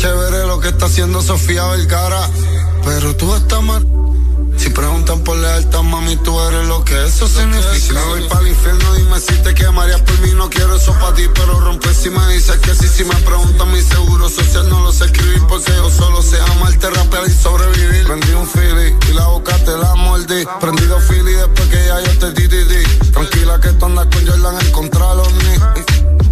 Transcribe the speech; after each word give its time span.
chévere 0.00 0.46
lo 0.46 0.58
que 0.60 0.68
está 0.68 0.86
haciendo 0.86 1.20
Sofía 1.20 1.66
Vergara, 1.66 2.26
pero 2.86 3.14
tú 3.16 3.34
estás 3.34 3.62
mal. 3.62 3.86
Si 4.56 4.70
preguntan 4.70 5.20
por 5.20 5.36
lealtad, 5.36 5.82
mami, 5.82 6.16
tú 6.16 6.40
eres 6.40 6.66
lo 6.68 6.82
que 6.84 7.04
eso 7.04 7.28
significa. 7.28 7.74
Si 7.74 7.92
me 7.92 8.04
voy 8.06 8.22
para 8.28 8.40
el 8.40 8.48
infierno, 8.48 8.94
dime 8.94 9.20
si 9.20 9.34
te 9.42 9.52
quemarías 9.52 10.00
por 10.00 10.18
mí. 10.20 10.32
No 10.34 10.48
quiero 10.48 10.74
eso 10.76 10.94
para 10.94 11.14
ti, 11.14 11.24
pero 11.34 11.60
rompe 11.60 11.92
si 11.92 12.08
me 12.08 12.26
dices 12.32 12.56
que 12.60 12.74
sí. 12.74 12.88
Si 12.88 13.04
me 13.04 13.14
preguntan 13.16 13.70
mi 13.70 13.82
seguro 13.82 14.30
social, 14.30 14.70
no 14.70 14.80
lo 14.80 14.90
sé 14.90 15.04
escribir 15.04 15.42
porque 15.46 15.70
yo 15.72 15.90
solo 15.90 16.22
sé 16.22 16.38
amarte, 16.40 16.88
rapear 16.88 17.24
y 17.26 17.32
sobrevivir. 17.32 18.06
Prendí 18.06 18.32
un 18.32 18.48
fili 18.48 18.96
y 19.10 19.12
la 19.12 19.26
boca 19.26 19.54
te 19.64 19.76
la 19.76 19.94
mordí. 19.96 20.46
Prendido 20.60 20.98
fili 21.00 21.32
después 21.32 21.68
que 21.68 21.84
ya 21.84 22.00
yo 22.00 22.18
te 22.18 22.32
di, 22.32 22.48
di, 22.48 22.64
di. 22.64 22.84
Tranquila 23.12 23.60
que 23.60 23.72
tú 23.74 23.84
andas 23.84 24.06
con 24.06 24.26
Jordan 24.26 24.60
en 24.64 24.72
contra 24.72 25.14
los 25.14 25.30
ni. 25.34 26.29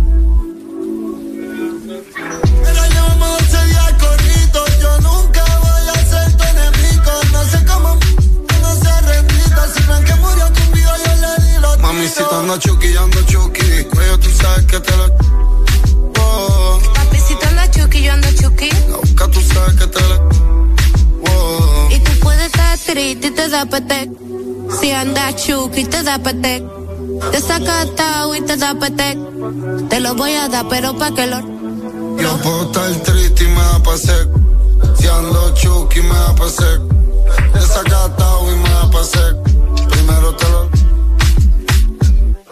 Mamisita 11.99 12.39
anda 12.39 12.57
chuki, 12.61 12.93
yo 12.93 13.03
ando 13.03 13.21
chuki. 13.23 13.85
Cuello, 13.91 14.19
tú 14.21 14.31
sabes 14.31 14.67
que 14.67 14.79
te 14.79 14.97
la. 14.97 15.07
Oh. 16.21 16.81
Papicito 16.95 17.49
anda 17.49 17.69
chuki, 17.73 18.03
yo 18.05 18.13
ando 18.13 18.29
chuki. 18.41 18.71
La 18.71 18.97
boca, 18.99 19.29
tú 19.33 19.41
sabes 19.41 19.75
que 19.75 19.87
te 19.89 20.01
la. 20.09 20.17
Oh. 21.29 21.89
Y 21.91 21.99
tú 21.99 22.13
puedes 22.21 22.47
estar 22.47 22.79
triste 22.79 23.27
y 23.27 23.31
te 23.33 23.49
da 23.49 23.67
pete. 23.67 24.13
Si 24.81 24.93
anda 24.93 25.35
chuki, 25.35 25.87
te 25.87 26.05
da 26.05 26.21
pete. 26.21 26.65
Te 27.33 27.41
saca 27.41 27.85
y 28.37 28.41
te 28.43 28.57
da 28.57 28.75
pete. 28.79 29.19
Te 29.91 29.99
lo 29.99 30.15
voy 30.15 30.35
a 30.35 30.47
dar, 30.49 30.69
pero 30.69 30.97
pa' 30.97 31.13
que 31.13 31.27
lo. 31.27 31.41
Yo 32.17 32.37
puedo 32.45 32.63
estar 32.67 32.95
triste 33.03 33.43
y 33.43 33.49
me 33.49 33.61
da 33.61 33.83
pa' 33.83 33.97
sec. 33.97 34.29
Si 35.01 35.09
ando 35.09 35.53
chuki, 35.55 36.01
me 36.03 36.15
da 36.15 36.33
pa' 36.37 36.49
sec. 36.49 36.81
Te 37.55 37.61
saca 37.61 38.09
y 38.53 38.57
me 38.57 38.71
da 38.71 38.89
pa' 38.89 39.03
sec. 39.03 39.35
Primero 39.91 40.33
te 40.37 40.49
lo 40.49 40.68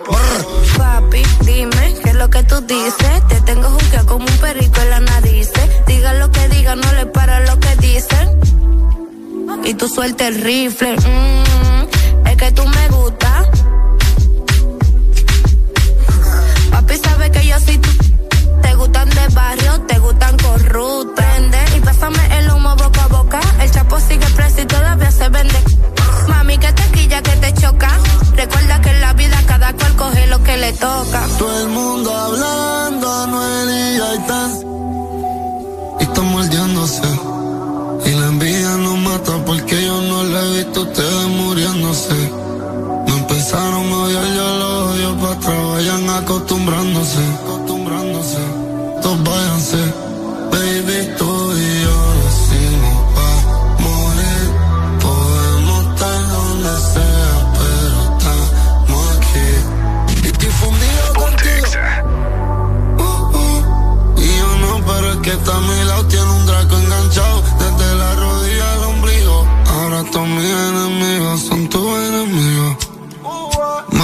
Papi, 0.06 1.22
dime 1.42 1.94
qué 2.02 2.10
es 2.10 2.14
lo 2.14 2.30
que 2.30 2.42
tú 2.44 2.60
dices. 2.60 3.26
Te 3.28 3.40
tengo 3.40 3.68
juzgado 3.70 4.06
como 4.06 4.26
un 4.26 4.38
perrito 4.38 4.80
en 4.82 4.90
la 4.90 5.00
nariz. 5.00 5.50
Diga 5.86 6.14
lo 6.14 6.30
que 6.30 6.48
diga, 6.48 6.76
no 6.76 6.92
le 6.92 7.06
para 7.06 7.40
lo 7.40 7.58
que 7.58 7.74
dicen. 7.76 8.40
Y 9.64 9.74
tú 9.74 9.88
suelta 9.88 10.28
el 10.28 10.40
rifle. 10.42 10.96
Mm, 10.96 12.28
es 12.28 12.36
que 12.36 12.52
tú 12.52 12.64
me 12.66 12.88
gusta. 12.88 13.50
Papi 16.70 16.96
sabe 16.98 17.30
que 17.32 17.46
yo 17.46 17.58
soy 17.58 17.78
tú. 17.78 17.90
Te 18.62 18.74
gustan 18.74 19.08
de 19.10 19.28
barrio, 19.34 19.80
te 19.88 19.98
gustan 19.98 20.36
corruptos. 20.38 21.24
Y 21.76 21.80
pásame 21.80 22.38
el 22.38 22.50
humo 22.52 22.76
boca 22.76 23.04
a 23.04 23.08
boca. 23.08 23.40
El 23.60 23.70
chapo 23.72 23.98
sigue 23.98 24.26
preso 24.36 24.60
y 24.60 24.66
todavía 24.66 25.10
se 25.10 25.28
vende. 25.28 25.58
Mami, 26.28 26.58
que 26.58 26.72
te 26.72 26.82
quilla, 26.92 27.22
que 27.22 27.32
te 27.32 27.52
choca. 27.54 27.90
Recuerda 28.34 28.80
que 28.80 28.90
en 28.90 29.00
la 29.00 29.12
vida 29.14 29.42
cada 29.46 29.72
cual 29.72 29.96
coge 29.96 30.26
lo 30.26 30.42
que 30.42 30.56
le 30.56 30.72
toca. 30.72 31.22
Todo 31.38 31.60
el 31.62 31.68
mundo 31.68 32.14
hablando, 32.14 33.12
Anuel 33.22 33.68
y 33.70 33.98
Gaitán. 33.98 34.50
Y 36.00 36.02
están 36.04 36.26
mordiéndose. 36.26 37.08
Y 38.06 38.10
la 38.10 38.26
envidia 38.26 38.76
nos 38.76 38.98
mata 38.98 39.32
porque 39.44 39.84
yo 39.84 40.00
no 40.02 40.24
la 40.24 40.42
he 40.44 40.52
visto 40.58 40.82
ustedes 40.82 41.28
muriéndose. 41.28 42.30
No 43.08 43.16
empezaron 43.16 43.92
a 43.92 43.96
odiar, 44.04 44.26
yo 44.34 44.56
los 44.58 44.92
odio 44.92 45.16
para 45.18 45.58
vayan 45.70 46.10
acostumbrándose. 46.10 47.55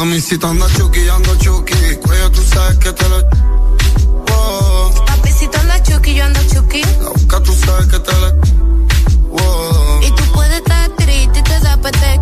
Mami, 0.02 0.20
si 0.20 0.36
te 0.36 0.44
andas 0.48 0.68
chuki, 0.76 1.04
yo 1.04 1.14
ando 1.14 1.32
chuki. 1.36 1.74
Cuello, 2.02 2.28
tú 2.32 2.42
sabes 2.42 2.76
que 2.78 2.92
te 2.92 3.08
lo. 3.08 3.18
Oh. 4.32 4.90
Papi, 5.06 5.30
si 5.30 5.46
te 5.46 5.56
andas 5.58 5.80
chuki, 5.84 6.14
yo 6.16 6.24
ando 6.24 6.40
chuki. 6.52 6.82
La 6.82 7.10
boca, 7.10 7.40
tú 7.40 7.52
sabes 7.52 7.86
que 7.86 8.00
te 8.00 8.12
lo. 8.20 8.28
Oh. 9.30 10.00
Y 10.02 10.10
tú 10.10 10.24
puedes 10.32 10.56
estar 10.56 10.90
triste 10.96 11.38
y 11.38 11.42
te 11.44 11.60
da 11.60 11.76
pete. 11.76 12.20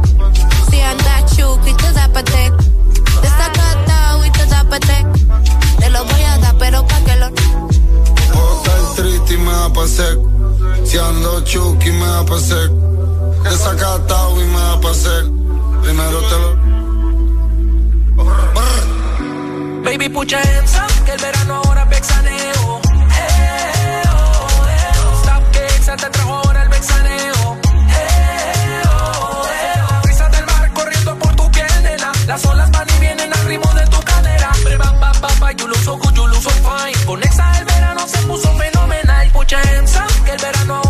Si 0.70 0.78
andas 0.78 1.34
chuki, 1.34 1.72
te 1.72 1.92
da 1.94 2.06
pete. 2.12 2.52
Te 3.22 3.28
saca 3.28 4.26
y 4.26 4.30
te 4.30 4.44
da 4.44 4.62
pete. 4.68 5.06
Te 5.78 5.88
lo 5.88 6.04
voy 6.04 6.22
a 6.22 6.36
dar, 6.36 6.58
pero 6.58 6.86
pa' 6.86 7.00
que 7.00 7.16
lo 7.16 7.30
triste 8.94 9.32
y 9.32 9.38
me 9.38 9.52
da 9.52 9.72
pa' 9.72 9.88
sec. 9.88 10.18
Si 10.84 10.98
ando 10.98 11.40
chuki 11.44 11.92
me 11.92 12.04
da 12.04 12.26
pa' 12.26 12.40
sec. 12.40 12.70
Desacatado 13.42 14.38
y 14.38 14.44
me 14.44 14.60
da 14.68 14.80
pa' 14.82 14.92
sec. 14.92 15.24
Primero 15.80 16.20
te 16.28 16.38
lo. 16.42 16.79
Baby, 19.82 20.06
hands 20.06 20.76
up, 20.76 21.04
que 21.04 21.12
el 21.12 21.20
verano 21.20 21.54
ahora 21.64 21.82
es 21.82 21.88
vexaneo. 21.90 22.80
Stop 25.22 25.50
que 25.52 25.66
exa 25.66 25.96
te 25.96 26.10
trajo 26.10 26.34
ahora 26.34 26.62
el 26.62 26.68
vexaneo. 26.68 27.58
Brisa 30.02 30.28
del 30.28 30.46
mar 30.46 30.72
corriendo 30.72 31.18
por 31.18 31.34
tu 31.34 31.50
piel, 31.50 31.82
nena. 31.82 32.12
Las 32.26 32.44
olas 32.46 32.70
van 32.70 32.88
y 32.88 33.00
vienen 33.00 33.32
al 33.32 33.44
ritmo 33.46 33.72
de 33.74 33.86
tu 33.86 34.00
cadera. 34.02 34.52
Ba, 34.78 35.12
ba, 35.20 35.28
ba, 35.40 35.52
you 35.52 35.66
look 35.66 35.78
so 35.78 35.96
good, 35.96 36.14
you 36.14 36.26
look 36.26 36.42
so 36.42 36.50
fine. 36.50 37.06
Con 37.06 37.22
exa 37.22 37.58
el 37.58 37.64
verano 37.64 38.06
se 38.06 38.18
puso 38.18 38.48
fenomenal 38.56 39.32
que 40.24 40.30
el 40.32 40.38
verano 40.38 40.74
ahora 40.76 40.89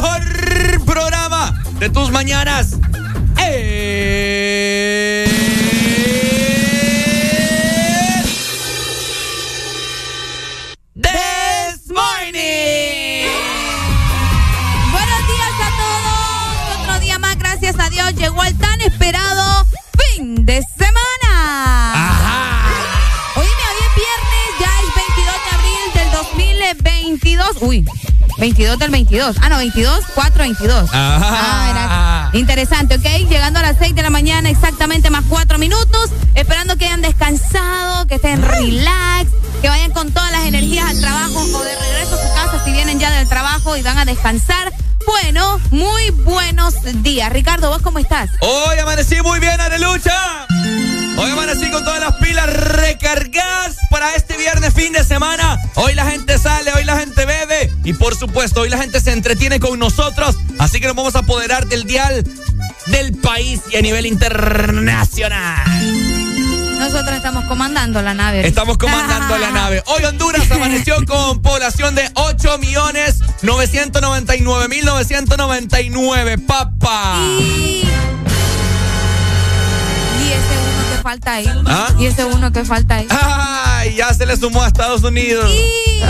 Mejor 0.00 0.84
programa 0.84 1.60
de 1.80 1.90
tus 1.90 2.10
mañanas. 2.10 2.76
¡Eh! 3.40 4.17
22 28.98 29.34
del 29.34 29.34
22. 29.34 29.36
Ah, 29.40 29.48
no, 29.48 29.58
22, 29.58 30.04
4, 30.14 30.42
22. 30.42 30.90
Ajá. 30.92 31.20
Ah, 31.22 32.30
era 32.30 32.38
interesante, 32.38 32.96
¿ok? 32.96 33.28
Llegando 33.28 33.60
a 33.60 33.62
las 33.62 33.76
6 33.78 33.94
de 33.94 34.02
la 34.02 34.10
mañana, 34.10 34.50
exactamente 34.50 35.10
más 35.10 35.24
4 35.28 35.58
minutos. 35.58 36.10
Esperando 36.34 36.76
que 36.76 36.86
hayan 36.86 37.02
descansado, 37.02 38.06
que 38.06 38.16
estén 38.16 38.42
relax, 38.42 39.30
que 39.62 39.68
vayan 39.68 39.92
con 39.92 40.10
todas 40.12 40.30
las 40.32 40.44
energías 40.44 40.88
al 40.88 41.00
trabajo 41.00 41.38
o 41.38 41.62
de 41.62 41.74
regreso 41.76 42.14
a 42.14 42.28
su 42.28 42.34
casa 42.34 42.64
si 42.64 42.72
vienen 42.72 42.98
ya 42.98 43.10
del 43.10 43.28
trabajo 43.28 43.76
y 43.76 43.82
van 43.82 43.98
a 43.98 44.04
descansar. 44.04 44.72
Bueno, 45.06 45.60
muy 45.70 46.10
buenos 46.10 46.74
días. 47.02 47.32
Ricardo, 47.32 47.70
¿vos 47.70 47.82
cómo 47.82 47.98
estás? 47.98 48.30
Hoy 48.40 48.78
amanecí 48.78 49.22
muy 49.22 49.38
bien, 49.38 49.60
Arelucha. 49.60 50.46
Hoy 51.20 51.30
amanecí 51.32 51.70
con 51.70 51.84
todas 51.84 51.98
las 51.98 52.14
pilas 52.16 52.46
recargadas 52.52 53.76
para 53.90 54.14
este 54.14 54.36
viernes 54.36 54.72
fin 54.74 54.92
de 54.92 55.02
semana. 55.02 55.58
Hoy 55.74 55.94
la 55.94 56.08
gente 56.08 56.38
sale, 56.38 56.72
hoy 56.74 56.84
la 56.84 56.96
gente 56.96 57.07
y 57.88 57.94
por 57.94 58.14
supuesto 58.14 58.60
hoy 58.60 58.68
la 58.68 58.76
gente 58.76 59.00
se 59.00 59.12
entretiene 59.12 59.60
con 59.60 59.78
nosotros. 59.78 60.36
Así 60.58 60.78
que 60.78 60.86
nos 60.88 60.94
vamos 60.94 61.16
a 61.16 61.20
apoderar 61.20 61.66
del 61.68 61.84
dial 61.84 62.22
del 62.88 63.16
país 63.16 63.62
y 63.72 63.76
a 63.76 63.80
nivel 63.80 64.04
internacional. 64.04 65.64
Nosotros 66.78 67.16
estamos 67.16 67.46
comandando 67.46 68.02
la 68.02 68.12
nave. 68.12 68.46
Estamos 68.46 68.76
comandando 68.76 69.38
la 69.38 69.50
nave. 69.52 69.82
Hoy 69.86 70.04
Honduras 70.04 70.50
amaneció 70.50 70.96
con 71.06 71.40
población 71.40 71.94
de 71.94 72.10
8 72.12 72.58
millones 72.58 73.20
999 73.40 74.68
mil 74.68 74.84
999, 74.84 76.36
papá. 76.36 77.16
Y... 77.40 77.84
y 80.20 80.30
ese 80.30 80.58
uno 80.58 80.94
que 80.94 81.02
falta 81.02 81.32
ahí. 81.32 81.50
¿Ah? 81.64 81.94
Y 81.98 82.04
ese 82.04 82.24
uno 82.26 82.52
que 82.52 82.64
falta 82.66 82.96
ahí. 82.96 83.06
Ay, 83.08 83.96
ya 83.96 84.12
se 84.12 84.26
le 84.26 84.36
sumó 84.36 84.62
a 84.62 84.66
Estados 84.66 85.02
Unidos. 85.04 85.50
Y... 85.50 86.02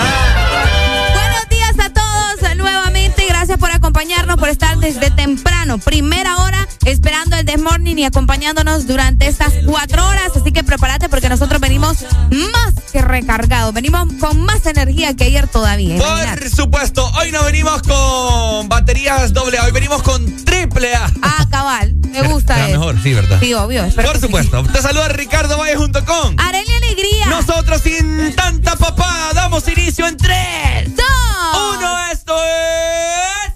Gracias 3.58 3.70
por 3.70 3.76
acompañarnos, 3.76 4.36
por 4.36 4.50
estar 4.50 4.78
desde 4.78 5.10
temprano, 5.10 5.78
primera 5.78 6.36
hora, 6.36 6.68
esperando 6.84 7.34
el 7.34 7.44
This 7.44 7.60
Morning 7.60 7.96
y 7.96 8.04
acompañándonos 8.04 8.86
durante 8.86 9.26
estas 9.26 9.52
cuatro 9.66 10.06
horas. 10.06 10.30
Así 10.36 10.52
que 10.52 10.62
prepárate 10.62 11.08
porque 11.08 11.28
nosotros 11.28 11.60
venimos 11.60 12.04
más 12.30 12.74
que 12.92 13.02
recargados. 13.02 13.74
Venimos 13.74 14.06
con 14.20 14.44
más 14.44 14.64
energía 14.66 15.16
que 15.16 15.24
ayer 15.24 15.48
todavía. 15.48 15.98
Por 15.98 16.50
supuesto, 16.50 17.04
hoy 17.20 17.32
no 17.32 17.42
venimos 17.42 17.82
con 17.82 18.68
baterías 18.68 19.32
doble 19.32 19.58
A, 19.58 19.64
hoy 19.64 19.72
venimos 19.72 20.02
con 20.04 20.44
triple 20.44 20.94
A. 20.94 21.10
Ah, 21.22 21.46
cabal. 21.50 21.94
Me 22.12 22.22
gusta 22.22 22.68
eso. 22.68 22.78
mejor, 22.78 23.02
sí, 23.02 23.12
¿verdad? 23.12 23.40
Sí, 23.40 23.54
obvio. 23.54 23.82
Por 23.90 24.04
que 24.04 24.14
sí. 24.14 24.20
supuesto. 24.20 24.62
Te 24.72 24.82
saluda 24.82 25.08
Ricardo 25.08 25.58
Valle 25.58 25.74
junto 25.74 26.04
con. 26.04 26.38
Arelia 26.38 26.76
Alegría. 26.76 27.26
Nosotros 27.26 27.82
sin 27.82 28.36
tanta 28.36 28.76
papada 28.76 29.32
damos 29.34 29.66
inicio 29.66 30.06
en 30.06 30.16
tres. 30.16 30.94
Dos. 30.94 31.76
Uno, 31.76 31.98
esto 32.12 32.34
es. 32.36 33.47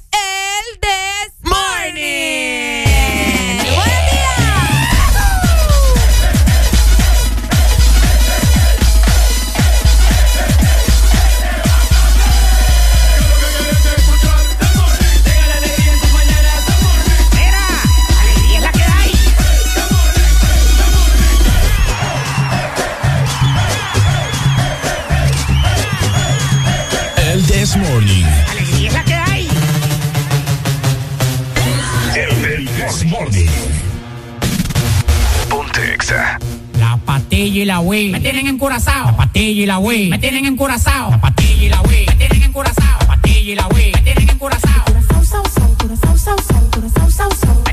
Patilla 37.53 37.63
y 37.63 37.67
la 37.67 37.81
Wii 37.81 38.09
me 38.09 38.21
tienen 38.21 38.47
encurazao. 38.47 39.07
La 39.07 39.17
patilla 39.17 39.63
y 39.63 39.67
la 39.67 39.79
Wii 39.79 40.09
me 40.09 40.19
tienen 40.19 40.47
encurazao. 40.47 41.11
La 41.11 41.21
patilla 41.21 41.65
y 41.65 41.69
la 41.69 41.83
Wii 41.83 42.07
me 42.07 42.17
tienen 42.17 42.43
encurazao. 42.45 42.99
La 43.01 43.07
patilla 43.07 43.53
y 43.53 43.55
la 43.55 43.69
Wii 43.69 43.93
me 43.93 44.01
tienen 44.01 44.31
encurazao. 44.31 44.85
Me 44.87 45.03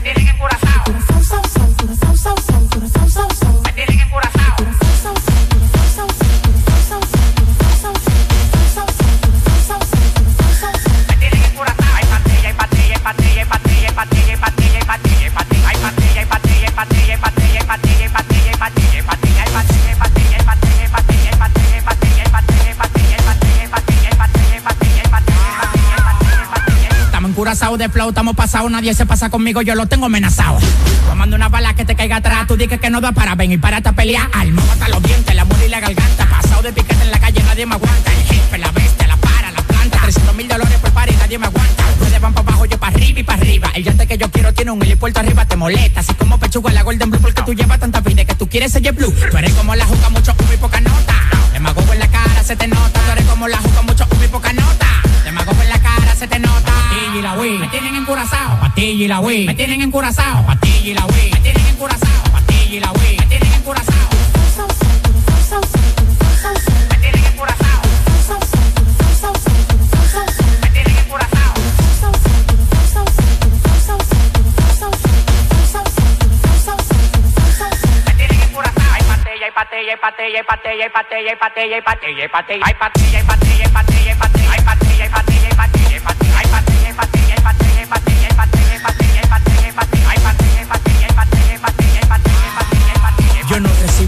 tienen 0.02 0.28
encurazao. 0.28 0.84
Me 0.84 1.00
tienen 1.00 1.38
encurazao. 1.98 2.36
Me 2.79 2.79
encurazados 27.50 27.80
de 27.80 27.90
flow, 27.90 28.10
estamos 28.10 28.36
pasados, 28.36 28.70
nadie 28.70 28.94
se 28.94 29.08
pasa 29.08 29.32
conmigo, 29.32 29.64
yo 29.64 29.74
lo 29.74 29.88
tengo 29.88 30.06
amenazado. 30.06 30.60
Tomando 31.08 31.36
una 31.36 31.50
bala 31.50 31.74
que 31.74 31.84
te 31.84 31.96
caiga 31.96 32.18
atrás, 32.18 32.46
tú 32.46 32.56
dices 32.56 32.80
que 32.80 32.92
no 32.92 33.02
da 33.02 33.12
para 33.12 33.34
ven 33.34 33.52
y 33.52 33.58
párate 33.58 33.90
a 33.90 33.94
pelear. 33.94 34.30
Alma, 34.34 34.62
hasta 34.72 34.88
los 34.88 35.02
dientes, 35.02 35.34
la 35.34 35.46
muerte 35.46 35.66
y 35.66 35.70
la 35.70 35.80
garganta. 35.80 36.28
Pasado 36.30 36.62
de 36.62 36.74
piquete 36.74 37.02
en 37.02 37.10
la 37.10 37.20
calle, 37.20 37.42
nadie 37.42 37.66
me 37.66 37.74
aguanta. 37.74 38.12
El 38.14 38.24
jefe, 38.24 38.58
la 38.60 38.72
bestia, 38.72 39.08
la 39.08 39.18
para, 39.18 39.52
la 39.52 39.64
planta. 39.64 40.00
300 40.00 40.36
mil 40.36 40.48
dólares 40.48 40.78
por 40.80 40.92
par 40.92 41.12
y 41.12 41.16
nadie 41.16 41.40
me 41.40 41.48
aguanta. 41.48 41.84
Ustedes 42.00 42.22
van 42.22 42.34
para 42.36 42.48
abajo, 42.50 42.66
yo 42.66 42.78
para 42.78 42.96
arriba 42.96 43.20
y 43.20 43.24
para 43.24 43.42
arriba. 43.42 43.72
El 43.74 43.84
yate 43.84 44.06
que 44.06 44.18
yo 44.20 44.30
quiero 44.30 44.54
tiene 44.54 44.70
un 44.70 44.84
helipuerto 44.84 45.20
arriba, 45.20 45.46
te 45.46 45.56
molesta. 45.56 46.02
Así 46.02 46.14
como 46.14 46.38
pechuga 46.38 46.72
la 46.72 46.84
Golden 46.84 47.10
Blue, 47.10 47.20
porque 47.20 47.42
tú 47.42 47.56
llevas 47.56 47.80
tanta 47.80 48.02
vida 48.02 48.26
que 48.26 48.36
tú 48.36 48.48
quieres 48.48 48.72
ser 48.72 48.94
blue. 48.94 49.12
Tú 49.32 49.38
eres 49.38 49.54
como 49.56 49.74
la 49.74 49.86
juca, 49.86 50.10
mucho 50.10 50.36
humo 50.40 50.54
y 50.54 50.58
poca 50.58 50.80
nota. 50.82 51.16
Demagogo 51.52 51.94
en 51.94 52.00
la 52.00 52.08
cara, 52.10 52.44
se 52.44 52.56
te 52.56 52.68
nota. 52.68 53.00
Tú 53.00 53.12
eres 53.12 53.26
como 53.26 53.48
la 53.48 53.58
juca, 53.58 53.82
mucho 53.82 54.06
humo 54.12 54.24
y 54.24 54.28
poca 54.28 54.54
nota. 54.54 54.89
Patilla 57.10 57.20
y 57.20 57.24
la 57.24 57.34
Wii, 57.42 57.58
me 57.58 57.68
tienen 57.70 57.96
encurazao. 57.96 58.60
Patilla 58.60 59.04
y 59.04 59.08
la 59.08 59.20
Wii, 59.20 59.46
me 59.48 59.56
tienen 59.56 59.82
encurazao. 59.82 60.46
Patilla 60.46 60.92
y 60.92 60.94
la 60.94 61.06
Wii, 61.08 61.32
me 61.32 61.40
tienen 61.40 61.66
encurazao. 61.66 62.32
Patilla 62.32 62.76
y 62.76 62.80
la 62.80 62.92
Wii, 62.92 63.18
me 63.18 63.26
tienen 63.26 63.54
encurazao. 63.54 64.10
Patilla, 79.56 79.94
hay 79.94 79.94
patilla, 79.98 80.38
hay 80.38 80.44
patilla, 80.44 80.84
hay 80.86 80.90
patilla, 80.90 81.30
hay 81.32 81.36
patilla, 81.36 81.76
hay 83.18 84.16
patilla, 84.16 84.49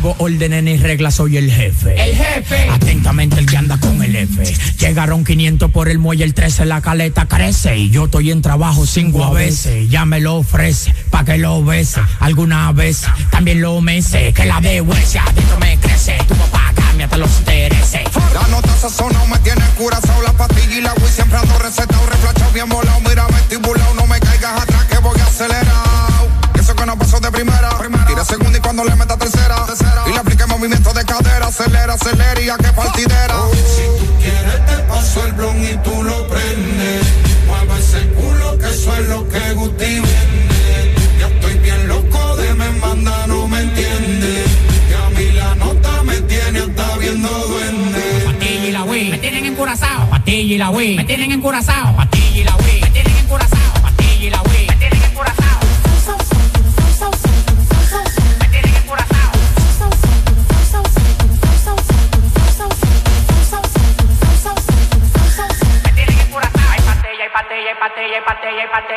Recibo 0.02 0.16
órdenes 0.18 0.64
ni 0.64 0.78
reglas, 0.78 1.14
soy 1.14 1.38
el 1.38 1.52
jefe. 1.52 1.94
El 1.94 2.16
jefe. 2.16 2.70
Atentamente 2.72 3.38
el 3.38 3.46
que 3.46 3.56
anda 3.56 3.78
con 3.78 4.02
el 4.02 4.16
F. 4.16 4.44
Llegaron 4.80 5.24
500 5.24 5.70
por 5.70 5.90
el 5.90 6.00
muelle, 6.00 6.24
el 6.24 6.34
13 6.34 6.66
la 6.66 6.82
caleta 6.82 7.28
crece. 7.28 7.78
Y 7.78 7.92
yo 7.92 8.06
estoy 8.06 8.32
en 8.32 8.42
trabajo 8.42 8.88
cinco 8.88 9.24
a 9.24 9.30
veces. 9.30 9.92
Ya 9.92 10.06
me 10.06 10.20
lo 10.20 10.38
ofrece, 10.38 10.92
pa' 11.12 11.24
que 11.24 11.38
lo 11.38 11.64
bese. 11.64 12.02
Alguna 12.20 12.72
vez 12.72 13.04
también 13.30 13.62
lo 13.62 13.80
mece. 13.80 14.34
Que 14.34 14.46
la 14.46 14.60
de 14.60 14.82
huesia 14.82 15.24
adentro 15.24 15.60
me 15.60 15.78
crece. 15.78 16.18
Tu 16.28 16.34
papá 16.34 16.74
cámbiate 16.74 17.18
los 17.18 17.38
intereses. 17.38 18.02
La 18.34 18.48
nota 18.48 18.76
sazonado 18.76 19.28
me 19.28 19.38
tiene 19.40 19.62
curazao 19.78 20.22
La 20.24 20.32
pastilla 20.34 20.78
y 20.78 20.82
la 20.82 20.94
Wii 20.94 21.12
siempre 21.12 21.38
ando 21.38 21.60
recetado 21.60 22.06
Reflachado 22.08 22.52
bien 22.54 22.70
volado, 22.70 23.00
mira 23.02 23.28
vestibulado 23.28 23.94
No 23.96 24.08
me 24.08 24.20
caigas 24.20 24.62
atrás 24.62 24.86
que 24.86 24.98
voy 25.00 25.20
acelerado 25.20 26.28
Eso 26.58 26.76
que 26.76 26.86
no 26.86 26.98
pasó 26.98 27.20
de 27.20 27.30
primera 27.30 27.78
Segunda 28.26 28.58
y 28.58 28.62
cuando 28.62 28.84
le 28.84 28.96
meta 28.96 29.18
tercera. 29.18 29.66
tercera. 29.66 30.04
Y 30.08 30.12
le 30.12 30.20
aplique 30.20 30.46
movimiento 30.46 30.94
de 30.94 31.04
cadera. 31.04 31.48
Acelera, 31.48 31.94
acelera 31.94 32.40
y 32.42 32.50
a 32.50 32.58
que 32.58 32.72
partidera. 32.72 33.36
Oh, 33.36 33.52
si 33.54 34.00
tú 34.00 34.14
quieres 34.20 34.66
te 34.66 34.78
paso 34.84 35.26
el 35.26 35.34
blon 35.34 35.64
y 35.64 35.76
tú 35.84 36.04
lo 36.04 36.28
prendes. 36.28 37.04
Mueve 37.48 37.80
ese 37.80 38.08
culo 38.14 38.58
que 38.60 38.70
eso 38.70 38.96
es 38.96 39.08
lo 39.08 39.28
que 39.28 39.54
Guti 39.54 39.86
vende. 40.00 40.96
Ya 41.20 41.28
estoy 41.28 41.58
bien 41.60 41.88
loco 41.88 42.36
de 42.38 42.54
me 42.54 42.70
manda, 42.74 43.28
no 43.28 43.48
me 43.48 43.60
entiende. 43.62 44.46
Que 44.88 44.96
a 44.96 45.10
mí 45.18 45.32
la 45.32 45.56
nota 45.56 46.04
me 46.04 46.22
tiene 46.22 46.60
hasta 46.60 46.98
viendo 46.98 47.28
duende. 47.28 48.24
Patilla 48.26 48.68
y 48.68 48.72
la 48.72 48.84
Wii, 48.84 49.10
me 49.10 49.18
tienen 49.18 49.46
encurazao. 49.46 50.10
Patilla 50.10 50.54
y 50.54 50.58
la 50.58 50.70
Wii, 50.70 50.96
me 50.98 51.04
tienen 51.06 51.32
encurazao. 51.32 51.96
Patilla 51.96 52.38
y 52.40 52.44
la 52.44 52.56
Wii, 52.56 52.82
me 52.82 52.90
tienen 52.92 53.18
encurazao. 53.18 53.71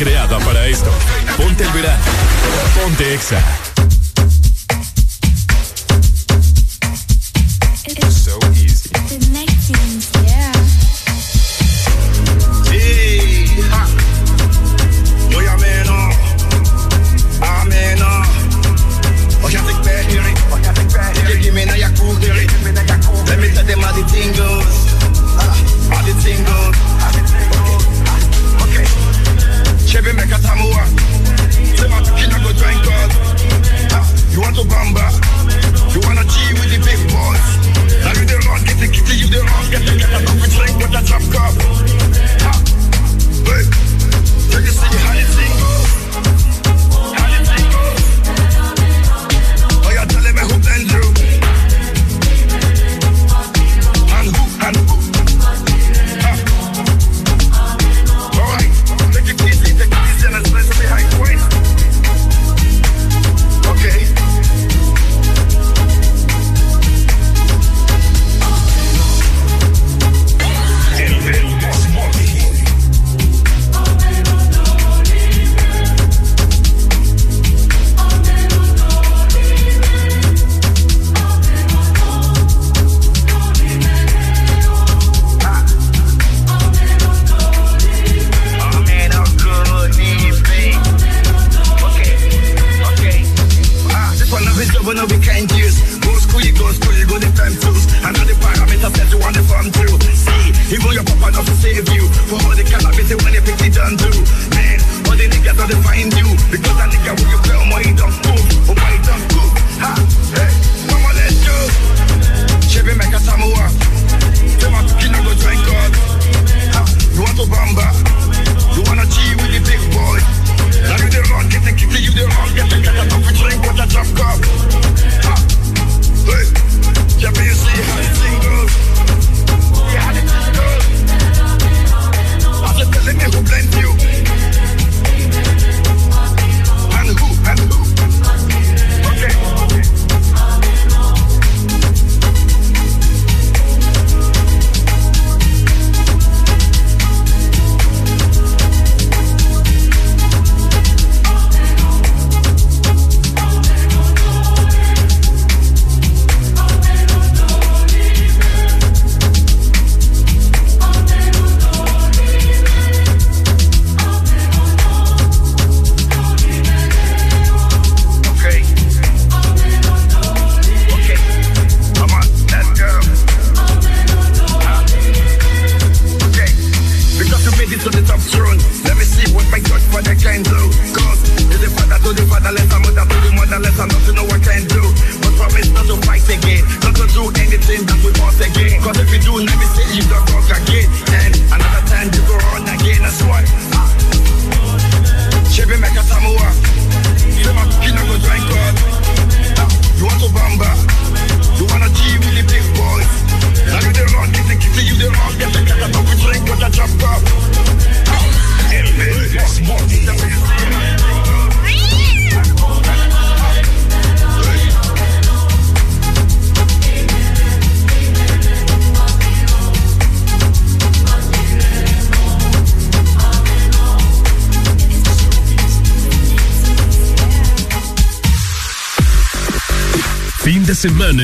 creada 0.00 0.38
para 0.38 0.66
esto. 0.66 0.90
Ponte 1.36 1.62
el 1.62 1.70
verano. 1.72 2.02
Ponte 2.74 3.12
Exa. 3.12 3.59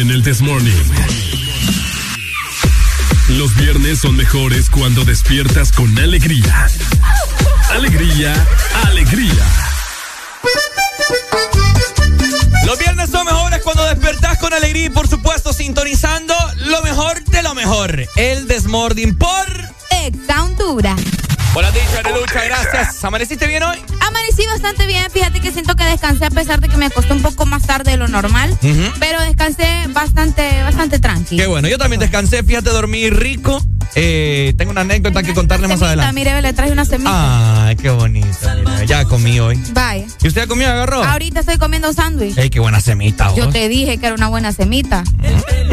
En 0.01 0.11
el 0.11 0.23
Desmorning. 0.23 0.75
Los 3.31 3.55
viernes 3.57 4.01
son 4.01 4.17
mejores 4.17 4.69
cuando 4.69 5.05
despiertas 5.05 5.73
con 5.73 5.99
alegría. 5.99 6.69
Alegría, 7.71 8.35
alegría. 8.89 9.45
Los 12.67 12.79
viernes 12.79 13.11
son 13.11 13.25
mejores 13.25 13.63
cuando 13.63 13.85
despertás 13.85 14.39
con 14.39 14.53
alegría 14.53 14.87
y 14.87 14.91
por 14.91 15.09
supuesto 15.09 15.53
sintonizando 15.53 16.35
lo 16.67 16.83
mejor 16.83 17.25
de 17.25 17.43
lo 17.43 17.55
mejor. 17.55 18.07
El 18.17 18.47
Desmorning 18.49 19.17
por 19.17 19.47
Exa 19.91 20.43
Honduras. 20.43 21.01
Hola, 21.59 21.71
dicho 21.71 22.21
Lucha, 22.21 22.45
gracias. 22.45 23.03
¿Amaneciste 23.03 23.47
bien 23.47 23.63
hoy? 23.63 23.79
Amanecí 24.07 24.47
bastante 24.47 24.87
bien. 24.87 25.11
Fíjate 25.11 25.41
que 25.41 25.51
siento 25.53 25.75
que 25.75 25.85
descansé 25.85 26.27
a 26.27 26.31
pesar 26.31 26.61
de 26.61 26.69
que 26.69 26.77
me 26.77 26.85
acosté 26.85 27.15
un 27.15 27.23
poco 27.23 27.47
más 27.47 27.67
tarde 27.67 27.93
de 27.93 27.97
lo 27.97 28.09
normal. 28.09 28.51
Bastante 28.51 29.06
tranquilo. 31.27 31.43
Qué 31.43 31.47
bueno, 31.49 31.69
yo 31.69 31.79
también 31.79 32.01
descansé. 32.01 32.43
Fíjate, 32.43 32.71
dormí 32.71 33.11
rico. 33.11 33.63
Eh, 33.95 34.53
tengo 34.59 34.73
una 34.73 34.83
anécdota 34.83 35.23
que 35.23 35.33
contarle 35.33 35.69
más 35.69 35.81
adelante. 35.81 36.13
Mire, 36.13 36.43
le 36.43 36.53
traje 36.53 36.71
una 36.71 36.85
semita. 36.85 37.67
Ay, 37.67 37.77
qué 37.77 37.89
bonito. 37.91 38.29
ya 38.87 39.05
comí 39.07 39.41
hoy. 39.41 39.59
Vaya. 39.73 40.05
¿Y 40.23 40.29
usted 40.29 40.43
ha 40.43 40.47
comido, 40.47 40.71
agarró? 40.71 41.03
Ahorita 41.03 41.41
estoy 41.41 41.57
comiendo 41.57 41.93
sándwich. 41.93 42.37
Ey, 42.37 42.51
qué 42.51 42.61
buena 42.61 42.81
semita. 42.81 43.35
Yo 43.35 43.49
te 43.49 43.69
dije 43.69 43.97
que 43.99 44.07
era 44.07 44.15
una 44.15 44.29
buena 44.29 44.53
semita. 44.53 45.03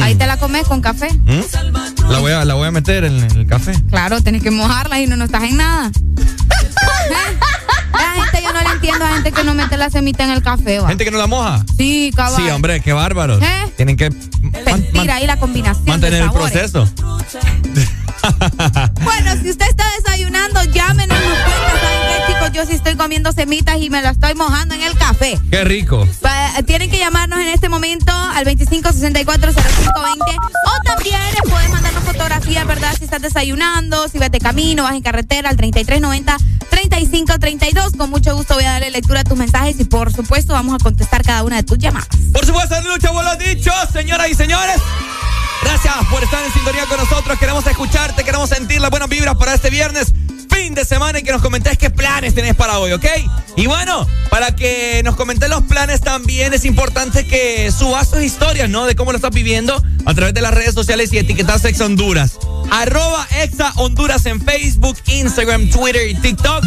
Ahí 0.01 0.15
te 0.15 0.25
la 0.25 0.37
comes 0.37 0.65
con 0.67 0.81
café. 0.81 1.09
¿Mm? 1.13 2.09
La, 2.09 2.19
voy 2.19 2.31
a, 2.31 2.45
la 2.45 2.53
voy 2.53 2.67
a 2.67 2.71
meter 2.71 3.03
en, 3.03 3.19
el 3.19 3.45
café. 3.45 3.73
Claro, 3.89 4.21
tenés 4.21 4.41
que 4.41 4.51
mojarla 4.51 5.01
y 5.01 5.07
no, 5.07 5.17
no 5.17 5.25
estás 5.25 5.43
en 5.43 5.57
nada. 5.57 5.91
La 7.93 8.23
gente, 8.23 8.41
yo 8.41 8.51
no 8.51 8.61
le 8.61 8.69
entiendo 8.69 9.05
a 9.05 9.13
gente 9.13 9.31
que 9.31 9.43
no 9.43 9.53
mete 9.53 9.77
la 9.77 9.89
semita 9.89 10.23
en 10.23 10.31
el 10.31 10.41
café. 10.41 10.79
¿va? 10.79 10.89
¿Gente 10.89 11.05
que 11.05 11.11
no 11.11 11.19
la 11.19 11.27
moja? 11.27 11.63
Sí, 11.77 12.11
cabrón. 12.15 12.41
Sí, 12.41 12.49
hombre, 12.49 12.81
qué 12.81 12.91
bárbaros. 12.91 13.41
¿Eh? 13.41 13.71
Tienen 13.75 13.97
que... 13.97 14.09
Mira 15.03 15.15
ahí 15.15 15.27
la 15.27 15.35
combinación 15.35 15.85
Mantener 15.85 16.19
de 16.19 16.25
el 16.27 16.31
proceso. 16.31 16.87
bueno, 19.03 19.31
si 19.41 19.49
usted 19.49 19.65
está 19.67 19.83
desayunando, 19.97 20.63
llámenos, 20.63 21.19
nos 21.19 21.39
cuenta, 21.39 21.71
¿saben 21.81 21.99
qué, 22.07 22.33
chicos? 22.33 22.51
Yo 22.53 22.65
sí 22.65 22.75
estoy 22.75 22.95
comiendo 22.95 23.33
semitas 23.33 23.81
y 23.81 23.89
me 23.89 24.01
la 24.01 24.11
estoy 24.11 24.33
mojando 24.35 24.75
en 24.75 24.81
el 24.83 24.97
café. 24.97 25.37
Qué 25.51 25.65
rico. 25.65 26.07
tienen 26.65 26.89
que 26.89 26.99
llamarnos 26.99 27.39
en 27.39 27.49
este 27.49 27.67
momento 27.67 28.13
al 28.13 28.45
25640520 28.45 30.37
o 30.65 30.83
también 30.85 31.19
pueden 31.49 31.71
mandarnos 31.71 32.03
fotografías, 32.05 32.65
¿verdad? 32.65 32.95
Si 32.97 33.03
estás 33.03 33.21
desayunando, 33.21 34.07
si 34.07 34.19
vas 34.19 34.31
de 34.31 34.39
camino, 34.39 34.83
vas 34.83 34.95
en 34.95 35.01
carretera 35.01 35.49
al 35.49 35.57
3390 35.57 36.37
3532. 36.69 37.91
Con 37.97 38.09
mucho 38.09 38.33
gusto 38.37 38.53
voy 38.53 38.63
a 38.63 38.71
darle 38.71 38.89
lectura 38.89 39.19
a 39.19 39.23
tus 39.25 39.37
mensajes 39.37 39.77
y 39.81 39.83
por 39.83 40.13
supuesto 40.13 40.53
vamos 40.53 40.75
a 40.75 40.77
contestar 40.81 41.23
cada 41.23 41.43
una 41.43 41.57
de 41.57 41.63
tus 41.63 41.77
llamadas. 41.77 42.07
Por 42.33 42.45
supuesto, 42.45 42.75
Lucha, 42.81 43.11
vos 43.11 43.23
lo 43.23 43.35
dicho, 43.37 43.71
señoras 43.93 44.27
y 44.29 44.33
señores. 44.33 44.77
Gracias 45.61 45.93
por 46.09 46.23
estar 46.23 46.43
en 46.43 46.51
sintonía 46.51 46.85
con 46.87 46.97
nosotros. 46.97 47.37
Queremos 47.37 47.65
escucharte, 47.67 48.23
queremos 48.23 48.49
sentir 48.49 48.81
las 48.81 48.89
buenas 48.89 49.07
vibras 49.07 49.35
para 49.35 49.53
este 49.53 49.69
viernes, 49.69 50.13
fin 50.49 50.73
de 50.73 50.83
semana, 50.83 51.19
y 51.19 51.23
que 51.23 51.31
nos 51.31 51.41
comentés 51.41 51.77
qué 51.77 51.91
planes 51.91 52.33
tenés 52.33 52.55
para 52.55 52.79
hoy, 52.79 52.91
¿ok? 52.91 53.05
Y 53.55 53.67
bueno, 53.67 54.07
para 54.31 54.55
que 54.55 55.01
nos 55.05 55.15
comentes 55.15 55.47
los 55.47 55.61
planes 55.63 56.01
también 56.01 56.53
es 56.53 56.65
importante 56.65 57.25
que 57.27 57.71
subas 57.71 58.09
tus 58.09 58.23
historias, 58.23 58.67
¿no? 58.67 58.85
De 58.87 58.95
cómo 58.95 59.11
lo 59.11 59.17
estás 59.17 59.31
viviendo 59.31 59.81
a 60.05 60.13
través 60.15 60.33
de 60.33 60.41
las 60.41 60.53
redes 60.53 60.73
sociales 60.73 61.13
y 61.13 61.19
etiquetas 61.19 61.63
Exa 61.65 61.85
Honduras. 61.85 62.39
Arroba 62.71 63.27
Exa 63.41 63.71
Honduras 63.75 64.25
en 64.25 64.41
Facebook, 64.41 64.97
Instagram, 65.05 65.69
Twitter 65.69 66.09
y 66.09 66.15
TikTok 66.15 66.63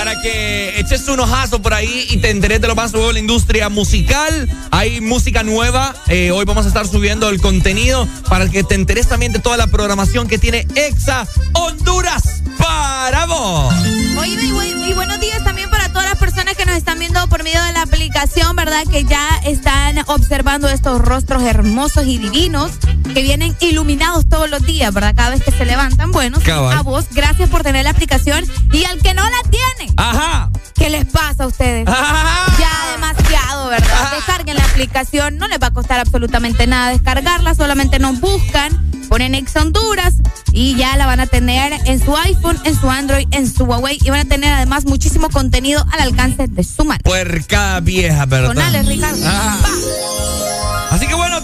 para 0.00 0.18
que 0.18 0.80
eches 0.80 1.06
un 1.08 1.20
ojazo 1.20 1.60
por 1.60 1.74
ahí 1.74 2.06
y 2.08 2.16
te 2.16 2.30
enteres 2.30 2.62
de 2.62 2.68
lo 2.68 2.74
más 2.74 2.90
nuevo 2.94 3.08
de 3.08 3.12
la 3.12 3.18
industria 3.18 3.68
musical. 3.68 4.48
Hay 4.70 5.02
música 5.02 5.42
nueva. 5.42 5.94
Eh, 6.08 6.30
hoy 6.30 6.46
vamos 6.46 6.64
a 6.64 6.68
estar 6.68 6.88
subiendo 6.88 7.28
el 7.28 7.38
contenido 7.38 8.08
para 8.26 8.48
que 8.48 8.64
te 8.64 8.76
enteres 8.76 9.08
también 9.08 9.32
de 9.32 9.40
toda 9.40 9.58
la 9.58 9.66
programación 9.66 10.26
que 10.26 10.38
tiene 10.38 10.66
Exa 10.74 11.28
Honduras 11.52 12.42
para 12.56 13.26
vos. 13.26 13.74
Oye, 14.18 14.38
y, 14.42 14.92
buenos 14.94 15.20
días 15.20 15.44
también 15.44 15.68
para 15.68 15.90
todas 15.90 16.08
las 16.08 16.18
personas 16.18 16.56
que 16.56 16.64
nos 16.64 16.76
están 16.76 16.98
viendo 16.98 17.26
por 17.28 17.42
medio 17.42 17.62
de 17.62 17.72
la 17.74 17.82
aplicación, 17.82 18.56
¿verdad? 18.56 18.84
Que 18.90 19.04
ya 19.04 19.28
están 19.44 19.98
observando 20.06 20.70
estos 20.70 20.98
rostros 21.02 21.42
hermosos 21.42 22.06
y 22.06 22.16
divinos 22.16 22.72
que 23.14 23.22
vienen 23.22 23.56
iluminados 23.60 24.28
todos 24.28 24.48
los 24.50 24.62
días, 24.62 24.92
¿verdad? 24.92 25.14
Cada 25.14 25.30
vez 25.30 25.42
que 25.42 25.50
se 25.50 25.64
levantan. 25.64 26.10
Bueno, 26.12 26.38
a 26.46 26.82
vos, 26.82 27.06
gracias 27.12 27.48
por 27.48 27.62
tener 27.62 27.84
la 27.84 27.90
aplicación. 27.90 28.44
Y 28.72 28.84
al 28.84 29.00
que 29.00 29.14
no 29.14 29.22
la 29.22 29.50
tiene, 29.50 29.92
Ajá. 29.96 30.50
¿Qué 30.74 30.88
les 30.88 31.04
pasa 31.04 31.44
a 31.44 31.46
ustedes? 31.46 31.86
Ya 31.86 32.92
demasiado, 32.92 33.68
¿verdad? 33.68 34.12
Descarguen 34.16 34.56
la 34.56 34.64
aplicación, 34.64 35.36
no 35.36 35.46
les 35.48 35.60
va 35.60 35.68
a 35.68 35.72
costar 35.72 36.00
absolutamente 36.00 36.66
nada 36.66 36.90
descargarla, 36.90 37.54
solamente 37.54 37.98
nos 37.98 38.18
buscan, 38.20 38.90
ponen 39.08 39.34
Ex 39.34 39.54
Honduras 39.56 40.14
y 40.52 40.76
ya 40.76 40.96
la 40.96 41.06
van 41.06 41.20
a 41.20 41.26
tener 41.26 41.72
en 41.84 42.02
su 42.02 42.16
iPhone, 42.16 42.58
en 42.64 42.78
su 42.78 42.90
Android, 42.90 43.26
en 43.30 43.52
su 43.52 43.64
Huawei 43.64 43.98
y 44.02 44.10
van 44.10 44.20
a 44.20 44.24
tener 44.24 44.52
además 44.52 44.86
muchísimo 44.86 45.28
contenido 45.28 45.84
al 45.92 46.00
alcance 46.00 46.46
de 46.48 46.64
su 46.64 46.84
mano. 46.84 47.00
Puerca 47.04 47.80
vieja, 47.80 48.24
¿verdad? 48.26 48.82
Ricardo. 48.86 49.18
Bueno, 49.18 50.09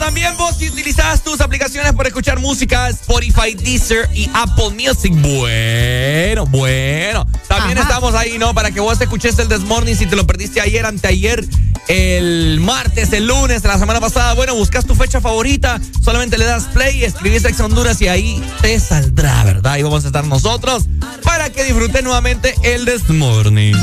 también 0.07 0.37
vos 0.37 0.57
si 0.57 0.69
utilizas 0.69 1.21
tus 1.25 1.41
aplicaciones 1.41 1.93
para 1.93 2.09
escuchar 2.09 2.39
música, 2.39 2.89
Spotify, 2.91 3.57
Deezer 3.57 4.09
y 4.15 4.31
Apple 4.33 4.71
Music. 4.71 5.13
Bueno, 5.17 6.47
bueno. 6.47 7.27
También 7.49 7.77
estamos 7.77 8.15
ahí, 8.15 8.39
¿no? 8.39 8.55
Para 8.55 8.71
que 8.71 8.79
vos 8.79 9.01
escuches 9.01 9.37
el 9.41 9.49
Desmorning 9.49 9.97
si 9.97 10.07
te 10.07 10.15
lo 10.15 10.25
perdiste 10.25 10.61
ayer, 10.61 10.87
anteayer, 10.87 11.45
el 11.89 12.61
martes, 12.61 13.13
el 13.15 13.27
lunes, 13.27 13.65
la 13.65 13.81
semana 13.81 13.99
pasada. 13.99 14.35
Bueno, 14.35 14.55
buscas 14.55 14.87
tu 14.87 14.95
fecha 14.95 15.21
favorita, 15.21 15.81
solamente 16.05 16.39
le 16.39 16.45
das 16.45 16.67
play, 16.73 17.03
escribís 17.03 17.45
Ex 17.45 17.59
Honduras 17.59 18.01
y 18.01 18.07
ahí 18.07 18.41
te 18.63 18.79
saldrá, 18.79 19.43
¿verdad? 19.43 19.77
Y 19.77 19.83
vamos 19.83 20.05
a 20.05 20.07
estar 20.07 20.25
nosotros 20.25 20.85
para 21.25 21.51
que 21.51 21.65
disfrutes 21.65 22.05
nuevamente 22.05 22.55
el 22.63 22.85
Desmorning 22.85 23.75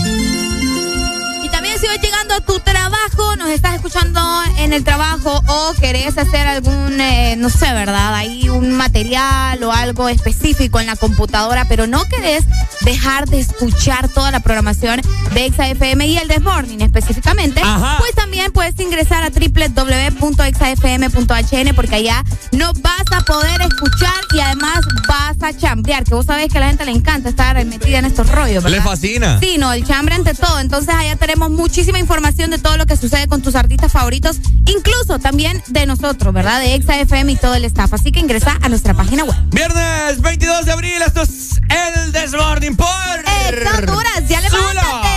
también 1.54 1.80
si 1.80 1.86
vas 1.86 2.02
llegando 2.02 2.34
a 2.34 2.42
tu 2.42 2.60
trabajo, 2.62 3.33
nos 3.44 3.52
estás 3.52 3.76
escuchando 3.76 4.22
en 4.58 4.72
el 4.72 4.86
trabajo 4.86 5.44
o 5.48 5.74
querés 5.80 6.18
hacer 6.18 6.48
algún, 6.48 7.02
eh, 7.02 7.36
no 7.38 7.50
sé, 7.50 7.74
¿verdad? 7.74 8.16
Hay 8.16 8.48
un 8.48 8.72
material 8.72 9.62
o 9.64 9.74
algo 9.74 10.08
específico 10.08 10.80
en 10.80 10.86
la 10.86 10.96
computadora, 10.96 11.66
pero 11.68 11.86
no 11.86 12.06
querés 12.06 12.46
dejar 12.82 13.28
de 13.28 13.42
escuchar 13.42 14.08
toda 14.08 14.32
la 14.32 14.40
programación 14.40 15.02
de 15.34 15.48
ExaFM 15.48 16.08
y 16.08 16.18
el 16.18 16.30
Desmorning 16.30 16.80
específicamente, 16.82 17.62
pues 18.00 18.16
también 18.16 18.54
puedes 18.54 18.80
ingresar 18.80 19.24
a 19.24 19.30
www.exafm.hn 19.30 21.76
porque 21.76 21.96
allá 21.96 22.24
no 22.54 22.72
vas 22.76 23.04
a 23.12 23.26
poder 23.26 23.62
escuchar 23.62 24.14
y 24.34 24.40
además 24.40 24.80
vas 25.08 25.36
a 25.42 25.52
chambrear, 25.58 26.06
que 26.06 26.16
vos 26.16 26.26
sabés 26.26 26.50
que 26.50 26.60
a 26.60 26.62
la 26.62 26.68
gente 26.68 26.86
le 26.86 26.92
encanta 26.92 27.28
estar 27.30 27.64
metida 27.66 28.00
en 28.00 28.06
estos 28.06 28.30
rollos, 28.30 28.64
¿verdad? 28.64 28.78
Le 28.78 28.84
fascina. 28.84 29.38
Sí, 29.42 29.58
no, 29.58 29.74
el 29.74 29.86
chambre 29.86 30.16
ante 30.16 30.34
todo. 30.34 30.60
Entonces 30.60 30.96
allá 30.96 31.18
tenemos 31.18 31.52
muchísima 31.52 32.00
información 32.00 32.50
de 32.50 32.58
todo 32.58 32.78
lo 32.78 32.86
que 32.86 32.96
sucede 32.96 33.28
con 33.28 33.33
tus 33.42 33.56
artistas 33.56 33.92
favoritos, 33.92 34.38
incluso 34.66 35.20
también 35.20 35.62
de 35.68 35.86
nosotros, 35.86 36.34
¿verdad? 36.34 36.60
De 36.60 36.76
ExaFM 36.76 37.32
y 37.32 37.36
todo 37.36 37.56
el 37.56 37.66
staff. 37.66 37.94
Así 37.94 38.12
que 38.12 38.20
ingresa 38.20 38.58
a 38.62 38.70
nuestra 38.70 38.94
página 38.94 39.24
web. 39.24 39.36
Viernes 39.52 40.22
22 40.22 40.66
de 40.66 40.72
abril, 40.72 41.02
esto 41.06 41.22
es 41.24 41.62
el 41.70 42.12
Desmorning 42.12 42.76
por... 42.76 42.88
Exa 43.50 43.78
Honduras, 43.78 44.28
ya 44.28 44.42
levántate. 44.42 45.08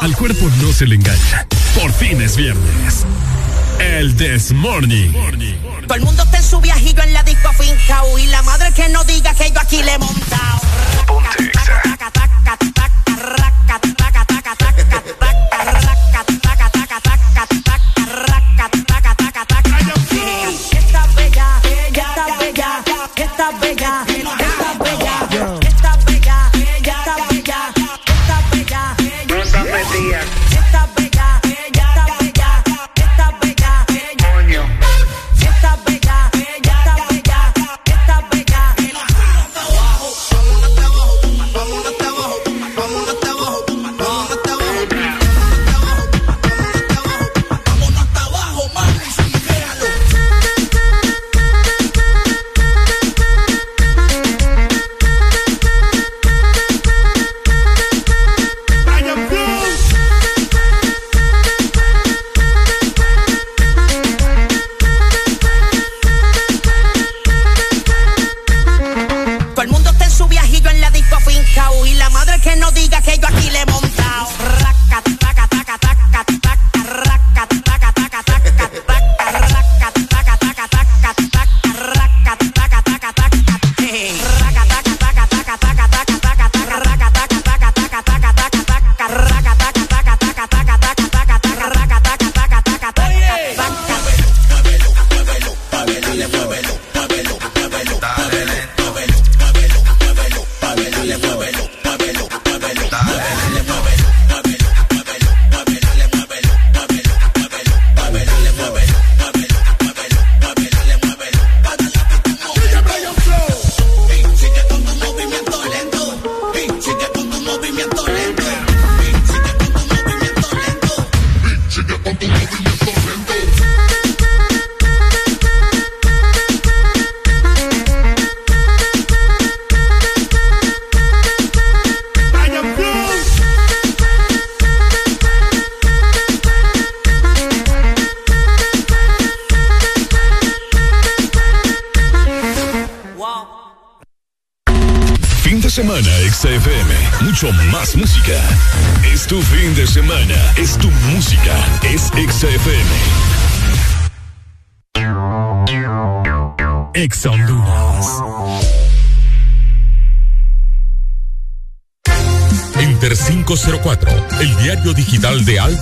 Al 0.00 0.16
cuerpo 0.16 0.48
no 0.60 0.72
se 0.72 0.86
le 0.86 0.96
engaña. 0.96 1.46
Por 1.80 1.92
fin 1.92 2.20
es 2.20 2.36
viernes. 2.36 3.04
El 3.78 4.16
Desmorning. 4.16 5.12
Todo 5.86 5.94
el 5.94 6.02
mundo 6.02 6.22
está 6.22 6.38
en 6.38 6.44
su 6.44 6.60
viajillo 6.60 7.02
en 7.02 7.12
la 7.12 7.22
disco 7.22 7.52
finca 7.52 8.02
y 8.18 8.26
la 8.26 8.42
madre 8.42 8.72
que 8.72 8.88
no 8.88 9.04
diga 9.04 9.34
que 9.34 9.50
yo 9.50 9.60
aquí 9.60 9.82
le 9.82 9.94
he 9.94 9.98
montado. 9.98 10.60
Ponte 11.06 11.56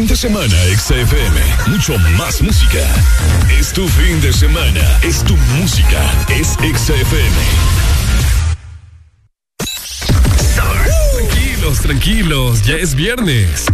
Fin 0.00 0.08
de 0.08 0.16
semana, 0.16 0.56
XFM. 0.78 1.40
Mucho 1.66 1.98
más 2.16 2.40
música. 2.40 2.78
Es 3.58 3.70
tu 3.70 3.86
fin 3.86 4.18
de 4.22 4.32
semana. 4.32 4.80
Es 5.02 5.22
tu 5.22 5.36
música. 5.58 6.02
Es 6.30 6.52
XFM. 6.54 7.36
Tranquilos, 10.54 11.80
tranquilos. 11.80 12.62
Ya 12.62 12.76
es 12.76 12.94
viernes. 12.94 13.66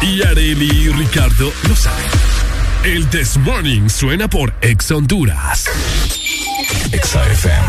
Y 0.00 0.22
Areli 0.22 0.86
y 0.86 0.88
Ricardo 0.88 1.52
lo 1.68 1.76
saben. 1.76 2.06
El 2.82 3.06
This 3.10 3.36
Morning 3.36 3.90
suena 3.90 4.30
por 4.30 4.54
Ex 4.62 4.90
Honduras. 4.92 5.66
XFM. 6.90 7.68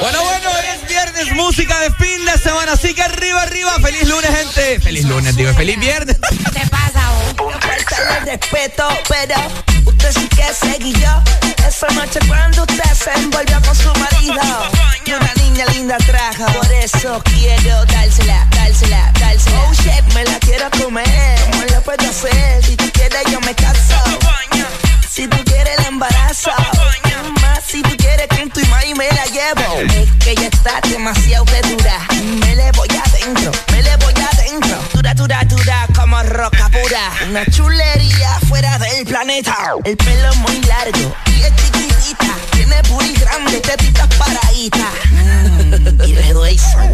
Bueno, 0.00 0.18
bueno, 0.24 0.50
es 0.73 0.73
viernes, 1.04 1.34
música 1.34 1.78
de 1.80 1.90
fin 1.92 2.24
de 2.24 2.38
semana, 2.38 2.72
así 2.72 2.94
que 2.94 3.02
arriba, 3.02 3.42
arriba, 3.42 3.72
feliz 3.82 4.08
lunes, 4.08 4.30
gente. 4.30 4.80
Feliz 4.80 5.04
lunes, 5.04 5.36
digo, 5.36 5.52
feliz 5.54 5.78
viernes. 5.78 6.16
¿Qué 6.30 6.60
te 6.60 6.66
pasa, 6.68 7.10
vos? 7.36 7.54
respeto, 8.24 8.88
pero 9.08 9.34
usted 9.84 10.12
sí 10.12 10.28
que 10.28 10.44
seguía 10.54 11.22
esa 11.66 11.88
noche 11.88 12.18
cuando 12.26 12.62
usted 12.62 12.92
se 12.94 13.12
envolvió 13.20 13.60
con 13.62 13.74
su 13.76 13.92
marido. 13.98 14.42
Y 15.04 15.12
una 15.12 15.34
niña 15.34 15.66
linda 15.66 15.96
trajo, 15.98 16.46
por 16.52 16.72
eso 16.72 17.22
quiero 17.24 17.84
dársela, 17.86 18.46
dársela, 18.50 19.12
dársela. 19.20 19.60
Oh 19.60 19.72
shit, 19.74 20.14
me 20.14 20.24
la 20.24 20.38
quiero 20.40 20.70
comer, 20.70 21.40
¿cómo 21.50 21.64
lo 21.64 21.82
puedo 21.82 22.08
hacer? 22.08 22.64
Si 22.64 22.76
tú 22.76 22.90
quieres 22.92 23.22
yo 23.30 23.40
me 23.40 23.54
caso, 23.54 24.02
si 25.10 25.28
tú 25.28 25.36
quieres 25.44 25.78
el 25.78 25.86
embarazo, 25.86 26.50
más 27.42 27.62
si 27.66 27.82
tú 27.82 27.96
quieres 27.96 28.26
con 28.28 28.48
tu 28.50 28.60
imagen 28.60 28.96
me 28.96 29.08
la 29.08 29.24
llevo. 29.26 29.80
Es 29.80 30.10
que 30.24 30.30
ella 30.32 30.50
demasiado 30.88 31.44
de 31.46 31.60
dura, 31.68 31.98
me 32.40 32.54
le 32.56 32.70
voy 32.72 32.88
adentro, 32.88 33.52
me 33.72 33.82
le 33.82 33.96
voy 33.96 34.14
adentro. 34.32 34.78
Dura, 34.92 35.14
dura, 35.14 35.44
dura 35.44 35.86
como 35.94 36.22
roca 36.22 36.68
pura. 36.68 37.12
Una 37.28 37.44
chulería 37.46 38.38
fuera 38.48 38.78
del 38.78 39.06
planeta. 39.06 39.56
El 39.84 39.96
pelo 39.96 40.34
muy 40.36 40.60
largo 40.62 41.14
y 41.26 41.42
es 41.42 41.56
chiquitita. 41.56 42.36
Tiene 42.52 42.76
booty 42.88 43.14
grande, 43.14 43.60
tetitas 43.60 44.08
paraditas. 44.16 44.92
Mm, 45.10 46.02
y 46.04 46.14
wow. 46.32 46.42
Oye, 46.42 46.93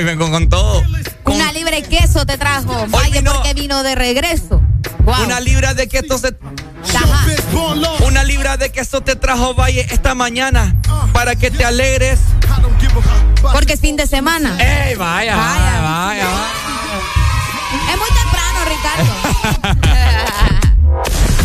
Hoy 0.00 0.06
vengo 0.06 0.30
con 0.30 0.48
todo. 0.48 0.82
Con 1.22 1.34
Una 1.36 1.52
libre 1.52 1.82
queso 1.82 2.24
te 2.24 2.38
trajo. 2.38 2.86
Vaya 2.88 3.18
vino- 3.20 3.34
porque 3.34 3.52
vino 3.52 3.82
de 3.82 3.94
regreso. 3.94 4.62
Wow. 5.04 5.24
una 5.26 5.40
libra 5.40 5.74
de 5.74 5.88
queso 5.88 6.16
se 6.16 6.28
Ajá. 6.96 7.26
Una 8.06 8.24
libra 8.24 8.56
de 8.56 8.72
queso 8.72 9.02
te 9.02 9.14
trajo 9.14 9.52
Valle 9.54 9.86
esta 9.90 10.14
mañana 10.14 10.74
para 11.12 11.36
que 11.36 11.50
te 11.50 11.66
alegres. 11.66 12.18
Porque 13.52 13.74
es 13.74 13.80
fin 13.80 13.96
de 13.96 14.06
semana. 14.06 14.56
¡Ey, 14.58 14.94
vaya, 14.94 15.36
Vaya. 15.36 15.80
vaya, 15.80 15.80
vaya! 15.82 16.28
Es 17.92 17.98
muy 17.98 18.08
temprano, 18.22 18.64
Ricardo. 19.84 19.84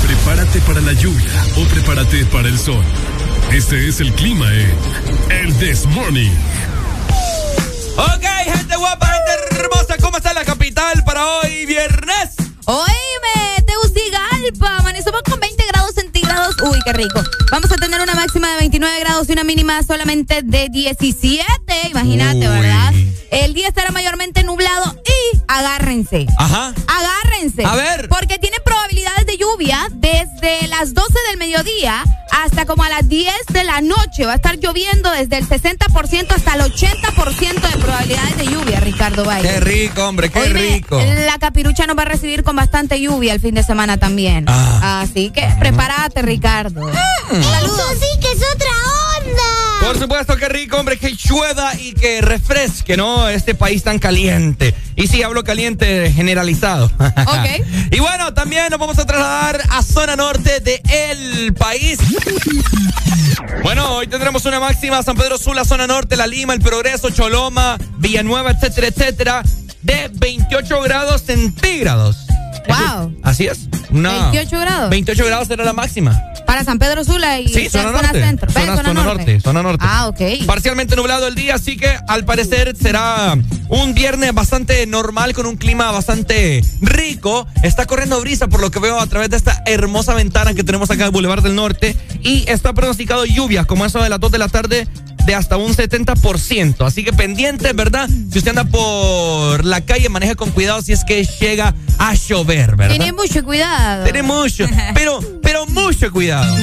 Prepárate 0.08 0.60
para 0.62 0.80
la 0.80 0.94
lluvia 0.94 1.30
o 1.58 1.66
prepárate 1.66 2.24
para 2.28 2.48
el 2.48 2.58
sol. 2.58 2.86
Este 3.52 3.90
es 3.90 4.00
el 4.00 4.14
clima 4.14 4.46
en 4.54 4.74
El 5.30 5.54
This 5.58 5.86
Morning. 5.88 6.32
Ok, 7.98 8.26
gente 8.76 8.78
guapa, 8.78 9.08
gente 9.08 9.62
hermosa, 9.62 9.98
¿cómo 10.02 10.18
está 10.18 10.34
la 10.34 10.44
capital 10.44 11.04
para 11.06 11.26
hoy 11.26 11.66
viernes? 11.66 12.36
Oíme, 12.66 13.64
Tegucigalpa, 13.66 14.78
amanecemos 14.80 15.22
con 15.24 15.40
20 15.40 15.64
grados 15.68 15.92
centígrados. 15.96 16.56
Uy, 16.64 16.80
qué 16.84 16.94
rico. 16.94 17.22
Vamos 17.52 17.72
a 17.72 17.76
tener 17.76 18.02
una 18.02 18.16
máxima 18.16 18.50
de 18.52 18.58
29 18.58 19.00
grados 19.00 19.30
y 19.30 19.34
una 19.34 19.44
mínima 19.44 19.82
solamente 19.84 20.42
de 20.44 20.70
17. 20.70 21.46
Imagínate, 21.90 22.40
Uy. 22.40 22.48
¿verdad? 22.48 22.94
El 23.32 23.54
día 23.54 23.68
estará 23.68 23.92
mayormente 23.92 24.44
nublado 24.44 24.96
y 25.06 25.38
agárrense. 25.48 26.26
Ajá. 26.38 26.74
Agárrense. 26.88 27.64
A 27.66 27.76
ver. 27.76 28.10
Porque 28.10 28.40
tienen 28.40 28.60
probabilidades 28.64 29.25
de 29.25 29.25
lluvia 29.46 29.88
desde 29.92 30.68
las 30.68 30.94
12 30.94 31.14
del 31.30 31.38
mediodía 31.38 32.04
hasta 32.32 32.66
como 32.66 32.84
a 32.84 32.90
las 32.90 33.08
10 33.08 33.34
de 33.50 33.64
la 33.64 33.82
noche. 33.82 34.26
Va 34.26 34.34
a 34.34 34.36
estar 34.36 34.58
lloviendo 34.58 35.10
desde 35.12 35.38
el 35.38 35.48
60% 35.48 36.32
hasta 36.32 36.56
el 36.56 36.62
80% 36.62 37.72
de 37.72 37.78
probabilidades 37.78 38.38
de 38.38 38.46
lluvia, 38.46 38.80
Ricardo 38.80 39.24
Valle. 39.24 39.48
Qué 39.48 39.60
rico, 39.60 40.08
hombre, 40.08 40.30
qué 40.30 40.40
Oíme, 40.40 40.60
rico. 40.60 41.00
La 41.26 41.38
capirucha 41.40 41.86
nos 41.88 41.98
va 41.98 42.04
a 42.04 42.06
recibir 42.06 42.44
con 42.44 42.56
bastante 42.56 43.00
lluvia 43.00 43.34
el 43.34 43.40
fin 43.40 43.56
de 43.56 43.64
semana 43.64 43.98
también. 43.98 44.46
Ah. 44.48 45.02
Así 45.02 45.30
que 45.30 45.48
prepárate, 45.60 46.22
Ricardo. 46.22 46.92
Saludos. 47.30 47.98
sí 48.00 48.20
que 48.20 48.32
es 48.32 48.42
otra 48.54 48.70
onda. 49.20 49.88
Por 49.88 50.00
supuesto, 50.00 50.36
qué 50.38 50.50
rico, 50.50 50.78
hombre, 50.78 50.98
que 50.98 51.12
llueva 51.12 51.74
y 51.76 51.94
que 51.94 52.22
refresque, 52.22 52.98
¿no? 52.98 53.30
Este 53.30 53.54
país 53.56 53.84
tan 53.84 54.00
caliente. 54.00 54.74
Y 54.96 55.08
sí, 55.08 55.22
hablo 55.24 55.44
caliente 55.44 56.12
generalizado. 56.12 56.92
Ok. 57.26 57.66
y 57.92 58.00
bueno, 58.00 58.34
también 58.34 58.68
nos 58.70 58.80
vamos 58.80 59.00
a 59.00 59.06
trasladar 59.06 59.35
a 59.36 59.84
zona 59.84 60.16
norte 60.16 60.62
del 60.62 61.54
país. 61.54 62.00
Bueno, 63.64 63.96
hoy 63.96 64.08
tendremos 64.08 64.46
una 64.46 64.62
máxima 64.62 65.04
San 65.04 65.18
Pedro 65.18 65.38
Sula, 65.38 65.66
zona 65.66 65.88
norte, 65.88 66.16
La 66.16 66.26
Lima, 66.26 66.54
El 66.54 66.62
Progreso, 66.62 67.10
Choloma, 67.10 67.78
Villanueva, 67.98 68.52
etcétera, 68.52 68.88
etcétera, 68.88 69.44
de 69.82 70.10
28 70.14 70.82
grados 70.82 71.24
centígrados. 71.24 72.16
Wow. 72.68 73.18
Así 73.24 73.48
es. 73.48 73.68
Una, 73.90 74.30
28 74.32 74.60
grados. 74.60 74.90
28 74.90 75.26
grados 75.26 75.48
será 75.50 75.66
la 75.66 75.74
máxima. 75.74 76.18
Para 76.46 76.64
San 76.64 76.80
Pedro 76.80 77.04
Sula 77.04 77.40
y 77.40 77.48
Sí, 77.48 77.70
zona 77.70 78.12
centro. 78.12 78.52
Zona, 78.52 78.76
zona 78.76 78.94
norte. 78.94 79.40
Zona 79.40 79.64
norte. 79.64 79.86
Ah, 79.88 80.08
ok. 80.08 80.46
Parcialmente 80.46 80.96
nublado 80.96 81.28
el 81.28 81.36
día, 81.36 81.56
así 81.56 81.78
que 81.78 81.90
al 82.08 82.26
parecer 82.26 82.76
será 82.80 83.38
un 83.70 83.94
viernes 83.94 84.34
bastante 84.34 84.86
normal 84.86 85.34
con 85.34 85.46
un 85.46 85.58
clima 85.58 85.92
bastante 85.92 86.64
rico. 86.82 87.48
Está 87.64 87.86
corriendo 87.86 88.20
brisa 88.22 88.48
por 88.48 88.62
lo 88.62 88.72
que 88.72 88.80
veo 88.80 89.00
a 89.00 89.08
través 89.08 89.30
de 89.30 89.38
esta 89.38 89.64
hermosa 89.66 90.14
ventana 90.14 90.54
que 90.54 90.64
tenemos 90.64 90.90
acá 90.90 91.02
en 91.02 91.08
el 91.08 91.12
Boulevard 91.12 91.44
del 91.44 91.56
Norte 91.56 91.96
y 92.22 92.46
está 92.48 92.74
pronosticado 92.74 93.26
lluvias 93.26 93.66
como 93.66 93.86
eso 93.86 94.02
de 94.02 94.10
las 94.10 94.20
2 94.20 94.32
de 94.32 94.38
la 94.38 94.50
tarde 94.50 94.88
de 95.26 95.36
hasta 95.36 95.58
un 95.58 95.74
70%. 95.74 96.86
Así 96.86 97.04
que 97.04 97.14
pendiente, 97.14 97.74
¿verdad? 97.74 98.10
Si 98.32 98.38
usted 98.38 98.50
anda 98.50 98.66
por 98.66 99.66
la 99.66 99.82
calle, 99.82 100.10
maneje 100.10 100.36
con 100.36 100.52
cuidado 100.52 100.82
si 100.82 100.94
es 100.94 101.04
que 101.04 101.24
llega 101.24 101.74
a 101.98 102.14
llover, 102.14 102.76
¿verdad? 102.76 102.96
Tiene 102.96 103.14
mucho 103.14 103.44
cuidado. 103.44 104.04
Tiene 104.04 104.24
mucho, 104.24 104.66
pero, 104.94 105.20
pero 105.42 105.66
mucho 105.68 106.12
cuidado. 106.12 106.56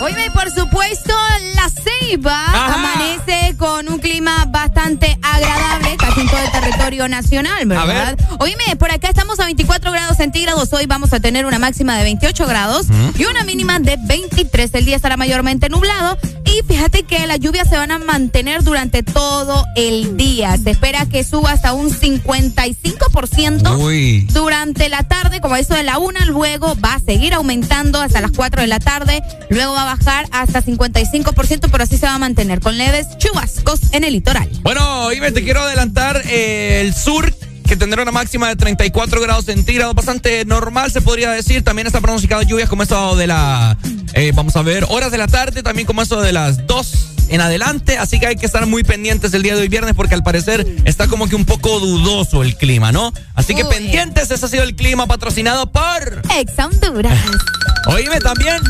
Oye, 0.00 0.30
por 0.32 0.50
supuesto, 0.50 1.14
la 1.54 1.68
ceiba 1.68 2.44
Ajá. 2.46 2.74
amanece 2.74 3.56
con 3.58 3.86
un 3.88 3.98
clima 3.98 4.46
bastante 4.48 5.18
agradable 5.22 5.96
casi 5.98 6.20
en 6.22 6.28
todo 6.28 6.40
el 6.40 6.50
territorio 6.50 7.06
nacional, 7.08 7.66
¿verdad? 7.66 8.16
Oíme, 8.38 8.76
por 8.78 8.90
acá 8.90 9.08
estamos 9.08 9.38
a 9.40 9.44
24 9.44 9.92
grados 9.92 10.16
centígrados. 10.16 10.72
Hoy 10.72 10.86
vamos 10.86 11.12
a 11.12 11.20
tener 11.20 11.44
una 11.44 11.58
máxima 11.58 11.98
de 11.98 12.04
28 12.04 12.46
grados 12.46 12.86
y 13.18 13.24
una 13.26 13.44
mínima 13.44 13.78
de 13.78 13.98
23. 14.00 14.74
El 14.74 14.86
día 14.86 14.96
estará 14.96 15.18
mayormente 15.18 15.68
nublado 15.68 16.16
y 16.46 16.62
fíjate 16.66 17.02
que 17.02 17.26
las 17.26 17.38
lluvias 17.38 17.68
se 17.68 17.76
van 17.76 17.90
a 17.90 17.98
mantener 17.98 18.64
durante 18.64 19.02
todo 19.02 19.66
el 19.76 20.16
día. 20.16 20.56
Se 20.56 20.70
espera 20.70 21.06
que 21.06 21.22
suba 21.24 21.52
hasta 21.52 21.74
un 21.74 21.90
55% 21.90 23.78
Uy. 23.78 24.26
durante 24.32 24.88
la 24.88 25.02
tarde, 25.04 25.40
como 25.40 25.56
eso 25.56 25.74
de 25.74 25.82
la 25.82 25.98
una, 25.98 26.24
luego 26.24 26.74
va 26.82 26.94
a 26.94 27.00
seguir 27.00 27.34
aumentando 27.34 28.00
hasta 28.00 28.20
las 28.20 28.32
4 28.32 28.62
de 28.62 28.66
la 28.66 28.80
tarde, 28.80 29.22
luego 29.50 29.74
va 29.74 29.82
a 29.82 29.89
bajar 29.96 30.26
hasta 30.30 30.62
55%, 30.62 31.68
pero 31.70 31.84
así 31.84 31.96
se 31.98 32.06
va 32.06 32.14
a 32.14 32.18
mantener 32.18 32.60
con 32.60 32.78
leves 32.78 33.06
chubascos 33.18 33.92
en 33.92 34.04
el 34.04 34.12
litoral. 34.12 34.48
Bueno, 34.62 35.12
Ibe, 35.12 35.32
te 35.32 35.42
quiero 35.42 35.60
adelantar 35.60 36.22
eh, 36.26 36.80
el 36.80 36.94
sur 36.94 37.34
que 37.66 37.76
tendrá 37.76 38.02
una 38.02 38.10
máxima 38.10 38.48
de 38.48 38.56
34 38.56 39.20
grados 39.20 39.44
centígrados, 39.44 39.94
bastante 39.94 40.44
normal 40.44 40.90
se 40.90 41.00
podría 41.00 41.30
decir. 41.30 41.62
También 41.62 41.86
está 41.86 42.00
pronosticado 42.00 42.42
lluvias 42.42 42.68
como 42.68 42.82
eso 42.82 43.14
de 43.14 43.28
la, 43.28 43.76
eh, 44.14 44.32
vamos 44.34 44.56
a 44.56 44.62
ver, 44.62 44.86
horas 44.88 45.12
de 45.12 45.18
la 45.18 45.28
tarde, 45.28 45.62
también 45.62 45.86
como 45.86 46.02
eso 46.02 46.20
de 46.20 46.32
las 46.32 46.66
2 46.66 47.10
en 47.28 47.40
adelante. 47.40 47.96
Así 47.96 48.18
que 48.18 48.26
hay 48.26 48.36
que 48.36 48.46
estar 48.46 48.66
muy 48.66 48.82
pendientes 48.82 49.32
el 49.34 49.42
día 49.42 49.54
de 49.54 49.62
hoy 49.62 49.68
viernes 49.68 49.94
porque 49.94 50.14
al 50.14 50.22
parecer 50.22 50.66
está 50.84 51.06
como 51.06 51.28
que 51.28 51.36
un 51.36 51.44
poco 51.44 51.78
dudoso 51.78 52.42
el 52.42 52.56
clima, 52.56 52.90
¿no? 52.90 53.12
Así 53.34 53.54
que 53.54 53.62
Uy. 53.62 53.70
pendientes, 53.70 54.30
ese 54.30 54.44
ha 54.44 54.48
sido 54.48 54.64
el 54.64 54.74
clima 54.74 55.06
patrocinado 55.06 55.70
por... 55.70 56.22
Ex 56.36 56.52
Honduras. 56.58 57.18
Oíme 57.86 58.18
también, 58.18 58.60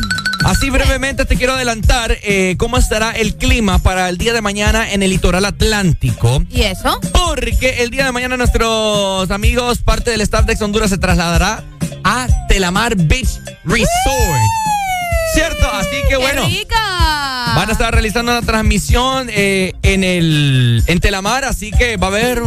así 0.44 0.70
brevemente 0.70 1.24
te 1.24 1.36
quiero 1.36 1.54
adelantar 1.54 2.16
eh, 2.22 2.54
cómo 2.58 2.76
estará 2.76 3.12
el 3.12 3.36
clima 3.36 3.78
para 3.78 4.08
el 4.08 4.18
día 4.18 4.32
de 4.32 4.40
mañana 4.40 4.92
en 4.92 5.02
el 5.02 5.10
litoral 5.10 5.44
atlántico. 5.44 6.42
¿Y 6.50 6.62
eso? 6.62 7.00
Porque 7.12 7.82
el 7.82 7.90
día 7.90 8.04
de 8.04 8.12
mañana 8.12 8.36
nuestros 8.36 9.30
amigos, 9.30 9.78
parte 9.78 10.10
del 10.10 10.20
staff 10.22 10.44
de 10.46 10.54
Ex 10.54 10.62
Honduras, 10.62 10.90
se 10.90 10.98
trasladará 10.98 11.62
a 12.04 12.26
Telamar 12.48 12.96
Beach 12.96 13.30
Resort. 13.64 13.90
¿Cierto? 15.34 15.70
Así 15.72 15.96
que 16.08 16.16
bueno. 16.16 16.42
¡Qué 16.48 16.58
rica! 16.58 16.76
Van 17.54 17.68
a 17.68 17.72
estar 17.72 17.92
realizando 17.92 18.32
una 18.32 18.42
transmisión 18.42 19.28
eh, 19.30 19.74
en 19.82 20.02
el 20.02 20.82
en 20.86 21.00
Telamar, 21.00 21.44
así 21.44 21.70
que 21.70 21.96
va 21.96 22.08
a 22.08 22.10
haber 22.10 22.42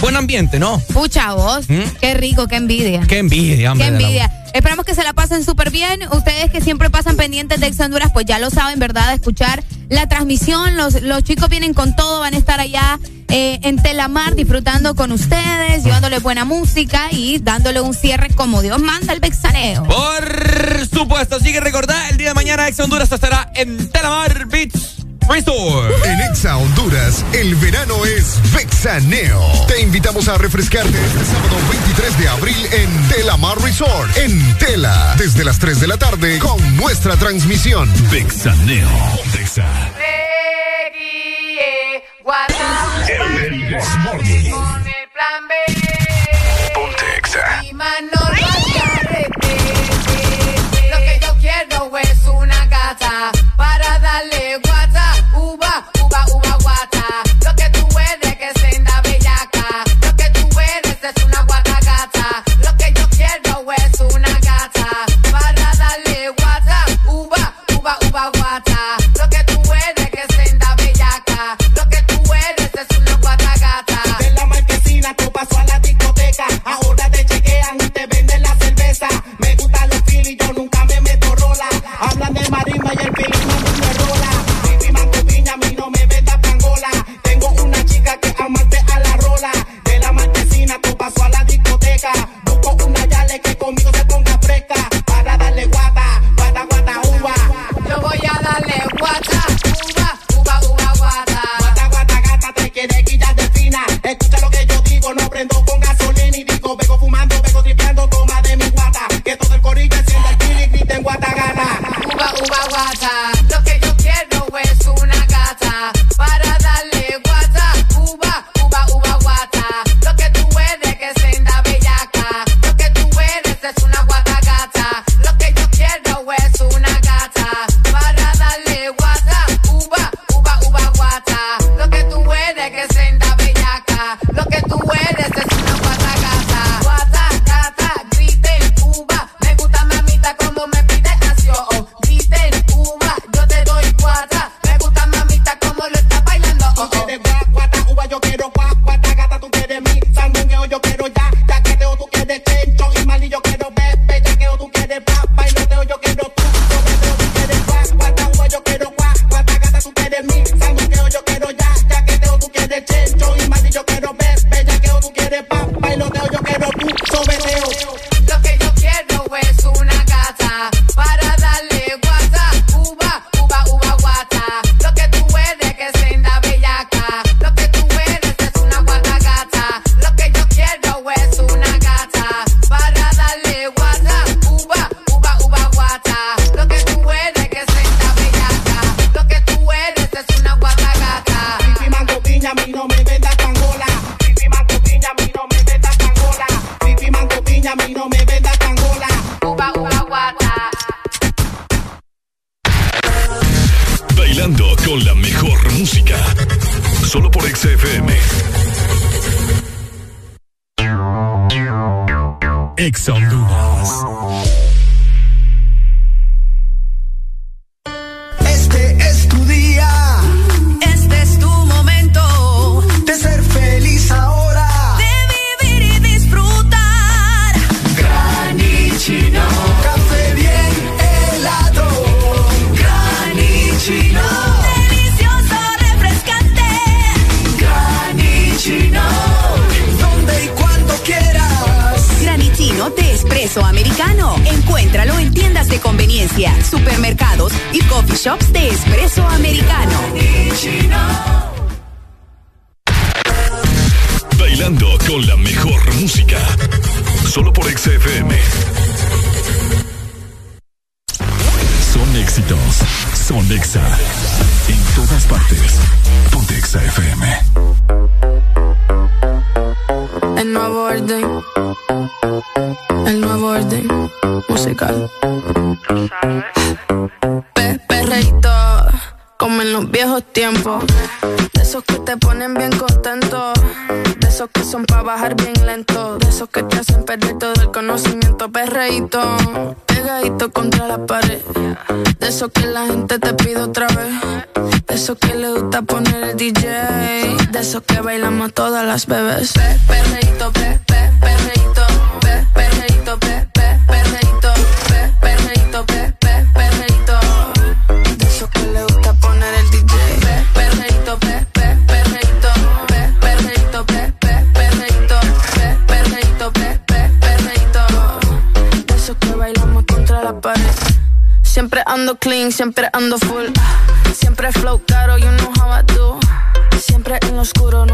buen 0.00 0.16
ambiente, 0.16 0.58
¿no? 0.58 0.78
Pucha 0.92 1.34
vos. 1.34 1.68
¿Mm? 1.68 1.80
Qué 2.00 2.14
rico, 2.14 2.46
qué 2.48 2.56
envidia. 2.56 3.02
Qué 3.06 3.18
envidia, 3.18 3.72
hombre. 3.72 3.88
Qué 3.88 3.92
envidia. 3.92 4.32
Esperamos 4.52 4.84
que 4.84 4.94
se 4.94 5.04
la 5.04 5.12
pasen 5.12 5.44
súper 5.44 5.70
bien. 5.70 6.00
Ustedes 6.12 6.50
que 6.50 6.60
siempre 6.60 6.90
pasan 6.90 7.16
pendientes 7.16 7.60
de 7.60 7.66
Ex 7.68 7.78
Honduras, 7.80 8.10
pues 8.12 8.26
ya 8.26 8.38
lo 8.38 8.50
saben, 8.50 8.78
¿verdad? 8.78 9.08
De 9.08 9.14
escuchar 9.14 9.62
la 9.88 10.08
transmisión. 10.08 10.76
Los, 10.76 11.02
los 11.02 11.22
chicos 11.22 11.48
vienen 11.48 11.74
con 11.74 11.94
todo, 11.94 12.20
van 12.20 12.34
a 12.34 12.36
estar 12.36 12.60
allá 12.60 12.98
eh, 13.28 13.60
en 13.62 13.80
Telamar 13.80 14.34
disfrutando 14.34 14.96
con 14.96 15.12
ustedes, 15.12 15.84
llevándole 15.84 16.18
buena 16.18 16.44
música 16.44 17.08
y 17.12 17.38
dándole 17.38 17.80
un 17.80 17.94
cierre 17.94 18.28
como 18.30 18.60
Dios 18.60 18.80
manda 18.80 19.12
el 19.12 19.20
vexaneo. 19.20 19.84
Por 19.84 20.86
supuesto, 20.92 21.38
sigue 21.38 21.60
recordar, 21.60 22.10
el 22.10 22.16
día 22.16 22.28
de 22.28 22.34
mañana 22.34 22.66
Ex 22.66 22.80
Honduras 22.80 23.12
estará 23.12 23.52
en 23.54 23.88
Telamar 23.90 24.46
Beach 24.46 24.99
Resort. 25.28 26.04
En 26.04 26.20
Exa 26.30 26.56
Honduras, 26.56 27.24
el 27.32 27.54
verano 27.56 28.04
es 28.04 28.40
Vexaneo. 28.52 29.40
Te 29.66 29.80
invitamos 29.80 30.28
a 30.28 30.38
refrescarte 30.38 30.98
este 30.98 31.24
sábado 31.24 31.56
23 31.70 32.18
de 32.18 32.28
abril 32.28 32.68
en 32.72 33.08
Telamar 33.08 33.58
Resort, 33.60 34.16
en 34.16 34.58
Tela, 34.58 35.14
desde 35.18 35.44
las 35.44 35.58
3 35.58 35.80
de 35.80 35.86
la 35.86 35.96
tarde 35.96 36.38
con 36.38 36.76
nuestra 36.76 37.16
transmisión. 37.16 37.90
Vexaneo. 38.10 38.88
Vexa. 39.34 39.66
El 43.08 43.74
Exa. 43.74 44.04
Lo 44.04 44.20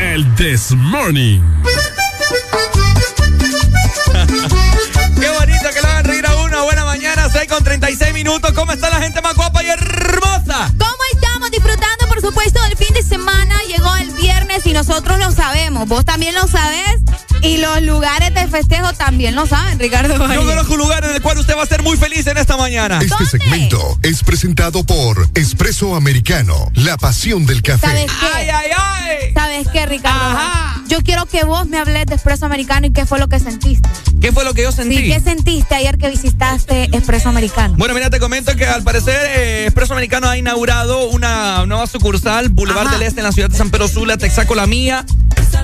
el 0.00 0.34
This 0.34 0.72
Morning. 0.72 1.40
Qué 5.20 5.28
bonito 5.28 5.68
que 5.74 5.82
lo 5.82 5.88
hagan 5.88 6.04
reír 6.04 6.26
a 6.26 6.34
uno. 6.36 6.64
Buena 6.64 6.84
mañana, 6.84 7.28
6 7.30 7.48
con 7.48 7.62
36 7.62 8.14
minutos. 8.14 8.52
¿Cómo 8.52 8.72
está 8.72 8.90
la 8.90 9.00
gente 9.00 9.20
más 9.20 9.34
guapa 9.34 9.62
y 9.62 9.68
hermosa? 9.68 10.72
¿Cómo 10.78 10.96
estamos 11.12 11.50
disfrutando, 11.50 12.08
por 12.08 12.20
supuesto, 12.20 12.62
del 12.62 12.76
fin 12.76 12.94
de 12.94 13.02
semana? 13.02 13.56
Llegó 13.68 13.94
el 13.96 14.10
viernes 14.12 14.66
y 14.66 14.72
nosotros 14.72 15.18
lo 15.18 15.30
sabemos. 15.32 15.86
¿Vos 15.86 16.04
también 16.04 16.34
lo 16.34 16.46
sabés? 16.48 17.00
Y 17.42 17.56
los 17.56 17.82
lugares 17.82 18.34
de 18.34 18.46
festejo 18.48 18.92
también 18.92 19.34
lo 19.34 19.46
saben, 19.46 19.78
Ricardo. 19.78 20.14
Yo 20.32 20.44
conozco 20.44 20.74
un 20.74 20.78
lugar 20.78 21.04
en 21.04 21.14
el 21.14 21.22
cual 21.22 21.38
usted 21.38 21.56
va 21.56 21.62
a 21.62 21.66
ser 21.66 21.82
muy 21.82 21.96
feliz 21.96 22.26
en 22.26 22.36
esta 22.38 22.56
mañana. 22.56 23.00
Este 23.00 23.24
segmento 23.26 23.98
es 24.02 24.22
presentado 24.22 24.84
por 24.84 25.28
Espresso 25.34 25.94
Americano, 25.94 26.70
la 26.74 26.96
pasión 26.96 27.46
del 27.46 27.62
café. 27.62 27.86
¿Sabes 27.86 28.06
qué? 28.06 28.26
Ay, 28.34 28.48
ay, 28.50 28.70
ay. 28.76 29.32
¿Sabes 29.34 29.68
qué, 29.68 29.86
Ricardo? 29.86 30.20
Ajá. 30.20 30.82
Yo 30.88 30.98
quiero 31.02 31.24
que 31.26 31.44
vos 31.44 31.66
me 31.66 31.78
hables 31.78 32.06
de 32.06 32.16
Espresso 32.16 32.46
Americano 32.46 32.86
y 32.86 32.90
qué 32.92 33.06
fue 33.06 33.18
lo 33.18 33.28
que 33.28 33.38
sentiste. 33.38 33.88
¿Qué 34.20 34.32
fue 34.32 34.44
lo 34.44 34.52
que 34.52 34.62
yo 34.62 34.72
sentí? 34.72 34.96
Sí, 34.98 35.08
¿qué 35.08 35.20
sentiste 35.20 35.74
ayer 35.74 35.96
que 35.96 36.10
visitaste 36.10 36.90
Espresso 36.94 37.28
Americano? 37.30 37.74
Bueno, 37.78 37.94
mira, 37.94 38.10
te 38.10 38.18
comento 38.20 38.54
que 38.54 38.66
al 38.66 38.82
parecer 38.82 39.18
eh, 39.36 39.66
Espresso 39.66 39.94
Americano 39.94 40.28
ha 40.28 40.36
inaugurado 40.36 41.08
una 41.08 41.64
nueva 41.66 41.86
sucursal, 41.86 42.48
Boulevard 42.50 42.90
del 42.90 43.02
Este, 43.02 43.20
en 43.20 43.24
la 43.24 43.32
ciudad 43.32 43.48
de 43.48 43.56
San 43.56 43.70
Pedro 43.70 43.88
Sula, 43.88 44.18
Texaco, 44.18 44.54
la 44.54 44.66
mía. 44.66 45.06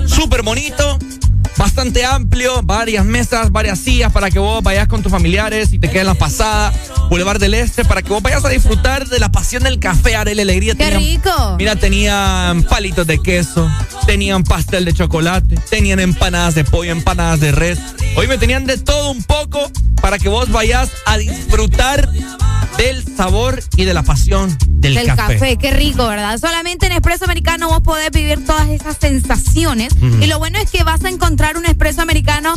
súper 0.07 0.41
bonito, 0.43 0.97
bastante 1.55 2.05
amplio, 2.05 2.61
varias 2.63 3.05
mesas, 3.05 3.51
varias 3.51 3.79
sillas 3.79 4.11
para 4.11 4.29
que 4.29 4.39
vos 4.39 4.61
vayas 4.63 4.87
con 4.87 5.01
tus 5.01 5.11
familiares 5.11 5.73
y 5.73 5.79
te 5.79 5.89
quedes 5.89 6.05
la 6.05 6.15
pasada. 6.15 6.73
Boulevard 7.09 7.39
del 7.39 7.53
Este 7.53 7.85
para 7.85 8.01
que 8.01 8.09
vos 8.09 8.21
vayas 8.21 8.43
a 8.43 8.49
disfrutar 8.49 9.07
de 9.07 9.19
la 9.19 9.31
pasión 9.31 9.63
del 9.63 9.79
café, 9.79 10.15
Arele 10.15 10.41
Alegría. 10.41 10.75
¡Qué 10.75 10.91
rico! 10.91 11.55
Mira, 11.57 11.75
tenían 11.75 12.63
palitos 12.63 13.07
de 13.07 13.19
queso, 13.19 13.69
tenían 14.05 14.43
pastel 14.43 14.85
de 14.85 14.93
chocolate, 14.93 15.55
tenían 15.69 15.99
empanadas 15.99 16.55
de 16.55 16.63
pollo, 16.63 16.91
empanadas 16.91 17.39
de 17.39 17.51
res. 17.51 17.79
Hoy 18.15 18.27
me 18.27 18.37
tenían 18.37 18.65
de 18.65 18.77
todo 18.77 19.11
un 19.11 19.23
poco 19.23 19.71
para 20.01 20.19
que 20.19 20.29
vos 20.29 20.51
vayas 20.51 20.89
a 21.05 21.17
disfrutar 21.17 22.09
del 22.77 23.03
sabor 23.15 23.61
y 23.75 23.85
de 23.85 23.93
la 23.93 24.03
pasión 24.03 24.55
del, 24.67 24.95
del 24.95 25.15
café. 25.15 25.57
Qué 25.57 25.71
rico, 25.71 26.07
¿verdad? 26.07 26.37
Solamente 26.37 26.85
en 26.85 26.91
Espresso 26.91 27.25
Americano 27.25 27.69
vos 27.69 27.81
podés 27.81 28.11
vivir 28.11 28.45
todas 28.45 28.69
esas 28.69 28.97
sensaciones. 28.97 29.93
Y 30.21 30.27
lo 30.27 30.39
bueno 30.39 30.59
es 30.59 30.69
que 30.69 30.83
vas 30.83 31.03
a 31.03 31.09
encontrar 31.09 31.36
un 31.37 31.65
Espresso 31.65 32.01
Americano 32.01 32.53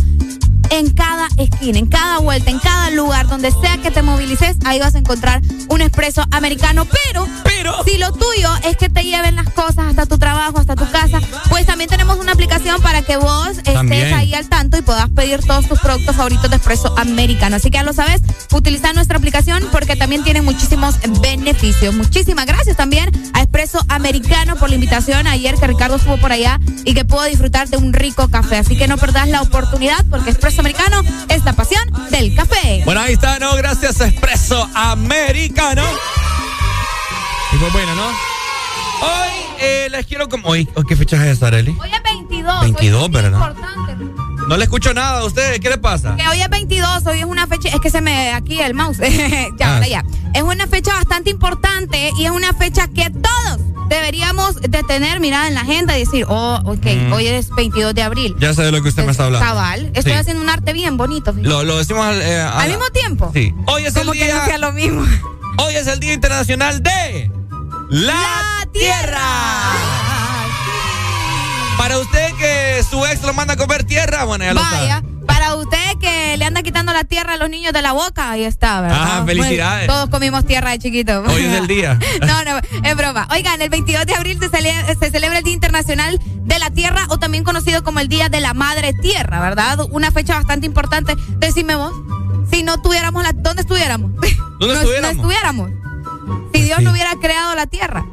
en 0.71 0.91
cada 0.91 1.29
esquina, 1.37 1.79
en 1.79 1.87
cada 1.87 2.19
vuelta, 2.19 2.51
en 2.51 2.59
cada 2.59 2.91
lugar, 2.91 3.27
donde 3.29 3.51
sea 3.51 3.79
que 3.79 3.91
te 3.91 4.03
movilices, 4.03 4.57
ahí 4.65 4.79
vas 4.79 4.95
a 4.95 4.99
encontrar 4.99 5.43
un 5.69 5.81
expreso 5.81 6.25
americano. 6.31 6.87
Pero, 6.87 7.27
pero, 7.45 7.85
si 7.85 7.99
lo 7.99 8.13
tuyo 8.13 8.49
es 8.65 8.77
que 8.77 8.89
te 8.89 9.03
lleven 9.03 9.37
las 9.37 9.51
cosas 9.51 9.89
hasta 9.89 10.07
tu 10.07 10.17
trabajo, 10.19 10.59
hasta 10.59 10.77
tu 10.77 10.89
casa, 10.91 11.21
pues 11.49 11.67
también 11.67 11.91
tenemos 11.91 12.19
una 12.19 12.33
aplicación 12.33 12.81
para 12.81 13.03
que 13.03 13.17
vos 13.17 13.59
estés 13.59 14.13
ahí 14.13 14.33
al 14.35 14.49
tanto 14.49 14.79
y 14.79 14.83
puedas 14.83 15.09
pedir 15.11 15.41
todos 15.41 15.67
tus 15.67 15.81
productos 15.81 16.17
favoritos 16.17 16.49
de 16.49 16.57
expreso 16.57 16.95
americano. 16.97 17.57
Así 17.57 17.71
que 17.71 17.79
ya 17.79 17.83
lo 17.83 17.93
sabes, 17.93 18.23
utiliza 18.53 18.93
nuestra 18.93 19.19
aplicación 19.19 19.65
porque 19.73 19.97
también 19.97 20.25
tiene 20.25 20.41
muchísimos 20.41 20.97
beneficios. 21.21 21.95
Muchísimas 21.95 22.47
gracias 22.47 22.77
también 22.77 23.11
a 23.35 23.43
Expreso 23.43 23.81
Americano 23.89 24.57
por 24.57 24.69
la 24.69 24.77
invitación 24.77 25.27
ayer 25.27 25.57
que 25.57 25.67
Ricardo 25.67 25.97
estuvo 25.97 26.17
por 26.19 26.33
allá 26.33 26.61
y 26.85 26.95
que 26.95 27.05
pudo 27.05 27.25
disfrutar 27.25 27.69
de 27.69 27.77
un 27.77 27.93
rico 27.93 28.29
café. 28.29 28.59
Así 28.59 28.70
que 28.77 28.89
no 28.89 28.97
perdás 28.99 29.29
la 29.29 29.43
oportunidad 29.43 30.05
porque 30.11 30.31
Expreso 30.31 30.61
Americano 30.61 31.03
es 31.29 31.45
la 31.45 31.53
pasión 31.53 31.83
del 32.11 32.35
café. 32.35 32.83
Bueno, 32.85 33.01
ahí 33.01 33.15
está, 33.15 33.39
¿no? 33.39 33.55
Gracias, 33.57 34.01
Expreso 34.01 34.69
Americano. 34.75 35.85
Y 37.53 37.57
pues 37.57 37.73
bueno, 37.73 37.95
¿no? 37.95 38.40
Hoy 39.03 39.31
eh, 39.61 39.89
les 39.91 40.07
quiero 40.07 40.29
como... 40.29 40.49
Hoy, 40.49 40.69
¿qué 40.89 40.97
fecha 40.97 41.27
es 41.29 41.43
Arely? 41.43 41.77
Hoy 41.81 41.91
es 41.93 42.03
22. 42.03 42.61
22, 42.63 43.01
hoy 43.01 43.07
es 43.07 43.13
¿verdad? 43.13 43.39
Importante. 43.51 43.97
No 44.49 44.57
le 44.57 44.65
escucho 44.65 44.93
nada 44.95 45.21
a 45.21 45.25
ustedes, 45.25 45.61
¿qué 45.61 45.69
le 45.71 45.79
pasa? 45.79 46.17
Que 46.17 46.27
hoy 46.29 46.41
es 46.41 46.49
22, 46.51 47.07
hoy 47.07 47.21
es 47.21 47.25
una 47.25 47.47
fecha, 47.47 47.69
es 47.69 47.81
que 47.81 47.91
se 47.91 48.01
me 48.01 48.33
aquí 48.33 48.61
el 48.61 48.75
mouse, 48.75 48.99
ya, 49.59 49.77
Ah. 49.79 49.87
ya. 49.87 50.05
Es 50.35 50.43
una 50.43 50.67
fecha 50.67 50.93
bastante 50.95 51.31
importante 51.31 52.11
y 52.19 52.25
es 52.25 52.31
una 52.31 52.53
fecha 52.55 52.89
que 52.89 53.11
todos 53.11 53.61
deberíamos 53.89 54.57
de 54.61 54.83
tener 54.85 55.21
mirada 55.21 55.47
en 55.49 55.55
la 55.55 55.61
agenda 55.63 55.97
y 55.97 56.05
decir, 56.05 56.25
oh, 56.29 56.61
ok, 56.65 56.87
Mm. 57.09 57.13
hoy 57.13 57.27
es 57.27 57.51
22 57.51 57.95
de 57.95 58.03
abril. 58.03 58.35
Ya 58.41 58.55
sé 58.55 58.63
de 58.63 58.73
lo 58.73 58.83
que 58.83 58.89
usted 58.89 59.05
me 59.05 59.11
está 59.13 59.25
hablando. 59.27 59.47
Cabal, 59.47 59.91
estoy 59.95 60.13
Sí. 60.13 60.19
haciendo 60.19 60.43
un 60.43 60.49
arte 60.49 60.73
bien 60.73 60.97
bonito. 60.97 61.33
Lo, 61.37 61.63
lo 61.65 61.79
decimos 61.79 62.05
al, 62.05 62.21
eh, 62.23 62.41
Al 62.41 62.59
la- 62.59 62.67
mismo 62.77 62.91
tiempo. 62.91 63.31
Sí. 63.35 63.53
Hoy 63.67 63.85
es 63.85 63.95
Como 63.95 64.13
el 64.13 64.19
que 64.19 64.25
día. 64.27 64.35
no 64.37 64.45
sea 64.47 64.59
lo 64.59 64.73
mismo. 64.73 65.03
Hoy 65.59 65.75
es 65.75 65.87
el 65.89 66.01
Día 66.01 66.13
Internacional 66.15 66.83
de 66.83 67.31
la, 67.91 68.67
Para 71.77 71.99
usted 71.99 72.33
que 72.39 72.83
su 72.89 73.05
ex 73.07 73.23
lo 73.23 73.33
manda 73.35 73.55
a 73.55 73.57
comer 73.57 73.85
tierra, 73.85 74.25
bueno, 74.25 74.45
ya 74.45 74.55
lo 74.55 74.61
Vaya, 74.61 74.97
sabe. 75.01 75.09
para 75.27 75.55
usted 75.55 75.79
que 76.01 76.37
le 76.37 76.45
anda 76.45 76.63
quitando 76.63 76.93
la 76.93 77.05
tierra 77.05 77.33
a 77.35 77.37
los 77.37 77.49
niños 77.49 77.73
de 77.73 77.81
la 77.83 77.93
boca, 77.93 78.31
ahí 78.31 78.45
está, 78.45 78.81
¿verdad? 78.83 78.99
Ah, 79.21 79.23
felicidades. 79.27 79.87
Bueno, 79.87 79.93
todos 79.95 80.11
comimos 80.11 80.45
tierra 80.47 80.71
de 80.71 80.79
chiquito. 80.79 81.23
Hoy 81.27 81.43
es 81.45 81.55
el 81.55 81.67
día. 81.67 81.99
No, 82.21 82.45
no, 82.45 82.59
es 82.87 82.97
broma. 82.97 83.27
Oigan, 83.33 83.61
el 83.63 83.71
22 83.71 84.07
de 84.07 84.15
abril 84.15 84.39
se, 84.39 84.51
cele- 84.51 84.99
se 84.99 85.11
celebra 85.11 85.39
el 85.39 85.45
Día 85.45 85.55
Internacional 85.55 86.21
de 86.23 86.59
la 86.59 86.71
Tierra 86.71 87.07
o 87.09 87.19
también 87.19 87.45
conocido 87.45 87.83
como 87.83 87.99
el 88.01 88.09
Día 88.09 88.29
de 88.29 88.41
la 88.41 88.53
Madre 88.55 88.93
Tierra, 88.93 89.41
¿verdad? 89.41 89.79
Una 89.91 90.11
fecha 90.13 90.35
bastante 90.35 90.67
importante. 90.67 91.15
Decime 91.39 91.75
vos, 91.77 91.93
si 92.53 92.63
no 92.63 92.81
tuviéramos 92.83 93.23
la... 93.23 93.33
¿Dónde 93.33 93.63
estuviéramos? 93.63 94.13
¿Dónde 94.13 94.29
no, 94.61 94.73
estuviéramos? 94.75 95.17
No 95.17 95.23
estuviéramos. 95.23 95.71
Si 96.53 96.63
Dios 96.63 96.79
sí. 96.79 96.85
no 96.85 96.93
hubiera 96.93 97.15
creado 97.21 97.55
la 97.55 97.67
Tierra. 97.67 98.05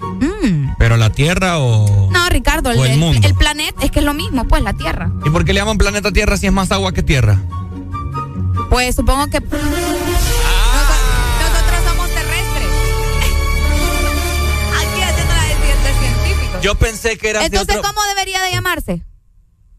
Mm. 0.00 0.74
¿Pero 0.78 0.96
la 0.96 1.10
Tierra 1.10 1.58
o.? 1.58 2.08
No, 2.12 2.28
Ricardo, 2.28 2.70
el, 2.70 2.78
O 2.78 2.84
el 2.84 2.92
el- 2.92 2.98
mundo. 2.98 3.26
el 3.26 3.34
planeta 3.34 3.84
es 3.84 3.90
que 3.90 3.98
es 4.00 4.04
lo 4.04 4.14
mismo, 4.14 4.46
pues, 4.46 4.62
la 4.62 4.72
Tierra. 4.74 5.10
¿Y 5.24 5.30
por 5.30 5.44
qué 5.44 5.52
le 5.52 5.60
llaman 5.60 5.78
planeta 5.78 6.12
Tierra 6.12 6.36
si 6.36 6.46
es 6.46 6.52
más 6.52 6.70
agua 6.72 6.92
que 6.92 7.02
tierra? 7.02 7.40
Pues 8.70 8.94
supongo 8.96 9.26
que... 9.28 9.40
Nosotros, 9.40 9.62
nosotros 11.40 11.80
somos 11.88 12.08
terrestres. 12.08 12.68
Aquí 14.78 15.02
haciendo 15.02 15.34
la 15.34 15.44
de, 15.44 15.54
de 15.54 15.98
científicos. 16.00 16.60
Yo 16.62 16.74
pensé 16.74 17.16
que 17.18 17.30
era 17.30 17.40
de 17.40 17.46
Entonces, 17.46 17.76
otro. 17.76 17.88
¿cómo 17.90 18.02
debería 18.08 18.42
de 18.42 18.50
llamarse? 18.52 19.02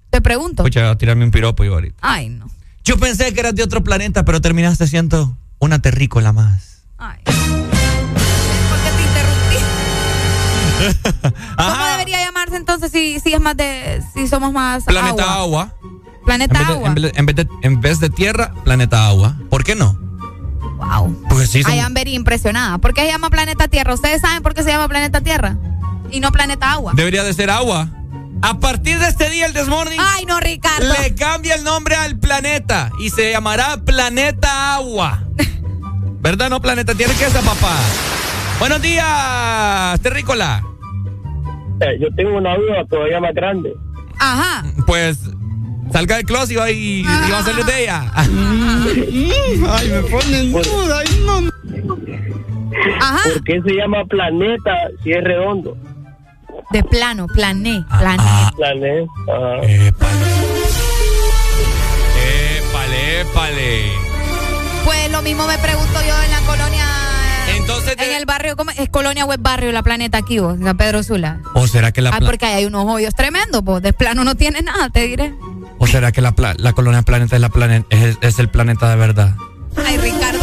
Te 0.09 0.21
pregunto. 0.21 0.63
Escucha, 0.63 0.89
a 0.91 0.97
tirarme 0.97 1.25
un 1.25 1.31
piropo 1.31 1.63
yo 1.63 1.73
ahorita. 1.73 1.97
Ay, 2.01 2.29
no. 2.29 2.47
Yo 2.83 2.97
pensé 2.97 3.33
que 3.33 3.39
eras 3.41 3.55
de 3.55 3.63
otro 3.63 3.83
planeta, 3.83 4.23
pero 4.25 4.41
terminaste 4.41 4.87
siendo 4.87 5.37
una 5.59 5.79
terrícola 5.79 6.31
más. 6.31 6.83
Ay. 6.97 7.19
¿Cómo 11.57 11.85
debería 11.91 12.23
llamarse 12.25 12.55
entonces 12.57 12.91
si, 12.91 13.19
si 13.19 13.33
es 13.33 13.39
más 13.41 13.55
de. 13.57 14.01
si 14.13 14.27
somos 14.27 14.51
más. 14.53 14.83
Planeta 14.83 15.23
agua? 15.35 15.63
agua. 15.63 15.75
Planeta 16.25 16.59
en, 16.59 16.65
agua. 16.65 16.87
en 16.89 16.95
vez 16.95 17.03
de- 17.03 17.19
en 17.19 17.25
vez 17.25 17.35
de- 17.35 17.47
en 17.61 17.81
vez 17.81 17.99
de 17.99 18.09
tierra, 18.09 18.53
planeta 18.63 19.07
agua. 19.07 19.35
¿Por 19.49 19.63
qué 19.63 19.75
no? 19.75 19.97
Wow. 20.77 21.23
Pues 21.29 21.49
sí, 21.49 21.63
son- 21.63 21.73
I 21.73 21.79
am 21.79 21.93
very 21.93 22.13
impresionada. 22.15 22.77
¿Por 22.79 22.93
qué 22.93 23.01
se 23.01 23.07
llama 23.07 23.29
planeta 23.29 23.67
Tierra? 23.67 23.93
¿Ustedes 23.93 24.21
saben 24.21 24.41
por 24.43 24.53
qué 24.53 24.63
se 24.63 24.69
llama 24.71 24.87
planeta 24.89 25.21
Tierra? 25.21 25.57
Y 26.11 26.19
no 26.19 26.31
planeta 26.31 26.71
agua. 26.71 26.91
debería 26.95 27.23
de 27.23 27.33
ser 27.33 27.49
agua. 27.49 27.89
A 28.41 28.59
partir 28.59 28.99
de 28.99 29.07
este 29.07 29.29
día, 29.29 29.45
el 29.45 29.53
Desmorning 29.53 29.99
Ay, 29.99 30.25
no, 30.25 30.39
Ricardo. 30.39 30.93
le 31.01 31.15
cambia 31.15 31.55
el 31.55 31.63
nombre 31.63 31.95
al 31.95 32.19
planeta 32.19 32.91
y 32.99 33.09
se 33.09 33.31
llamará 33.31 33.77
Planeta 33.85 34.75
Agua. 34.75 35.23
¿Verdad? 36.19 36.49
No 36.49 36.61
Planeta 36.61 36.93
Tierra, 36.93 37.13
¿qué 37.17 37.25
es 37.25 37.31
esa, 37.31 37.41
papá? 37.41 37.73
Buenos 38.59 38.81
días, 38.81 39.99
terrícola. 40.01 40.63
Eh, 41.81 41.97
yo 41.99 42.07
tengo 42.15 42.37
una 42.37 42.55
duda 42.55 42.85
todavía 42.89 43.19
más 43.19 43.33
grande. 43.33 43.73
Ajá. 44.19 44.63
Pues 44.87 45.19
salga 45.91 46.15
del 46.17 46.25
closet 46.25 46.51
y 46.51 46.55
va, 46.55 46.71
y, 46.71 47.03
va 47.03 47.39
a 47.39 47.43
salir 47.43 47.65
de 47.65 47.83
ella. 47.83 48.11
Ay, 48.15 49.89
me 49.89 50.01
ponen 50.09 50.51
duda. 50.51 51.01
Ajá. 53.01 53.19
¿Por 53.33 53.43
qué 53.43 53.61
se 53.65 53.73
llama 53.75 54.05
planeta 54.05 54.71
si 55.03 55.11
es 55.11 55.23
redondo? 55.23 55.77
De 56.71 56.83
plano, 56.83 57.27
plané, 57.27 57.83
plané. 57.99 58.23
Ah, 58.25 58.51
Planeta. 58.55 59.11
ajá. 59.27 59.63
épale. 59.63 60.25
Épale, 62.57 63.21
épale. 63.21 63.91
Pues 64.83 65.11
lo 65.11 65.21
mismo 65.21 65.45
me 65.45 65.57
pregunto 65.57 65.99
yo 66.07 66.23
en 66.23 66.31
la 66.31 66.39
colonia. 66.47 66.74
Entonces, 67.67 67.95
En 67.97 68.15
el 68.15 68.25
barrio, 68.25 68.55
¿cómo 68.55 68.69
es? 68.71 68.89
Colonia 68.89 69.25
Web 69.25 69.39
Barrio, 69.41 69.71
la 69.71 69.81
Planeta 69.81 70.19
aquí, 70.19 70.37
vos, 70.39 70.57
San 70.63 70.77
Pedro 70.77 71.01
Sula. 71.01 71.39
¿O 71.55 71.65
será 71.67 71.91
que 71.91 72.01
la, 72.01 72.11
Ah, 72.11 72.19
porque 72.23 72.45
ahí 72.45 72.53
hay 72.55 72.65
unos 72.65 72.85
hoyos 72.85 73.15
tremendos, 73.15 73.63
pues. 73.65 73.81
De 73.81 73.91
plano 73.91 74.23
no 74.23 74.35
tiene 74.35 74.61
nada, 74.61 74.89
te 74.89 75.01
diré. 75.07 75.33
¿O 75.79 75.87
será 75.87 76.11
que 76.11 76.21
la, 76.21 76.33
pla- 76.33 76.53
la 76.57 76.73
colonia 76.73 77.01
planeta 77.01 77.35
es, 77.35 77.41
la 77.41 77.49
plane- 77.49 77.85
es, 77.89 78.17
es 78.21 78.37
el 78.39 78.49
planeta 78.49 78.89
de 78.89 78.95
verdad? 78.97 79.33
Ay, 79.83 79.97
Ricardo. 79.97 80.39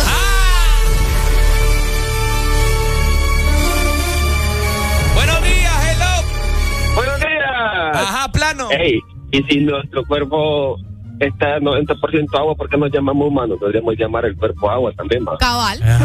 Buenos 5.14 5.42
días, 5.42 5.72
hello. 5.90 6.94
Buenos 6.94 7.18
días. 7.18 7.94
Ajá, 7.94 8.28
plano. 8.32 8.68
Ey, 8.70 8.98
y 9.30 9.42
si 9.44 9.60
nuestro 9.60 10.04
cuerpo 10.06 10.76
está 11.20 11.58
90% 11.60 12.38
agua, 12.38 12.54
¿por 12.54 12.68
qué 12.68 12.76
nos 12.76 12.90
llamamos 12.92 13.28
humanos? 13.28 13.58
Podríamos 13.60 13.94
llamar 13.98 14.24
el 14.24 14.36
cuerpo 14.36 14.70
agua 14.70 14.92
también, 14.96 15.24
¿va? 15.24 15.36
Cabal. 15.38 15.80
Ah. 15.84 15.98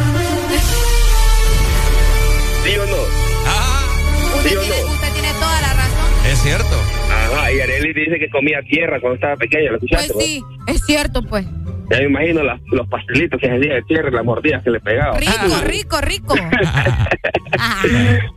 ¿Sí 2.68 2.78
o 2.78 2.86
no? 2.86 4.38
Usted, 4.38 4.50
¿Sí 4.50 4.56
o 4.56 4.60
tiene, 4.62 4.82
no? 4.82 4.92
usted 4.92 5.14
tiene 5.14 5.32
toda 5.34 5.62
la 5.62 5.74
razón. 5.74 6.26
Es 6.30 6.40
cierto. 6.40 6.82
Ajá, 7.10 7.52
y 7.52 7.60
Arely 7.62 7.94
dice 7.94 8.20
que 8.20 8.30
comía 8.30 8.60
tierra 8.70 9.00
cuando 9.00 9.16
estaba 9.16 9.36
pequeña, 9.38 9.72
¿lo 9.72 9.76
escuchaste? 9.78 10.14
Pues 10.14 10.26
sí, 10.26 10.44
es 10.68 10.82
cierto, 10.86 11.22
pues. 11.24 11.46
Ya 11.90 12.00
me 12.00 12.04
imagino 12.04 12.44
las- 12.44 12.60
los 12.66 12.86
pastelitos 12.90 13.40
que 13.40 13.48
se 13.48 13.56
hacía 13.56 13.76
de 13.76 13.82
tierra 13.84 14.10
y 14.10 14.12
las 14.12 14.26
mordidas 14.26 14.62
que 14.62 14.72
le 14.72 14.82
pegaba. 14.82 15.18
Rico, 15.18 15.62
rico, 15.64 16.02
rico. 16.02 16.36
Ah, 17.60 17.82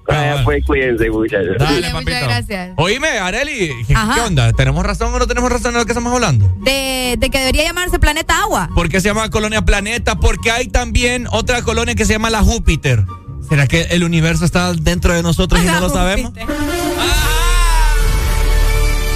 Vaya, 0.07 0.45
pues 0.45 0.65
cuídense, 0.65 1.11
muchachos. 1.11 1.57
Dale, 1.59 1.81
Dale, 1.81 1.93
muchas 1.95 2.23
gracias. 2.23 2.71
Oíme, 2.77 3.09
Areli, 3.19 3.71
¿qué, 3.87 3.95
qué 4.15 4.21
onda? 4.21 4.53
¿Tenemos 4.53 4.85
razón 4.87 5.13
o 5.13 5.19
no 5.19 5.27
tenemos 5.27 5.51
razón 5.51 5.73
en 5.73 5.79
lo 5.79 5.85
que 5.85 5.93
estamos 5.93 6.13
hablando? 6.15 6.47
de, 6.59 7.17
de 7.19 7.29
que 7.31 7.39
debería 7.39 7.65
llamarse 7.65 7.99
Planeta 7.99 8.41
Agua. 8.41 8.71
¿Por 8.75 8.89
qué 8.89 9.01
se 9.01 9.09
llama 9.09 9.29
colonia 9.31 9.63
planeta? 9.63 10.15
Porque 10.17 10.51
hay 10.51 10.69
también 10.69 11.27
otra 11.33 11.63
colonia 11.63 11.95
que 11.95 12.05
se 12.07 12.13
llama 12.15 12.31
la 12.31 12.41
Júpiter. 12.41 13.05
¿Será 13.51 13.67
que 13.67 13.83
el 13.91 14.05
universo 14.05 14.45
está 14.45 14.73
dentro 14.75 15.13
de 15.13 15.25
nosotros 15.25 15.61
y 15.61 15.67
no 15.67 15.81
lo 15.81 15.91
sabemos? 15.91 16.33
¡Ah! 16.39 17.97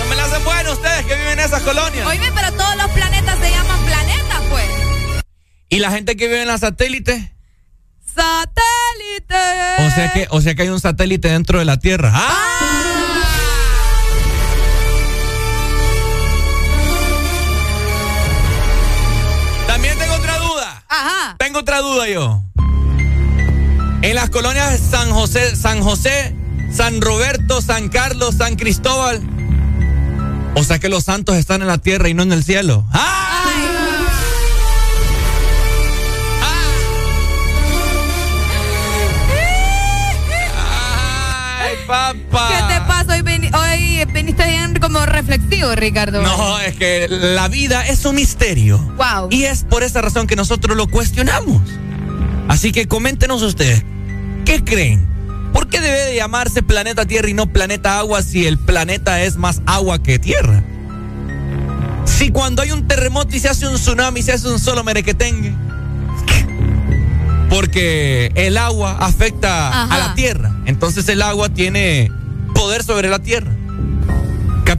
No 0.01 0.07
me 0.07 0.16
la 0.16 0.24
hacen 0.24 0.43
buena 0.43 0.72
ustedes 0.72 1.07
que 1.07 1.14
viven 1.14 1.39
en 1.39 1.45
esas 1.45 1.62
colonias. 1.62 2.05
Oye, 2.05 2.32
pero 2.35 2.53
todos 2.55 2.76
los 2.76 2.91
planetas 2.91 3.39
se 3.39 3.51
llaman 3.53 3.85
planetas, 3.85 4.41
pues. 4.51 4.64
¿Y 5.68 5.78
la 5.78 5.93
gente 5.93 6.16
que 6.16 6.26
vive 6.26 6.43
en 6.43 6.49
las 6.49 6.62
satélites? 6.62 7.30
¡Satélite! 8.05 9.87
O 9.87 9.91
sea 9.95 10.12
que, 10.12 10.26
o 10.28 10.41
sea 10.41 10.57
que 10.57 10.62
hay 10.62 10.68
un 10.68 10.80
satélite 10.80 11.28
dentro 11.28 11.61
de 11.61 11.64
la 11.66 11.78
Tierra. 11.78 12.11
¡Ah! 12.12 12.28
Ah. 12.61 12.85
También 19.68 19.97
tengo 19.97 20.14
otra 20.14 20.39
duda. 20.39 20.85
Ajá. 20.89 21.37
Tengo 21.39 21.61
otra 21.61 21.80
duda 21.82 22.09
yo. 22.09 22.43
En 24.05 24.17
las 24.17 24.29
colonias 24.29 24.79
San 24.91 25.11
José, 25.13 25.57
San 25.57 25.81
José, 25.81 26.35
San 26.71 27.01
Roberto, 27.01 27.63
San 27.63 27.89
Carlos, 27.89 28.35
San 28.35 28.55
Cristóbal. 28.55 29.19
O 30.55 30.63
sea 30.63 30.79
que 30.79 30.91
los 30.91 31.05
santos 31.05 31.37
están 31.37 31.63
en 31.63 31.69
la 31.69 31.79
tierra 31.79 32.11
y 32.11 32.13
no 32.13 32.23
en 32.23 32.33
el 32.33 32.45
cielo. 32.45 32.87
¡Ay! 32.93 33.01
¡Ay, 41.63 41.77
papá! 41.87 42.49
¿Qué 42.49 42.75
te 42.75 42.81
pasa? 42.83 43.15
Hoy, 43.15 43.23
hoy 43.23 44.05
viniste 44.13 44.47
bien 44.47 44.79
como 44.83 45.07
reflexivo, 45.07 45.75
Ricardo. 45.75 46.21
No, 46.21 46.61
es 46.61 46.77
que 46.77 47.07
la 47.09 47.49
vida 47.49 47.87
es 47.87 48.05
un 48.05 48.17
misterio. 48.17 48.77
Wow. 48.99 49.29
Y 49.31 49.45
es 49.45 49.65
por 49.65 49.83
esa 49.83 50.03
razón 50.03 50.27
que 50.27 50.37
nosotros 50.37 50.77
lo 50.77 50.89
cuestionamos. 50.89 51.63
Así 52.49 52.71
que 52.71 52.87
coméntenos 52.87 53.41
ustedes, 53.41 53.83
¿qué 54.45 54.63
creen? 54.65 55.07
¿Por 55.53 55.69
qué 55.69 55.81
debe 55.81 56.05
de 56.05 56.17
llamarse 56.17 56.63
planeta 56.63 57.07
Tierra 57.07 57.29
y 57.29 57.35
no 57.35 57.47
planeta 57.47 57.99
agua 57.99 58.23
si 58.23 58.47
el 58.47 58.59
planeta 58.59 59.23
es 59.23 59.37
más 59.37 59.63
agua 59.67 60.03
que 60.03 60.19
tierra? 60.19 60.63
Si 62.05 62.31
cuando 62.31 62.63
hay 62.63 62.73
un 62.73 62.87
terremoto 62.87 63.35
y 63.35 63.41
se 63.41 63.49
hace 63.49 63.67
un 63.67 63.77
tsunami, 63.77 64.23
se 64.23 64.33
hace 64.33 64.49
un 64.49 64.59
solo 64.59 64.85
merequetengue. 64.85 65.55
Porque 67.49 68.33
el 68.35 68.57
agua 68.57 68.97
afecta 68.99 69.85
a 69.85 69.99
la 69.99 70.15
tierra. 70.15 70.53
Entonces 70.67 71.09
el 71.09 71.23
agua 71.23 71.49
tiene 71.49 72.11
poder 72.55 72.83
sobre 72.83 73.09
la 73.09 73.21
tierra. 73.21 73.53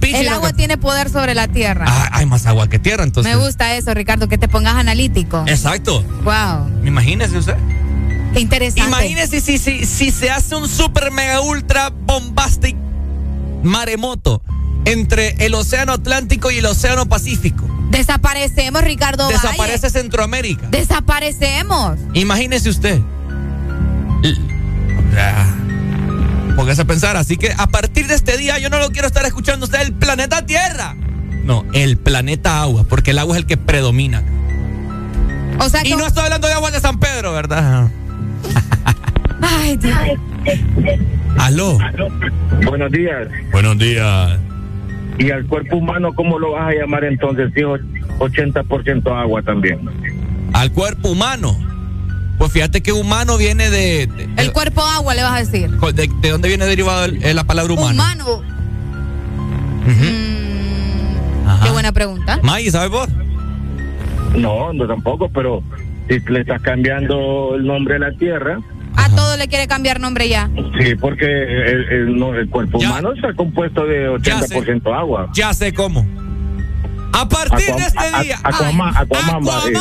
El 0.01 0.27
agua 0.29 0.51
tiene 0.51 0.77
poder 0.77 1.09
sobre 1.09 1.35
la 1.35 1.47
tierra. 1.47 1.85
Ah, 1.87 2.09
hay 2.11 2.25
más 2.25 2.45
agua 2.45 2.67
que 2.67 2.79
tierra, 2.79 3.03
entonces. 3.03 3.33
Me 3.33 3.41
gusta 3.41 3.75
eso, 3.75 3.93
Ricardo, 3.93 4.27
que 4.27 4.37
te 4.37 4.47
pongas 4.47 4.75
analítico. 4.75 5.43
Exacto. 5.47 6.03
Wow. 6.23 6.85
Imagínese 6.85 7.37
usted. 7.37 7.55
Interesante. 8.35 8.89
Imagínese 8.89 9.41
si, 9.41 9.57
si, 9.57 9.85
si 9.85 10.11
se 10.11 10.29
hace 10.29 10.55
un 10.55 10.67
super 10.67 11.11
mega 11.11 11.41
ultra 11.41 11.89
bombastic 11.89 12.75
maremoto 13.63 14.41
entre 14.85 15.35
el 15.45 15.55
océano 15.55 15.93
Atlántico 15.93 16.51
y 16.51 16.57
el 16.57 16.65
océano 16.65 17.07
Pacífico. 17.07 17.67
Desaparecemos, 17.89 18.83
Ricardo. 18.83 19.27
Desaparece 19.27 19.89
Centroamérica. 19.89 20.67
Desaparecemos. 20.69 21.97
Imagínese 22.13 22.69
usted. 22.69 22.99
Póngase 26.55 26.81
a 26.81 26.85
pensar. 26.85 27.17
Así 27.17 27.37
que 27.37 27.53
a 27.57 27.67
partir 27.67 28.07
de 28.07 28.15
este 28.15 28.37
día 28.37 28.59
yo 28.59 28.69
no 28.69 28.79
lo 28.79 28.91
quiero 28.91 29.07
estar 29.07 29.25
escuchando 29.25 29.65
usted 29.65 29.81
el 29.81 29.93
planeta 29.93 30.45
Tierra. 30.45 30.95
No, 31.43 31.63
el 31.73 31.97
planeta 31.97 32.61
agua, 32.61 32.85
porque 32.85 33.11
el 33.11 33.19
agua 33.19 33.35
es 33.35 33.41
el 33.41 33.47
que 33.47 33.57
predomina. 33.57 34.23
O 35.59 35.69
sea, 35.69 35.85
y 35.85 35.95
no 35.95 36.05
estoy 36.05 36.23
hablando 36.23 36.47
de 36.47 36.53
agua 36.53 36.71
de 36.71 36.79
San 36.79 36.99
Pedro, 36.99 37.33
¿verdad? 37.33 37.89
Ay, 39.41 39.77
Dios. 39.77 39.97
Aló. 41.39 41.77
Buenos 42.65 42.91
días. 42.91 43.27
Buenos 43.51 43.77
días. 43.77 44.39
¿Y 45.17 45.31
al 45.31 45.45
cuerpo 45.45 45.77
humano 45.77 46.13
cómo 46.13 46.39
lo 46.39 46.51
vas 46.51 46.69
a 46.69 46.73
llamar 46.73 47.03
entonces? 47.03 47.51
Si 47.55 47.61
80% 47.61 49.21
agua 49.21 49.41
también. 49.41 49.79
¿Al 50.53 50.71
cuerpo 50.71 51.09
humano? 51.09 51.57
Pues 52.37 52.51
fíjate 52.51 52.81
que 52.81 52.91
humano 52.91 53.37
viene 53.37 53.69
de... 53.69 54.09
el 54.37 54.51
cuerpo 54.51 54.81
agua 54.81 55.15
le 55.15 55.23
vas 55.23 55.33
a 55.33 55.39
decir. 55.39 55.69
¿De, 55.69 56.29
dónde 56.29 56.49
viene 56.49 56.65
derivado 56.65 57.07
la 57.07 57.43
palabra 57.45 57.73
humano? 57.73 57.93
Humano. 57.93 58.41
Mm, 59.85 61.63
qué 61.63 61.69
buena 61.71 61.91
pregunta. 61.91 62.39
May, 62.43 62.69
¿sabes 62.69 62.89
vos? 62.89 63.07
No, 64.35 64.73
no 64.73 64.87
tampoco, 64.87 65.29
pero 65.29 65.63
si 66.07 66.19
le 66.31 66.41
estás 66.41 66.61
cambiando 66.61 67.55
el 67.55 67.65
nombre 67.65 67.95
a 67.95 67.99
la 67.99 68.11
tierra. 68.13 68.59
A 68.95 69.09
todo 69.09 69.35
le 69.37 69.47
quiere 69.47 69.67
cambiar 69.67 69.99
nombre 69.99 70.29
ya. 70.29 70.49
Sí, 70.79 70.95
porque 70.95 71.25
el, 71.25 72.21
el, 72.21 72.49
cuerpo 72.49 72.77
humano 72.79 73.11
está 73.13 73.33
compuesto 73.33 73.85
de 73.85 74.09
80% 74.09 74.97
agua. 74.97 75.29
Ya 75.33 75.53
sé 75.53 75.73
cómo. 75.73 76.07
A 77.13 77.27
partir 77.27 77.75
de 77.75 77.81
este 77.81 78.23
día. 78.23 78.39
Aquaman, 78.43 78.95
Aquaman, 78.95 79.43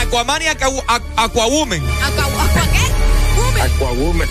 Aquaman 0.00 0.42
y 0.42 0.46
Aquawoman. 0.46 0.82
¿Aqua 1.16 1.44
Aquawoman. 3.64 4.28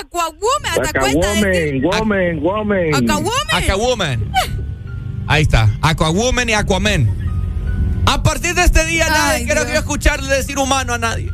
Aquawoman. 0.00 0.72
Aquawoman. 0.80 1.82
Woman, 1.82 2.40
woman. 2.40 2.94
Aquawoman. 2.94 3.46
Aquawoman. 3.52 4.18
Ahí 5.34 5.42
está. 5.42 5.68
Aquawoman 5.82 6.48
y 6.48 6.52
Aquaman. 6.52 7.10
A 8.06 8.22
partir 8.22 8.54
de 8.54 8.62
este 8.62 8.84
día, 8.84 9.08
nadie 9.08 9.44
quiero 9.44 9.66
que 9.66 9.74
escucharle 9.74 10.32
decir 10.32 10.60
humano 10.60 10.94
a 10.94 10.98
nadie. 10.98 11.28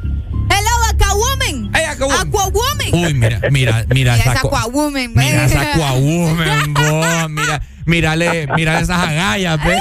Hello, 0.48 0.70
Aquawoman. 0.88 1.70
Hey, 1.74 1.84
Aquawoman. 1.84 2.28
Aquawoman. 2.28 2.94
Uy, 2.94 3.12
mira, 3.12 3.40
mira, 3.50 3.84
mira. 3.90 4.16
esa 4.18 4.32
Aquawoman. 4.32 5.12
Mira 5.14 5.44
esa 5.44 5.60
Aquawoman, 5.60 6.72
vos. 6.72 7.28
Mira, 7.28 7.60
mírale, 7.84 8.48
mira 8.56 8.80
esas 8.80 9.06
agallas, 9.06 9.62
ve. 9.62 9.78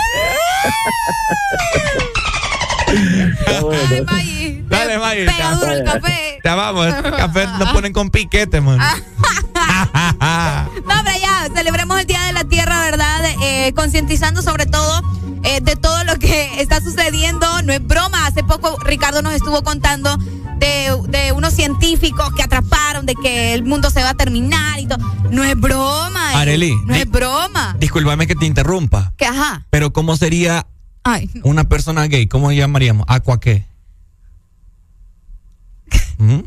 Dale, 3.45 4.01
May. 4.01 4.63
Dale, 4.67 4.99
May. 4.99 5.25
Pega 5.27 5.51
duro 5.55 5.71
el 5.71 5.83
café. 5.85 6.39
Te 6.43 6.49
vamos, 6.49 6.87
este 6.87 7.09
café 7.11 7.47
lo 7.57 7.71
ponen 7.71 7.93
con 7.93 8.09
piquete, 8.09 8.59
man. 8.59 8.79
no, 10.85 10.99
hombre, 10.99 11.19
ya, 11.21 11.47
celebremos 11.53 11.99
el 11.99 12.07
Día 12.07 12.23
de 12.25 12.33
la 12.33 12.43
Tierra, 12.43 12.81
¿verdad? 12.81 13.21
Eh, 13.41 13.73
concientizando 13.75 14.41
sobre 14.41 14.65
todo 14.65 15.01
eh, 15.43 15.61
de 15.61 15.75
todo 15.75 16.03
lo 16.03 16.17
que 16.17 16.61
está 16.61 16.81
sucediendo. 16.81 17.61
No 17.63 17.73
es 17.73 17.85
broma. 17.85 18.25
Hace 18.27 18.43
poco 18.43 18.77
Ricardo 18.83 19.21
nos 19.21 19.33
estuvo 19.33 19.63
contando 19.63 20.17
de, 20.57 20.95
de, 21.07 21.31
unos 21.31 21.53
científicos 21.53 22.33
que 22.35 22.43
atraparon, 22.43 23.05
de 23.05 23.15
que 23.15 23.53
el 23.53 23.63
mundo 23.63 23.89
se 23.89 24.03
va 24.03 24.09
a 24.09 24.13
terminar 24.13 24.79
y 24.79 24.87
todo. 24.87 24.99
No 25.31 25.43
es 25.43 25.59
broma. 25.59 26.33
Eh. 26.33 26.37
Areli. 26.37 26.75
No 26.85 26.95
es 26.95 27.09
broma. 27.09 27.75
Discúlpame 27.79 28.27
que 28.27 28.35
te 28.35 28.45
interrumpa. 28.45 29.13
Que 29.17 29.25
ajá. 29.25 29.65
Pero 29.69 29.93
¿cómo 29.93 30.17
sería 30.17 30.67
Ay, 31.03 31.29
una 31.43 31.63
persona 31.69 32.05
gay? 32.07 32.27
¿Cómo 32.27 32.51
llamaríamos? 32.51 33.05
¿Aqua 33.07 33.39
qué? 33.39 33.65
¿Mm? 36.17 36.41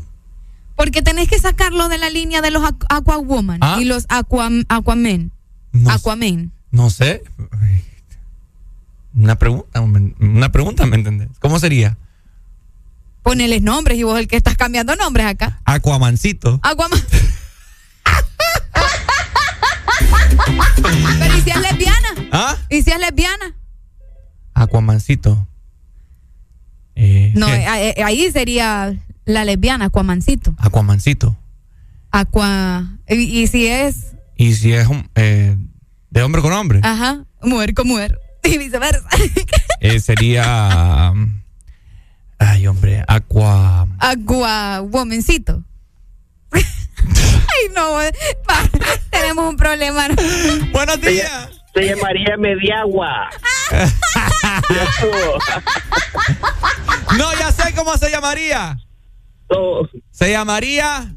Porque 0.75 1.01
tenés 1.01 1.29
que 1.29 1.39
sacarlo 1.39 1.87
de 1.87 1.97
la 1.97 2.09
línea 2.09 2.41
de 2.41 2.51
los 2.51 2.63
Aquawoman 2.89 3.59
¿Ah? 3.61 3.77
y 3.79 3.85
los 3.85 4.05
aqua, 4.09 4.49
Aquamen. 4.69 5.31
No, 6.71 6.89
sé. 6.89 7.23
Una 9.13 9.35
pregunta, 9.35 9.81
una 9.81 10.51
pregunta, 10.51 10.85
¿me 10.85 10.95
entendés? 10.95 11.29
¿Cómo 11.39 11.59
sería? 11.59 11.97
Poneles 13.21 13.61
nombres 13.61 13.97
y 13.97 14.03
vos 14.03 14.19
el 14.19 14.27
que 14.27 14.35
estás 14.35 14.57
cambiando 14.57 14.95
nombres 14.95 15.27
acá. 15.27 15.61
Aquamancito. 15.65 16.59
Aquaman. 16.63 16.99
Pero 21.19 21.37
¿y 21.37 21.41
si 21.41 21.49
es 21.51 21.61
lesbiana? 21.61 22.09
¿Ah? 22.31 22.57
¿Y 22.69 22.81
si 22.81 22.91
es 22.91 22.99
lesbiana? 22.99 23.55
Aquamancito. 24.53 25.47
Eh, 26.95 27.31
no, 27.35 27.47
¿qué? 27.47 27.93
eh, 27.97 28.03
ahí 28.03 28.31
sería 28.31 28.93
la 29.25 29.45
lesbiana, 29.45 29.85
Aquamancito. 29.85 30.55
Aquamancito. 30.57 31.37
Aqua. 32.11 32.97
¿Y, 33.07 33.41
y 33.41 33.47
si 33.47 33.67
es? 33.67 34.13
Y 34.37 34.53
si 34.55 34.73
es 34.73 34.87
un, 34.87 35.09
eh, 35.15 35.55
de 36.09 36.23
hombre 36.23 36.41
con 36.41 36.51
hombre, 36.53 36.79
Ajá, 36.83 37.25
mujer 37.41 37.73
con 37.73 37.87
mujer. 37.87 38.19
Y 38.45 38.57
viceversa. 38.57 39.07
eh, 39.79 39.99
sería. 40.01 41.11
um, 41.13 41.41
ay, 42.39 42.67
hombre, 42.67 43.03
aqua. 43.07 43.87
Aqua 43.99 44.81
womancito. 44.81 45.63
Ay, 46.53 47.69
no, 47.75 47.91
va, 47.93 48.03
tenemos 49.11 49.49
un 49.49 49.55
problema. 49.57 50.07
¿no? 50.09 50.15
Buenos 50.73 50.99
días. 51.01 51.49
Se 51.73 51.83
llamaría 51.87 52.35
Mediagua. 52.37 53.29
No, 57.17 57.31
ya 57.39 57.51
sé 57.51 57.73
cómo 57.75 57.97
se 57.97 58.09
llamaría. 58.09 58.77
Se 60.11 60.31
llamaría 60.31 61.15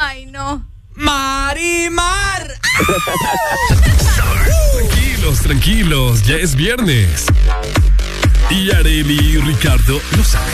Ay, 0.00 0.26
no. 0.26 0.66
Marimar. 0.94 2.52
Tranquilos, 4.76 5.40
tranquilos, 5.40 6.22
ya 6.26 6.36
es 6.36 6.54
viernes. 6.54 7.26
Y 8.50 8.70
Areli 8.70 9.18
y 9.18 9.38
Ricardo 9.38 10.00
lo 10.16 10.24
saben. 10.24 10.52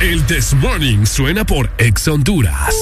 El 0.00 0.24
This 0.26 0.54
Morning 0.54 1.04
suena 1.04 1.44
por 1.44 1.70
Ex 1.78 2.08
Honduras. 2.08 2.74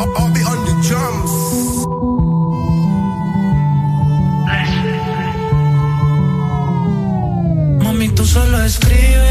Be 0.00 0.06
on 0.06 0.64
the 0.64 0.72
drums. 0.88 1.32
Mami, 7.84 8.08
tú 8.08 8.24
solo 8.24 8.62
escribes 8.64 9.29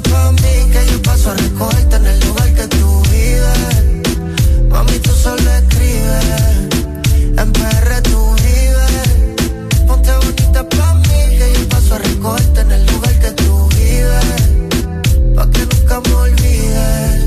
tiempo 0.00 0.32
mí 0.32 0.70
que 0.72 0.86
yo 0.90 1.02
paso 1.02 1.30
a 1.30 1.34
recogerte 1.34 1.96
en 1.96 2.06
el 2.06 2.20
lugar 2.20 2.54
que 2.54 2.66
tú 2.68 3.02
vives. 3.10 4.68
Mami, 4.68 4.98
tú 4.98 5.10
solo 5.10 5.50
escribes. 5.60 6.24
En 7.38 7.52
PR 7.52 8.02
tú 8.02 8.34
vives. 8.44 9.86
Ponte 9.86 10.12
bonita 10.12 10.68
para 10.68 10.94
mí 10.94 11.20
que 11.38 11.52
yo 11.54 11.68
paso 11.68 11.94
a 11.94 11.98
recogerte 11.98 12.60
en 12.60 12.72
el 12.72 12.86
lugar 12.86 13.18
que 13.20 13.30
tú 13.32 13.68
vives. 13.68 14.26
Pa' 15.34 15.50
que 15.50 15.66
nunca 15.72 16.00
me 16.00 16.14
olvides. 16.14 17.24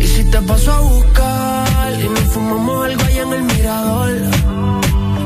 Y 0.00 0.06
si 0.06 0.24
te 0.24 0.40
paso 0.42 0.72
a 0.72 0.80
buscar 0.80 1.92
y 2.00 2.08
nos 2.08 2.24
fumamos 2.32 2.86
algo 2.86 3.02
allá 3.04 3.22
en 3.22 3.32
el 3.32 3.42
mirador. 3.42 4.12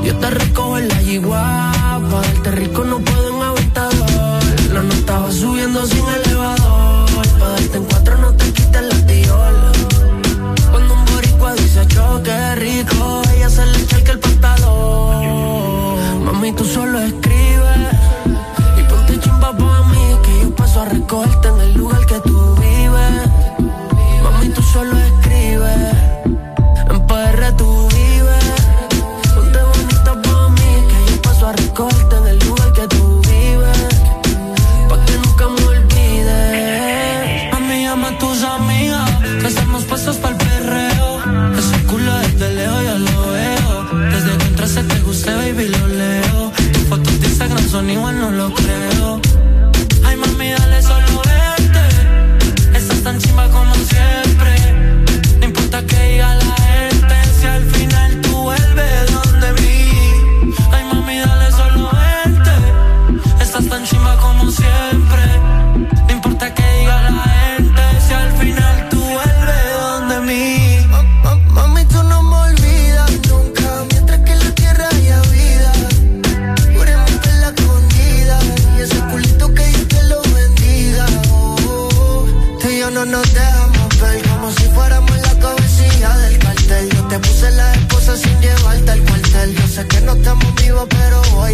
Yo 0.05 0.17
te 0.17 0.31
recojo 0.31 0.79
en 0.79 0.89
la 0.89 1.03
yigua, 1.03 1.73
pa' 2.11 2.21
darte 2.23 2.51
rico 2.53 2.85
no 2.85 2.99
puedo 2.99 3.29
en 3.29 3.43
aventador. 3.43 4.43
La 4.73 4.83
nota 4.83 5.19
va 5.19 5.31
subiendo 5.31 5.87
sin 5.87 6.07
el 6.09 6.22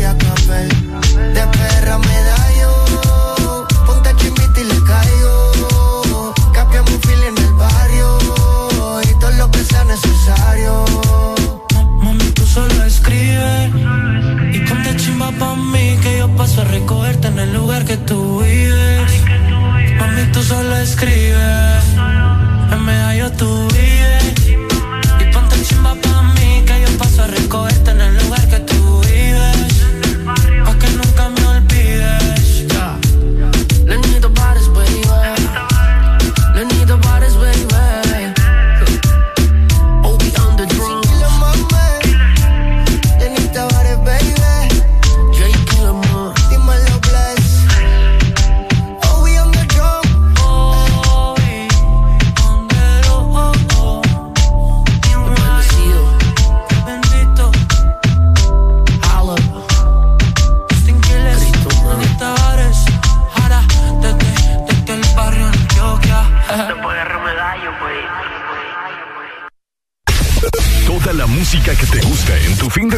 a 0.03 0.17
café. 0.17 0.69
De 1.35 1.45
perra 1.59 1.99
me 1.99 2.19
da 2.29 2.39
yo. 2.61 3.67
Ponte 3.87 4.11
chimbita 4.17 4.61
y 4.61 4.65
le 4.65 4.79
caigo. 4.85 6.35
Capiamos 6.53 6.93
un 6.93 7.01
fil 7.01 7.23
en 7.31 7.39
el 7.39 7.53
barrio. 7.55 8.19
Y 9.11 9.19
todo 9.21 9.31
lo 9.33 9.51
que 9.51 9.65
sea 9.65 9.85
necesario. 9.85 10.85
Mami, 12.03 12.31
tú 12.33 12.45
solo 12.47 12.85
escribes. 12.85 13.71
Y 14.53 14.59
ponte 14.61 14.97
chimba 14.97 15.31
pa' 15.33 15.57
mí. 15.57 15.99
Que 16.03 16.19
yo 16.19 16.29
paso 16.37 16.63
a 16.63 16.65
recogerte 16.65 17.29
en 17.29 17.39
el 17.39 17.53
lugar 17.53 17.85
que 17.85 17.97
tú 17.97 18.41
vives. 18.41 19.13
Mami, 19.99 20.23
tú 20.33 20.43
solo 20.43 20.77
escribes. 20.79 21.85
En 22.73 22.85
medallo 22.85 23.31
tu 23.33 23.69
vida 23.69 23.98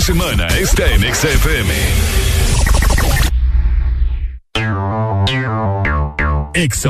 semana 0.01 0.47
está 0.59 0.85
en 0.93 1.03
XFM. 1.03 1.71
Ex 6.55 6.87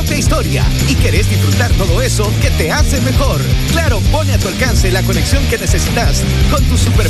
propia 0.00 0.16
historia 0.16 0.64
y 0.88 0.94
querés 0.94 1.28
disfrutar 1.28 1.70
todo 1.72 2.00
eso 2.00 2.32
que 2.40 2.50
te 2.52 2.72
hace 2.72 3.02
mejor. 3.02 3.38
Claro, 3.70 4.00
pone 4.10 4.32
a 4.32 4.38
tu 4.38 4.48
alcance 4.48 4.90
la 4.90 5.02
conexión 5.02 5.44
que 5.48 5.58
necesitas 5.58 6.22
con 6.50 6.64
tus 6.64 6.80
super 6.80 7.06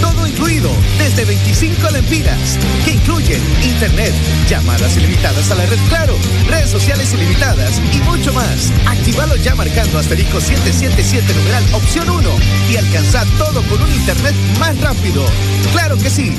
todo 0.00 0.26
incluido 0.26 0.68
desde 0.98 1.24
25 1.24 1.90
lempiras 1.90 2.58
que 2.84 2.92
incluyen 2.92 3.40
internet, 3.62 4.12
llamadas 4.48 4.96
ilimitadas 4.96 5.52
a 5.52 5.54
la 5.54 5.66
red 5.66 5.78
Claro, 5.88 6.16
redes 6.48 6.70
sociales 6.70 7.12
ilimitadas 7.14 7.80
y 7.92 7.98
mucho 7.98 8.32
más. 8.32 8.72
Actívalo 8.86 9.36
ya 9.36 9.54
marcando 9.54 9.98
asterisco 9.98 10.40
777 10.40 11.34
numeral 11.34 11.64
opción 11.74 12.10
1 12.10 12.30
y 12.72 12.76
alcanza 12.76 13.24
todo 13.38 13.62
con 13.68 13.82
un 13.82 13.94
internet 13.94 14.34
más 14.58 14.80
rápido. 14.80 15.24
Claro 15.72 15.96
que 15.96 16.10
sí. 16.10 16.36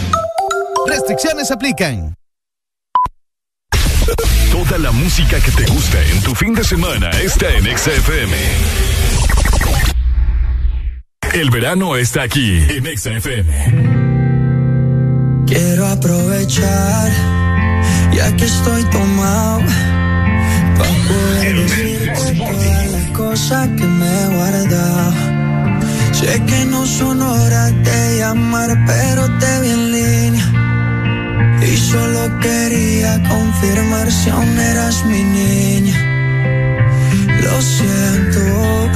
Restricciones 0.86 1.50
aplican. 1.50 2.14
Toda 4.64 4.78
la 4.78 4.92
música 4.92 5.42
que 5.42 5.52
te 5.52 5.66
gusta 5.66 6.02
en 6.06 6.22
tu 6.22 6.34
fin 6.34 6.54
de 6.54 6.64
semana 6.64 7.10
está 7.10 7.52
en 7.54 7.66
XFM. 7.78 8.34
El 11.34 11.50
verano 11.50 11.98
está 11.98 12.22
aquí 12.24 12.60
en 12.70 12.86
XFM. 12.98 13.44
Quiero 15.48 15.86
aprovechar, 15.86 17.12
ya 18.14 18.34
que 18.38 18.46
estoy 18.46 18.84
tomado, 18.86 19.60
para 20.78 20.94
poder 21.10 21.56
decir 21.64 22.14
todas 22.38 22.92
las 22.92 23.08
cosas 23.12 23.68
que 23.68 23.84
me 23.84 24.22
he 24.22 24.28
guardado. 24.28 25.14
Sé 26.14 26.42
que 26.46 26.66
no 26.66 26.86
son 26.86 27.22
horas 27.22 27.74
de 27.84 28.18
llamar, 28.20 28.70
pero 28.88 29.30
te 29.40 29.60
vi 29.60 29.70
en 29.72 29.92
línea 29.92 30.63
y 31.66 31.78
solo 31.78 32.40
quería 32.40 33.22
confirmar 33.30 34.12
si 34.12 34.30
aún 34.30 34.58
eras 34.60 35.06
mi 35.06 35.24
niña. 35.24 35.98
Lo 37.42 37.62
siento, 37.62 38.90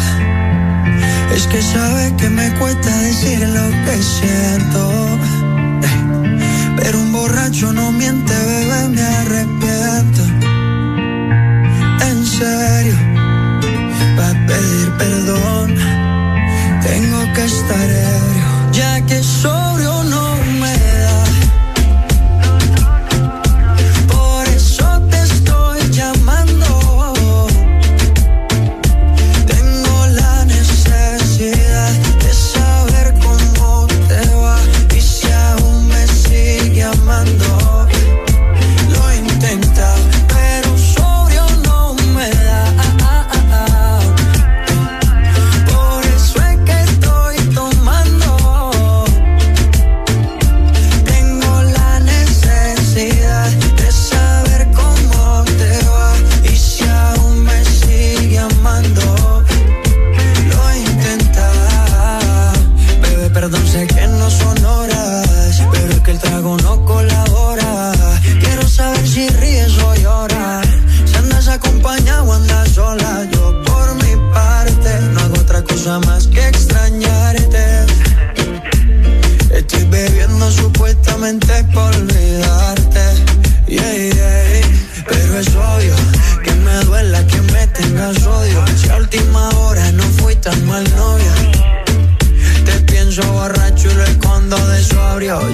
es 1.35 1.47
que 1.47 1.61
sabe 1.61 2.13
que 2.17 2.29
me 2.29 2.49
cuesta 2.59 2.89
decir 2.97 3.39
lo 3.47 3.69
que 3.85 4.03
siento. 4.03 5.19
Pero 6.77 6.99
un 6.99 7.11
borracho 7.13 7.71
no 7.73 7.91
miente, 7.91 8.33
bebé, 8.33 8.89
me 8.89 9.01
arrepiento. 9.01 10.21
En 12.09 12.25
serio, 12.25 12.97
para 14.17 14.33
pedir 14.47 14.91
perdón, 14.97 15.75
tengo 16.81 17.33
que 17.33 17.43
estar 17.45 17.89
ebrio, 17.89 18.71
ya 18.71 19.01
que 19.05 19.23
sobrio 19.23 20.03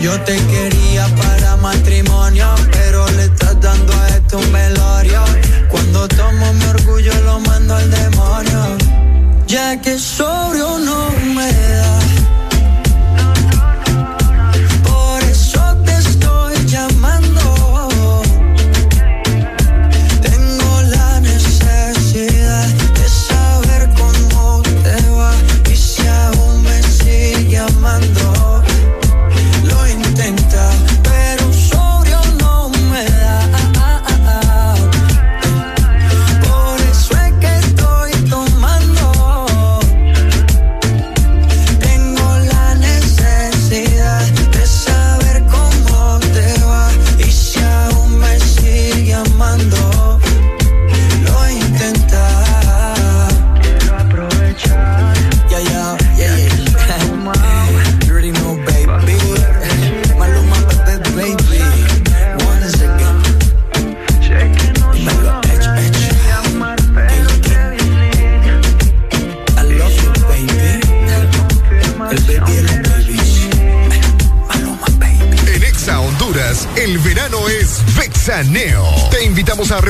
Yo 0.03 0.19
te 0.25 0.35
quería 0.47 1.07
para 1.15 1.55
matrimonio, 1.55 2.53
pero 2.73 3.09
le 3.11 3.23
estás 3.23 3.57
dando 3.61 3.93
a 3.93 4.07
esto 4.09 4.37
un 4.37 4.51
velorio. 4.51 5.23
Cuando 5.69 6.09
tomo 6.09 6.53
mi 6.55 6.65
orgullo 6.65 7.13
lo 7.23 7.39
mando 7.39 7.73
al 7.73 7.89
demonio. 7.89 8.77
Ya 9.47 9.81
que 9.81 9.97
sobrio 9.97 10.42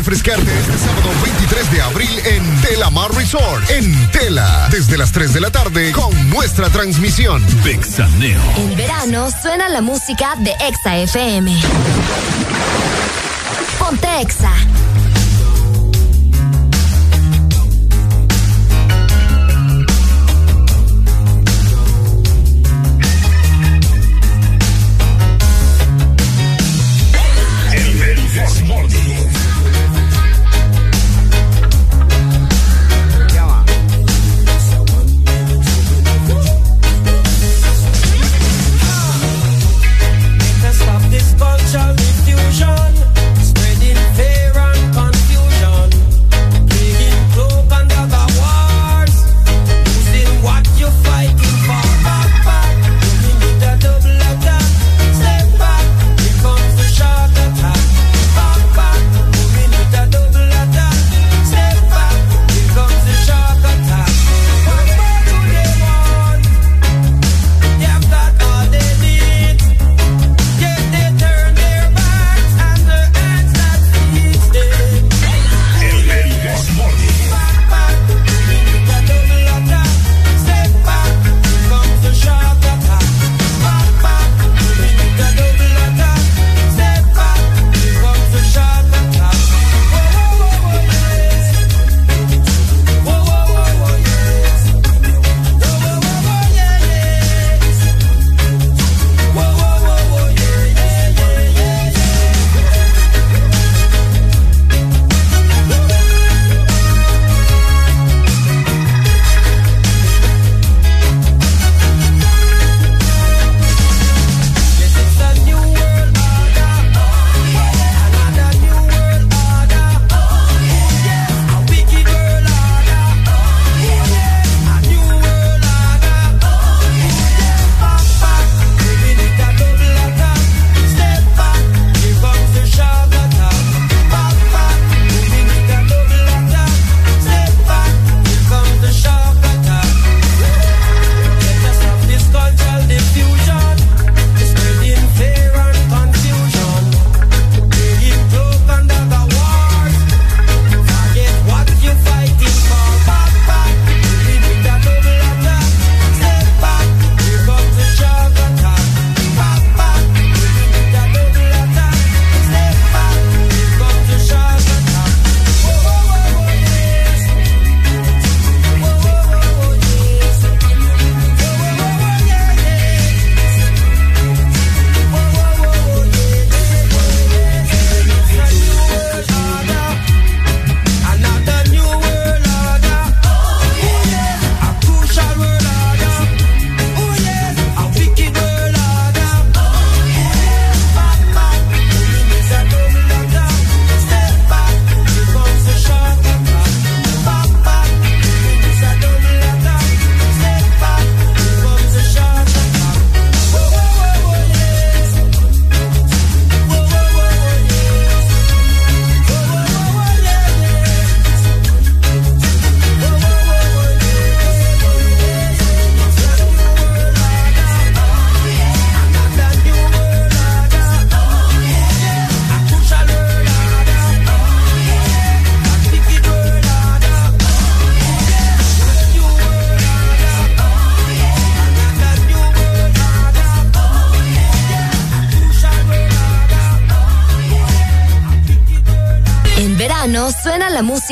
refrescarte 0.03 0.59
este 0.59 0.77
sábado 0.79 1.09
23 1.23 1.71
de 1.71 1.81
abril 1.81 2.09
en 2.25 2.61
Telamar 2.61 3.09
Resort, 3.13 3.69
en 3.69 4.11
Tela, 4.11 4.67
desde 4.69 4.97
las 4.97 5.13
3 5.13 5.31
de 5.31 5.39
la 5.39 5.49
tarde 5.49 5.93
con 5.93 6.29
nuestra 6.29 6.69
transmisión. 6.69 7.41
Vexaneo. 7.63 8.41
En 8.57 8.75
verano 8.75 9.29
suena 9.41 9.69
la 9.69 9.79
música 9.79 10.35
de 10.39 10.51
Exa 10.59 10.97
FM. 10.97 11.57
Ponte 13.79 14.07
Exa. 14.19 14.51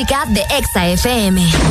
Música 0.02 0.24
de 0.26 0.40
Exa 0.50 0.88
FM. 0.88 1.61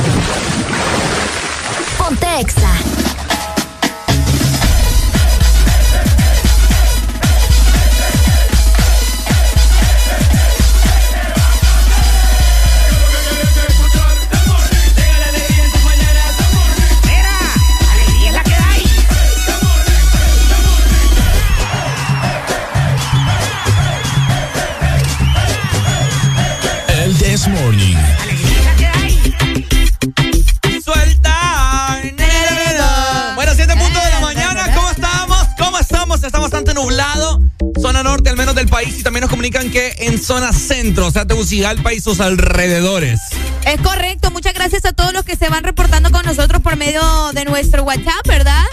Sea, 41.11 41.25
Tegucigalpa 41.25 41.93
y 41.93 41.99
sus 41.99 42.19
alrededores. 42.19 43.19
Es 43.65 43.79
correcto, 43.81 44.31
muchas 44.31 44.53
gracias 44.53 44.85
a 44.85 44.93
todos 44.93 45.13
los 45.13 45.23
que 45.23 45.35
se 45.35 45.49
van 45.49 45.63
reportando 45.63 46.09
con 46.11 46.25
nosotros 46.25 46.61
por 46.61 46.75
medio 46.75 47.01
de 47.33 47.45
nuestro 47.45 47.83
WhatsApp, 47.83 48.25
¿verdad? 48.27 48.63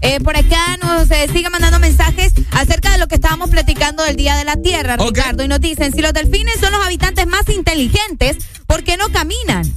Eh, 0.00 0.20
por 0.20 0.36
acá 0.36 0.76
nos 0.82 1.10
eh, 1.10 1.28
sigue 1.32 1.50
mandando 1.50 1.78
mensajes 1.78 2.32
acerca 2.52 2.92
de 2.92 2.98
lo 2.98 3.08
que 3.08 3.16
estábamos 3.16 3.50
platicando 3.50 4.02
del 4.04 4.16
Día 4.16 4.36
de 4.36 4.44
la 4.44 4.56
Tierra, 4.56 4.96
Ricardo, 4.96 5.42
y 5.42 5.48
nos 5.48 5.60
dicen, 5.60 5.92
si 5.92 6.00
los 6.00 6.12
delfines 6.12 6.60
son 6.60 6.72
los 6.72 6.84
habitantes 6.84 7.26
más 7.26 7.48
inteligentes, 7.48 8.36
¿por 8.66 8.84
qué 8.84 8.96
no 8.96 9.08
caminan? 9.10 9.67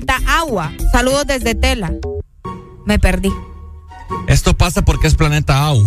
Planeta 0.00 0.18
agua. 0.26 0.72
Saludos 0.90 1.26
desde 1.26 1.54
Tela. 1.54 1.92
Me 2.86 2.98
perdí. 2.98 3.30
Esto 4.26 4.54
pasa 4.56 4.82
porque 4.82 5.06
es 5.06 5.14
planeta 5.14 5.66
agua. 5.66 5.86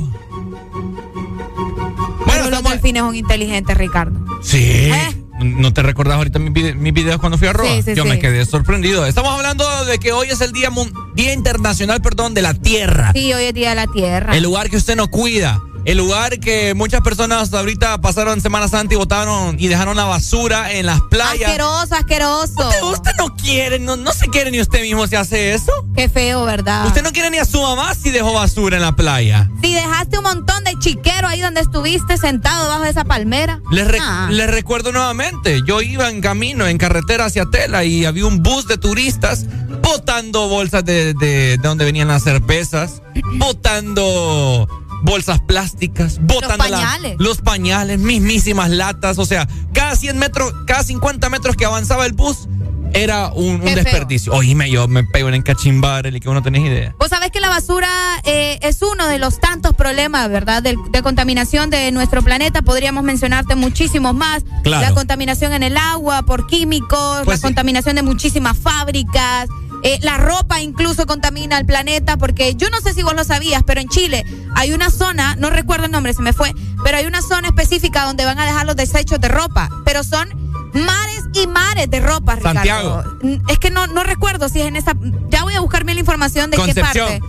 Bueno, 2.25 2.49
los 2.51 2.63
delfines 2.63 3.01
son 3.01 3.15
inteligentes, 3.15 3.75
Ricardo. 3.77 4.19
Sí. 4.43 4.91
¿No 5.39 5.73
te 5.73 5.81
recordás 5.81 6.15
ahorita 6.17 6.39
mis, 6.39 6.53
vide- 6.53 6.75
mis 6.75 6.93
videos 6.93 7.19
cuando 7.19 7.37
fui 7.37 7.47
a 7.47 7.53
Roa? 7.53 7.67
Sí, 7.69 7.81
sí, 7.81 7.93
Yo 7.95 8.03
sí. 8.03 8.09
me 8.09 8.19
quedé 8.19 8.45
sorprendido. 8.45 9.05
Estamos 9.05 9.31
hablando 9.31 9.65
de 9.85 9.97
que 9.99 10.13
hoy 10.13 10.27
es 10.29 10.39
el 10.41 10.51
Día, 10.53 10.69
Mun- 10.69 10.93
día 11.15 11.33
Internacional 11.33 12.01
perdón, 12.01 12.33
de 12.33 12.41
la 12.41 12.53
Tierra. 12.53 13.11
Sí, 13.13 13.33
hoy 13.33 13.45
es 13.45 13.53
Día 13.53 13.69
de 13.69 13.75
la 13.75 13.87
Tierra. 13.87 14.35
El 14.37 14.43
lugar 14.43 14.69
que 14.69 14.77
usted 14.77 14.95
no 14.95 15.09
cuida. 15.09 15.59
El 15.85 15.99
lugar 15.99 16.39
que 16.39 16.73
muchas 16.73 17.01
personas 17.01 17.53
ahorita 17.53 18.01
pasaron 18.01 18.41
Semana 18.41 18.67
Santa 18.67 18.95
y 18.95 18.97
botaron 18.97 19.55
y 19.59 19.67
dejaron 19.67 19.95
la 19.95 20.05
basura 20.05 20.71
en 20.73 20.87
las 20.87 20.99
playas. 21.11 21.47
Asqueroso, 21.49 21.95
asqueroso. 21.95 22.67
Usted, 22.69 22.81
usted 22.83 23.11
no 23.19 23.35
quiere, 23.35 23.77
no, 23.79 23.95
no 23.95 24.11
se 24.11 24.27
quiere 24.27 24.49
ni 24.49 24.59
usted 24.59 24.81
mismo 24.81 25.05
si 25.05 25.15
hace 25.15 25.53
eso. 25.53 25.71
Qué 25.95 26.09
feo, 26.09 26.43
¿verdad? 26.43 26.87
Usted 26.87 27.03
no 27.03 27.11
quiere 27.11 27.29
ni 27.29 27.37
a 27.37 27.45
su 27.45 27.61
mamá 27.61 27.93
si 27.93 28.09
dejó 28.09 28.33
basura 28.33 28.77
en 28.77 28.81
la 28.81 28.95
playa. 28.95 29.47
Si 29.61 29.73
dejaste 29.75 30.17
un 30.17 30.23
montón 30.23 30.63
de 30.63 30.73
chiquero 30.79 31.27
ahí 31.27 31.39
donde 31.41 31.61
estuviste 31.61 32.17
sentado 32.17 32.63
debajo 32.63 32.83
de 32.83 32.89
esa 32.89 33.05
palmera. 33.05 33.61
Les, 33.71 33.87
re- 33.87 33.99
Ah. 34.01 34.27
les 34.31 34.49
recuerdo 34.49 34.91
nuevamente, 34.91 35.61
yo 35.67 35.81
iba 35.81 36.09
en 36.09 36.19
camino, 36.19 36.65
en 36.67 36.77
carretera 36.79 37.25
hacia 37.25 37.45
Tela 37.45 37.83
y 37.85 38.05
había 38.05 38.25
un 38.25 38.41
bus 38.41 38.67
de 38.67 38.77
turistas 38.79 39.45
botando 39.83 40.47
bolsas 40.49 40.83
de, 40.83 41.13
de- 41.13 41.25
de 41.25 41.57
donde 41.57 41.85
venían 41.85 42.07
las 42.07 42.23
cervezas, 42.23 43.01
botando 43.33 44.67
bolsas 45.05 45.39
plásticas, 45.39 46.19
botando 46.21 46.57
la- 46.57 46.69
pañales. 46.77 47.15
los 47.19 47.39
pañales, 47.41 47.99
mismísimas 47.99 48.69
latas, 48.69 49.17
o 49.19 49.25
sea, 49.25 49.47
cada 49.73 49.95
100 49.95 50.17
metros, 50.17 50.53
cada 50.67 50.83
50 50.83 51.29
metros 51.29 51.55
que 51.55 51.65
avanzaba 51.65 52.05
el 52.05 52.13
bus 52.13 52.47
era 52.93 53.27
un, 53.33 53.59
desperdicio. 53.59 54.31
Oíme, 54.33 54.69
yo 54.71 54.87
me 54.87 55.03
pego 55.03 55.27
en 55.29 55.41
cachimbar, 55.41 56.07
el 56.07 56.17
que 56.21 56.29
uno 56.29 56.41
tenés 56.41 56.63
idea. 56.63 56.95
Vos 56.97 57.09
sabés 57.09 57.29
que 57.29 57.41
la 57.41 57.49
basura 57.49 57.89
eh, 58.23 58.57
es 58.61 58.81
uno 58.81 59.07
de 59.07 59.19
los 59.19 59.39
tantos 59.41 59.75
problemas, 59.75 60.29
¿verdad? 60.29 60.63
De, 60.63 60.77
de 60.91 61.01
contaminación 61.01 61.69
de 61.69 61.91
nuestro 61.91 62.21
planeta. 62.23 62.61
Podríamos 62.61 63.03
mencionarte 63.03 63.55
muchísimos 63.55 64.15
más. 64.15 64.43
Claro. 64.63 64.81
La 64.81 64.93
contaminación 64.93 65.51
en 65.51 65.63
el 65.63 65.75
agua 65.75 66.21
por 66.23 66.47
químicos, 66.47 67.23
Pues 67.25 67.27
la 67.27 67.37
sí. 67.37 67.41
contaminación 67.43 67.97
de 67.97 68.03
muchísimas 68.03 68.57
fábricas. 68.57 69.49
eh, 69.83 69.99
la 70.01 70.17
ropa 70.17 70.61
incluso 70.61 71.05
contamina 71.05 71.57
el 71.59 71.65
planeta, 71.65 72.15
porque 72.17 72.55
yo 72.55 72.69
no 72.69 72.79
sé 72.79 72.93
si 72.93 73.03
vos 73.03 73.13
lo 73.13 73.23
sabías, 73.25 73.61
pero 73.67 73.81
en 73.81 73.89
Chile 73.89 74.25
hay 74.55 74.73
una 74.73 74.89
zona, 74.89 75.35
no 75.37 75.49
recuerdo 75.49 75.85
el 75.85 75.91
nombre, 75.91 76.13
se 76.13 76.21
me 76.21 76.33
fue, 76.33 76.53
pero 76.83 76.97
hay 76.97 77.05
una 77.05 77.21
zona 77.21 77.47
específica 77.49 78.03
donde 78.05 78.25
van 78.25 78.39
a 78.39 78.45
dejar 78.45 78.65
los 78.65 78.75
desechos 78.75 79.19
de 79.19 79.27
ropa, 79.27 79.69
pero 79.85 80.03
son 80.03 80.27
mares 80.73 81.23
y 81.33 81.47
mares 81.47 81.89
de 81.89 81.99
ropa, 81.99 82.35
Ricardo. 82.35 82.53
Santiago. 82.55 83.03
Mm, 83.21 83.49
Es 83.49 83.59
que 83.59 83.69
no, 83.71 83.87
no 83.87 84.03
recuerdo 84.03 84.49
si 84.49 84.61
es 84.61 84.67
en 84.67 84.75
esa. 84.75 84.93
Ya 85.29 85.43
voy 85.43 85.55
a 85.55 85.59
buscar 85.59 85.83
bien 85.83 85.95
la 85.97 86.01
información 86.01 86.49
de 86.51 86.57
qué 86.57 86.75
parte. 86.75 87.19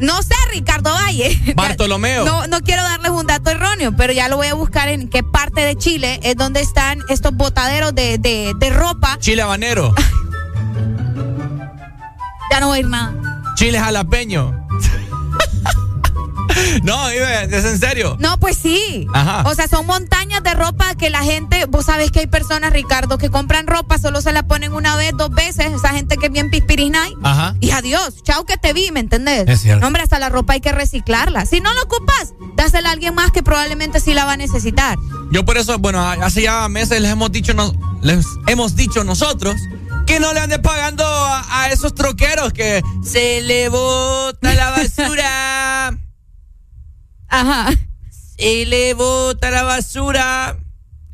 No 0.00 0.22
sé, 0.22 0.34
Ricardo 0.52 0.90
Valle. 0.92 1.40
Bartolomeo. 1.56 2.24
No, 2.24 2.46
no 2.48 2.60
quiero 2.60 2.82
darles 2.82 3.10
un 3.12 3.26
dato 3.26 3.50
erróneo, 3.50 3.94
pero 3.96 4.12
ya 4.12 4.28
lo 4.28 4.36
voy 4.36 4.48
a 4.48 4.54
buscar 4.54 4.88
en 4.88 5.08
qué 5.08 5.22
parte 5.22 5.60
de 5.60 5.76
Chile 5.76 6.18
es 6.24 6.36
donde 6.36 6.60
están 6.60 6.98
estos 7.08 7.32
botaderos 7.34 7.94
de, 7.94 8.18
de, 8.18 8.52
de 8.58 8.70
ropa. 8.70 9.16
Chile 9.20 9.42
habanero, 9.42 9.94
Ya 12.50 12.60
no 12.60 12.68
voy 12.68 12.78
a 12.78 12.80
ir 12.80 12.88
nada. 12.88 13.14
chile 13.56 13.78
jalapeño. 13.80 14.63
no, 16.82 17.12
Ibe, 17.12 17.44
es 17.56 17.64
en 17.64 17.78
serio. 17.78 18.16
No, 18.20 18.38
pues 18.40 18.56
sí. 18.56 19.06
Ajá. 19.14 19.42
O 19.48 19.54
sea, 19.54 19.68
son 19.68 19.86
montañas 19.86 20.42
de 20.42 20.54
ropa 20.54 20.94
que 20.94 21.10
la 21.10 21.22
gente, 21.22 21.66
vos 21.66 21.86
sabés 21.86 22.10
que 22.10 22.20
hay 22.20 22.26
personas, 22.26 22.72
Ricardo, 22.72 23.18
que 23.18 23.30
compran 23.30 23.66
ropa, 23.66 23.98
solo 23.98 24.20
se 24.20 24.32
la 24.32 24.42
ponen 24.46 24.72
una 24.72 24.96
vez, 24.96 25.12
dos 25.16 25.30
veces, 25.30 25.72
esa 25.72 25.90
gente 25.90 26.16
que 26.16 26.26
es 26.26 26.32
bien 26.32 26.50
pispirinay. 26.50 27.14
Ajá. 27.22 27.54
Y 27.60 27.70
adiós, 27.70 28.22
chao 28.22 28.44
que 28.44 28.56
te 28.56 28.72
vi, 28.72 28.90
¿me 28.90 29.00
entendés? 29.00 29.44
Es 29.48 29.60
cierto. 29.62 29.80
No, 29.80 29.86
hombre, 29.88 30.02
hasta 30.02 30.18
la 30.18 30.28
ropa 30.28 30.54
hay 30.54 30.60
que 30.60 30.72
reciclarla. 30.72 31.46
Si 31.46 31.60
no 31.60 31.72
la 31.72 31.82
ocupas, 31.82 32.34
dásela 32.56 32.88
a 32.90 32.92
alguien 32.92 33.14
más 33.14 33.30
que 33.30 33.42
probablemente 33.42 34.00
sí 34.00 34.14
la 34.14 34.24
va 34.24 34.32
a 34.32 34.36
necesitar. 34.36 34.96
Yo 35.30 35.44
por 35.44 35.56
eso, 35.58 35.78
bueno, 35.78 36.00
hace 36.08 36.42
ya 36.42 36.68
meses 36.68 37.00
les 37.00 37.10
hemos 37.12 37.32
dicho, 37.32 37.54
no- 37.54 37.72
les 38.02 38.24
hemos 38.46 38.76
dicho 38.76 39.02
nosotros 39.04 39.56
que 40.06 40.20
no 40.20 40.32
le 40.34 40.40
ande 40.40 40.58
pagando 40.58 41.04
a, 41.06 41.62
a 41.62 41.70
esos 41.70 41.94
troqueros 41.94 42.52
que 42.52 42.82
se 43.02 43.40
le 43.40 43.68
bota 43.70 44.54
la 44.54 44.70
basura. 44.70 45.98
Ajá. 47.40 47.72
Se 48.38 48.66
le 48.66 48.94
bota 48.94 49.50
la 49.50 49.62
basura. 49.62 50.56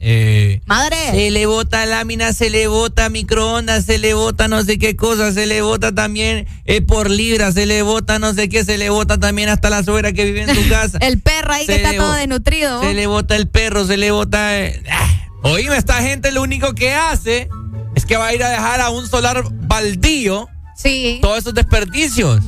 Eh, 0.03 0.62
Madre. 0.64 0.97
Se 1.11 1.31
le 1.31 1.45
bota 1.45 1.85
lámina, 1.85 2.33
se 2.33 2.49
le 2.49 2.66
bota 2.68 3.11
microondas, 3.11 3.85
se 3.85 3.99
le 3.99 4.14
bota 4.14 4.49
no 4.49 4.62
sé 4.64 4.79
qué 4.79 4.97
cosa, 4.97 5.31
se 5.31 5.45
le 5.47 5.61
bota 5.61 5.95
también 5.95 6.47
eh, 6.64 6.81
por 6.81 7.11
libra, 7.11 7.53
se 7.53 7.66
le 7.66 7.83
bota 7.83 8.18
no 8.18 8.33
sé 8.33 8.49
qué, 8.49 8.64
se 8.64 8.79
le 8.79 8.89
bota 8.89 9.18
también 9.18 9.51
hasta 9.51 9.68
la 9.68 9.83
suegra 9.85 10.14
que 10.14 10.25
vive 10.25 10.43
en 10.51 10.55
tu 10.57 10.68
casa. 10.71 10.97
El 11.03 11.21
perro 11.21 11.53
ahí 11.53 11.66
Se 11.66 11.77
que 11.77 11.83
está 11.83 11.97
todo 11.99 12.14
desnutrido. 12.14 12.81
Se 12.81 12.95
le 12.95 13.07
bota 13.07 13.37
el 13.37 13.49
perro, 13.49 13.87
se 13.87 13.99
le 13.99 14.11
bota. 14.11 14.59
eh, 14.59 14.83
ah. 14.91 15.07
Oíme, 15.43 15.77
esta 15.77 16.01
gente 16.03 16.33
lo 16.33 16.41
único 16.43 16.75
que 16.75 16.95
hace 16.95 17.51
es 17.95 18.07
que 18.07 18.16
va 18.16 18.29
a 18.29 18.35
ir 18.35 18.43
a 18.43 18.49
dejar 18.49 18.81
a 18.81 18.89
un 18.89 19.07
solar 19.07 19.45
baldío 19.51 20.49
Sí, 20.77 21.18
todos 21.21 21.39
esos 21.41 21.53
desperdicios. 21.53 22.41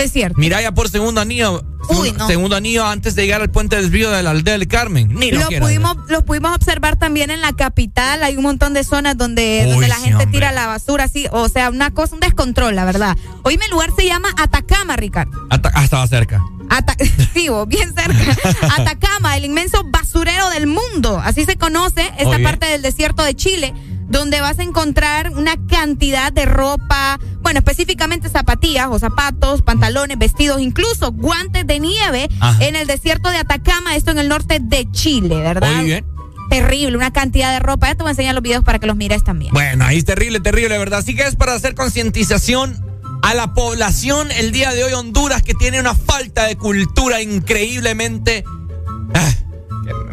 Es 0.00 0.12
cierto. 0.12 0.38
Mira 0.38 0.60
ya 0.60 0.72
por 0.72 0.88
segundo 0.88 1.20
anillo. 1.20 1.64
Uy, 1.88 2.10
un- 2.10 2.16
no. 2.18 2.26
Segundo 2.26 2.56
anillo 2.56 2.84
antes 2.86 3.14
de 3.14 3.22
llegar 3.22 3.40
al 3.40 3.50
puente 3.50 3.76
desvío 3.76 4.10
de 4.10 4.22
la 4.22 4.30
aldea 4.30 4.54
del 4.58 4.68
Carmen. 4.68 5.14
Ni 5.14 5.30
lo, 5.32 5.48
pudimos, 5.60 5.96
los 6.08 6.22
pudimos 6.24 6.54
observar 6.54 6.96
también 6.96 7.30
en 7.30 7.40
la 7.40 7.52
capital. 7.52 8.22
Hay 8.22 8.36
un 8.36 8.42
montón 8.42 8.74
de 8.74 8.84
zonas 8.84 9.16
donde, 9.16 9.62
Uy, 9.66 9.70
donde 9.72 9.88
la 9.88 9.96
sí, 9.96 10.02
gente 10.04 10.24
hombre. 10.24 10.38
tira 10.38 10.52
la 10.52 10.66
basura 10.66 11.04
así. 11.04 11.26
O 11.32 11.48
sea, 11.48 11.70
una 11.70 11.90
cosa, 11.92 12.14
un 12.14 12.20
descontrol, 12.20 12.76
la 12.76 12.84
verdad. 12.84 13.16
Oíme, 13.42 13.64
el 13.64 13.70
lugar 13.70 13.90
se 13.96 14.06
llama 14.06 14.28
Atacama, 14.36 14.96
Ricardo. 14.96 15.32
Hasta, 15.50 15.70
ah, 15.74 15.84
estaba 15.84 16.06
cerca. 16.06 16.40
Ata- 16.68 16.94
sí, 17.34 17.48
vos, 17.48 17.66
bien 17.66 17.92
cerca. 17.94 18.36
Atacama, 18.78 19.36
el 19.36 19.44
inmenso 19.46 19.82
basurero 19.84 20.48
del 20.50 20.66
mundo. 20.68 21.20
Así 21.24 21.44
se 21.44 21.56
conoce 21.56 22.02
esta 22.18 22.28
Oye. 22.28 22.44
parte 22.44 22.66
del 22.66 22.82
desierto 22.82 23.24
de 23.24 23.34
Chile, 23.34 23.74
donde 24.10 24.40
vas 24.40 24.58
a 24.58 24.64
encontrar 24.64 25.30
una 25.30 25.54
cantidad 25.68 26.32
de 26.32 26.44
ropa, 26.44 27.18
bueno, 27.40 27.60
específicamente 27.60 28.28
zapatillas 28.28 28.88
o 28.90 28.98
zapatos, 28.98 29.62
pantalones, 29.62 30.18
vestidos, 30.18 30.60
incluso 30.60 31.12
guantes 31.12 31.66
de 31.66 31.78
nieve 31.78 32.28
Ajá. 32.40 32.62
en 32.62 32.74
el 32.74 32.88
desierto 32.88 33.30
de 33.30 33.38
Atacama, 33.38 33.94
esto 33.94 34.10
en 34.10 34.18
el 34.18 34.28
norte 34.28 34.58
de 34.60 34.90
Chile, 34.90 35.36
¿verdad? 35.36 35.76
Muy 35.76 35.84
bien. 35.84 36.04
Terrible, 36.50 36.96
una 36.96 37.12
cantidad 37.12 37.52
de 37.52 37.60
ropa. 37.60 37.86
Ya 37.86 37.94
te 37.94 38.02
voy 38.02 38.08
a 38.08 38.10
enseñar 38.10 38.34
los 38.34 38.42
videos 38.42 38.64
para 38.64 38.80
que 38.80 38.88
los 38.88 38.96
mires 38.96 39.22
también. 39.22 39.52
Bueno, 39.52 39.84
ahí 39.84 39.98
es 39.98 40.04
terrible, 40.04 40.40
terrible, 40.40 40.76
¿verdad? 40.76 40.98
Así 40.98 41.14
que 41.14 41.22
es 41.22 41.36
para 41.36 41.54
hacer 41.54 41.76
concientización 41.76 42.84
a 43.22 43.34
la 43.34 43.54
población 43.54 44.32
el 44.32 44.50
día 44.50 44.72
de 44.72 44.82
hoy 44.82 44.92
Honduras 44.92 45.42
que 45.42 45.54
tiene 45.54 45.78
una 45.78 45.94
falta 45.94 46.44
de 46.46 46.56
cultura 46.56 47.22
increíblemente... 47.22 48.44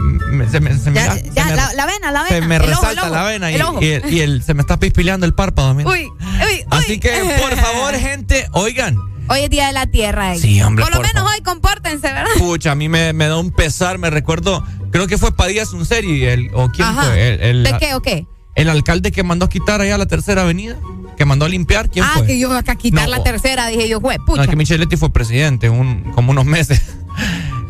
ah, 0.07 0.31
me- 0.31 0.47
se 0.49 0.59
me, 0.59 0.77
se 0.77 0.89
me- 0.91 0.95
Ya, 0.95 1.13
se 1.15 1.31
ya, 1.33 1.45
me- 1.45 1.55
la, 1.55 1.73
la 1.73 1.85
vena, 1.85 2.11
la 2.11 2.23
vena. 2.23 2.35
se 2.35 2.41
me 2.41 2.55
el 2.55 2.61
ojo, 2.61 2.69
el 2.71 2.75
resalta 2.77 3.01
ojo, 3.05 3.13
la 3.15 3.23
vena 3.23 3.51
y, 3.51 3.55
el 3.55 3.61
y 3.81 3.85
el- 3.87 4.13
y 4.13 4.19
el- 4.21 4.43
se 4.43 4.53
me 4.53 4.61
está 4.61 4.79
pispileando 4.79 5.25
el 5.25 5.33
párpado. 5.33 5.73
mira. 5.73 5.89
Uy, 5.89 6.07
uy, 6.07 6.63
Así 6.69 6.93
uy. 6.93 6.99
que, 6.99 7.11
por 7.41 7.55
favor, 7.61 7.93
gente, 7.95 8.47
oigan, 8.53 8.97
Hoy 9.29 9.41
es 9.41 9.49
Día 9.49 9.67
de 9.67 9.73
la 9.73 9.87
Tierra. 9.87 10.35
eh. 10.35 10.39
Sí, 10.39 10.61
hombre, 10.61 10.85
Por 10.85 10.93
lo 10.95 11.01
por 11.01 11.07
menos 11.13 11.29
hoy 11.29 11.41
compórtense, 11.41 12.07
¿verdad? 12.13 12.31
Pucha, 12.37 12.71
a 12.71 12.75
mí 12.75 12.87
me, 12.87 13.11
me 13.11 13.27
da 13.27 13.35
un 13.37 13.51
pesar, 13.51 13.97
me 13.97 14.09
recuerdo, 14.09 14.63
creo 14.89 15.05
que 15.07 15.17
fue 15.17 15.35
Padilla 15.35 15.65
Sunseri, 15.65 16.23
el, 16.23 16.49
o 16.53 16.69
quién 16.69 16.87
Ajá. 16.87 17.03
fue, 17.03 17.33
el, 17.33 17.41
el- 17.41 17.63
¿De 17.65 17.77
qué 17.77 17.93
o 17.95 18.01
qué? 18.01 18.25
el 18.55 18.69
alcalde 18.69 19.11
que 19.11 19.23
mandó 19.23 19.45
a 19.45 19.49
quitar 19.49 19.81
allá 19.81 19.97
la 19.97 20.05
tercera 20.05 20.43
avenida, 20.43 20.77
que 21.17 21.25
mandó 21.25 21.43
a 21.45 21.49
limpiar, 21.49 21.89
¿quién 21.91 22.05
ah, 22.05 22.11
fue? 22.19 22.25
que 22.27 22.39
yo 22.39 22.51
acá 22.53 22.75
quitar 22.75 23.03
No, 23.09 23.17
la 23.17 23.21
tercera, 23.23 23.67
dije 23.67 23.89
yo, 23.89 23.99
güey, 23.99 24.17
No, 24.17 24.25
pucha. 24.25 24.43
es 24.43 24.47
que 24.49 24.55
Micheletti 24.55 24.95
fue 24.95 25.11
presidente 25.11 25.69
un, 25.69 26.03
como 26.15 26.31
unos 26.31 26.45
meses. 26.45 26.81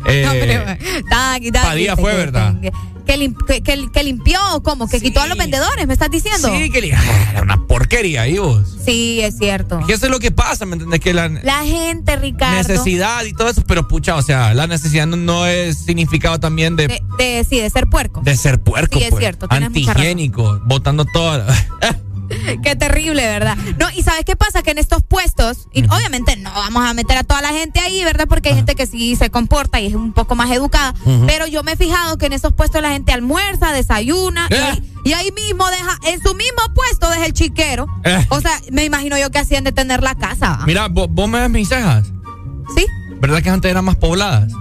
Eh, 0.08 0.22
No, 0.24 0.32
pero, 0.32 0.64
taqui, 1.10 1.50
taqui, 1.52 1.66
Padilla 1.68 1.96
que- 1.96 2.02
fue, 2.02 2.10
que- 2.12 2.16
¿verdad? 2.16 2.60
Que, 2.60 2.72
que 3.06 3.16
lim- 3.16 3.36
que- 3.46 3.62
que- 3.62 3.90
que 3.90 4.02
limpió, 4.04 4.38
¿cómo? 4.62 4.86
Que 4.88 5.00
quitó 5.00 5.20
a 5.20 5.26
los 5.26 5.38
vendedores, 5.38 5.86
¿me 5.86 5.92
estás 5.94 6.10
diciendo? 6.10 6.50
sí, 6.54 6.70
que 6.70 6.92
ah, 6.94 7.28
era 7.32 7.42
una 7.42 7.66
porquería 7.66 8.22
ahí 8.22 8.38
vos. 8.38 8.76
Sí, 8.84 9.20
es 9.22 9.38
cierto. 9.38 9.80
Que 9.86 9.94
eso 9.94 10.06
es 10.06 10.12
lo 10.12 10.18
que 10.18 10.30
pasa, 10.30 10.66
¿me 10.66 10.74
entiendes? 10.74 11.00
Que 11.00 11.14
la 11.14 11.28
La 11.28 11.64
gente, 11.64 12.16
Ricardo. 12.16 12.56
necesidad 12.56 13.24
y 13.24 13.32
todo 13.32 13.48
eso, 13.48 13.62
pero 13.66 13.88
pucha, 13.88 14.16
o 14.16 14.22
sea, 14.22 14.52
la 14.54 14.66
necesidad 14.66 15.06
no, 15.06 15.16
no 15.16 15.46
es 15.46 15.78
significado 15.78 16.38
también 16.40 16.76
de, 16.76 16.88
De, 16.88 17.02
de- 17.18 17.44
sí, 17.48 17.60
de 17.60 17.70
ser 17.70 17.86
puerco. 17.88 18.20
de 18.22 18.36
ser 18.36 18.60
puerco, 18.60 18.98
Sí, 18.98 19.04
es 19.04 19.10
pues. 19.10 19.20
cierto. 19.20 19.46
Antihigiénico, 19.48 20.60
botando 20.64 21.04
toda. 21.06 21.46
Qué 22.62 22.76
terrible, 22.76 23.22
¿verdad? 23.26 23.56
No, 23.78 23.86
y 23.94 24.02
¿sabes 24.02 24.24
qué 24.24 24.36
pasa? 24.36 24.62
Que 24.62 24.70
en 24.72 24.78
estos 24.78 25.02
puestos, 25.02 25.68
y 25.72 25.84
obviamente 25.84 26.36
no 26.36 26.50
vamos 26.52 26.84
a 26.84 26.92
meter 26.94 27.16
a 27.18 27.24
toda 27.24 27.40
la 27.42 27.48
gente 27.50 27.80
ahí, 27.80 28.02
¿verdad? 28.04 28.26
Porque 28.28 28.50
hay 28.50 28.54
gente 28.56 28.74
que 28.74 28.86
sí 28.86 29.16
se 29.16 29.30
comporta 29.30 29.80
y 29.80 29.86
es 29.86 29.94
un 29.94 30.12
poco 30.12 30.34
más 30.34 30.50
educada. 30.50 30.94
Pero 31.26 31.46
yo 31.46 31.62
me 31.62 31.72
he 31.72 31.76
fijado 31.76 32.18
que 32.18 32.26
en 32.26 32.32
esos 32.34 32.52
puestos 32.52 32.82
la 32.82 32.90
gente 32.90 33.12
almuerza, 33.12 33.72
desayuna, 33.72 34.46
y, 34.50 34.54
Eh. 34.54 34.62
ahí, 34.62 34.92
y 35.04 35.12
ahí 35.12 35.30
mismo 35.32 35.68
deja, 35.70 35.98
en 36.06 36.22
su 36.22 36.34
mismo 36.34 36.62
puesto 36.74 37.08
deja 37.10 37.26
el 37.26 37.32
chiquero. 37.32 37.86
Eh. 38.04 38.26
O 38.30 38.40
sea, 38.40 38.52
me 38.70 38.84
imagino 38.84 39.16
yo 39.18 39.30
que 39.30 39.38
hacían 39.38 39.64
de 39.64 39.72
tener 39.72 40.02
la 40.02 40.14
casa. 40.14 40.60
Mira, 40.66 40.88
vos, 40.88 41.08
vos 41.10 41.28
me 41.28 41.40
ves 41.40 41.50
mis 41.50 41.68
cejas. 41.68 42.06
¿Sí? 42.76 42.84
¿Verdad 43.20 43.42
que 43.42 43.50
antes 43.50 43.70
eran 43.70 43.84
más 43.84 43.96
pobladas? 43.96 44.52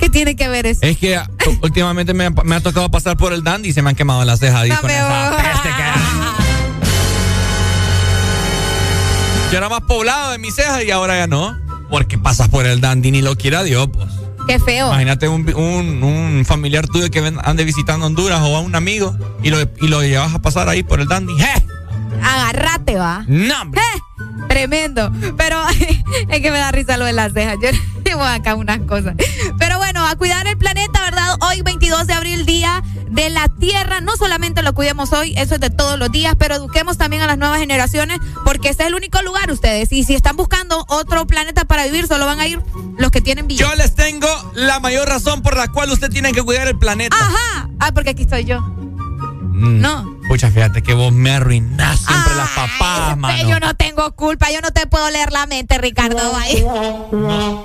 ¿Qué 0.00 0.10
tiene 0.10 0.34
que 0.36 0.48
ver 0.48 0.66
eso? 0.66 0.80
Es 0.82 0.98
que 0.98 1.18
últimamente 1.62 2.12
me, 2.12 2.26
ha- 2.26 2.30
me 2.30 2.56
ha 2.56 2.60
tocado 2.60 2.90
pasar 2.90 3.16
por 3.16 3.32
el 3.32 3.42
dandy 3.44 3.68
y 3.68 3.72
se 3.72 3.80
me 3.80 3.90
han 3.90 3.96
quemado 3.96 4.24
las 4.24 4.40
cejas. 4.40 4.66
No 4.68 4.74
Yo 9.50 9.58
era 9.58 9.68
más 9.68 9.82
poblado 9.82 10.32
de 10.32 10.38
mis 10.38 10.54
cejas 10.54 10.82
y 10.84 10.90
ahora 10.90 11.16
ya 11.18 11.26
no. 11.26 11.56
Porque 11.90 12.18
pasas 12.18 12.48
por 12.48 12.66
el 12.66 12.80
dandy 12.80 13.10
ni 13.12 13.22
lo 13.22 13.36
quiera 13.36 13.62
Dios, 13.62 13.88
pues. 13.92 14.08
Qué 14.48 14.58
feo. 14.58 14.88
Imagínate 14.88 15.28
un, 15.28 15.48
un- 15.54 16.02
un 16.02 16.44
familiar 16.44 16.86
tuyo 16.86 17.10
que 17.10 17.20
ven- 17.20 17.38
ande 17.44 17.64
visitando 17.64 18.04
Honduras 18.06 18.40
o 18.42 18.56
a 18.56 18.60
un 18.60 18.74
amigo 18.74 19.16
y 19.42 19.50
lo, 19.50 19.60
y 19.62 19.88
lo 19.88 20.02
llevas 20.02 20.34
a 20.34 20.40
pasar 20.42 20.68
ahí 20.68 20.82
por 20.82 21.00
el 21.00 21.08
dandy. 21.08 21.32
¡Eh! 21.40 21.66
Agarrate, 22.22 22.96
va. 22.96 23.24
¡No! 23.28 23.54
Eh, 23.74 24.00
Tremendo. 24.54 25.10
Pero 25.36 25.60
es 26.28 26.40
que 26.40 26.50
me 26.52 26.58
da 26.58 26.70
risa 26.70 26.96
lo 26.96 27.06
de 27.06 27.12
las 27.12 27.32
cejas. 27.32 27.56
Yo 27.60 27.70
llevo 28.04 28.22
acá 28.22 28.54
unas 28.54 28.78
cosas. 28.82 29.16
Pero 29.58 29.78
bueno, 29.78 30.06
a 30.06 30.14
cuidar 30.14 30.46
el 30.46 30.56
planeta, 30.56 31.02
¿verdad? 31.02 31.36
Hoy, 31.40 31.62
22 31.62 32.06
de 32.06 32.12
abril, 32.12 32.46
día 32.46 32.80
de 33.10 33.30
la 33.30 33.48
Tierra. 33.48 34.00
No 34.00 34.16
solamente 34.16 34.62
lo 34.62 34.72
cuidemos 34.72 35.12
hoy, 35.12 35.34
eso 35.36 35.56
es 35.56 35.60
de 35.60 35.70
todos 35.70 35.98
los 35.98 36.12
días, 36.12 36.36
pero 36.38 36.54
eduquemos 36.54 36.98
también 36.98 37.22
a 37.22 37.26
las 37.26 37.36
nuevas 37.36 37.58
generaciones, 37.58 38.20
porque 38.44 38.68
este 38.68 38.84
es 38.84 38.90
el 38.90 38.94
único 38.94 39.20
lugar, 39.22 39.50
ustedes. 39.50 39.90
Y 39.90 40.04
si 40.04 40.14
están 40.14 40.36
buscando 40.36 40.84
otro 40.88 41.26
planeta 41.26 41.64
para 41.64 41.84
vivir, 41.86 42.06
solo 42.06 42.24
van 42.24 42.38
a 42.38 42.46
ir 42.46 42.60
los 42.96 43.10
que 43.10 43.20
tienen 43.20 43.48
billetes. 43.48 43.68
Yo 43.68 43.74
les 43.74 43.96
tengo 43.96 44.28
la 44.54 44.78
mayor 44.78 45.08
razón 45.08 45.42
por 45.42 45.56
la 45.56 45.66
cual 45.66 45.90
usted 45.90 46.10
tiene 46.10 46.30
que 46.30 46.44
cuidar 46.44 46.68
el 46.68 46.78
planeta. 46.78 47.16
Ajá. 47.16 47.68
Ah, 47.80 47.90
porque 47.92 48.10
aquí 48.10 48.22
estoy 48.22 48.44
yo. 48.44 48.64
Mm. 49.54 49.80
No. 49.80 50.18
Pucha, 50.26 50.50
fíjate 50.50 50.82
que 50.82 50.94
vos 50.94 51.12
me 51.12 51.30
arruinás 51.30 52.00
siempre 52.00 52.34
las 52.34 52.48
papadas, 52.50 53.10
Ve, 53.10 53.16
mano. 53.20 53.48
Yo 53.48 53.60
no 53.60 53.74
tengo 53.76 54.10
culpa, 54.16 54.50
yo 54.50 54.60
no 54.60 54.72
te 54.72 54.86
puedo 54.88 55.08
leer 55.10 55.30
la 55.32 55.46
mente, 55.46 55.78
Ricardo. 55.78 56.18
Ay. 56.36 56.64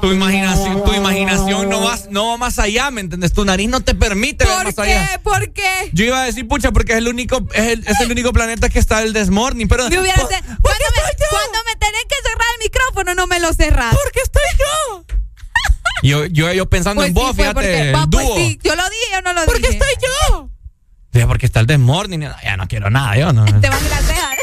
Tu 0.01 0.11
imaginación, 0.11 0.83
tu 0.83 0.93
imaginación 0.93 1.67
no 1.67 1.81
va, 1.81 1.97
no 2.11 2.27
va 2.29 2.37
más 2.37 2.59
allá, 2.59 2.91
¿me 2.91 3.01
entiendes? 3.01 3.33
Tu 3.33 3.43
nariz 3.43 3.69
no 3.69 3.81
te 3.81 3.95
permite 3.95 4.45
ver 4.45 4.65
más 4.65 4.75
¿Por 4.75 4.85
allá. 4.85 5.07
qué? 5.13 5.19
¿Por 5.19 5.51
qué? 5.51 5.89
Yo 5.93 6.05
iba 6.05 6.21
a 6.21 6.25
decir, 6.25 6.47
pucha, 6.47 6.71
porque 6.71 6.91
es 6.91 6.99
el 6.99 7.07
único, 7.07 7.41
es 7.53 7.67
el, 7.69 7.87
es 7.87 7.99
el 8.01 8.11
único 8.11 8.33
planeta 8.33 8.69
que 8.69 8.77
está 8.77 9.01
el 9.01 9.11
desmorning, 9.13 9.67
pero. 9.67 9.89
Me 9.89 9.99
hubiera- 9.99 10.15
cuando, 10.21 10.35
me, 10.35 11.27
cuando 11.29 11.57
me 11.65 11.75
tenés 11.79 12.03
que 12.03 12.15
cerrar 12.23 12.47
el 12.59 12.63
micrófono, 12.65 13.15
no 13.15 13.25
me 13.25 13.39
lo 13.39 13.51
cerras. 13.53 13.95
Porque 14.03 14.19
estoy 14.23 14.41
yo. 14.59 15.05
Yo, 16.01 16.25
yo, 16.27 16.53
yo 16.53 16.69
pensando 16.69 17.01
Pues 17.01 17.09
en 17.09 17.15
sí, 17.15 17.21
vos, 17.21 17.35
fíjate, 17.35 17.53
porque- 17.53 17.79
el 17.89 17.95
va, 17.95 18.07
pues 18.09 18.25
dúo. 18.27 18.35
sí, 18.37 18.59
yo 18.63 18.75
lo 18.75 18.83
dije, 18.83 19.05
yo 19.11 19.21
no 19.21 19.33
lo 19.33 19.45
Porque 19.45 19.59
dije. 19.67 19.73
estoy 19.73 19.89
yo. 20.29 20.48
Sí, 21.19 21.25
porque 21.25 21.47
está 21.47 21.59
el 21.59 21.67
desmorning. 21.67 22.21
No, 22.21 22.35
Ya 22.41 22.55
no 22.55 22.65
quiero 22.65 22.89
nada, 22.89 23.17
yo 23.17 23.33
no. 23.33 23.43
Te 23.43 23.69
van 23.69 23.89
las 23.89 24.05
cejas. 24.05 24.37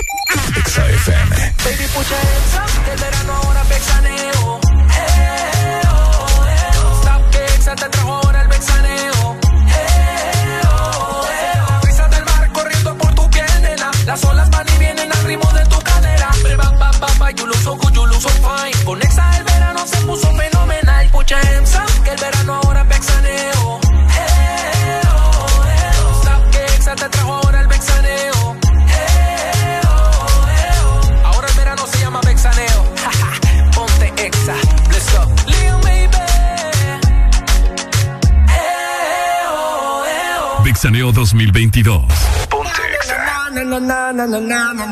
Baby, 1.64 1.86
put 1.94 2.06
your 2.06 2.18
hands 2.18 2.54
up, 2.54 2.84
que 2.84 2.92
el 2.92 3.00
verano 3.00 3.32
ahora 3.32 3.62
es 3.62 3.68
vexaneo. 3.70 4.60
Eh, 4.60 5.80
oh, 5.88 6.46
eh, 6.46 6.70
oh. 6.84 7.00
Stop 7.00 7.30
que 7.30 7.44
Exa 7.46 7.74
te 7.76 7.88
trajo 7.88 8.12
ahora 8.12 8.42
el 8.42 8.48
vexaneo. 8.48 9.36
Eh, 9.68 10.60
oh, 10.68 11.26
eh, 11.32 11.60
oh. 11.66 11.80
Brisa 11.82 12.08
del 12.08 12.24
mar 12.26 12.52
corriendo 12.52 12.98
por 12.98 13.14
tu 13.14 13.30
piel, 13.30 13.62
nena. 13.62 13.90
Las 14.04 14.24
olas 14.24 14.50
van 14.50 14.66
y 14.74 14.78
vienen 14.78 15.10
al 15.10 15.24
ritmo 15.24 15.50
de 15.52 15.64
tu 15.66 15.78
cadera. 15.80 16.30
Ba, 16.58 16.70
ba, 16.72 16.90
ba, 17.00 17.08
ba, 17.18 17.30
you 17.30 17.46
look 17.46 17.56
so 17.56 17.74
good, 17.76 17.94
you 17.94 18.06
look 18.06 18.20
so 18.20 18.28
fine. 18.28 18.84
Con 18.84 19.00
Exa 19.02 19.38
el 19.38 19.44
verano 19.44 19.86
se 19.86 19.96
puso 20.02 20.30
fenomenal. 20.36 21.10
Hands 21.26 21.74
up, 21.74 22.02
que 22.04 22.10
el 22.10 22.20
verano 22.20 22.54
ahora 22.54 22.65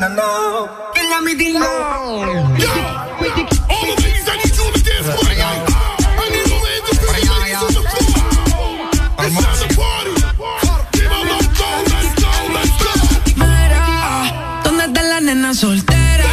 na. 0.09 0.24
Venga, 0.94 1.20
mi 1.23 1.35
dino. 1.35 1.61
Mira, 13.36 14.62
¿dónde 14.65 14.85
está 14.85 15.02
la 15.02 15.20
nena 15.20 15.52
soltera? 15.55 16.24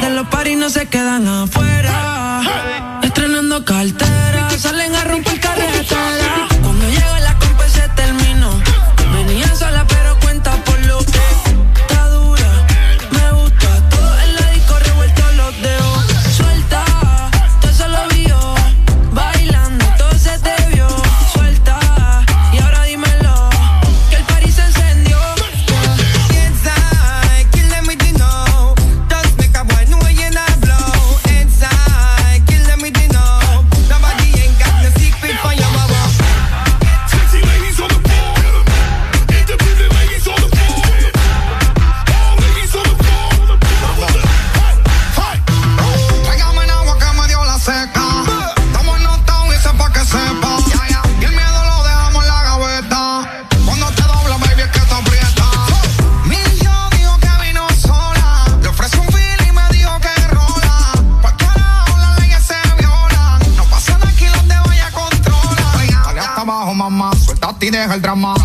De 0.00 0.10
los 0.10 0.26
paris 0.28 0.56
no 0.56 0.70
se 0.70 0.86
quedan 0.88 1.28
afuera. 1.28 1.53
El 67.94 68.02
drama. 68.02 68.43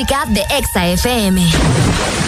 música 0.00 0.24
de 0.26 0.40
Exa 0.48 0.86
FM. 0.86 2.19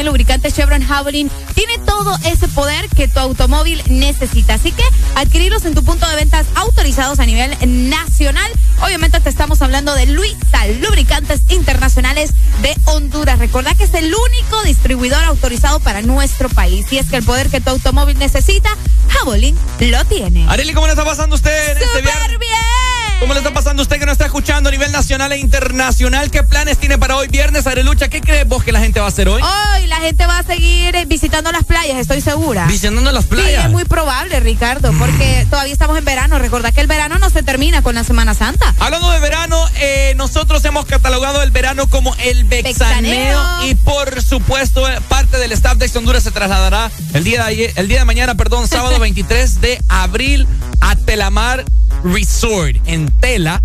compañía 0.00 0.10
lubricante 0.10 0.50
Chevron 0.50 0.82
Javelin 0.82 1.30
tiene 1.54 1.78
todo 1.78 2.16
ese 2.24 2.48
poder 2.48 2.88
que 2.88 3.08
tu 3.08 3.20
automóvil 3.20 3.82
necesita. 3.88 4.54
Así 4.54 4.72
que 4.72 4.82
adquirirlos 5.14 5.64
en 5.64 5.74
tu 5.74 5.84
punto 5.84 6.08
de 6.08 6.16
ventas 6.16 6.46
autorizados 6.54 7.18
a 7.20 7.26
nivel 7.26 7.56
nacional. 7.90 8.50
Obviamente 8.82 9.20
te 9.20 9.28
estamos 9.28 9.60
hablando 9.62 9.94
de 9.94 10.06
Luisa 10.06 10.66
Lubricantes 10.80 11.42
Internacionales 11.48 12.30
de 12.62 12.74
Honduras. 12.84 13.38
Recordá 13.38 13.74
que 13.74 13.84
es 13.84 13.94
el 13.94 14.12
único 14.14 14.62
distribuidor 14.64 15.22
autorizado 15.24 15.80
para 15.80 16.02
nuestro 16.02 16.48
país. 16.48 16.86
Y 16.92 16.98
es 16.98 17.06
que 17.10 17.16
el 17.16 17.22
poder 17.22 17.50
que 17.50 17.60
tu 17.60 17.70
automóvil 17.70 18.18
necesita, 18.18 18.70
Javelin 19.08 19.56
lo 19.80 20.04
tiene. 20.06 20.46
Areli, 20.48 20.72
¿cómo 20.72 20.86
le 20.86 20.92
está 20.92 21.04
pasando 21.04 21.34
a 21.34 21.36
usted 21.36 21.70
en 21.70 21.74
Super 21.74 21.88
este 21.88 22.02
viernes? 22.02 22.38
bien! 22.38 22.90
¿Cómo 23.20 23.34
le 23.34 23.40
está 23.40 23.52
pasando 23.52 23.82
a 23.82 23.84
usted 23.84 23.98
que 23.98 24.06
nos 24.06 24.14
está 24.14 24.24
escuchando 24.24 24.70
a 24.70 24.72
nivel 24.72 24.90
nacional 24.92 25.30
e 25.32 25.36
internacional? 25.36 26.30
¿Qué 26.30 26.42
planes 26.42 26.78
tiene 26.78 26.96
para 26.96 27.16
hoy 27.16 27.28
viernes, 27.28 27.66
Arelucha? 27.66 28.08
¿Qué 28.08 28.22
crees 28.22 28.48
vos 28.48 28.64
que 28.64 28.72
la 28.72 28.80
gente 28.80 28.98
va 28.98 29.04
a 29.04 29.08
hacer 29.10 29.28
hoy? 29.28 29.42
Hoy 29.42 29.86
gente 30.00 30.26
va 30.26 30.38
a 30.38 30.42
seguir 30.42 30.94
visitando 31.06 31.52
las 31.52 31.64
playas, 31.64 31.98
estoy 31.98 32.20
segura. 32.20 32.66
Visitando 32.66 33.12
las 33.12 33.26
playas. 33.26 33.62
Sí, 33.62 33.66
es 33.66 33.70
muy 33.70 33.84
probable, 33.84 34.40
Ricardo, 34.40 34.92
mm. 34.92 34.98
porque 34.98 35.46
todavía 35.48 35.72
estamos 35.72 35.96
en 35.98 36.04
verano. 36.04 36.38
Recordad 36.38 36.72
que 36.72 36.80
el 36.80 36.86
verano 36.86 37.18
no 37.18 37.30
se 37.30 37.42
termina 37.42 37.82
con 37.82 37.94
la 37.94 38.04
Semana 38.04 38.34
Santa. 38.34 38.74
Hablando 38.78 39.10
de 39.10 39.20
verano, 39.20 39.56
eh, 39.76 40.14
nosotros 40.16 40.64
hemos 40.64 40.86
catalogado 40.86 41.42
el 41.42 41.50
verano 41.50 41.86
como 41.88 42.14
el 42.16 42.44
vexaneo, 42.44 43.66
y 43.66 43.74
por 43.74 44.22
supuesto 44.22 44.88
eh, 44.88 45.00
parte 45.08 45.38
del 45.38 45.52
staff 45.52 45.76
de 45.78 45.90
Honduras 45.94 46.22
se 46.22 46.30
trasladará 46.30 46.90
el 47.14 47.24
día 47.24 47.42
de 47.42 47.48
ayer, 47.48 47.72
el 47.76 47.88
día 47.88 48.00
de 48.00 48.04
mañana, 48.04 48.34
perdón, 48.34 48.68
sábado 48.68 48.98
23 48.98 49.60
de 49.60 49.82
abril 49.88 50.46
a 50.80 50.96
Telamar 50.96 51.64
Resort 52.04 52.76
en 52.86 53.10
Tela 53.20 53.62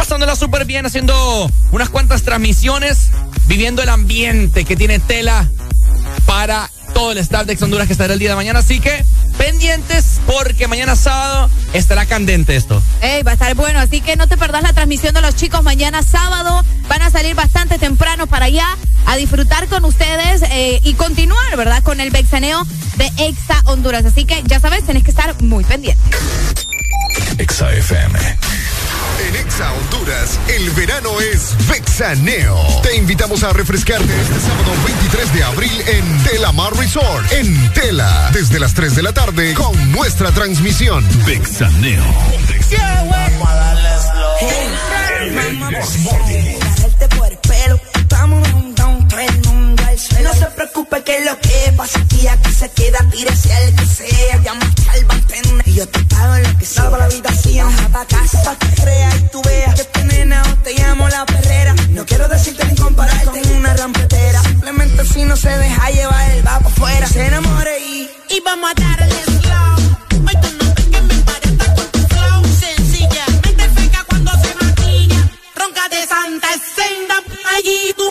pasándola 0.00 0.34
súper 0.34 0.64
bien, 0.64 0.86
haciendo 0.86 1.50
unas 1.72 1.90
cuantas 1.90 2.22
transmisiones, 2.22 3.10
viviendo 3.46 3.82
el 3.82 3.90
ambiente 3.90 4.64
que 4.64 4.74
tiene 4.74 4.98
Tela 4.98 5.46
para 6.24 6.70
todo 6.94 7.12
el 7.12 7.18
staff 7.18 7.44
de 7.44 7.52
Ex 7.52 7.60
Honduras 7.60 7.86
que 7.86 7.92
estará 7.92 8.14
el 8.14 8.18
día 8.18 8.30
de 8.30 8.34
mañana. 8.34 8.60
Así 8.60 8.80
que 8.80 9.04
pendientes 9.36 10.18
porque 10.26 10.68
mañana 10.68 10.96
sábado 10.96 11.50
estará 11.74 12.06
candente 12.06 12.56
esto. 12.56 12.82
Ey, 13.02 13.22
va 13.24 13.32
a 13.32 13.34
estar 13.34 13.54
bueno, 13.54 13.78
así 13.78 14.00
que 14.00 14.16
no 14.16 14.26
te 14.26 14.38
perdás 14.38 14.62
la 14.62 14.72
transmisión 14.72 15.12
de 15.12 15.20
los 15.20 15.36
chicos 15.36 15.62
mañana 15.62 16.02
sábado. 16.02 16.64
Van 16.88 17.02
a 17.02 17.10
salir 17.10 17.34
bastante 17.34 17.76
temprano 17.76 18.26
para 18.26 18.46
allá 18.46 18.78
a 19.04 19.16
disfrutar 19.16 19.68
con 19.68 19.84
ustedes 19.84 20.40
eh, 20.50 20.80
y 20.82 20.94
continuar, 20.94 21.58
¿verdad? 21.58 21.82
Con 21.82 22.00
el 22.00 22.10
vexaneo 22.10 22.66
de 22.96 23.12
Exa 23.18 23.60
Honduras. 23.64 24.06
Así 24.06 24.24
que 24.24 24.42
ya 24.46 24.60
sabes, 24.60 24.82
tenés 24.86 25.04
que 25.04 25.10
estar 25.10 25.42
muy 25.42 25.62
pendiente. 25.62 26.00
Exa 27.36 27.70
FM. 27.70 28.18
En 29.28 29.36
Exa 29.36 29.72
Honduras, 29.74 30.38
el 30.48 30.70
verano 30.70 31.20
es 31.20 31.54
Vexaneo. 31.68 32.56
Te 32.82 32.96
invitamos 32.96 33.42
a 33.42 33.52
refrescarte 33.52 34.08
este 34.20 34.40
sábado 34.40 34.72
23 34.86 35.34
de 35.34 35.44
abril 35.44 35.82
en 35.86 36.24
Telamar 36.24 36.74
Resort, 36.76 37.30
en 37.32 37.72
Tela, 37.72 38.30
desde 38.32 38.58
las 38.58 38.72
3 38.72 38.96
de 38.96 39.02
la 39.02 39.12
tarde 39.12 39.52
con 39.54 39.92
nuestra 39.92 40.32
transmisión. 40.32 41.06
Vexaneo. 41.26 42.04
Vamos 43.10 43.48
a 43.48 43.54
darle 43.54 43.90
no 50.22 50.32
se 50.34 50.46
preocupe 50.46 51.02
que 51.02 51.20
lo 51.24 51.38
que 51.40 51.72
pasa 51.76 52.00
aquí, 52.00 52.26
aquí 52.26 52.52
se 52.52 52.70
queda, 52.70 52.98
tírese 53.10 53.52
al 53.52 53.74
que 53.74 53.86
sea, 53.86 54.36
llama 54.42 54.72
al 54.92 55.04
bartender 55.04 55.68
y 55.68 55.74
yo 55.74 55.88
te 55.88 56.00
pago 56.04 56.36
lo 56.38 56.58
que 56.58 56.64
sea. 56.64 56.90
la 56.90 57.04
habitación, 57.04 57.72
pa' 57.92 58.06
casa, 58.06 58.42
pa' 58.42 58.56
que 58.56 58.82
creas 58.82 59.14
y 59.16 59.28
tú 59.28 59.42
veas 59.42 59.74
que 59.74 59.84
te 59.84 60.04
nena 60.04 60.42
o 60.42 60.62
te 60.62 60.72
llamo 60.74 61.08
la 61.08 61.26
perrera. 61.26 61.74
No 61.90 62.06
quiero 62.06 62.28
decirte 62.28 62.64
ni 62.66 62.76
compararte 62.76 63.42
con 63.42 63.52
una 63.56 63.74
rampetera, 63.74 64.42
simplemente 64.42 65.04
si 65.04 65.24
no 65.24 65.36
se 65.36 65.50
deja 65.50 65.90
llevar 65.90 66.30
el 66.30 66.46
va 66.46 66.60
fuera, 66.60 67.06
se 67.06 67.26
enamore 67.26 67.78
y, 67.80 68.10
y 68.30 68.40
vamos 68.44 68.70
a 68.70 68.80
darle 68.80 69.22
slow. 69.24 69.76
Hoy 70.26 70.36
tú 70.40 70.64
no 70.64 70.74
que 70.74 71.02
me 71.02 71.14
parezca 71.24 71.74
con 71.74 71.86
tu 71.92 71.98
flow, 72.08 72.44
sencilla, 72.58 73.24
mente 73.42 73.68
feca 73.68 74.04
cuando 74.08 74.32
se 74.42 74.54
maquilla, 74.64 75.30
ronca 75.56 75.88
de 75.90 76.06
santa 76.06 76.48
senda, 76.74 77.16
allí 77.54 77.94
tú 77.96 78.08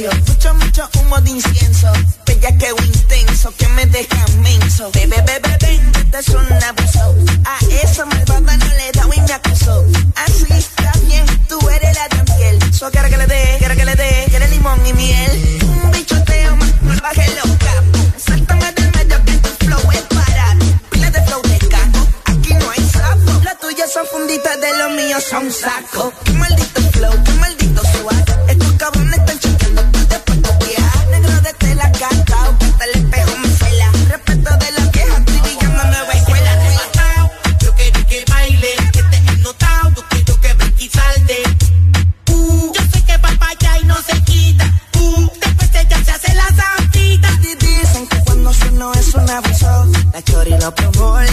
silencio. 0.00 0.10
Mucho, 0.26 0.54
mucho 0.54 0.88
humo 1.00 1.20
de 1.20 1.30
incienso. 1.30 1.92
Bella 2.26 2.56
que 2.58 2.68
intenso 2.84 3.52
que 3.56 3.68
me 3.68 3.86
deja 3.86 4.26
menso. 4.38 4.90
Bebe, 4.92 5.16
bebe, 5.22 5.56
bebe, 5.60 5.80
este 5.98 6.18
es 6.18 6.28
un 6.28 6.52
abuso. 6.52 7.14
A 7.44 7.58
esa 7.82 8.04
malvada 8.06 8.56
no 8.56 8.66
le 8.66 8.92
da 8.92 9.04
y 9.14 9.20
me 9.20 9.32
acusó. 9.32 9.84
Así 10.16 10.46
está 10.50 10.92
bien, 11.06 11.24
tú 11.48 11.58
eres 11.68 11.94
la 11.94 12.08
de 12.08 12.32
piel. 12.34 12.74
So 12.74 12.90
quiero 12.90 13.08
que 13.08 13.16
le 13.16 13.26
dé, 13.26 13.56
quiero 13.58 13.76
que 13.76 13.84
le 13.84 13.94
dé, 13.94 14.26
quiere 14.28 14.48
limón 14.48 14.86
y 14.86 14.92
miel. 14.92 15.58
Un 15.62 15.90
bichoteo 15.90 16.56
más, 16.56 16.82
no 16.82 17.00
baje 17.02 17.26
los 17.36 17.56
capos. 17.58 18.22
Sáltame 18.24 18.72
del 18.72 18.92
medio 18.92 19.24
que 19.24 19.32
tu 19.38 19.66
flow 19.66 19.90
es 19.92 20.02
para 20.02 20.56
Pila 20.90 21.10
de 21.10 21.22
flow 21.22 21.42
de 21.42 21.58
caco, 21.68 22.06
aquí 22.26 22.54
no 22.54 22.70
hay 22.70 22.88
sapo. 22.90 23.44
Las 23.44 23.58
tuyas 23.60 23.92
son 23.92 24.06
funditas 24.06 24.60
de 24.60 24.78
los 24.78 24.90
míos 24.92 25.24
son 25.28 25.50
saco. 25.52 26.12
Qué 26.24 26.32
maldito 26.32 26.80
flow, 26.92 27.14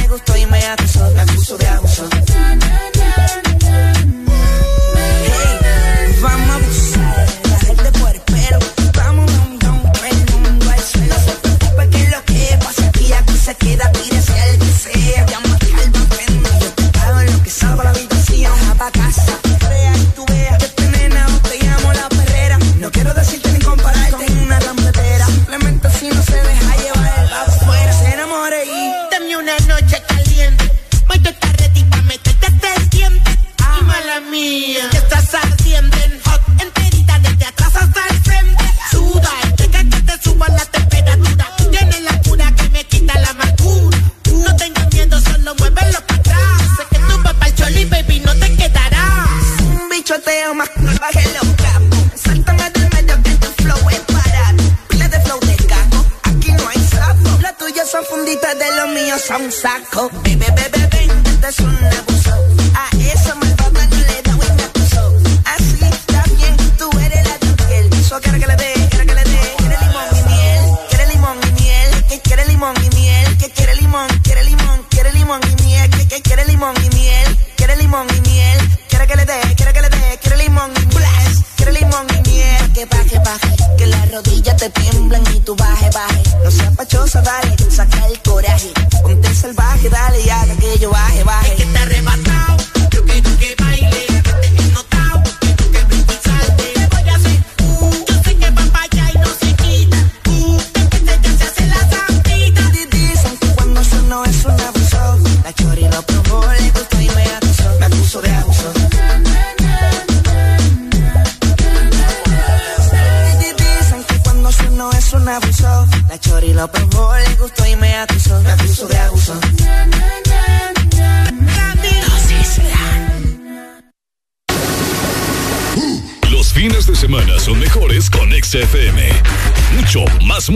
gustó 0.08 0.38
y 0.38 0.46
me 0.46 0.64
acusó. 0.66 1.12
Me 1.12 1.22
acuso 1.22 1.58
de 1.58 1.68
abuso. 1.68 2.10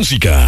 Música. 0.01 0.40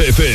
XFM. 0.00 0.29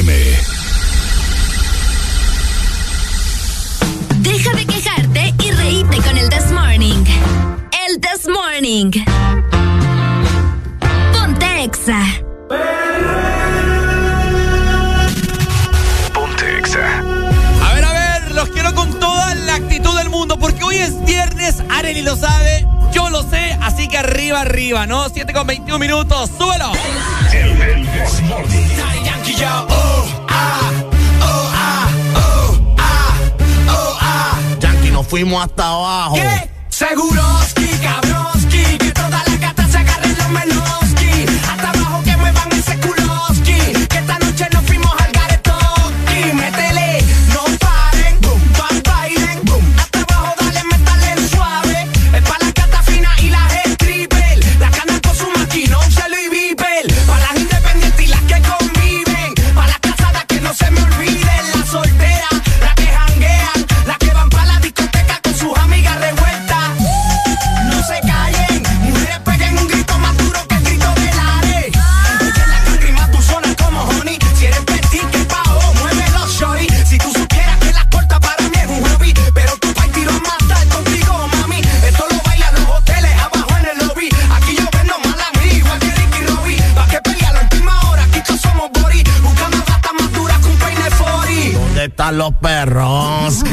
gustan 92.06 92.18
los 92.18 92.34
perros. 92.36 93.44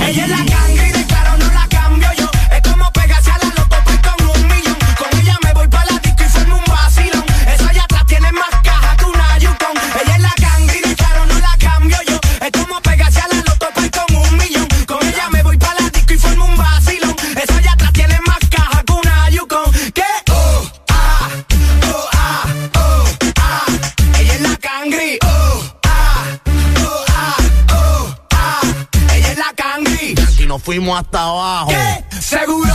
subimos 30.82 31.00
hasta 31.00 31.22
abajo. 31.22 31.72
Seguro 32.20 32.71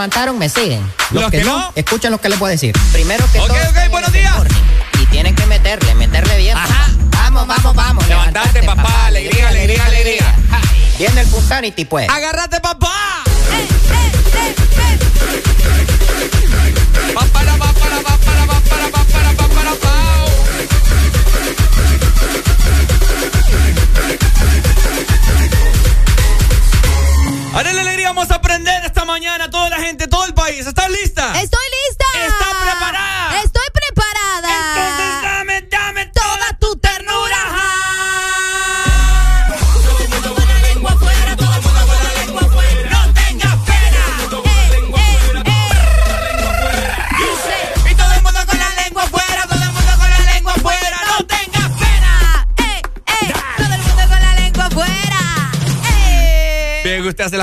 levantaron 0.00 0.38
me 0.38 0.48
siguen. 0.48 0.80
Los, 1.10 1.30
que, 1.30 1.44
no, 1.44 1.58
no, 1.58 1.72
escuchen 1.74 2.10
lo 2.10 2.18
que 2.18 2.30
les 2.30 2.38
voy 2.38 2.48
a 2.48 2.52
decir. 2.52 2.74
Primero 2.90 3.22
que 3.30 3.38
okay, 3.38 3.90
todo. 3.90 4.46
Y 4.98 5.06
tienen 5.06 5.34
que 5.34 5.44
meterle, 5.44 5.94
meterle 5.94 6.38
bien. 6.38 6.56
Vamos, 7.10 7.46
vamos, 7.46 7.76
vamos. 7.76 8.08
Levantate, 8.08 8.62
papá. 8.62 8.82
papá. 8.82 9.06
Alegría, 9.08 9.48
alegría, 9.48 9.84
alegría. 9.84 10.26
alegría. 10.26 10.96
Viene 10.96 11.20
el 11.20 11.26
Punsanity, 11.26 11.84
pues. 11.84 12.08
Agárrate, 12.08 12.60
papá. 12.60 13.24
Hey, 13.52 13.68
papá, 17.14 17.40
papá, 17.44 17.66
papá, 17.68 18.16
papá, 18.16 19.04
papá. 19.64 19.99
Ahora 27.52 27.72
la 27.72 27.80
alegría, 27.80 28.08
vamos 28.08 28.30
a 28.30 28.36
aprender 28.36 28.84
esta 28.84 29.04
mañana 29.04 29.50
toda 29.50 29.68
la 29.70 29.78
gente, 29.78 30.06
todo 30.06 30.24
el 30.24 30.34
país. 30.34 30.66
¿Estás 30.66 30.88
lista? 30.88 31.32
Estoy 31.40 31.42
lista. 31.42 31.79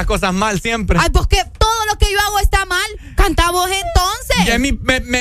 cosas 0.08 0.34
mal 0.34 0.60
siempre. 0.60 0.98
Ay, 1.00 1.12
pues 1.12 1.28
que 1.28 1.44
todo 1.60 1.86
lo 1.86 2.00
que 2.00 2.12
yo 2.12 2.20
hago 2.20 2.40
está 2.40 2.66
mal. 2.66 2.88
Canta 3.16 3.52
vos 3.52 3.70
entonces. 3.70 4.48
Ya 4.48 4.58
me, 4.58 4.72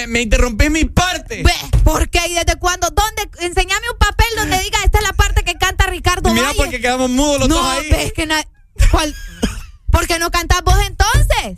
me, 0.06 0.22
interrumpís 0.22 0.70
mi 0.70 0.86
parte. 0.86 1.44
¿Por 1.84 2.08
qué? 2.08 2.20
¿Y 2.28 2.34
desde 2.34 2.56
cuándo? 2.58 2.88
¿Dónde? 2.88 3.28
Enseñame 3.40 3.90
un 3.90 3.98
papel 3.98 4.26
donde 4.36 4.58
diga 4.62 4.78
esta 4.84 4.98
es 4.98 5.04
la 5.04 5.12
parte 5.12 5.44
que 5.44 5.56
canta 5.56 5.86
Ricardo 5.86 6.32
Mira, 6.32 6.52
porque 6.56 6.80
quedamos 6.80 7.10
mudos 7.10 7.40
los 7.40 7.48
no, 7.48 7.56
dos 7.56 7.66
ahí. 7.66 7.90
Es 7.90 8.12
que 8.12 8.26
¿Cuál? 8.90 9.14
¿Por 9.90 10.06
qué 10.06 10.18
no 10.18 10.30
cantás 10.30 10.62
vos 10.62 10.76
entonces? 10.86 11.54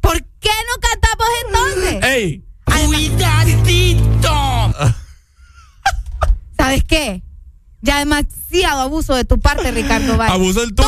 ¿Por 0.00 0.22
qué 0.40 0.50
no 0.50 0.80
cantás 0.80 1.12
vos 1.16 1.28
entonces? 1.46 2.04
¡Ey! 2.04 2.44
¡Cuidadito! 2.64 4.34
¿Sabes 6.56 6.84
qué? 6.84 7.22
Ya 7.80 7.98
demasiado 7.98 8.80
abuso 8.80 9.14
de 9.14 9.24
tu 9.24 9.38
parte, 9.38 9.70
Ricardo 9.70 10.16
Valle. 10.16 10.32
Abuso 10.32 10.62
el 10.62 10.74
tuyo 10.74 10.83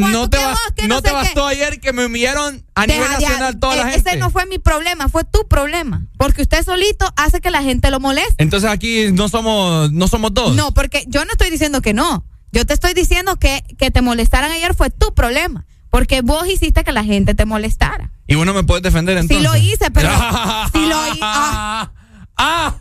cuánto, 0.00 0.18
No 0.18 0.30
te, 0.30 0.38
vos, 0.38 0.58
que 0.76 0.88
no 0.88 1.02
te 1.02 1.12
bastó 1.12 1.46
qué. 1.48 1.54
ayer 1.54 1.80
que 1.80 1.92
me 1.92 2.06
humillaron 2.06 2.64
a 2.74 2.86
Deja 2.86 2.98
nivel 3.02 3.12
nacional 3.20 3.58
toda 3.60 3.76
la 3.76 3.90
gente. 3.90 4.10
Ese 4.10 4.18
no 4.18 4.30
fue 4.30 4.46
mi 4.46 4.58
problema, 4.58 5.08
fue 5.08 5.24
tu 5.24 5.46
problema. 5.48 6.06
Porque 6.18 6.42
usted 6.42 6.64
solito 6.64 7.06
hace 7.16 7.40
que 7.40 7.50
la 7.50 7.62
gente 7.62 7.90
lo 7.90 8.00
moleste. 8.00 8.34
Entonces 8.38 8.70
aquí 8.70 9.12
no 9.12 9.28
somos, 9.28 9.92
no 9.92 10.08
somos 10.08 10.34
dos. 10.34 10.54
No, 10.56 10.72
porque 10.74 11.04
yo 11.08 11.24
no 11.24 11.32
estoy 11.32 11.50
diciendo 11.50 11.80
que 11.82 11.92
no. 11.94 12.24
Yo 12.52 12.66
te 12.66 12.74
estoy 12.74 12.94
diciendo 12.94 13.36
que 13.36 13.62
que 13.78 13.90
te 13.90 14.02
molestaran 14.02 14.50
ayer 14.50 14.74
fue 14.74 14.90
tu 14.90 15.14
problema. 15.14 15.66
Porque 15.90 16.22
vos 16.22 16.46
hiciste 16.48 16.84
que 16.84 16.92
la 16.92 17.02
gente 17.04 17.34
te 17.34 17.44
molestara. 17.44 18.12
Y 18.28 18.36
vos 18.36 18.46
no 18.46 18.54
me 18.54 18.62
puedes 18.62 18.82
defender 18.82 19.16
Sí 19.18 19.34
entonces. 19.34 19.42
lo 19.50 19.56
hice, 19.56 19.90
pero. 19.90 20.08
sí 20.72 20.86
lo 20.86 21.06
hice. 21.08 21.18
Ah, 21.22 21.90
Ah, 22.36 22.74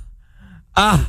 ah. 0.76 1.00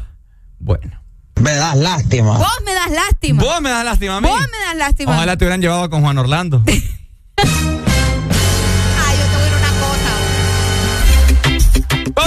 Bueno. 0.58 0.99
Me 1.40 1.54
das 1.54 1.76
lástima. 1.76 2.36
vos 2.38 2.48
me 2.64 2.74
das 2.74 2.90
lástima. 2.90 3.42
Vos 3.42 3.60
me 3.60 3.70
das 3.70 3.84
lástima 3.84 4.16
a 4.18 4.20
mí. 4.20 4.28
Vos 4.28 4.40
me 4.40 4.58
das 4.66 4.76
lástima. 4.76 5.12
Ojalá 5.16 5.36
te 5.36 5.44
hubieran 5.44 5.60
llevado 5.60 5.88
con 5.90 6.02
Juan 6.02 6.18
Orlando. 6.18 6.62
Ay, 6.66 6.76
yo 9.18 9.24
te 9.26 9.36
voy 9.36 9.44
a 9.44 9.48
decir 9.48 9.62
una 9.62 9.72
cosa. 9.80 10.10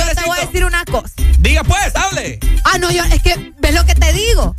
Yo 0.07 0.15
te 0.15 0.25
voy 0.25 0.37
a 0.37 0.41
decir 0.45 0.65
una 0.65 0.85
cosa. 0.85 1.13
Diga 1.39 1.63
pues, 1.63 1.95
hable. 1.95 2.39
Ah, 2.63 2.77
no, 2.79 2.89
yo, 2.91 3.03
es 3.03 3.21
que, 3.21 3.53
¿ves 3.59 3.73
lo 3.75 3.85
que 3.85 3.95
te 3.95 4.13
digo? 4.13 4.55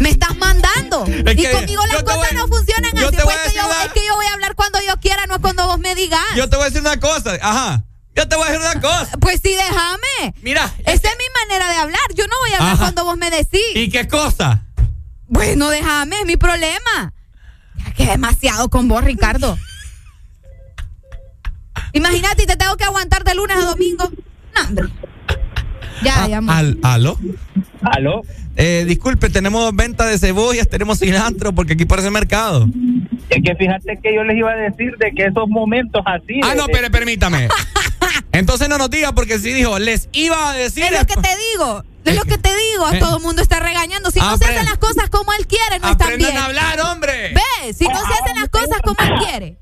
Me 0.00 0.10
estás 0.10 0.36
mandando. 0.36 1.04
Es 1.06 1.32
y 1.34 1.36
que 1.42 1.50
conmigo 1.50 1.84
las 1.86 2.02
cosas 2.02 2.18
voy- 2.18 2.36
no 2.36 2.46
funcionan 2.48 2.92
yo 2.94 3.08
así. 3.08 3.16
te 3.16 3.22
voy 3.24 3.32
Pues 3.34 3.46
a 3.46 3.50
que 3.50 3.56
yo, 3.56 3.62
decir 3.62 3.76
una- 3.76 3.84
es 3.84 3.92
que 3.92 4.06
yo 4.06 4.14
voy 4.14 4.26
a 4.26 4.32
hablar 4.34 4.54
cuando 4.54 4.78
yo 4.86 4.96
quiera, 5.00 5.26
no 5.26 5.34
es 5.36 5.40
cuando 5.40 5.66
vos 5.66 5.78
me 5.78 5.94
digas. 5.94 6.20
Yo 6.36 6.48
te 6.48 6.56
voy 6.56 6.64
a 6.64 6.68
decir 6.68 6.80
una 6.82 6.98
cosa. 7.00 7.32
Ajá. 7.42 7.82
Yo 8.16 8.26
te 8.26 8.34
voy 8.36 8.48
a 8.48 8.52
decir 8.52 8.66
una 8.72 8.80
cosa. 8.80 9.16
Pues 9.20 9.40
sí, 9.42 9.50
déjame. 9.54 10.34
Mira. 10.42 10.72
Esa 10.80 10.92
es 11.08 11.16
mi 11.18 11.48
manera 11.48 11.68
de 11.70 11.76
hablar. 11.76 12.00
Yo 12.14 12.26
no 12.26 12.34
voy 12.42 12.50
a 12.52 12.56
hablar 12.56 12.72
Ajá. 12.74 12.82
cuando 12.84 13.04
vos 13.04 13.16
me 13.18 13.30
decís. 13.30 13.60
¿Y 13.74 13.90
qué 13.90 14.08
cosa? 14.08 14.64
Bueno, 15.28 15.68
déjame, 15.70 16.20
es 16.20 16.26
mi 16.26 16.36
problema. 16.36 17.12
Ya 17.76 17.92
que 17.92 18.06
demasiado 18.06 18.70
con 18.70 18.88
vos, 18.88 19.04
Ricardo. 19.04 19.58
Imagínate, 21.92 22.44
y 22.44 22.46
te 22.46 22.56
tengo 22.56 22.76
que 22.76 22.84
aguantar 22.84 23.24
de 23.24 23.34
lunes 23.34 23.56
a 23.56 23.66
domingo. 23.66 24.10
No, 24.54 24.68
hombre. 24.68 24.88
Ya, 26.02 26.26
ya. 26.28 26.40
Ah, 26.46 26.58
Al, 26.58 26.78
¿Aló? 26.82 27.18
¿Aló? 27.82 28.22
Eh, 28.56 28.84
disculpe, 28.86 29.28
tenemos 29.28 29.74
venta 29.74 30.06
de 30.06 30.18
cebollas, 30.18 30.68
tenemos 30.68 30.98
cilantro, 30.98 31.52
porque 31.54 31.74
aquí 31.74 31.84
parece 31.84 32.10
mercado. 32.10 32.66
Es 33.28 33.42
que 33.42 33.54
fíjate 33.56 33.98
que 34.02 34.14
yo 34.14 34.24
les 34.24 34.36
iba 34.36 34.50
a 34.52 34.56
decir 34.56 34.92
de 34.98 35.12
que 35.12 35.26
esos 35.26 35.48
momentos 35.48 36.02
así. 36.06 36.40
Ah, 36.42 36.50
de- 36.50 36.56
no, 36.56 36.66
pero 36.66 36.90
permítame. 36.90 37.48
Entonces 38.38 38.68
no 38.68 38.78
nos 38.78 38.90
diga, 38.90 39.12
porque 39.12 39.38
sí 39.38 39.52
dijo, 39.52 39.78
les 39.78 40.08
iba 40.12 40.50
a 40.50 40.54
decir. 40.54 40.84
Es 40.84 40.92
lo 40.92 41.06
que 41.06 41.14
te 41.16 41.28
digo. 41.52 41.82
Es 42.04 42.16
lo 42.16 42.22
que 42.22 42.38
te 42.38 42.50
digo. 42.54 42.86
A 42.86 42.96
Eh. 42.96 43.00
todo 43.00 43.16
el 43.16 43.22
mundo 43.22 43.42
está 43.42 43.58
regañando. 43.60 44.10
Si 44.10 44.20
no 44.20 44.36
se 44.36 44.44
hacen 44.44 44.64
las 44.64 44.78
cosas 44.78 45.08
como 45.10 45.32
él 45.32 45.46
quiere, 45.46 45.78
no 45.80 45.90
están 45.90 46.16
bien. 46.18 46.36
a 46.36 46.44
hablar, 46.46 46.78
hombre. 46.92 47.32
Ve, 47.34 47.72
si 47.72 47.86
no 47.88 47.98
se 47.98 48.12
hacen 48.12 48.36
las 48.40 48.48
cosas 48.48 48.80
como 48.84 48.96
él 49.00 49.14
quiere. 49.24 49.56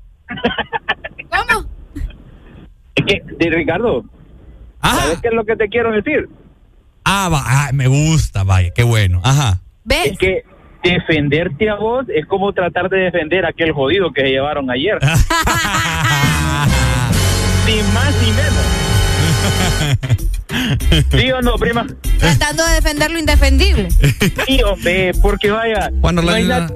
¿Cómo? 1.29 1.65
Es 2.95 3.05
que, 3.05 3.21
de 3.37 3.49
Ricardo, 3.49 4.03
¿sabes 4.81 5.19
qué 5.21 5.27
es 5.29 5.33
lo 5.33 5.45
que 5.45 5.55
te 5.55 5.67
quiero 5.69 5.91
decir? 5.91 6.29
Ah, 7.03 7.29
va, 7.29 7.43
ah, 7.45 7.69
me 7.73 7.87
gusta, 7.87 8.43
vaya, 8.43 8.71
qué 8.75 8.83
bueno. 8.83 9.21
Ajá. 9.23 9.59
¿Ves? 9.83 10.11
Es 10.13 10.17
que 10.17 10.43
defenderte 10.83 11.69
a 11.69 11.75
vos 11.75 12.05
es 12.13 12.25
como 12.27 12.53
tratar 12.53 12.89
de 12.89 12.97
defender 12.97 13.45
a 13.45 13.49
aquel 13.49 13.71
jodido 13.71 14.11
que 14.13 14.21
se 14.21 14.27
llevaron 14.29 14.69
ayer. 14.71 14.97
ni 17.65 17.81
más 17.93 18.13
ni 18.21 18.31
menos. 18.31 18.65
¿Sí 21.11 21.31
o 21.31 21.41
no, 21.41 21.55
prima? 21.57 21.85
Tratando 22.19 22.65
de 22.65 22.73
defender 22.73 23.11
lo 23.11 23.19
indefendible. 23.19 23.87
Sí, 24.47 24.61
hombre, 24.63 25.11
porque 25.21 25.49
vaya. 25.51 25.89
Juan 26.01 26.15
no 26.15 26.21
Orlando, 26.21 26.59
na- 26.59 26.69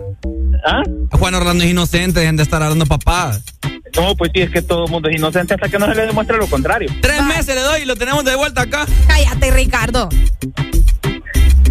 ¿Ah? 0.65 0.81
Juan 1.11 1.35
Orlando 1.35 1.63
es 1.63 1.69
inocente, 1.69 2.19
dejen 2.21 2.35
de 2.37 2.43
estar 2.43 2.61
hablando 2.63 2.85
papadas. 2.87 3.43
No, 3.95 4.15
pues 4.15 4.31
sí, 4.33 4.41
es 4.41 4.49
que 4.49 4.61
todo 4.61 4.85
el 4.85 4.91
mundo 4.91 5.07
es 5.09 5.15
inocente 5.17 5.53
hasta 5.53 5.69
que 5.69 5.77
no 5.79 5.85
se 5.87 5.95
le 5.95 6.05
demuestre 6.07 6.37
lo 6.37 6.47
contrario. 6.47 6.89
Tres 7.01 7.21
meses 7.23 7.55
le 7.55 7.61
doy 7.61 7.81
y 7.81 7.85
lo 7.85 7.95
tenemos 7.95 8.25
de 8.25 8.35
vuelta 8.35 8.61
acá. 8.63 8.85
Cállate, 9.07 9.51
Ricardo. 9.51 10.09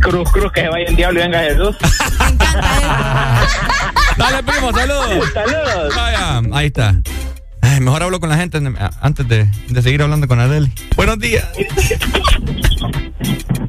Cruz, 0.00 0.30
cruz, 0.30 0.52
que 0.52 0.60
se 0.62 0.68
vaya 0.68 0.86
el 0.86 0.94
diablo 0.96 1.18
y 1.20 1.22
venga 1.24 1.40
Jesús. 1.40 1.76
Dale, 4.16 4.42
primo, 4.44 4.72
saludos. 4.72 5.28
Saludos. 5.34 5.94
Vaya, 5.96 6.40
ahí 6.52 6.66
está. 6.66 6.94
Ay, 7.62 7.80
mejor 7.80 8.02
hablo 8.02 8.20
con 8.20 8.28
la 8.28 8.36
gente 8.36 8.58
antes 9.00 9.28
de, 9.28 9.48
de 9.68 9.82
seguir 9.82 10.02
hablando 10.02 10.26
con 10.28 10.40
Adeli. 10.40 10.72
Buenos 10.96 11.18
días. 11.18 11.46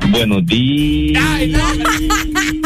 Buenos 0.09 0.45
días. 0.45 1.23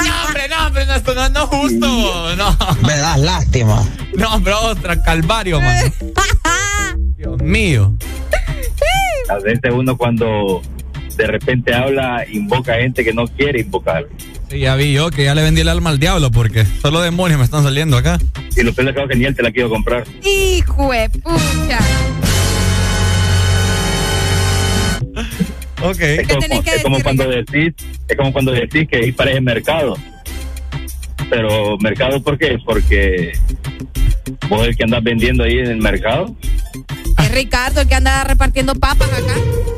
No, 0.03 0.25
hombre, 0.27 0.47
no, 0.49 0.67
hombre, 0.67 0.85
no, 0.85 0.95
esto 0.95 1.13
no, 1.15 1.29
no 1.29 1.43
es 1.43 1.49
justo. 1.49 2.35
No. 2.35 2.57
Me 2.85 2.97
das 2.97 3.19
lástima. 3.19 3.83
No, 4.17 4.33
hombre, 4.35 4.53
otra, 4.53 5.01
calvario, 5.01 5.59
man. 5.61 5.93
Dios 7.17 7.41
mío. 7.41 7.95
A 9.29 9.35
veces 9.39 9.71
uno 9.73 9.95
cuando 9.97 10.61
de 11.15 11.27
repente 11.27 11.73
habla, 11.73 12.25
invoca 12.29 12.73
a 12.73 12.77
gente 12.77 13.03
que 13.03 13.13
no 13.13 13.27
quiere 13.27 13.61
invocar. 13.61 14.05
Sí, 14.49 14.60
ya 14.60 14.76
vi 14.76 14.94
yo 14.94 15.10
que 15.10 15.24
ya 15.24 15.36
le 15.36 15.41
vendí 15.41 15.61
el 15.61 15.70
alma 15.70 15.90
al 15.90 15.99
diablo 15.99 16.32
porque 16.32 16.65
solo 16.65 17.02
demonios 17.02 17.40
me 17.40 17.45
están 17.45 17.64
saliendo 17.64 17.98
acá. 17.98 18.20
Y 18.56 18.64
lo 18.64 18.74
peor 18.74 18.90
es 18.90 19.07
que 19.10 19.15
ni 19.15 19.26
él 19.26 19.36
te 19.36 19.44
la 19.44 19.52
quiero 19.52 19.70
comprar. 19.70 20.03
Hijo 20.24 20.91
de 20.91 21.10
pucha. 21.10 21.80
Ok. 25.82 25.99
Es 25.99 26.28
como, 26.84 27.02
que 27.02 27.03
cuando 27.03 27.28
decís, 27.28 27.74
es 28.07 28.18
como 28.18 28.32
cuando 28.32 28.52
decís 28.52 28.88
que 28.88 28.98
ahí 28.98 29.11
parece 29.11 29.41
mercado. 29.41 29.98
Pero 31.30 31.78
mercado 31.80 32.22
¿por 32.22 32.38
qué? 32.38 32.57
Porque 32.64 33.34
vos 34.49 34.68
el 34.68 34.76
que 34.76 34.84
andas 34.84 35.03
vendiendo 35.03 35.44
ahí 35.44 35.60
en 35.60 35.68
el 35.68 35.78
mercado. 35.78 36.36
Ricardo 37.34 37.81
el 37.81 37.88
que 37.88 37.95
anda 37.95 38.23
repartiendo 38.23 38.76
papas 38.76 39.10
acá. 39.11 39.35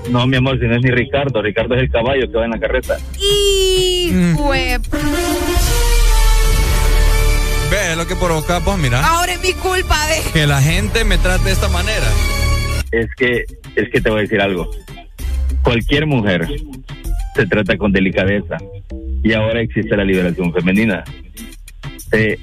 No, 0.10 0.28
mi 0.28 0.38
amor, 0.38 0.60
si 0.60 0.66
no 0.66 0.76
es 0.76 0.82
ni 0.84 0.92
Ricardo. 0.92 1.42
Ricardo 1.42 1.76
es 1.76 1.82
el 1.82 1.92
caballo 1.92 2.30
que 2.32 2.38
va 2.38 2.46
en 2.46 2.52
la 2.52 2.60
carreta. 2.60 2.96
De 2.96 4.80
pu- 4.80 4.96
Ve 7.72 7.96
lo 7.96 8.06
que 8.08 8.16
provoca 8.16 8.60
vos, 8.60 8.78
mira. 8.78 9.06
Ahora 9.06 9.34
es 9.34 9.42
mi 9.42 9.54
culpa 9.54 9.98
de. 10.08 10.22
Que 10.32 10.46
la 10.48 10.62
gente 10.62 11.04
me 11.04 11.18
trate 11.18 11.46
de 11.46 11.52
esta 11.52 11.68
manera. 11.70 12.06
Es 12.92 13.08
que, 13.18 13.46
es 13.76 13.90
que 13.92 14.02
te 14.02 14.10
voy 14.10 14.20
a 14.20 14.22
decir 14.22 14.40
algo. 14.42 14.70
Cualquier 15.64 16.06
mujer 16.06 16.48
se 17.36 17.46
trata 17.48 17.76
con 17.78 17.92
delicadeza. 17.92 18.58
Y 19.24 19.34
ahora 19.34 19.62
existe 19.62 19.98
la 19.98 20.04
liberación 20.04 20.54
femenina. 20.54 21.04
Eh, 22.12 22.38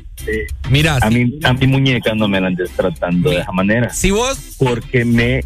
Mira, 0.70 0.98
a 1.00 1.10
mí, 1.10 1.38
a 1.42 1.52
mi 1.52 1.66
muñeca 1.66 2.14
no 2.14 2.28
me 2.28 2.40
la 2.40 2.48
andes 2.48 2.70
tratando 2.70 3.30
de 3.30 3.40
esa 3.40 3.52
manera. 3.52 3.90
Si 3.92 4.10
vos, 4.10 4.38
Porque 4.58 5.04
me, 5.04 5.42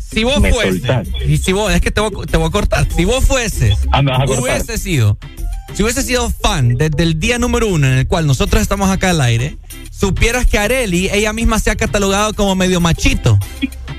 si 0.00 0.24
vos 0.24 0.40
me 0.40 0.50
fueses, 0.52 0.82
soltás. 0.82 1.08
y 1.26 1.36
si 1.38 1.52
vos, 1.52 1.72
es 1.72 1.80
que 1.80 1.90
te 1.90 2.00
voy, 2.00 2.10
a- 2.22 2.26
te 2.26 2.36
voy 2.36 2.46
a 2.48 2.50
cortar. 2.50 2.86
Si 2.90 3.04
vos 3.04 3.24
fueses, 3.24 3.74
Ah, 3.92 4.00
me 4.02 4.10
vas 4.12 4.20
a 4.22 4.24
cortar. 4.26 4.42
hubiese 4.44 4.78
sido, 4.78 5.18
si 5.74 5.82
hubiese 5.82 6.02
sido 6.02 6.30
fan 6.30 6.76
desde 6.76 7.02
el 7.02 7.18
día 7.20 7.38
número 7.38 7.66
uno 7.68 7.86
en 7.86 7.94
el 7.94 8.06
cual 8.06 8.26
nosotros 8.26 8.62
estamos 8.62 8.88
acá 8.90 9.10
al 9.10 9.20
aire, 9.20 9.56
supieras 9.90 10.46
que 10.46 10.58
Areli, 10.58 11.10
ella 11.12 11.32
misma 11.32 11.58
se 11.58 11.70
ha 11.70 11.76
catalogado 11.76 12.32
como 12.34 12.54
medio 12.54 12.80
machito. 12.80 13.38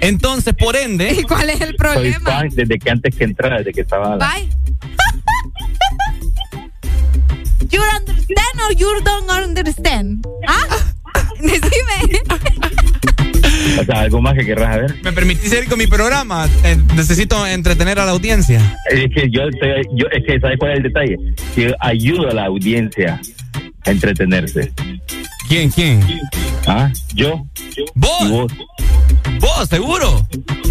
Entonces, 0.02 0.54
por 0.58 0.78
ende. 0.78 1.12
¿Y 1.12 1.24
cuál 1.24 1.50
es 1.50 1.60
el 1.62 1.68
Soy 1.70 1.78
problema? 1.78 2.20
fan 2.32 2.50
desde 2.50 2.80
que 2.80 2.90
antes 2.90 3.14
que 3.16 3.26
entrara, 3.26 3.58
desde 3.58 3.74
que 3.74 3.82
estaba. 3.82 4.16
Bye. 4.18 4.50
You 7.72 7.82
understand 7.82 8.62
or 8.66 8.74
you 8.74 9.02
don't 9.04 9.30
understand? 9.30 10.26
¿Ah? 10.48 10.66
Decime. 11.40 12.20
O 13.80 13.84
sea, 13.84 14.02
algo 14.02 14.22
más 14.22 14.34
que 14.34 14.46
querrás 14.46 14.76
saber. 14.76 14.96
¿Me 15.04 15.12
permitís 15.12 15.54
ir 15.54 15.68
con 15.68 15.78
mi 15.78 15.88
programa? 15.88 16.48
Eh, 16.64 16.78
necesito 16.96 17.46
entretener 17.46 18.00
a 18.00 18.06
la 18.06 18.12
audiencia. 18.12 18.60
Es 18.90 19.12
que 19.14 19.30
yo, 19.30 19.44
yo 19.94 20.08
es 20.12 20.24
que 20.26 20.40
¿sabes 20.40 20.58
cuál 20.58 20.72
es 20.72 20.78
el 20.78 20.84
detalle? 20.84 21.18
Que 21.56 21.74
ayudo 21.80 22.30
a 22.30 22.34
la 22.34 22.46
audiencia 22.46 23.22
entretenerse. 23.86 24.72
¿Quién, 25.48 25.70
quién? 25.72 26.04
Ah, 26.68 26.92
yo. 27.14 27.46
¿Vos? 27.96 28.30
Vos. 28.30 28.52
¿Vos, 29.40 29.70
seguro? 29.70 30.28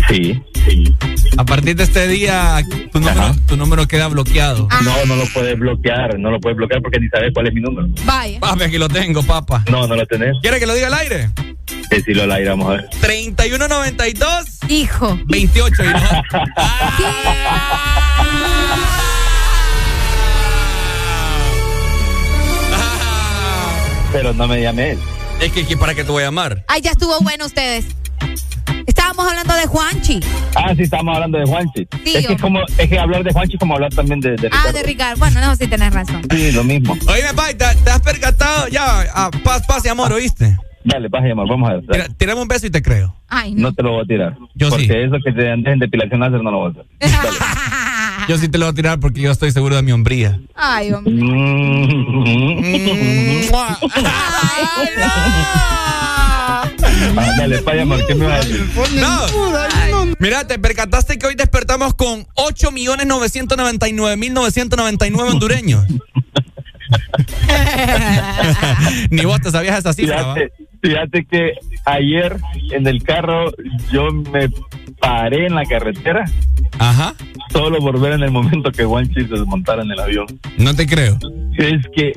Sí, 0.08 0.40
sí. 0.66 0.94
A 1.36 1.44
partir 1.44 1.76
de 1.76 1.84
este 1.84 2.06
día, 2.08 2.60
tu 2.92 3.00
número, 3.00 3.34
tu 3.46 3.56
número 3.56 3.86
queda 3.88 4.08
bloqueado. 4.08 4.68
No, 4.82 5.04
no 5.06 5.16
lo 5.16 5.24
puedes 5.32 5.58
bloquear, 5.58 6.18
no 6.18 6.30
lo 6.30 6.40
puedes 6.40 6.56
bloquear 6.56 6.80
porque 6.82 7.00
ni 7.00 7.08
sabes 7.08 7.32
cuál 7.34 7.46
es 7.48 7.54
mi 7.54 7.60
número. 7.60 7.88
Vaya. 8.04 8.38
Papi, 8.40 8.64
aquí 8.64 8.78
lo 8.78 8.88
tengo, 8.88 9.22
papá. 9.22 9.64
No, 9.70 9.86
no 9.86 9.94
lo 9.96 10.06
tenés. 10.06 10.32
¿Quiere 10.42 10.58
que 10.60 10.66
lo 10.66 10.74
diga 10.74 10.86
al 10.88 10.94
aire? 10.94 11.30
Decirlo 11.90 12.24
al 12.24 12.32
aire, 12.32 12.50
vamos 12.50 12.68
a 12.68 12.72
ver. 12.72 12.88
3192 13.00 14.58
Hijo. 14.68 15.18
28. 15.26 15.84
y 15.84 15.88
no- 15.88 15.98
Pero 24.12 24.32
no 24.32 24.48
me 24.48 24.60
llames. 24.62 24.98
Es 25.40 25.52
que, 25.52 25.66
que 25.66 25.76
¿para 25.76 25.94
qué 25.94 26.02
te 26.04 26.10
voy 26.10 26.22
a 26.22 26.26
llamar? 26.26 26.64
Ay, 26.68 26.80
ya 26.80 26.90
estuvo 26.92 27.18
bueno 27.20 27.46
ustedes. 27.46 27.86
Estábamos 28.86 29.28
hablando 29.28 29.54
de 29.54 29.66
Juanchi. 29.66 30.20
Ah, 30.56 30.72
sí, 30.74 30.82
estamos 30.82 31.14
hablando 31.14 31.38
de 31.38 31.44
Juanchi. 31.44 31.86
Sí, 32.04 32.16
es, 32.16 32.26
que 32.26 32.32
es, 32.32 32.40
como, 32.40 32.60
es 32.78 32.88
que 32.88 32.98
hablar 32.98 33.22
de 33.22 33.32
Juanchi 33.32 33.54
es 33.54 33.60
como 33.60 33.74
hablar 33.74 33.92
también 33.92 34.18
de, 34.20 34.30
de 34.30 34.48
Ah, 34.48 34.56
Ricardo. 34.64 34.72
de 34.72 34.82
Ricardo. 34.82 35.18
Bueno, 35.18 35.40
no, 35.40 35.54
sí 35.56 35.66
tenés 35.68 35.92
razón. 35.92 36.22
Sí, 36.30 36.52
lo 36.52 36.64
mismo. 36.64 36.94
Oíme, 37.06 37.34
Pai, 37.36 37.54
¿te, 37.54 37.66
te 37.84 37.90
has 37.90 38.00
percatado? 38.00 38.68
Ya, 38.68 39.04
ah, 39.14 39.30
paz, 39.44 39.62
paz 39.66 39.84
y 39.84 39.88
amor, 39.88 40.12
¿oíste? 40.12 40.56
Dale, 40.84 41.10
paz 41.10 41.22
y 41.26 41.30
amor, 41.30 41.48
vamos 41.48 41.68
a 41.68 41.74
ver. 41.74 41.84
dale. 41.86 42.04
Tira- 42.04 42.14
tirame 42.16 42.40
un 42.40 42.48
beso 42.48 42.66
y 42.66 42.70
te 42.70 42.80
creo. 42.82 43.14
Ay, 43.28 43.52
No 43.54 43.72
te 43.74 43.82
lo 43.82 43.92
voy 43.92 44.04
a 44.04 44.06
tirar. 44.06 44.36
Yo 44.54 44.70
porque 44.70 44.86
sí. 44.86 44.92
eso 44.94 45.16
que 45.22 45.32
te 45.32 45.50
andes 45.50 45.72
en 45.74 45.78
depilación 45.80 46.20
láser 46.20 46.42
no 46.42 46.50
lo 46.50 46.58
voy 46.58 46.68
a 46.68 46.80
hacer. 46.80 46.86
Yo 48.28 48.36
sí 48.36 48.48
te 48.48 48.58
lo 48.58 48.66
voy 48.66 48.72
a 48.72 48.74
tirar 48.74 49.00
porque 49.00 49.22
yo 49.22 49.30
estoy 49.30 49.52
seguro 49.52 49.76
de 49.76 49.82
mi 49.82 49.92
hombría. 49.92 50.38
Ay, 50.54 50.92
hombre. 50.92 51.14
Ah, 57.16 57.32
dale, 57.38 57.62
paz 57.62 57.74
y 57.74 57.78
amor, 57.78 58.06
¿qué 58.06 58.14
me 58.14 58.26
vas 58.26 58.44
a 58.44 58.48
decir? 58.48 58.66
No. 59.00 59.20
Mira, 60.18 60.46
te 60.46 60.58
percataste 60.58 61.16
que 61.18 61.26
hoy 61.26 61.34
despertamos 61.36 61.94
con 61.94 62.26
8.999.999 62.34 65.20
hondureños. 65.20 65.86
Ni 69.10 69.24
vos 69.24 69.40
te 69.40 69.50
sabías 69.50 69.78
esa 69.78 69.92
cifra, 69.94 70.22
¿va? 70.22 70.34
Fíjate, 70.34 70.52
fíjate 70.82 71.24
que 71.24 71.52
ayer 71.86 72.36
en 72.72 72.86
el 72.86 73.02
carro 73.02 73.50
yo 73.90 74.12
me 74.12 74.50
paré 75.00 75.46
en 75.46 75.54
la 75.54 75.64
carretera. 75.64 76.24
Ajá. 76.78 77.14
Solo 77.50 77.78
por 77.78 78.00
ver 78.00 78.12
en 78.12 78.22
el 78.22 78.30
momento 78.30 78.70
que 78.70 78.84
Juanchi 78.84 79.22
se 79.22 79.34
desmontara 79.34 79.82
en 79.82 79.90
el 79.90 80.00
avión. 80.00 80.26
No 80.58 80.74
te 80.74 80.86
creo. 80.86 81.18
Es 81.56 81.86
que 81.94 82.12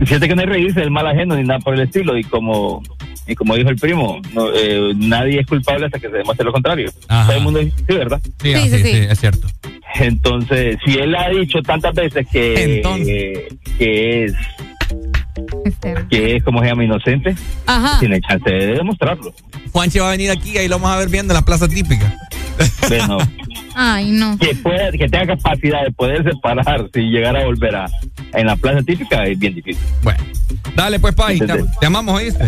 fíjate 0.00 0.28
que 0.28 0.34
no 0.34 0.42
hay 0.42 0.46
reírse 0.46 0.80
del 0.80 0.90
mal 0.90 1.06
ajeno 1.06 1.36
ni 1.36 1.44
nada 1.44 1.60
por 1.60 1.74
el 1.74 1.80
estilo 1.80 2.18
y 2.18 2.24
como 2.24 2.82
y 3.26 3.34
como 3.34 3.56
dijo 3.56 3.70
el 3.70 3.76
primo, 3.76 4.20
no, 4.34 4.48
eh, 4.54 4.92
nadie 4.94 5.40
es 5.40 5.46
culpable 5.46 5.86
hasta 5.86 5.98
que 5.98 6.08
se 6.08 6.16
demuestre 6.18 6.44
lo 6.44 6.52
contrario. 6.52 6.90
Ajá. 7.08 7.26
Todo 7.26 7.36
el 7.38 7.42
mundo 7.42 7.58
dice, 7.58 7.76
sí, 7.76 7.94
¿verdad? 7.94 8.20
Sí, 8.40 8.54
sí, 8.54 8.78
sí, 8.78 8.96
es 9.08 9.18
cierto. 9.18 9.48
Entonces, 9.98 10.78
si 10.84 10.94
él 10.98 11.14
ha 11.16 11.28
dicho 11.30 11.60
tantas 11.62 11.94
veces 11.94 12.26
que, 12.30 12.82
que 13.78 14.24
es 14.24 14.34
que 16.10 16.36
es 16.36 16.42
como 16.44 16.60
se 16.60 16.68
llama 16.68 16.84
inocente, 16.84 17.34
Ajá. 17.66 17.98
tiene 17.98 18.20
chance 18.20 18.48
de 18.48 18.74
demostrarlo. 18.74 19.32
Juanchi 19.76 19.98
va 19.98 20.08
a 20.08 20.12
venir 20.12 20.30
aquí 20.30 20.52
y 20.52 20.56
ahí 20.56 20.68
lo 20.68 20.76
vamos 20.76 20.90
a 20.90 20.96
ver 20.96 21.10
viendo 21.10 21.34
en 21.34 21.36
la 21.36 21.44
plaza 21.44 21.68
típica. 21.68 22.16
Bueno, 22.88 23.18
Ay, 23.78 24.10
no. 24.10 24.38
que 24.38 24.54
pueda, 24.54 24.90
que 24.90 25.06
tenga 25.08 25.36
capacidad 25.36 25.84
de 25.84 25.92
poder 25.92 26.24
separar 26.24 26.88
si 26.94 27.00
llegara 27.02 27.42
a 27.42 27.44
volver 27.44 27.76
a 27.76 27.86
en 28.32 28.46
la 28.46 28.56
plaza 28.56 28.82
típica 28.82 29.24
es 29.26 29.38
bien 29.38 29.54
difícil. 29.54 29.82
Bueno, 30.02 30.18
dale 30.74 30.98
pues, 30.98 31.14
Pai, 31.14 31.38
te, 31.38 31.46
te 31.80 31.86
amamos, 31.86 32.14
¿oíste? 32.16 32.44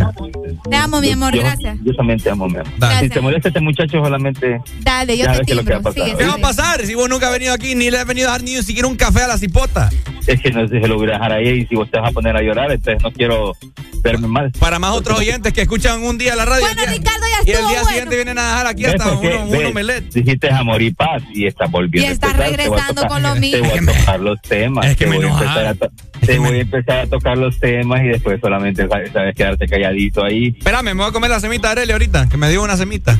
Te 0.70 0.76
amo, 0.76 1.00
mi 1.00 1.10
amor, 1.10 1.34
Yo- 1.34 1.40
gracias. 1.42 1.76
Yo 1.84 1.94
también 1.94 2.18
te 2.18 2.30
amo, 2.30 2.46
mi 2.48 2.56
amor. 2.56 2.66
Dale. 2.78 3.08
Si 3.08 3.14
te 3.14 3.20
molesta 3.20 3.48
este 3.48 3.60
muchacho, 3.60 4.02
solamente. 4.02 4.60
Dale, 4.80 5.16
yo 5.18 5.24
Ya 5.26 5.32
te 5.32 5.38
lo 5.38 5.44
que 5.44 5.54
timbro. 5.54 5.74
va 5.74 5.80
a 5.80 5.82
pasar. 5.82 6.04
Sigue, 6.04 6.16
¿Qué 6.16 6.24
va 6.26 6.34
a 6.34 6.38
pasar 6.38 6.86
si 6.86 6.94
vos 6.94 7.08
nunca 7.08 7.26
has 7.26 7.32
venido 7.32 7.52
aquí 7.52 7.74
ni 7.74 7.90
le 7.90 7.98
has 7.98 8.06
venido 8.06 8.28
a 8.28 8.32
dar 8.32 8.42
ni 8.42 8.56
siquiera 8.62 8.88
un 8.88 8.96
café 8.96 9.22
a 9.22 9.28
la 9.28 9.38
cipota? 9.38 9.90
Es 10.26 10.40
que 10.42 10.50
no 10.50 10.66
sé 10.66 10.74
si 10.76 10.80
se 10.82 10.88
lo 10.88 10.96
voy 10.96 11.08
a 11.08 11.12
dejar 11.12 11.32
ahí 11.32 11.48
y 11.60 11.66
si 11.66 11.74
vos 11.74 11.90
te 11.90 11.98
vas 12.00 12.10
a 12.10 12.12
poner 12.12 12.36
a 12.36 12.42
llorar, 12.42 12.70
entonces 12.72 13.02
no 13.02 13.10
quiero 13.12 13.54
verme 14.02 14.28
mal. 14.28 14.52
Para 14.58 14.78
más 14.78 14.92
otros 14.92 15.18
oyentes 15.18 15.52
que 15.52 15.62
escuchan 15.62 16.02
un 16.02 16.18
día 16.18 16.36
la 16.36 16.44
radio 16.44 16.62
Bueno, 16.66 16.80
y 16.82 16.84
el 16.84 16.90
día, 16.90 16.98
Ricardo, 16.98 17.26
ya 17.26 17.38
y 17.38 17.50
el 17.50 17.54
estuvo 17.54 17.68
día 17.70 17.78
bueno. 17.80 17.88
siguiente 17.88 18.14
vienen 18.16 18.38
a 18.38 18.42
dejar 18.42 18.66
aquí 18.66 18.82
¿Ves 18.84 18.94
hasta 18.94 19.20
qué? 19.20 19.28
uno, 19.42 19.58
un 19.58 19.66
omelette. 19.66 20.12
Dijiste 20.12 20.50
amor 20.52 20.82
y 20.82 20.90
paz 20.92 21.17
y 21.32 21.46
estás 21.46 21.70
volviendo. 21.70 22.06
Y 22.06 22.10
a 22.10 22.12
estás 22.12 22.30
empezar. 22.32 22.48
Te 22.50 22.54
a 22.54 22.56
regresando 22.66 23.02
tocar- 23.02 23.08
con 23.08 23.22
lo 23.22 23.34
Te 23.34 23.40
mismo. 23.40 23.68
voy 23.68 23.78
a 23.78 23.98
tocar 23.98 24.20
los 24.20 24.40
temas. 24.42 24.86
es 24.86 24.96
que 24.96 25.04
te 25.04 25.10
me 25.10 25.16
voy 25.16 25.26
a 25.26 25.28
empezar 25.32 25.66
a 25.66 25.74
to- 25.74 25.90
te 26.26 26.38
voy 26.38 26.56
a 26.56 26.60
empezar 26.60 26.98
a 26.98 27.06
tocar 27.06 27.38
los 27.38 27.58
temas 27.60 28.00
y 28.02 28.08
después 28.08 28.40
solamente 28.40 28.86
sabes 28.88 29.12
sabes 29.12 29.34
quedarte 29.34 29.66
calladito 29.66 30.24
ahí. 30.24 30.54
Espérame, 30.58 30.84
me 30.86 30.94
voy 30.94 31.06
a 31.08 31.12
comer 31.12 31.30
la 31.30 31.40
semita 31.40 31.68
de 31.68 31.72
Arely 31.82 31.92
ahorita, 31.92 32.28
que 32.28 32.36
me 32.36 32.48
dio 32.50 32.62
una 32.62 32.76
semita. 32.76 33.18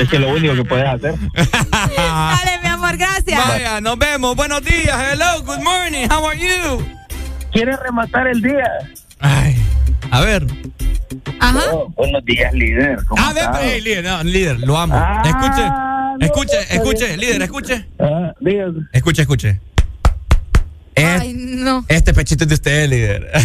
Es 0.00 0.08
que 0.08 0.18
lo 0.18 0.28
único 0.34 0.54
que 0.54 0.64
puedes 0.64 0.86
hacer. 0.86 1.14
Dale, 1.96 2.58
mi 2.62 2.68
amor, 2.68 2.96
gracias. 2.96 3.48
Vaya, 3.48 3.80
nos 3.80 3.98
vemos. 3.98 4.34
Buenos 4.36 4.62
días. 4.64 4.96
Hello, 5.12 5.42
good 5.44 5.62
morning. 5.62 6.06
How 6.10 6.26
are 6.28 6.38
you? 6.38 6.84
¿Quieres 7.52 7.78
rematar 7.80 8.26
el 8.26 8.42
día? 8.42 8.64
Ay, 9.20 9.56
a 10.10 10.20
ver. 10.20 10.44
Ajá. 11.40 11.60
Oh, 11.72 11.88
buenos 11.96 12.24
días, 12.24 12.52
líder. 12.52 13.04
¿Cómo 13.06 13.22
A 13.22 13.32
ver, 13.32 13.44
estás? 13.44 13.60
hey, 13.62 13.80
líder, 13.80 14.04
no, 14.04 14.22
líder, 14.24 14.60
lo 14.60 14.76
amo. 14.78 14.94
Ah, 14.96 15.22
escuche, 15.24 15.62
no, 15.68 16.18
escuche, 16.26 16.60
está 16.62 16.74
escuche, 16.74 17.06
bien. 17.06 17.20
líder, 17.20 17.42
escuche. 17.42 17.86
Ah, 17.98 18.32
dígame. 18.40 18.86
Escuche, 18.92 19.22
escuche. 19.22 19.60
Es- 20.94 21.20
Ay, 21.20 21.32
no. 21.34 21.84
Este 21.88 22.14
pechito 22.14 22.44
es 22.44 22.48
de 22.48 22.54
usted, 22.54 22.88
líder. 22.88 23.30
Yo 23.34 23.40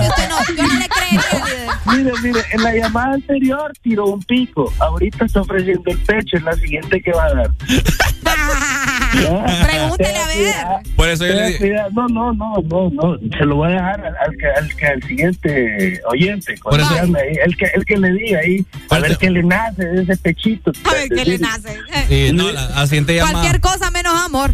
que 0.00 0.08
usted 0.08 0.28
no, 0.28 0.56
yo 0.56 0.62
no 0.66 0.74
le 0.80 0.88
creería, 0.88 1.22
líder. 1.44 1.68
Mire, 1.86 2.12
mire, 2.22 2.40
en 2.50 2.62
la 2.64 2.74
llamada 2.74 3.14
anterior 3.14 3.72
tiró 3.80 4.06
un 4.06 4.20
pico. 4.24 4.72
Ahorita 4.80 5.24
está 5.26 5.42
ofreciendo 5.42 5.88
el 5.92 5.98
pecho. 5.98 6.36
En 6.38 6.44
la 6.46 6.54
siguiente 6.54 7.00
que 7.00 7.12
va 7.12 7.26
a 7.26 7.34
dar. 7.34 7.50
Pregúntele 9.18 10.18
a 10.18 10.26
ver. 10.26 10.54
Por 10.96 11.08
eso 11.08 11.26
yo 11.26 11.34
le 11.34 11.46
dije. 11.48 11.72
No, 11.92 12.08
no, 12.08 12.32
no, 12.32 12.54
no, 12.64 12.90
no. 12.90 13.18
Se 13.38 13.44
lo 13.44 13.56
voy 13.56 13.68
a 13.72 13.74
dejar 13.74 14.00
al, 14.06 14.16
al 14.16 14.36
que, 14.36 14.46
al, 14.46 14.76
que- 14.76 14.86
al 14.86 15.02
siguiente 15.02 16.00
oyente. 16.08 16.54
Por 16.62 16.78
eso- 16.80 16.88
Cuando 16.88 17.06
llame 17.18 17.20
ahí, 17.20 17.36
el, 17.44 17.56
que, 17.56 17.66
el 17.74 17.84
que 17.84 17.96
le 17.96 18.12
diga 18.12 18.38
ahí. 18.40 18.64
A 18.90 18.98
ver 18.98 19.16
qué 19.18 19.30
le 19.30 19.42
nace 19.42 19.84
de 19.84 20.02
ese 20.02 20.16
pechito. 20.16 20.72
A 20.84 20.92
ver 20.94 21.08
qué 21.08 21.24
le 21.24 21.38
nace. 21.38 21.78
Sí, 22.08 22.30
no, 22.32 22.50
la, 22.52 22.68
la 22.70 22.86
siguiente 22.86 23.14
llama. 23.14 23.32
Cualquier 23.32 23.60
cosa 23.60 23.90
menos 23.90 24.14
amor. 24.14 24.52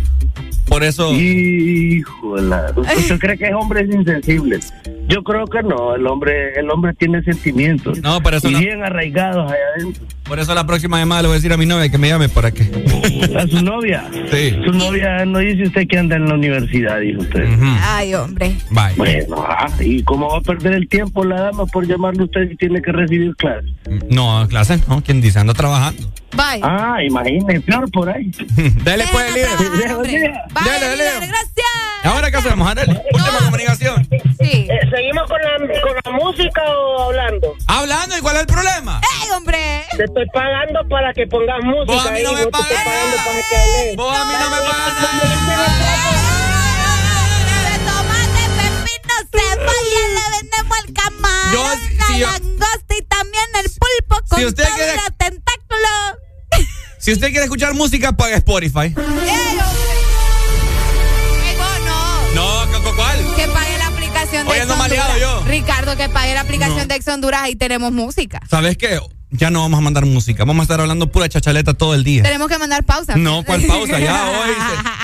Por 0.70 0.84
eso. 0.84 1.12
Híjola, 1.12 2.72
¿usted 2.76 3.18
cree 3.20 3.36
que 3.36 3.46
es 3.46 3.54
hombre 3.54 3.84
insensible? 3.84 4.60
Yo 5.08 5.24
creo 5.24 5.44
que 5.46 5.64
no, 5.64 5.96
el 5.96 6.06
hombre, 6.06 6.54
el 6.54 6.70
hombre 6.70 6.94
tiene 6.94 7.20
sentimientos. 7.24 8.00
No, 8.00 8.22
por 8.22 8.34
eso 8.34 8.48
y 8.48 8.52
no. 8.52 8.58
bien 8.60 8.84
arraigados 8.84 9.50
allá 9.50 9.64
adentro. 9.76 10.04
Por 10.22 10.38
eso 10.38 10.54
la 10.54 10.64
próxima 10.64 11.00
llamada 11.00 11.22
le 11.22 11.28
voy 11.28 11.34
a 11.34 11.38
decir 11.38 11.52
a 11.52 11.56
mi 11.56 11.66
novia 11.66 11.88
que 11.88 11.98
me 11.98 12.08
llame 12.08 12.28
para 12.28 12.52
que. 12.52 12.62
A 13.36 13.48
su 13.48 13.64
novia. 13.64 14.08
Sí. 14.30 14.56
Su 14.64 14.72
novia 14.72 15.24
no 15.24 15.40
dice 15.40 15.64
usted 15.64 15.88
que 15.88 15.98
anda 15.98 16.14
en 16.14 16.28
la 16.28 16.34
universidad, 16.34 17.00
dijo 17.00 17.22
usted. 17.22 17.48
Ay, 17.82 18.14
hombre. 18.14 18.54
Bye. 18.70 18.94
Bueno, 18.96 19.44
ah, 19.48 19.68
¿y 19.80 20.04
cómo 20.04 20.28
va 20.28 20.38
a 20.38 20.40
perder 20.40 20.74
el 20.74 20.88
tiempo 20.88 21.24
la 21.24 21.40
dama 21.40 21.66
por 21.66 21.84
llamarle 21.84 22.22
a 22.22 22.24
usted 22.26 22.48
si 22.48 22.56
tiene 22.56 22.80
que 22.80 22.92
recibir 22.92 23.34
clase? 23.34 23.66
No, 24.08 24.46
clase, 24.48 24.78
no. 24.86 25.02
¿Quién 25.02 25.20
dice? 25.20 25.40
Ando 25.40 25.52
trabajando. 25.52 26.08
Bye. 26.32 26.60
Ah, 26.62 27.02
imagínese, 27.02 27.60
peor 27.60 27.90
por 27.90 28.08
ahí. 28.08 28.30
Dale 28.84 29.04
pues, 29.12 29.34
líder. 29.34 29.92
Hombre. 29.94 30.10
Bye, 30.20 30.64
Dale, 30.64 30.86
dale. 30.86 30.96
líder, 30.96 31.28
gracias. 31.28 31.66
¿Ahora 32.02 32.30
qué 32.30 32.36
hacemos, 32.38 32.68
Arely? 32.70 32.96
Última 33.12 33.38
comunicación. 33.44 34.08
Sí. 34.40 34.66
Eh, 34.70 34.80
¿Seguimos 34.90 35.28
con 35.28 35.38
la, 35.42 35.58
con 35.82 35.94
la 36.04 36.10
música 36.24 36.62
o 36.64 37.02
hablando? 37.04 37.54
Hablando, 37.66 38.16
¿y 38.16 38.20
cuál 38.20 38.36
es 38.36 38.42
el 38.42 38.46
problema? 38.46 39.00
¡Ey, 39.22 39.30
hombre! 39.36 39.84
Te 39.96 40.04
estoy 40.04 40.26
pagando 40.32 40.80
para 40.88 41.12
que 41.12 41.26
pongas 41.26 41.62
música. 41.62 41.92
Vos 41.92 42.06
a 42.06 42.10
mí 42.12 42.22
no 42.22 42.30
ahí, 42.30 42.36
me 42.36 42.46
pagas. 42.46 42.68
Vos 43.96 44.18
a 44.18 44.24
mí 44.24 44.32
no 44.40 44.50
me 44.50 44.56
pagas 44.56 46.00
pepino, 49.30 49.54
cebolla, 49.54 50.02
le 50.14 50.36
vendemos 50.38 50.78
el 50.86 50.94
camarón, 50.94 51.52
Yo, 51.52 51.88
si 51.88 51.94
la 51.96 52.18
yo- 52.18 52.26
langosta 52.30 52.94
y 52.98 53.02
también 53.02 53.44
el 53.62 53.70
pulpo 53.70 54.22
con 54.28 54.38
Si 54.38 54.46
usted 54.46 54.68
quiere- 54.74 54.96
los 54.96 55.16
tentáculos. 55.18 56.66
Si 56.98 57.12
usted 57.12 57.28
quiere 57.30 57.44
escuchar 57.44 57.72
música, 57.74 58.12
paga 58.12 58.36
Spotify. 58.36 58.78
¡Ey, 58.86 58.94
hombre! 58.96 59.30
¡Ey, 61.48 61.56
vos 61.56 61.80
no! 61.86 62.66
No, 62.66 62.72
¿cu- 62.78 62.82
cu- 62.90 62.96
¿cuál? 62.96 63.34
Que 63.36 63.48
pague 63.48 63.78
la 63.78 63.86
aplicación 63.86 64.44
de 64.46 64.50
Hoy 64.52 64.56
Ex 64.58 64.62
ando 64.62 64.76
maleado 64.76 65.16
yo. 65.18 65.42
Ricardo, 65.46 65.96
que 65.96 66.08
pague 66.10 66.34
la 66.34 66.40
aplicación 66.42 66.78
No. 66.78 66.86
de 66.86 66.94
Ex 66.96 67.08
Honduras, 67.08 67.40
ahí 67.42 67.56
tenemos 67.56 67.90
música. 67.92 68.40
¿Sabes 68.50 68.76
qué? 68.76 69.00
Ya 69.32 69.50
no 69.50 69.60
vamos 69.60 69.78
a 69.78 69.80
mandar 69.80 70.04
música. 70.06 70.44
Vamos 70.44 70.62
a 70.62 70.64
estar 70.64 70.80
hablando 70.80 71.10
pura 71.12 71.28
chachaleta 71.28 71.74
todo 71.74 71.94
el 71.94 72.02
día. 72.02 72.22
Tenemos 72.24 72.48
que 72.48 72.58
mandar 72.58 72.82
pausa. 72.84 73.14
No, 73.16 73.44
¿cuál 73.44 73.62
pausa? 73.62 73.98
Ya 74.00 74.28
hoy 74.28 74.50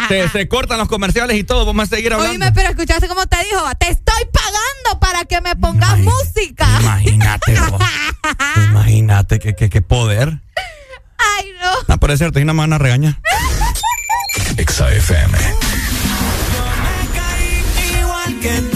se, 0.09 0.23
se- 0.24 0.28
se 0.31 0.48
cortan 0.48 0.78
los 0.78 0.89
comerciales 0.89 1.36
y 1.39 1.44
todo. 1.44 1.65
Vamos 1.65 1.85
a 1.93 1.97
seguir 1.97 2.12
hablando. 2.12 2.32
Oíme, 2.32 2.51
pero 2.53 2.70
escuchaste 2.70 3.07
cómo 3.07 3.24
te 3.27 3.36
dijo, 3.44 3.62
te 3.78 3.89
estoy 3.90 4.23
pagando 4.32 5.01
para 5.01 5.24
que 5.27 5.40
me 5.40 5.55
pongas 5.55 5.98
música. 5.98 6.66
Imagínate, 6.81 7.61
vos. 7.70 7.81
Imagínate 8.70 9.39
qué 9.39 9.55
qué- 9.55 9.70
qué 9.70 9.81
poder. 9.82 10.40
Ay, 11.19 11.51
no. 11.62 11.70
Ah, 11.94 11.97
pero 11.98 12.12
es 12.12 12.19
cierto, 12.19 12.40
y 12.40 12.43
una 12.43 12.53
mano 12.53 12.74
a 12.74 12.78
regañar. 12.78 13.20
Exa 14.57 14.90
FM. 14.93 15.39
Igual 18.01 18.40
que 18.40 18.61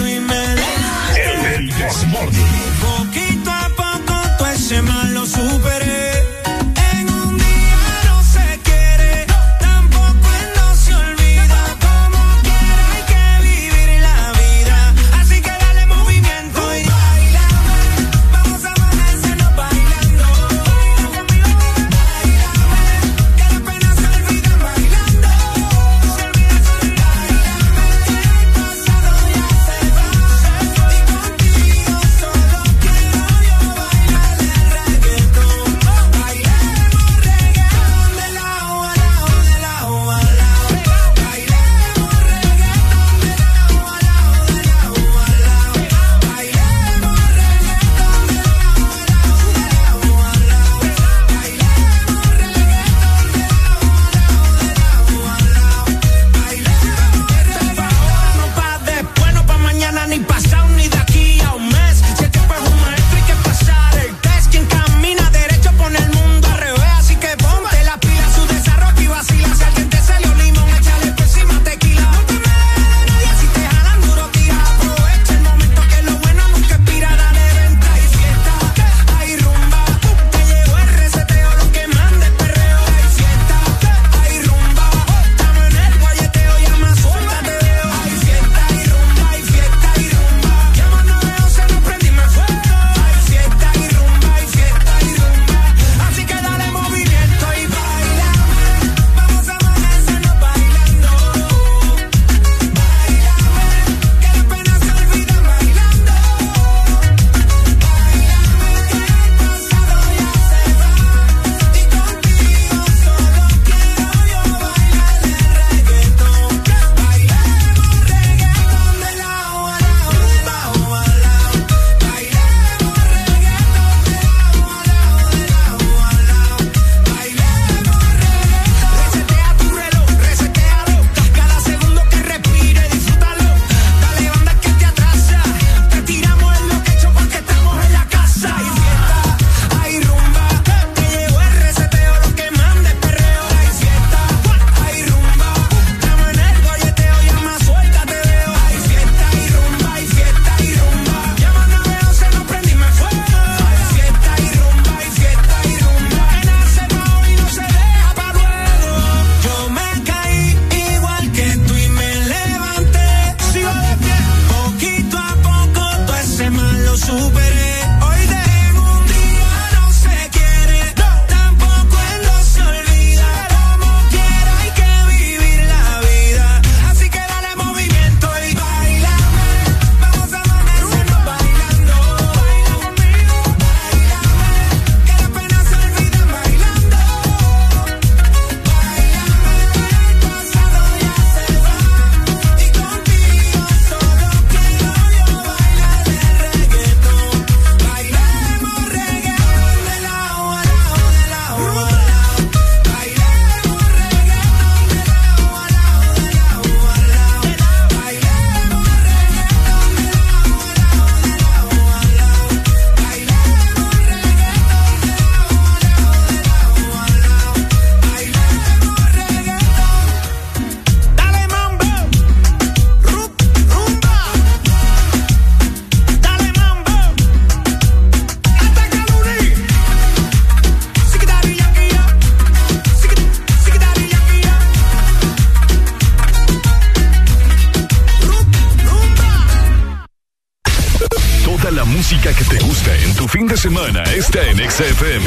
XFM. 244.71 245.20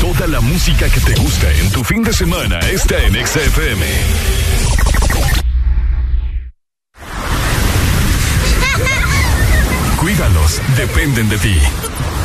Toda 0.00 0.28
la 0.28 0.40
música 0.40 0.88
que 0.88 1.00
te 1.00 1.20
gusta 1.20 1.52
en 1.54 1.72
tu 1.72 1.82
fin 1.82 2.04
de 2.04 2.12
semana 2.12 2.60
está 2.60 3.02
en 3.02 3.14
XFM. 3.14 3.84
Cuídalos, 10.00 10.60
dependen 10.76 11.28
de 11.28 11.38
ti. 11.38 11.58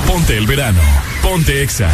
Ponte 0.05 0.37
el 0.37 0.45
verano, 0.45 0.81
ponte 1.23 1.63
Exa. 1.63 1.89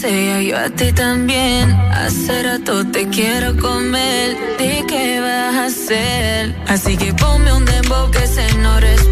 Deseas, 0.00 0.44
yo 0.44 0.56
a 0.56 0.70
ti 0.70 0.92
también. 0.92 1.70
Hace 1.92 2.42
rato 2.42 2.86
te 2.86 3.08
quiero 3.08 3.56
comer. 3.56 4.36
¿De 4.58 4.84
qué 4.88 5.20
vas 5.20 5.54
a 5.54 5.64
hacer? 5.66 6.54
Así 6.66 6.96
que 6.96 7.12
ponme 7.14 7.52
un 7.52 7.64
dembow 7.64 8.10
que 8.10 8.26
se 8.26 8.46
no 8.58 8.80
respeta. 8.80 9.07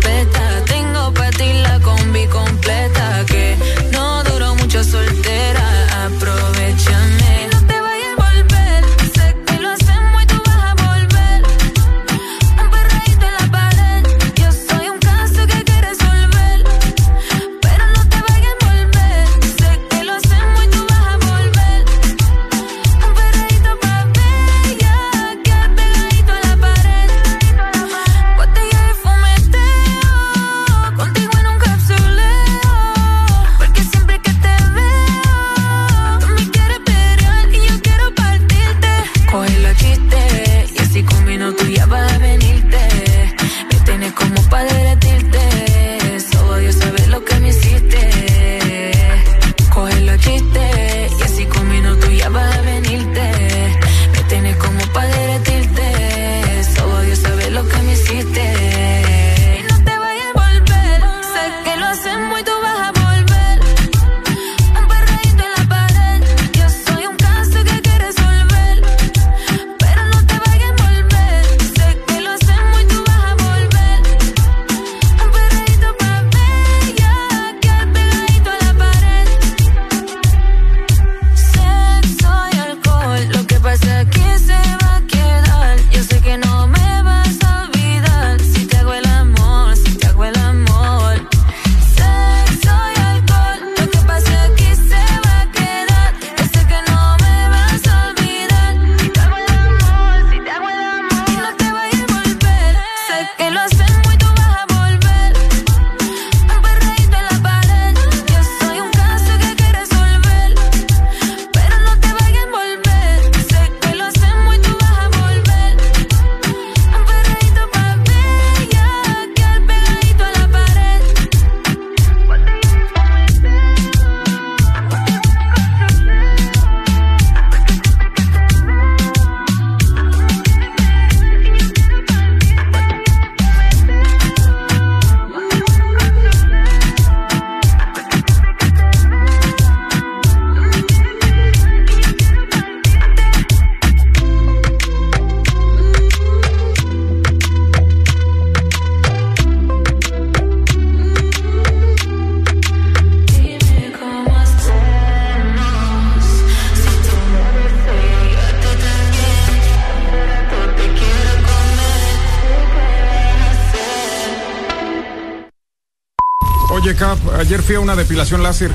Fui 167.66 167.74
a 167.74 167.80
una 167.80 167.97
depilación 167.97 168.44
láser. 168.44 168.70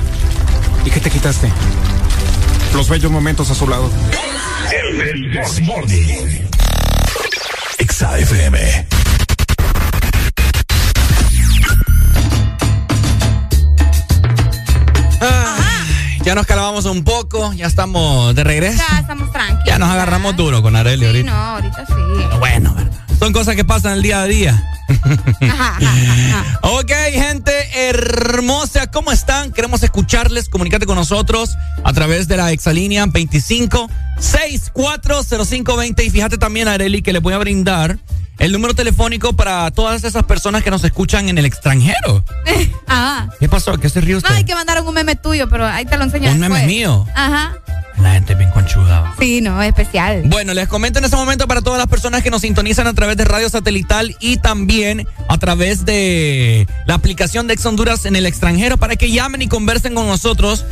¿Y 0.84 0.90
qué 0.90 1.00
te 1.00 1.08
quitaste? 1.08 1.50
Los 2.74 2.90
bellos 2.90 3.10
momentos 3.10 3.50
a 3.50 3.54
su 3.54 3.66
lado. 3.66 3.90
El, 4.70 5.62
Morning. 5.62 6.42
FM. 7.78 8.86
ya 16.22 16.34
nos 16.34 16.46
calmamos 16.46 16.84
un 16.84 17.02
poco, 17.02 17.52
ya 17.54 17.66
estamos 17.66 18.34
de 18.34 18.44
regreso. 18.44 18.82
Ya 18.90 18.98
estamos 18.98 19.32
tranquilos. 19.32 19.64
Ya 19.64 19.78
nos 19.78 19.88
agarramos 19.88 20.36
duro 20.36 20.60
con 20.60 20.76
Arely 20.76 21.00
sí, 21.00 21.06
ahorita. 21.06 21.30
No, 21.30 21.36
ahorita 21.36 21.86
sí. 21.86 21.92
Pero 21.96 22.38
bueno, 22.38 22.74
¿verdad? 22.74 22.92
Son 23.18 23.32
cosas 23.32 23.56
que 23.56 23.64
pasan 23.64 23.94
el 23.94 24.02
día 24.02 24.20
a 24.20 24.26
día. 24.26 24.62
ok, 26.62 26.92
gente 27.12 27.52
hermosa, 27.88 28.81
¿cómo 28.92 29.10
están? 29.10 29.52
Queremos 29.52 29.82
escucharles, 29.82 30.48
comunicate 30.48 30.86
con 30.86 30.96
nosotros 30.96 31.56
a 31.82 31.92
través 31.92 32.28
de 32.28 32.36
la 32.36 32.52
exalínea 32.52 33.04
25 33.06 33.90
640520 34.18 36.04
y 36.04 36.10
fíjate 36.10 36.38
también, 36.38 36.68
Areli, 36.68 37.02
que 37.02 37.12
le 37.12 37.18
voy 37.18 37.34
a 37.34 37.38
brindar 37.38 37.98
el 38.38 38.52
número 38.52 38.74
telefónico 38.74 39.34
para 39.34 39.70
todas 39.70 40.04
esas 40.04 40.24
personas 40.24 40.62
que 40.62 40.70
nos 40.70 40.84
escuchan 40.84 41.28
en 41.28 41.38
el 41.38 41.46
extranjero. 41.46 42.24
ah. 42.86 43.28
¿Qué 43.40 43.48
pasó? 43.48 43.76
¿Qué 43.78 43.88
se 43.88 44.00
rió 44.00 44.18
usted? 44.18 44.30
No, 44.30 44.36
hay 44.36 44.44
que 44.44 44.54
mandaron 44.54 44.86
un 44.86 44.94
meme 44.94 45.16
tuyo, 45.16 45.48
pero 45.48 45.66
ahí 45.66 45.84
te 45.84 45.96
lo 45.96 46.04
enseño 46.04 46.30
¿Un 46.30 46.38
meme 46.38 46.66
mío? 46.66 47.06
Ajá. 47.14 47.54
La 48.00 48.14
gente 48.14 48.34
bien 48.34 48.50
conchuda. 48.50 49.14
Sí, 49.18 49.40
no, 49.40 49.62
especial. 49.62 50.22
Bueno, 50.26 50.54
les 50.54 50.66
comento 50.66 50.98
en 50.98 51.04
este 51.04 51.16
momento 51.16 51.46
para 51.46 51.60
todas 51.60 51.78
las 51.78 51.86
personas 51.86 52.22
que 52.22 52.30
nos 52.30 52.40
sintonizan 52.40 52.86
a 52.86 52.94
través 52.94 53.16
de 53.16 53.24
radio 53.24 53.48
satelital 53.48 54.16
y 54.18 54.38
también 54.38 55.06
a 55.32 55.38
través 55.38 55.84
de 55.84 56.66
la 56.86 56.94
aplicación 56.94 57.46
de 57.46 57.54
Ex 57.54 57.64
Honduras 57.66 58.04
en 58.06 58.16
el 58.16 58.26
extranjero 58.26 58.76
para 58.76 58.96
que 58.96 59.10
llamen 59.10 59.42
y 59.42 59.48
conversen 59.48 59.94
con 59.94 60.06
nosotros 60.06 60.64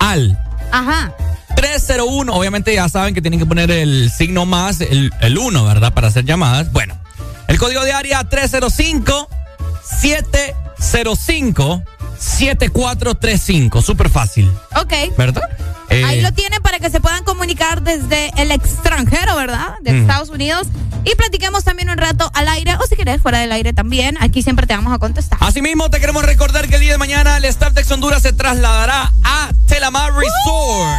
al 0.00 0.38
Ajá. 0.72 1.12
301. 1.54 2.32
Obviamente 2.34 2.74
ya 2.74 2.88
saben 2.88 3.14
que 3.14 3.22
tienen 3.22 3.38
que 3.40 3.46
poner 3.46 3.70
el 3.70 4.10
signo 4.10 4.46
más, 4.46 4.80
el, 4.80 5.12
el 5.20 5.38
1, 5.38 5.64
¿verdad? 5.64 5.92
Para 5.94 6.08
hacer 6.08 6.24
llamadas. 6.24 6.72
Bueno, 6.72 6.98
el 7.48 7.58
código 7.58 7.82
de 7.84 7.92
área 7.92 8.24
305 8.24 9.28
705 9.82 11.82
7435. 12.18 13.82
Súper 13.82 14.10
fácil. 14.10 14.50
Ok. 14.80 14.92
¿Verdad? 15.16 15.42
Ahí 15.88 16.18
Eh, 16.18 16.22
lo 16.22 16.32
tienen 16.32 16.60
para 16.62 16.78
que 16.80 16.90
se 16.90 17.00
puedan 17.00 17.22
comunicar 17.24 17.82
desde 17.82 18.30
el 18.36 18.50
extranjero, 18.50 19.36
¿verdad? 19.36 19.74
De 19.82 19.92
Mm. 19.92 20.00
Estados 20.02 20.28
Unidos. 20.30 20.66
Y 21.06 21.14
platiquemos 21.14 21.62
también 21.62 21.88
un 21.88 21.98
rato 21.98 22.28
al 22.34 22.48
aire, 22.48 22.74
o 22.74 22.86
si 22.88 22.96
querés, 22.96 23.22
fuera 23.22 23.38
del 23.38 23.52
aire 23.52 23.72
también. 23.72 24.18
Aquí 24.20 24.42
siempre 24.42 24.66
te 24.66 24.74
vamos 24.74 24.92
a 24.92 24.98
contestar. 24.98 25.38
Asimismo, 25.40 25.88
te 25.88 26.00
queremos 26.00 26.24
recordar 26.24 26.66
que 26.66 26.74
el 26.74 26.80
día 26.80 26.92
de 26.92 26.98
mañana 26.98 27.36
el 27.36 27.44
staff 27.44 27.72
de 27.74 27.82
Ex 27.82 27.90
Honduras 27.92 28.22
se 28.22 28.32
trasladará 28.32 29.12
a 29.22 29.50
Telamar 29.68 30.12
Resort. 30.12 30.98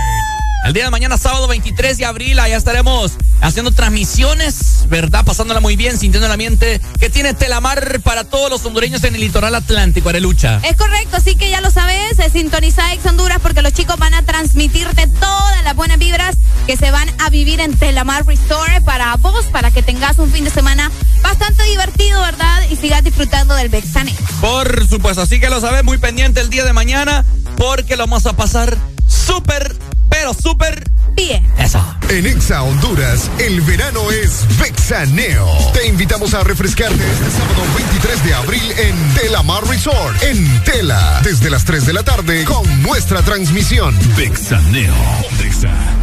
El 0.65 0.73
día 0.73 0.85
de 0.85 0.91
mañana, 0.91 1.17
sábado 1.17 1.47
23 1.47 1.97
de 1.97 2.05
abril, 2.05 2.39
allá 2.39 2.55
estaremos 2.57 3.13
haciendo 3.41 3.71
transmisiones, 3.71 4.85
¿verdad? 4.89 5.23
Pasándola 5.23 5.59
muy 5.59 5.75
bien, 5.75 5.97
sintiendo 5.97 6.25
el 6.25 6.31
ambiente 6.31 6.81
que 6.99 7.09
tiene 7.09 7.33
Telamar 7.33 7.99
para 8.01 8.23
todos 8.23 8.49
los 8.49 8.65
hondureños 8.65 9.03
en 9.03 9.15
el 9.15 9.21
litoral 9.21 9.55
atlántico, 9.55 10.09
Arelucha. 10.09 10.59
Es 10.63 10.75
correcto, 10.75 11.17
así 11.17 11.35
que 11.35 11.49
ya 11.49 11.61
lo 11.61 11.69
sabes, 11.69 11.96
eh, 12.19 12.29
sintoniza 12.31 12.93
Ex 12.93 13.05
Honduras 13.05 13.39
porque 13.41 13.61
los 13.61 13.73
chicos 13.73 13.97
van 13.97 14.13
a 14.13 14.23
transmitirte 14.23 15.07
todas 15.07 15.63
las 15.63 15.75
buenas 15.75 15.99
vibras 15.99 16.35
que 16.65 16.77
se 16.77 16.91
van 16.91 17.09
a 17.19 17.29
vivir 17.29 17.59
en 17.59 17.75
Telamar 17.75 18.25
Resort 18.25 18.83
para 18.83 19.15
vos, 19.17 19.45
para 19.47 19.71
que 19.71 19.83
tengas 19.83 20.17
un 20.19 20.31
fin 20.31 20.43
de 20.43 20.49
semana 20.49 20.91
bastante 21.21 21.63
divertido, 21.63 22.21
¿verdad? 22.21 22.63
Y 22.69 22.75
sigas 22.75 23.03
disfrutando 23.03 23.55
del 23.55 23.69
Bexane. 23.69 24.15
Por 24.41 24.87
supuesto, 24.87 25.21
así 25.21 25.39
que 25.39 25.49
lo 25.49 25.61
sabes, 25.61 25.83
muy 25.83 25.97
pendiente 25.97 26.41
el 26.41 26.49
día 26.49 26.63
de 26.63 26.73
mañana, 26.73 27.25
porque 27.55 27.95
lo 27.95 28.03
vamos 28.03 28.25
a 28.25 28.33
pasar 28.33 28.77
súper, 29.07 29.77
pero 30.19 30.33
súper 30.33 30.83
bien. 31.13 31.45
Eso. 31.59 31.79
En 32.09 32.25
Exa 32.25 32.63
Honduras, 32.63 33.29
el 33.37 33.61
verano 33.61 34.09
es 34.09 34.45
Vexaneo. 34.59 35.45
Te 35.73 35.87
invitamos 35.87 36.33
a 36.33 36.43
refrescarte 36.43 36.95
este 36.95 37.29
sábado 37.29 37.61
23 37.75 38.23
de 38.23 38.33
abril 38.33 38.73
en 38.77 39.13
Telamar 39.13 39.63
Resort, 39.67 40.23
en 40.23 40.63
Tela, 40.63 41.21
desde 41.23 41.51
las 41.51 41.65
3 41.65 41.85
de 41.85 41.93
la 41.93 42.03
tarde 42.03 42.45
con 42.45 42.81
nuestra 42.81 43.21
transmisión. 43.21 43.95
Vexaneo. 44.15 44.95
Vexa. 45.37 45.96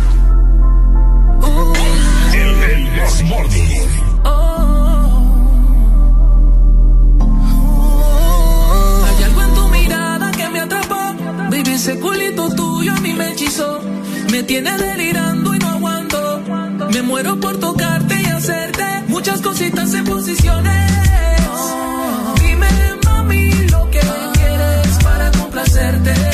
Me 14.35 14.43
tiene 14.43 14.77
delirando 14.77 15.55
y 15.55 15.59
no 15.61 15.69
aguanto. 15.69 16.43
Me 16.93 17.03
muero 17.03 17.39
por 17.39 17.57
tocarte 17.61 18.21
y 18.21 18.25
hacerte 18.27 18.83
muchas 19.07 19.41
cositas 19.41 19.95
en 19.95 20.05
posiciones. 20.05 20.93
Dime, 22.41 22.69
mami, 23.05 23.53
lo 23.69 23.89
que 23.91 24.01
quieres 24.01 24.99
para 25.05 25.31
complacerte. 25.31 26.34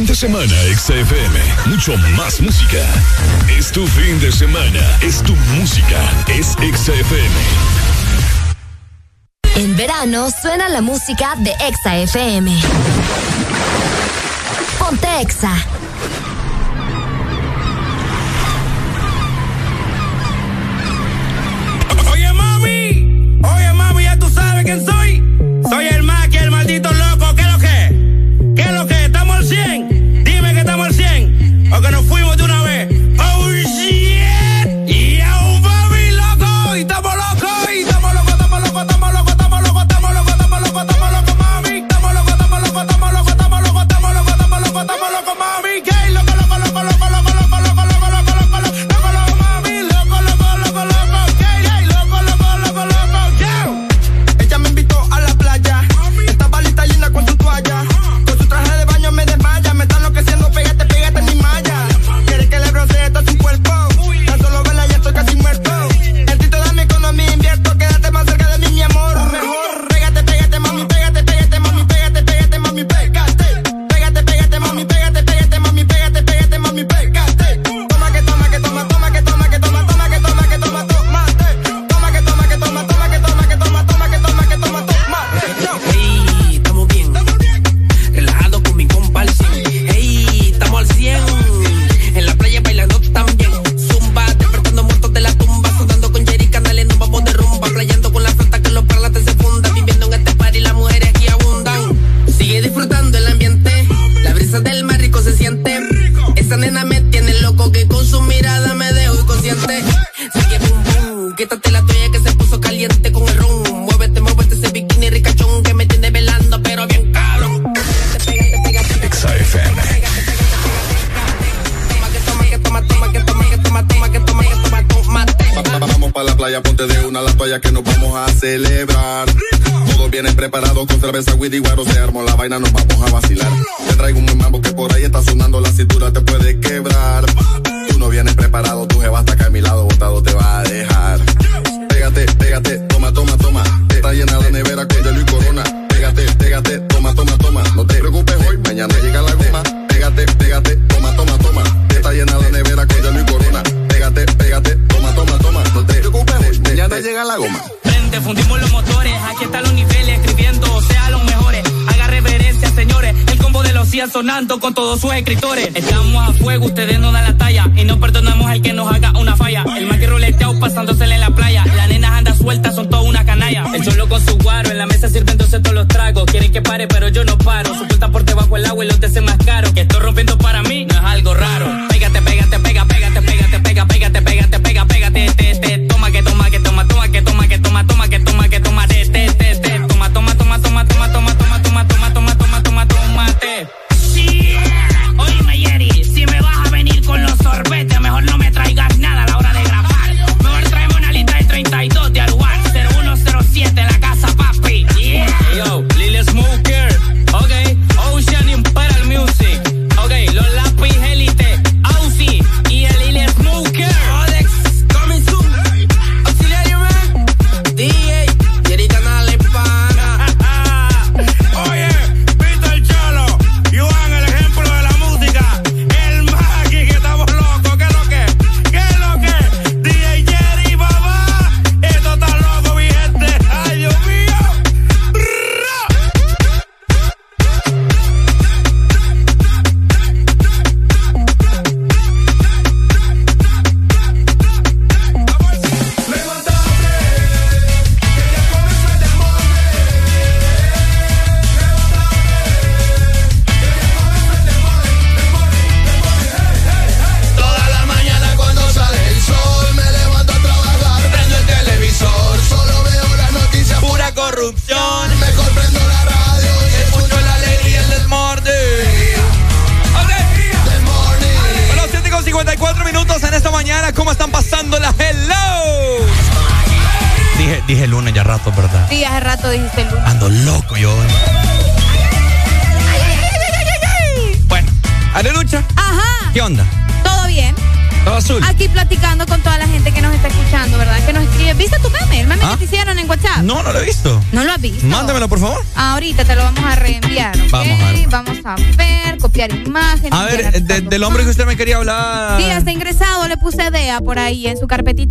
fin 0.00 0.06
de 0.06 0.14
semana, 0.14 0.54
XFM. 0.76 1.38
Mucho 1.66 1.94
más 2.16 2.40
música. 2.40 2.78
Es 3.58 3.70
tu 3.70 3.86
fin 3.86 4.18
de 4.20 4.32
semana. 4.32 4.98
Es 5.02 5.22
tu 5.22 5.34
música. 5.58 6.00
Es 6.28 6.52
XFM. 6.52 7.36
En 9.56 9.76
verano 9.76 10.28
suena 10.30 10.68
la 10.70 10.80
música 10.80 11.34
de 11.38 11.52
XFM. 11.52 12.50
Ponte 14.78 15.20
Exa. 15.20 15.54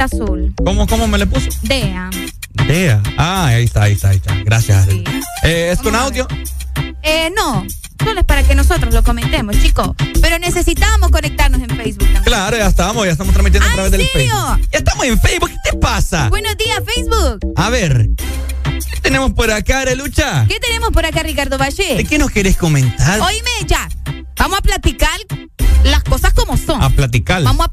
Azul. 0.05 0.53
¿Cómo, 0.63 0.87
cómo 0.87 1.07
me 1.07 1.17
le 1.17 1.27
puso? 1.27 1.49
DEA. 1.63 2.09
Dea. 2.67 3.01
Ah, 3.17 3.47
ahí 3.47 3.63
está, 3.65 3.83
ahí 3.83 3.93
está, 3.93 4.09
ahí 4.09 4.17
está. 4.17 4.33
Gracias. 4.43 4.83
Arely. 4.83 5.03
Eh, 5.43 5.69
¿Es 5.71 5.79
con 5.79 5.95
audio? 5.95 6.27
Eh, 7.01 7.31
no, 7.35 7.65
solo 8.03 8.19
es 8.19 8.25
para 8.25 8.43
que 8.43 8.55
nosotros 8.55 8.93
lo 8.93 9.03
comentemos, 9.03 9.57
chicos. 9.61 9.91
Pero 10.21 10.37
necesitamos 10.39 11.09
conectarnos 11.11 11.61
en 11.61 11.69
Facebook 11.69 12.03
también. 12.05 12.23
Claro, 12.23 12.57
ya 12.57 12.67
estamos, 12.67 13.05
ya 13.05 13.11
estamos 13.11 13.33
transmitiendo 13.33 13.67
a 13.67 13.71
Ah, 13.71 13.73
través 13.75 13.93
¿en 13.93 13.99
del 13.99 14.07
serio? 14.09 14.31
Facebook. 14.35 14.69
Ya 14.71 14.79
estamos 14.79 15.05
en 15.05 15.19
Facebook, 15.19 15.49
¿qué 15.49 15.71
te 15.71 15.77
pasa? 15.77 16.29
Buenos 16.29 16.57
días, 16.57 16.81
Facebook. 16.85 17.39
A 17.55 17.69
ver, 17.69 18.09
¿qué 18.93 18.99
tenemos 19.01 19.31
por 19.33 19.49
acá, 19.51 19.81
Arelucha? 19.81 20.45
¿Qué 20.47 20.59
tenemos 20.59 20.89
por 20.91 21.05
acá, 21.05 21.23
Ricardo 21.23 21.57
¿De 21.57 21.63
Valle? 21.63 22.03
qué 22.03 22.17
nos 22.17 22.31
querés 22.31 22.57
comentar? 22.57 23.19
Oíme, 23.21 23.49
ya. 23.65 23.87
Vamos 24.37 24.59
a 24.59 24.61
platicar 24.61 25.17
las 25.83 26.03
cosas 26.03 26.33
como 26.33 26.57
son. 26.57 26.81
A 26.83 26.89
platicar. 26.89 27.43
Vamos 27.43 27.65
a 27.65 27.68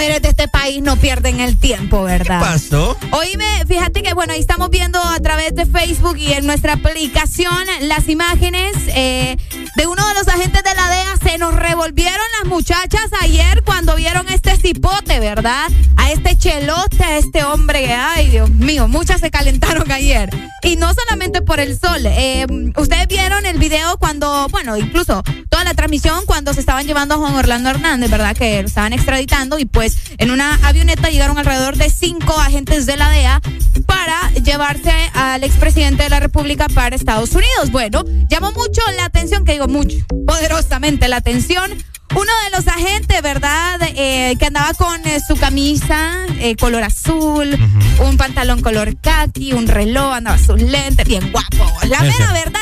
mujeres 0.00 0.22
de 0.22 0.28
este 0.30 0.48
país 0.48 0.80
no 0.82 0.96
pierden 0.96 1.40
el 1.40 1.58
tiempo, 1.58 2.04
¿verdad? 2.04 2.40
¿Qué 2.40 2.46
pasó? 2.46 2.96
Oíme, 3.12 3.44
fíjate 3.68 4.02
que 4.02 4.14
bueno, 4.14 4.32
ahí 4.32 4.40
estamos 4.40 4.70
viendo 4.70 4.98
a 4.98 5.20
través 5.20 5.54
de 5.54 5.66
Facebook 5.66 6.16
y 6.16 6.32
en 6.32 6.46
nuestra 6.46 6.72
aplicación 6.72 7.52
las 7.82 8.08
imágenes 8.08 8.72
eh, 8.86 9.36
de 9.76 9.86
uno 9.86 10.02
de 10.08 10.14
los 10.14 10.26
agentes 10.28 10.62
de 10.62 10.74
la 10.74 10.88
DEA. 10.88 11.16
Se 11.22 11.36
nos 11.36 11.54
revolvieron 11.54 12.16
las 12.40 12.48
muchachas 12.50 13.10
ayer 13.20 13.62
cuando 13.62 13.94
vieron 13.94 14.26
este 14.30 14.56
cipote, 14.56 15.20
¿verdad? 15.20 15.68
A 15.98 16.10
este 16.12 16.34
chelote, 16.38 17.04
a 17.04 17.18
este 17.18 17.44
hombre. 17.44 17.92
Ay, 17.92 18.28
Dios 18.28 18.48
mío, 18.48 18.88
muchas 18.88 19.20
se 19.20 19.30
calentaron 19.30 19.92
ayer. 19.92 20.30
Y 20.62 20.76
no 20.76 20.94
solamente 20.94 21.42
por 21.42 21.60
el 21.60 21.78
sol. 21.78 22.00
eh, 22.06 22.46
Ustedes 22.74 23.06
vieron 23.06 23.44
el 23.44 23.58
video 23.58 23.98
cuando, 23.98 24.48
bueno, 24.48 24.78
incluso 24.78 25.22
la 25.70 25.74
transmisión 25.74 26.26
cuando 26.26 26.52
se 26.52 26.58
estaban 26.58 26.84
llevando 26.84 27.14
a 27.14 27.18
Juan 27.18 27.36
Orlando 27.36 27.70
Hernández, 27.70 28.10
¿verdad? 28.10 28.36
Que 28.36 28.60
lo 28.60 28.66
estaban 28.66 28.92
extraditando 28.92 29.56
y 29.56 29.66
pues 29.66 29.96
en 30.18 30.32
una 30.32 30.58
avioneta 30.64 31.10
llegaron 31.10 31.38
alrededor 31.38 31.76
de 31.76 31.88
cinco 31.90 32.36
agentes 32.40 32.86
de 32.86 32.96
la 32.96 33.08
DEA 33.08 33.40
para 33.86 34.32
llevarse 34.32 34.92
al 35.14 35.44
expresidente 35.44 36.02
de 36.02 36.08
la 36.08 36.18
República 36.18 36.66
para 36.68 36.96
Estados 36.96 37.30
Unidos. 37.36 37.70
Bueno, 37.70 38.02
llamó 38.28 38.50
mucho 38.50 38.82
la 38.96 39.04
atención, 39.04 39.44
que 39.44 39.52
digo 39.52 39.68
mucho, 39.68 39.96
poderosamente 40.26 41.06
la 41.06 41.18
atención. 41.18 41.70
Uno 42.16 42.32
de 42.44 42.56
los 42.56 42.66
agentes, 42.66 43.22
¿verdad? 43.22 43.78
Eh, 43.94 44.34
que 44.40 44.46
andaba 44.46 44.74
con 44.74 45.06
eh, 45.06 45.20
su 45.24 45.36
camisa 45.36 46.10
eh, 46.40 46.56
color 46.56 46.82
azul, 46.82 47.56
un 48.00 48.16
pantalón 48.16 48.60
color 48.60 48.96
khaki, 49.00 49.52
un 49.52 49.68
reloj, 49.68 50.14
andaba 50.14 50.36
sus 50.36 50.60
lentes, 50.60 51.06
bien 51.06 51.30
guapo. 51.30 51.64
La 51.86 52.00
mera 52.00 52.32
verdad 52.32 52.60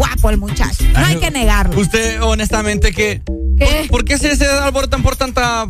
guapo 0.00 0.30
el 0.30 0.38
muchacho. 0.38 0.82
No 0.98 1.04
hay 1.04 1.16
que 1.16 1.30
negarlo. 1.30 1.78
Usted, 1.78 2.22
honestamente, 2.22 2.92
que. 2.92 3.20
¿Qué? 3.58 3.86
¿Por, 3.90 4.06
qué 4.06 4.16
se, 4.16 4.34
se 4.34 4.46
alborotan 4.46 5.02
por 5.02 5.16
tanta. 5.16 5.66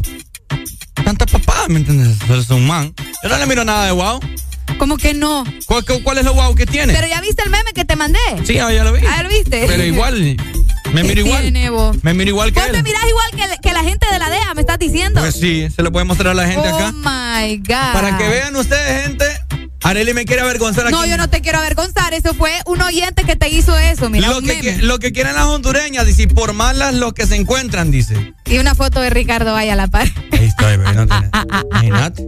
tanta 1.04 1.26
papada, 1.26 1.66
¿me 1.68 1.80
entiendes? 1.80 2.16
Es 2.30 2.48
un 2.50 2.64
man. 2.64 2.94
Yo 3.24 3.28
no 3.28 3.36
le 3.38 3.46
miro 3.46 3.64
nada 3.64 3.86
de 3.86 3.92
wow. 3.92 4.20
¿Cómo 4.78 4.96
que 4.96 5.14
no? 5.14 5.44
¿Cuál, 5.66 5.84
cuál 6.04 6.18
es 6.18 6.24
lo 6.24 6.32
wow 6.34 6.54
que 6.54 6.64
tiene? 6.64 6.92
Pero 6.92 7.08
ya 7.08 7.20
viste 7.20 7.42
el 7.42 7.50
meme 7.50 7.72
que 7.74 7.84
te 7.84 7.96
mandé. 7.96 8.20
Sí, 8.44 8.56
ah, 8.60 8.72
ya 8.72 8.84
lo 8.84 8.92
vi. 8.92 9.00
Ah, 9.04 9.22
¿lo 9.24 9.28
viste? 9.28 9.64
Pero 9.66 9.82
igual. 9.84 10.36
Me 10.94 11.02
miro 11.02 11.14
¿Qué 11.22 11.28
igual. 11.28 11.42
tiene? 11.42 11.70
Me 12.02 12.14
miro 12.14 12.30
igual 12.30 12.52
que 12.52 12.60
Vos 12.60 12.70
te 12.70 12.76
él. 12.78 12.82
mirás 12.84 13.02
igual 13.08 13.30
que, 13.50 13.58
que 13.60 13.72
la 13.72 13.82
gente 13.82 14.06
de 14.10 14.18
la 14.18 14.30
DEA, 14.30 14.54
me 14.54 14.60
estás 14.60 14.78
diciendo. 14.78 15.20
Pues 15.20 15.34
sí, 15.34 15.68
se 15.74 15.82
lo 15.82 15.90
puede 15.92 16.04
mostrar 16.04 16.28
a 16.32 16.34
la 16.34 16.46
gente 16.46 16.68
oh 16.68 16.74
acá. 16.76 16.92
my 16.92 17.56
God. 17.58 17.92
Para 17.92 18.16
que 18.16 18.28
vean 18.28 18.54
ustedes, 18.56 19.06
gente. 19.06 19.19
Areli 19.90 20.14
me 20.14 20.24
quiere 20.24 20.42
avergonzar 20.42 20.86
aquí. 20.86 20.92
No, 20.94 21.04
yo 21.06 21.16
no 21.16 21.28
te 21.28 21.40
quiero 21.40 21.58
avergonzar. 21.58 22.14
Eso 22.14 22.34
fue 22.34 22.52
un 22.66 22.80
oyente 22.80 23.24
que 23.24 23.36
te 23.36 23.48
hizo 23.48 23.76
eso. 23.76 24.08
Mira, 24.10 24.28
lo, 24.28 24.40
que, 24.40 24.78
lo 24.80 24.98
que 24.98 25.12
quieren 25.12 25.34
las 25.34 25.44
hondureñas, 25.46 26.06
dice, 26.06 26.28
por 26.28 26.52
malas 26.52 26.94
lo 26.94 27.12
que 27.12 27.26
se 27.26 27.36
encuentran, 27.36 27.90
dice. 27.90 28.34
Y 28.46 28.58
una 28.58 28.74
foto 28.74 29.00
de 29.00 29.10
Ricardo 29.10 29.52
vaya 29.52 29.72
a 29.72 29.76
la 29.76 29.86
par. 29.88 30.08
Ahí 30.32 30.46
está, 30.46 30.66
bebé, 30.66 30.92
no 30.94 31.06
tiene- 31.06 31.30
Imagínate. 31.70 32.24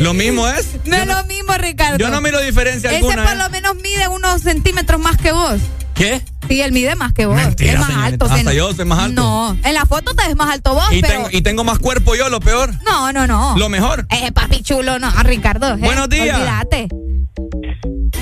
Lo 0.00 0.14
mismo 0.14 0.46
es. 0.48 0.66
No 0.84 0.96
es 0.96 1.06
lo 1.06 1.24
mismo, 1.24 1.52
Ricardo. 1.58 1.98
Yo 1.98 2.08
no 2.08 2.20
miro 2.20 2.40
diferencia 2.40 2.88
Ese 2.90 2.96
alguna. 2.98 3.24
por 3.24 3.32
¿eh? 3.32 3.36
lo 3.38 3.50
menos 3.50 3.74
mide 3.76 4.08
unos 4.08 4.42
centímetros 4.42 5.00
más 5.00 5.16
que 5.16 5.32
vos. 5.32 5.60
¿Qué? 5.94 6.22
Sí, 6.48 6.60
él 6.60 6.72
mide 6.72 6.96
más 6.96 7.12
que 7.12 7.26
vos. 7.26 7.36
Mentira, 7.36 7.72
es 7.74 7.78
más 7.78 7.86
señorita. 7.88 8.06
alto. 8.06 8.24
Hasta 8.26 8.42
no. 8.42 8.52
yo 8.52 8.74
soy 8.74 8.84
más 8.84 8.98
alto. 8.98 9.22
No, 9.22 9.56
en 9.62 9.74
la 9.74 9.86
foto 9.86 10.14
te 10.14 10.26
ves 10.26 10.36
más 10.36 10.52
alto 10.52 10.74
vos, 10.74 10.84
Y, 10.92 11.00
pero... 11.00 11.14
tengo, 11.14 11.28
y 11.30 11.42
tengo 11.42 11.62
más 11.64 11.78
cuerpo 11.78 12.14
yo, 12.16 12.28
lo 12.30 12.40
peor. 12.40 12.73
No, 12.86 13.12
no, 13.12 13.26
no. 13.26 13.56
Lo 13.58 13.68
mejor. 13.68 14.06
Eh, 14.10 14.30
papi 14.32 14.62
chulo, 14.62 14.98
no, 14.98 15.10
Ricardo. 15.22 15.74
eh, 15.74 15.78
Buenos 15.78 16.08
días. 16.08 16.36
Olvídate. 16.38 16.88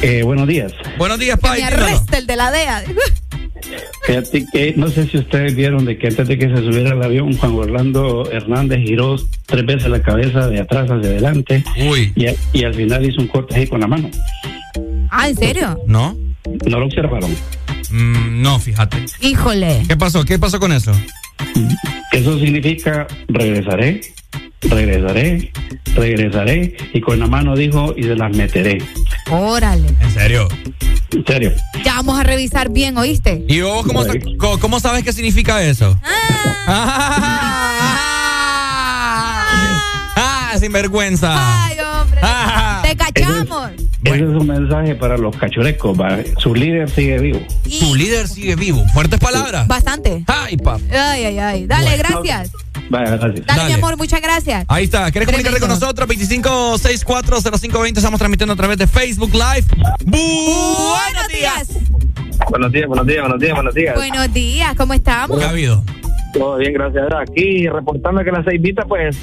Eh, 0.03 0.23
buenos 0.25 0.49
días. 0.49 0.73
Buenos 0.99 1.19
días, 1.19 1.37
Que 1.37 1.43
Pai. 1.43 1.63
me 1.63 2.19
el 2.19 2.27
de 2.27 2.37
la 2.37 2.51
DEA. 2.51 2.83
Fíjate 4.07 4.45
que 4.53 4.75
no 4.77 4.89
sé 4.89 5.07
si 5.09 5.19
ustedes 5.19 5.55
vieron 5.55 5.85
de 5.85 5.97
que 5.97 6.09
antes 6.09 6.27
de 6.27 6.37
que 6.37 6.49
se 6.49 6.57
subiera 6.57 6.91
al 6.93 7.03
avión, 7.03 7.33
Juan 7.37 7.53
Orlando 7.55 8.29
Hernández 8.31 8.81
giró 8.81 9.17
tres 9.47 9.65
veces 9.65 9.89
la 9.89 10.03
cabeza 10.03 10.49
de 10.49 10.61
atrás 10.61 10.91
hacia 10.91 11.11
adelante 11.11 11.63
Uy. 11.89 12.13
y, 12.17 12.27
a- 12.27 12.35
y 12.53 12.65
al 12.65 12.75
final 12.75 13.07
hizo 13.09 13.21
un 13.21 13.29
corte 13.29 13.55
ahí 13.55 13.67
con 13.69 13.81
la 13.81 13.87
mano. 13.87 14.11
Ah, 15.11 15.29
¿en 15.29 15.37
serio? 15.37 15.79
¿No? 15.87 16.17
¿No 16.67 16.81
lo 16.81 16.87
observaron? 16.87 17.31
Mm, 17.91 18.43
no, 18.43 18.59
fíjate. 18.59 19.05
Híjole. 19.21 19.85
¿Qué 19.87 19.97
pasó? 19.97 20.25
¿Qué 20.25 20.39
pasó 20.39 20.59
con 20.59 20.73
eso? 20.73 20.91
Eso 22.11 22.39
significa 22.41 23.07
regresaré, 23.29 24.01
regresaré, 24.63 25.53
regresaré 25.95 26.77
y 26.93 27.01
con 27.01 27.19
la 27.19 27.27
mano 27.27 27.55
dijo 27.57 27.95
y 27.97 28.03
se 28.05 28.15
las 28.17 28.35
meteré. 28.37 28.79
Órale. 29.31 29.89
¿En 30.01 30.11
serio? 30.13 30.49
En 31.13 31.25
serio. 31.27 31.53
Ya 31.85 31.95
vamos 31.97 32.19
a 32.19 32.23
revisar 32.23 32.71
bien, 32.71 32.97
¿oíste? 32.97 33.45
¿Y 33.49 33.61
vos 33.61 33.87
cómo, 33.87 34.05
sa- 34.05 34.13
cómo 34.61 34.81
sabes 34.81 35.03
qué 35.05 35.13
significa 35.13 35.63
eso? 35.63 35.97
Ah, 40.17 40.53
sin 40.59 40.73
vergüenza. 40.73 41.35
Ay, 41.67 41.77
hombre. 41.81 42.21
Te 42.83 42.97
cachamos. 42.97 43.71
Ese 44.05 44.17
es 44.17 44.23
un 44.23 44.47
mensaje 44.47 44.95
para 44.95 45.17
los 45.17 45.37
cachurecos. 45.37 45.99
va. 45.99 46.19
Su 46.39 46.55
líder 46.55 46.91
sigue 46.91 47.19
vivo. 47.19 47.41
Su 47.69 47.95
líder 47.95 48.29
sigue 48.29 48.57
vivo. 48.57 48.85
Fuertes 48.93 49.19
palabras. 49.21 49.67
Bastante. 49.69 50.25
Ay, 50.27 50.57
papá. 50.57 50.79
Ay, 50.91 51.25
ay, 51.25 51.39
ay. 51.39 51.67
Dale, 51.67 51.97
gracias. 51.97 52.51
Gracias. 53.01 53.47
Dale, 53.47 53.65
mi 53.65 53.73
amor, 53.73 53.97
muchas 53.97 54.21
gracias. 54.21 54.65
Ahí 54.69 54.85
está. 54.85 55.11
¿Quieres 55.11 55.27
comunicarte 55.27 55.61
con 55.61 55.69
nosotros? 55.69 56.09
25640520. 56.09 57.99
Estamos 57.99 58.19
transmitiendo 58.19 58.53
a 58.53 58.57
través 58.57 58.79
de 58.79 58.87
Facebook 58.87 59.33
Live. 59.33 59.65
Buenos 60.05 61.29
días. 61.29 61.69
Buenos 62.51 62.73
días, 62.73 62.87
buenos 62.89 63.07
días, 63.07 63.21
buenos 63.21 63.41
días, 63.41 63.55
buenos 63.55 63.75
días. 63.75 63.95
Buenos 63.95 64.33
días, 64.33 64.75
¿cómo 64.77 64.95
estamos? 64.95 65.39
¿Qué 65.39 65.45
ha 65.45 65.51
habido? 65.51 65.85
Todo 66.35 66.57
bien, 66.57 66.73
gracias. 66.73 67.05
Aquí 67.21 67.69
reportando 67.69 68.25
que 68.25 68.31
la 68.33 68.43
ceibita, 68.43 68.85
pues, 68.85 69.17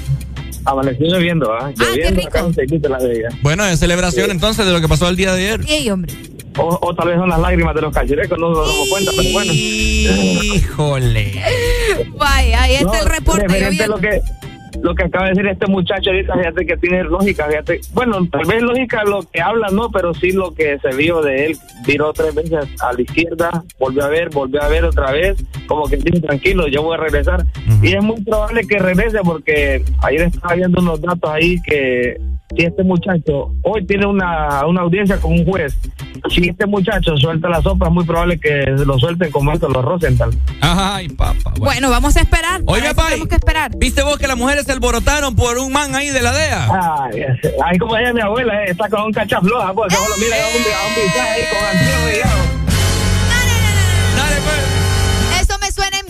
amaneció 0.64 1.06
lloviendo, 1.06 1.52
¿ah? 1.52 1.72
Lloviendo 1.76 2.22
acá 2.26 2.40
en 2.40 2.54
Ceibita, 2.54 2.88
la 2.88 2.98
de 2.98 3.12
ella. 3.12 3.28
Bueno, 3.42 3.64
es 3.66 3.78
celebración 3.78 4.30
entonces 4.30 4.64
de 4.66 4.72
lo 4.72 4.80
que 4.80 4.88
pasó 4.88 5.08
el 5.08 5.16
día 5.16 5.32
de 5.34 5.46
ayer. 5.46 5.60
Ey, 5.68 5.90
hombre. 5.90 6.14
O, 6.56 6.78
o 6.82 6.94
tal 6.94 7.08
vez 7.08 7.16
son 7.16 7.28
las 7.28 7.38
lágrimas 7.38 7.74
de 7.74 7.82
los 7.82 7.94
cachurecos, 7.94 8.38
no 8.38 8.50
nos 8.50 8.68
damos 8.68 8.88
cuenta, 8.88 9.12
pero 9.16 9.30
bueno. 9.32 9.52
Híjole. 9.52 11.42
Vaya, 12.40 12.62
ahí 12.62 12.74
está 12.74 12.84
No, 12.86 12.94
el 12.94 13.06
reporte. 13.06 13.42
referente 13.48 13.86
lo 13.86 13.98
que 13.98 14.20
lo 14.82 14.94
que 14.94 15.04
acaba 15.04 15.24
de 15.26 15.30
decir 15.32 15.46
este 15.48 15.66
muchacho 15.66 16.10
ahorita, 16.10 16.32
fíjate 16.32 16.64
que 16.64 16.76
tiene 16.76 17.02
lógica, 17.04 17.46
fíjate. 17.46 17.80
Bueno, 17.92 18.26
tal 18.30 18.46
vez 18.46 18.62
lógica 18.62 19.04
lo 19.04 19.20
que 19.22 19.40
habla, 19.40 19.66
no, 19.72 19.90
pero 19.90 20.14
sí 20.14 20.32
lo 20.32 20.54
que 20.54 20.78
se 20.78 20.94
vio 20.96 21.20
de 21.20 21.46
él. 21.46 21.58
Viró 21.86 22.12
tres 22.12 22.34
veces 22.34 22.66
a 22.80 22.92
la 22.92 23.02
izquierda, 23.02 23.64
volvió 23.78 24.04
a 24.04 24.08
ver, 24.08 24.30
volvió 24.30 24.62
a 24.62 24.68
ver 24.68 24.84
otra 24.84 25.10
vez, 25.10 25.44
como 25.66 25.86
que 25.86 25.96
dice, 25.96 26.20
tranquilo, 26.20 26.66
yo 26.68 26.82
voy 26.82 26.94
a 26.94 27.00
regresar. 27.00 27.44
Y 27.82 27.94
es 27.94 28.02
muy 28.02 28.22
probable 28.22 28.66
que 28.66 28.78
regrese 28.78 29.18
porque 29.24 29.84
ayer 30.02 30.22
estaba 30.22 30.54
viendo 30.54 30.80
unos 30.80 31.00
datos 31.02 31.30
ahí 31.30 31.60
que 31.62 32.16
si 32.56 32.64
este 32.64 32.82
muchacho 32.82 33.52
hoy 33.62 33.86
tiene 33.86 34.06
una, 34.06 34.66
una 34.66 34.82
audiencia 34.82 35.18
con 35.18 35.32
un 35.32 35.44
juez, 35.44 35.76
si 36.28 36.48
este 36.48 36.66
muchacho 36.66 37.16
suelta 37.16 37.48
la 37.48 37.62
sopa, 37.62 37.86
es 37.86 37.92
muy 37.92 38.04
probable 38.04 38.38
que 38.38 38.64
lo 38.84 38.98
suelten 38.98 39.30
como 39.30 39.52
esto 39.52 39.68
los 39.68 39.84
Rosenthal. 39.84 40.30
Ay, 40.60 41.08
papá. 41.08 41.54
Bueno, 41.58 41.90
vamos 41.90 42.16
a 42.16 42.20
esperar. 42.20 42.60
Eso 42.60 42.94
Pai. 42.94 43.06
Tenemos 43.06 43.28
que 43.28 43.36
esperar. 43.36 43.70
¿Viste 43.76 44.02
vos 44.02 44.18
que 44.18 44.26
las 44.26 44.36
mujeres 44.36 44.64
se 44.64 44.72
alborotaron 44.72 45.36
por 45.36 45.58
un 45.58 45.72
man 45.72 45.94
ahí 45.94 46.10
de 46.10 46.22
la 46.22 46.32
DEA? 46.32 46.68
Ay, 46.70 47.22
ay, 47.64 47.78
como 47.78 47.96
ella 47.96 48.12
mi 48.12 48.20
abuela, 48.20 48.64
eh, 48.64 48.70
está 48.70 48.88
con 48.88 49.02
un 49.02 49.12
cachafloja, 49.12 49.72
pues, 49.72 49.92
solo 49.92 50.14
mira 50.18 50.36
a 50.36 50.48
un, 50.48 50.62
a 50.62 50.86
un 50.86 51.28
ahí 51.28 51.42
con 51.50 51.78
antiguo 51.78 52.56
y 52.56 52.59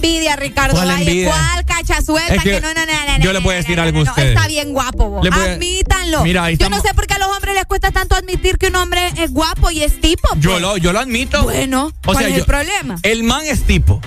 envidia, 0.00 0.36
Ricardo. 0.36 0.74
¿Cuál 0.74 0.90
Ay, 0.90 1.02
envidia? 1.02 1.30
¿Cuál 1.30 1.64
cacha 1.66 2.02
suelta? 2.02 2.34
Es 2.34 2.42
que 2.42 2.50
que 2.50 2.60
no, 2.60 2.72
no, 2.74 2.86
no, 2.86 3.18
no, 3.18 3.24
yo 3.24 3.32
le 3.32 3.40
puedo 3.40 3.56
decir 3.56 3.78
algo 3.78 4.00
a 4.00 4.04
no, 4.04 4.10
ustedes. 4.10 4.30
Está 4.30 4.48
bien 4.48 4.72
guapo, 4.72 5.10
vos. 5.10 5.26
Admítanlo. 5.30 6.24
Mira, 6.24 6.44
ahí 6.44 6.56
yo 6.56 6.68
no 6.70 6.80
sé 6.80 6.94
por 6.94 7.06
qué 7.06 7.14
a 7.14 7.18
los 7.18 7.28
hombres 7.28 7.54
les 7.54 7.64
cuesta 7.66 7.90
tanto 7.90 8.16
admitir 8.16 8.58
que 8.58 8.68
un 8.68 8.76
hombre 8.76 9.12
es 9.18 9.32
guapo 9.32 9.70
y 9.70 9.82
es 9.82 10.00
tipo. 10.00 10.28
Yo 10.38 10.52
pues. 10.52 10.62
lo, 10.62 10.76
yo 10.78 10.92
lo 10.92 11.00
admito. 11.00 11.42
Bueno, 11.42 11.92
¿cuál 12.04 12.24
es 12.26 12.38
el 12.38 12.44
problema? 12.44 12.96
El 13.02 13.22
man 13.22 13.42
es 13.44 13.64
tipo, 13.64 14.00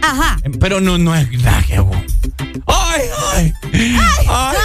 Ajá. 0.00 0.38
pero 0.60 0.80
no, 0.80 0.98
no 0.98 1.14
es 1.14 1.30
nada 1.42 1.62
que 1.62 1.80
vos. 1.80 1.96
¡Ay, 2.66 3.02
ay! 3.32 3.52
ay. 4.28 4.56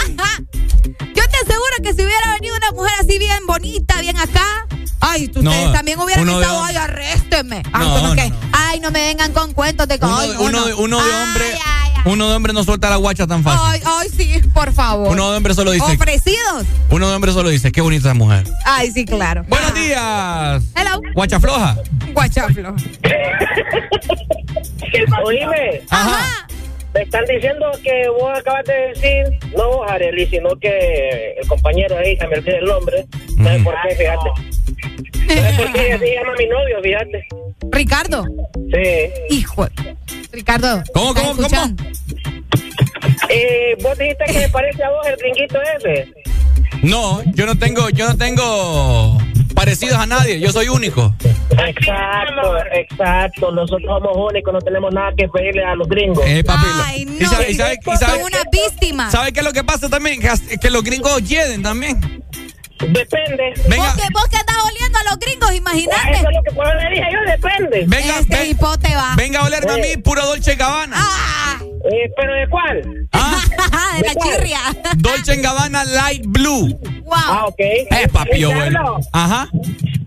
Yo 1.14 1.22
te 1.28 1.36
aseguro 1.36 1.76
que 1.82 1.94
si 1.94 2.02
hubiera 2.02 2.32
venido 2.34 2.56
una 2.56 2.70
mujer 2.72 2.92
así 3.00 3.18
bien 3.18 3.46
bonita, 3.46 4.00
bien 4.00 4.16
acá, 4.16 4.66
ay, 5.00 5.24
ustedes 5.26 5.44
No, 5.44 5.72
también 5.72 5.98
hubieran 6.00 6.24
uno 6.28 6.40
estado, 6.40 6.58
hombre. 6.60 6.76
ay, 6.76 6.84
arréstenme. 6.84 7.62
Ay, 7.72 7.86
No, 7.88 7.94
como 7.94 8.08
no, 8.08 8.14
que, 8.14 8.30
no. 8.30 8.36
ay, 8.52 8.80
no 8.80 8.90
me 8.90 9.00
vengan 9.00 9.32
con 9.32 9.52
cuentos 9.52 9.86
de 9.88 9.98
que, 9.98 10.04
Uno, 10.04 10.18
ay, 10.18 10.30
uno 10.38 10.50
no. 10.50 10.66
de, 10.66 10.74
uno 10.74 10.96
de 11.04 11.12
Ay, 11.12 11.22
hombre, 11.22 11.44
uno 12.04 12.28
de 12.28 12.34
hombre 12.36 12.52
no 12.52 12.64
suelta 12.64 12.88
la 12.90 12.96
guacha 12.96 13.26
tan 13.26 13.42
fácil. 13.42 13.60
Ay, 13.64 13.80
ay, 13.84 14.08
sí, 14.16 14.40
por 14.54 14.72
favor. 14.72 15.08
Uno 15.08 15.30
de 15.30 15.36
hombre 15.36 15.54
solo 15.54 15.70
dice, 15.72 15.92
Ofrecidos. 15.92 16.64
uno 16.90 17.08
de 17.08 17.14
hombre 17.14 17.32
solo 17.32 17.48
dice, 17.50 17.70
qué 17.72 17.80
bonita 17.80 18.08
esa 18.08 18.14
mujer. 18.14 18.44
Ay, 18.64 18.90
sí, 18.90 19.04
claro. 19.04 19.44
Buenos 19.48 19.74
días. 19.74 20.62
Hello. 20.74 21.00
Guacha 21.14 21.38
floja. 21.40 21.76
Guachaflo. 22.12 22.74
Oíme. 25.24 25.82
Ajá. 25.90 26.46
Me 26.94 27.02
están 27.02 27.24
diciendo 27.26 27.66
que 27.84 28.08
vos 28.08 28.38
acabas 28.38 28.64
de 28.64 28.74
decir, 28.94 29.24
no 29.56 29.68
vos, 29.68 29.90
Arely, 29.90 30.26
sino 30.28 30.50
que 30.58 31.34
el 31.40 31.46
compañero 31.46 31.96
ahí, 31.98 32.16
se 32.16 32.26
me 32.26 32.38
olvida 32.38 32.56
el 32.58 32.64
nombre. 32.64 33.06
¿Sabes 33.36 33.62
por 33.62 33.74
qué? 33.86 33.94
Fíjate. 33.94 34.57
¿Sabes 35.28 35.56
por 35.56 35.72
qué 35.72 35.92
así 35.94 36.04
llama 36.14 36.32
mi 36.38 36.46
novio? 36.46 36.76
Fíjate. 36.82 37.26
Ricardo. 37.70 38.24
Sí. 38.72 39.34
Hijo. 39.36 39.66
Ricardo. 40.32 40.82
¿Cómo, 40.94 41.10
¿estás 41.10 41.24
cómo, 41.36 41.48
cómo? 41.48 41.76
Eh, 43.30 43.76
vos 43.82 43.96
dijiste 43.98 44.24
que 44.26 44.38
me 44.38 44.48
parece 44.48 44.82
a 44.84 44.90
vos 44.90 45.06
el 45.06 45.16
gringuito 45.16 45.58
ese. 45.76 46.12
No, 46.82 47.20
yo 47.34 47.46
no 47.46 47.56
tengo, 47.58 47.88
yo 47.90 48.06
no 48.08 48.16
tengo 48.16 49.18
parecidos 49.54 49.96
a 49.98 50.06
nadie, 50.06 50.38
yo 50.40 50.52
soy 50.52 50.68
único. 50.68 51.12
Exacto, 51.50 52.56
exacto. 52.72 53.50
Nosotros 53.50 53.82
somos 53.86 54.16
únicos, 54.30 54.52
no 54.52 54.60
tenemos 54.60 54.92
nada 54.94 55.10
que 55.16 55.28
pedirle 55.28 55.64
a 55.64 55.74
los 55.74 55.88
gringos. 55.88 56.24
Eh, 56.26 56.44
papi, 56.44 56.66
lo- 56.66 56.84
Ay, 56.84 57.04
no. 57.04 57.12
¿Y 57.20 57.24
sabe, 57.26 57.50
y 57.50 57.54
sabe- 57.54 57.78
y 57.84 57.96
sabe- 57.96 58.12
Son 58.12 58.22
una 58.22 58.42
víctima. 58.52 59.10
¿sabe 59.10 59.32
qué 59.32 59.40
es 59.40 59.46
lo 59.46 59.52
que 59.52 59.64
pasa 59.64 59.88
también? 59.88 60.20
Que, 60.60 60.70
los 60.70 60.84
gringos 60.84 61.22
hieden 61.28 61.62
también. 61.62 62.22
Depende. 62.80 63.54
Venga, 63.68 63.84
¿Vos, 63.84 63.94
que, 63.94 64.08
vos 64.12 64.28
que 64.28 64.36
andás 64.36 64.56
oliendo 64.64 64.98
a 64.98 65.02
los 65.04 65.18
gringos, 65.18 65.52
imagínate. 65.54 66.12
Eso 66.12 66.28
es 66.28 66.36
lo 66.36 66.42
que 66.42 66.50
puedo 66.52 66.74
le 66.74 66.90
dije 66.90 67.06
yo, 67.12 67.18
depende. 67.30 67.84
venga, 67.86 68.18
Este 68.20 68.36
ven- 68.36 68.50
hipote 68.50 68.94
va. 68.94 69.14
venga 69.16 69.40
a 69.40 69.44
olerme 69.44 69.72
a 69.72 69.76
mí, 69.76 69.96
puro 70.02 70.24
Dolce 70.24 70.54
Gabbana. 70.54 70.96
Ah, 70.98 71.58
Eh, 71.90 72.10
¿Pero 72.16 72.34
de 72.34 72.48
cuál? 72.48 73.08
Ah, 73.12 73.40
de 74.00 74.06
la 74.06 74.14
chirria. 74.14 74.60
Dolce 74.96 75.36
Gabbana 75.36 75.84
Light 75.84 76.24
Blue. 76.26 76.68
Wow. 77.04 77.14
Ah, 77.16 77.44
ok. 77.46 77.54
Eh, 77.60 78.08
papi, 78.12 78.38
yo 78.40 78.52
bueno. 78.52 78.98
Ajá. 79.12 79.48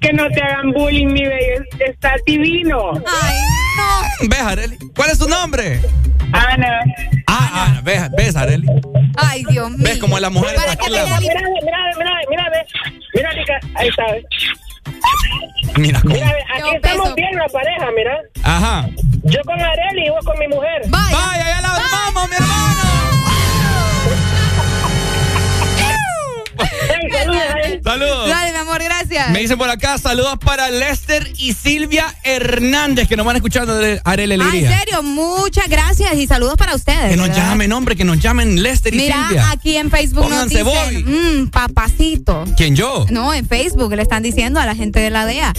Que 0.02 0.12
no 0.14 0.28
te 0.30 0.42
hagan 0.42 0.72
bullying, 0.72 1.08
mi 1.08 1.24
bello. 1.24 1.64
Estás 1.80 2.20
divino. 2.26 2.92
Ay, 3.08 3.36
no. 3.78 4.28
Ve, 4.30 4.38
Areli. 4.38 4.78
¿Cuál 4.96 5.12
es 5.12 5.20
tu 5.20 5.28
nombre? 5.30 5.80
Ana. 6.34 6.80
Ah, 7.28 7.66
Ana, 7.68 7.82
ve, 7.82 8.00
ves, 8.18 8.36
Areli. 8.36 8.68
Ay, 9.18 9.44
Dios 9.50 9.70
mío. 9.72 9.80
Ves 9.84 10.00
como 10.00 10.18
las 10.20 10.32
mujeres 10.32 10.60
¿Para 10.62 10.74
la- 10.90 11.06
me 11.06 11.20
Mira, 11.20 11.20
mira, 11.20 11.42
mira, 11.98 12.20
mira. 12.30 12.52
Mira, 13.14 13.30
Rica, 13.32 13.60
ahí 13.76 13.88
está. 13.90 14.04
Mira 15.78 16.02
cómo. 16.02 16.14
Mira, 16.16 16.28
aquí 16.28 16.62
Yo 16.62 16.74
estamos 16.74 17.04
peso. 17.04 17.16
bien 17.16 17.36
la 17.36 17.48
pareja, 17.50 17.88
mira. 17.96 18.18
Ajá. 18.44 18.88
Yo 19.24 19.40
con 19.46 19.60
Areli 19.62 20.08
y 20.08 20.10
vos 20.10 20.26
con 20.26 20.38
mi 20.40 20.48
mujer. 20.48 20.82
Vaya. 20.88 21.16
Vaya, 21.18 21.46
ya 21.46 21.62
la 21.62 21.70
vamos, 21.70 22.30
mi 22.30 22.36
hermano. 22.36 23.31
Hey, 26.62 27.10
saludos. 27.12 27.44
Saludos. 27.84 28.30
Dale, 28.30 28.52
mi 28.52 28.58
amor, 28.58 28.84
gracias. 28.84 29.30
Me 29.32 29.40
dicen 29.40 29.58
por 29.58 29.70
acá, 29.70 29.98
saludos 29.98 30.38
para 30.44 30.70
Lester 30.70 31.32
y 31.38 31.54
Silvia 31.54 32.14
Hernández, 32.24 33.08
que 33.08 33.16
nos 33.18 33.26
van 33.26 33.36
escuchando 33.36 33.76
de 33.78 34.02
Arele 34.04 34.38
Ah, 34.42 34.50
en 34.54 34.68
serio, 34.80 35.04
muchas 35.04 35.68
gracias 35.68 36.14
y 36.16 36.28
saludos 36.28 36.56
para 36.58 36.76
ustedes. 36.76 37.10
Que 37.12 37.18
nos 37.18 37.28
¿verdad? 37.30 37.50
llamen, 37.50 37.72
hombre, 37.74 37.96
que 37.96 38.04
nos 38.06 38.20
llamen 38.20 38.62
Lester 38.62 38.94
y 38.94 38.98
Mira, 38.98 39.28
Silvia. 39.28 39.52
aquí 39.52 39.78
en 39.78 39.90
Facebook 39.92 40.30
nos 40.30 40.48
Pónganse 40.50 40.64
dicen, 40.64 41.44
mmm, 41.44 41.48
papacito. 41.50 42.46
¿Quién 42.58 42.76
yo? 42.76 43.06
No, 43.10 43.34
en 43.34 43.48
Facebook 43.48 43.94
le 43.96 44.02
están 44.02 44.24
diciendo 44.24 44.60
a 44.60 44.66
la 44.66 44.76
gente 44.76 45.00
de 45.00 45.10
la 45.10 45.26
DEA. 45.26 45.54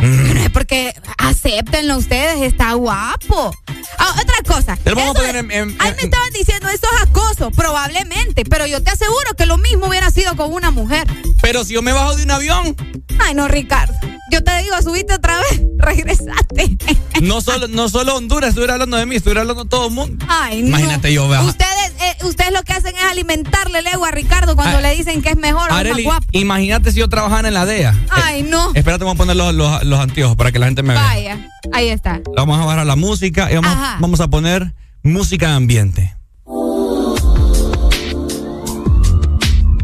No 0.00 0.40
es 0.42 0.50
porque 0.50 0.94
acéptenlo 1.18 1.96
ustedes, 1.96 2.42
está 2.42 2.72
guapo. 2.74 3.54
Ah, 3.98 4.14
otra 4.22 4.36
cosa. 4.54 4.78
Eso 4.84 5.24
en- 5.24 5.50
en- 5.50 5.76
a 5.80 5.84
mí 5.84 5.90
me 5.96 6.02
estaban 6.02 6.32
diciendo 6.32 6.68
eso 6.68 6.86
es 6.96 7.02
acoso, 7.08 7.50
probablemente, 7.50 8.44
pero 8.44 8.66
yo 8.66 8.82
te 8.82 8.90
aseguro 8.90 9.34
que 9.36 9.46
lo 9.46 9.56
mismo 9.58 9.86
hubiera 9.86 10.10
sido 10.10 10.36
con 10.36 10.52
una 10.52 10.70
mujer. 10.70 11.06
Pero 11.40 11.64
si 11.64 11.74
yo 11.74 11.82
me 11.82 11.92
bajo 11.92 12.14
de 12.16 12.24
un 12.24 12.30
avión, 12.30 12.76
Ay, 13.18 13.34
no, 13.34 13.48
Ricardo. 13.48 13.94
Yo 14.32 14.42
te 14.42 14.58
digo, 14.62 14.74
subiste 14.82 15.14
otra 15.14 15.38
vez, 15.38 15.62
regresaste. 15.78 16.76
no 17.22 17.40
solo, 17.40 17.68
no 17.68 17.88
solo 17.88 18.16
Honduras, 18.16 18.50
estuviera 18.50 18.74
hablando 18.74 18.96
de 18.96 19.06
mí, 19.06 19.16
estuviera 19.16 19.42
hablando 19.42 19.64
de 19.64 19.70
todo 19.70 19.86
el 19.88 19.92
mundo. 19.94 20.24
Ay, 20.28 20.62
no. 20.62 20.68
Imagínate 20.68 21.12
yo, 21.12 21.28
vea. 21.28 21.42
Ustedes, 21.42 21.92
eh, 22.00 22.24
ustedes 22.24 22.52
lo 22.52 22.62
que 22.64 22.72
hacen 22.72 22.94
es 22.96 23.02
alimentarle 23.04 23.78
el 23.78 23.86
ego 23.86 24.04
a 24.04 24.10
Ricardo 24.10 24.56
cuando 24.56 24.78
Ah, 24.78 24.80
le 24.80 24.94
dicen 24.96 25.22
que 25.22 25.30
es 25.30 25.36
mejor 25.36 25.70
o 25.70 25.74
más 25.74 26.02
guapo. 26.02 26.26
imagínate 26.32 26.90
si 26.92 26.98
yo 26.98 27.08
trabajara 27.08 27.46
en 27.48 27.54
la 27.54 27.64
DEA. 27.66 27.94
Ay, 28.10 28.42
no. 28.42 28.70
Espérate, 28.74 29.04
vamos 29.04 29.14
a 29.14 29.18
poner 29.18 29.36
los, 29.36 29.54
los, 29.54 29.84
los 29.84 30.00
anteojos 30.00 30.36
para 30.36 30.50
que 30.50 30.58
la 30.58 30.66
gente 30.66 30.82
me 30.82 30.94
vea. 30.94 31.02
Vaya, 31.02 31.48
ahí 31.72 31.88
está. 31.88 32.20
Vamos 32.36 32.58
a 32.60 32.64
bajar 32.64 32.84
la 32.84 32.96
música 32.96 33.50
y 33.50 33.54
vamos, 33.54 33.70
Ajá. 33.70 33.96
vamos 34.00 34.20
a 34.20 34.28
poner 34.28 34.74
música 35.02 35.48
de 35.50 35.54
ambiente. 35.54 36.16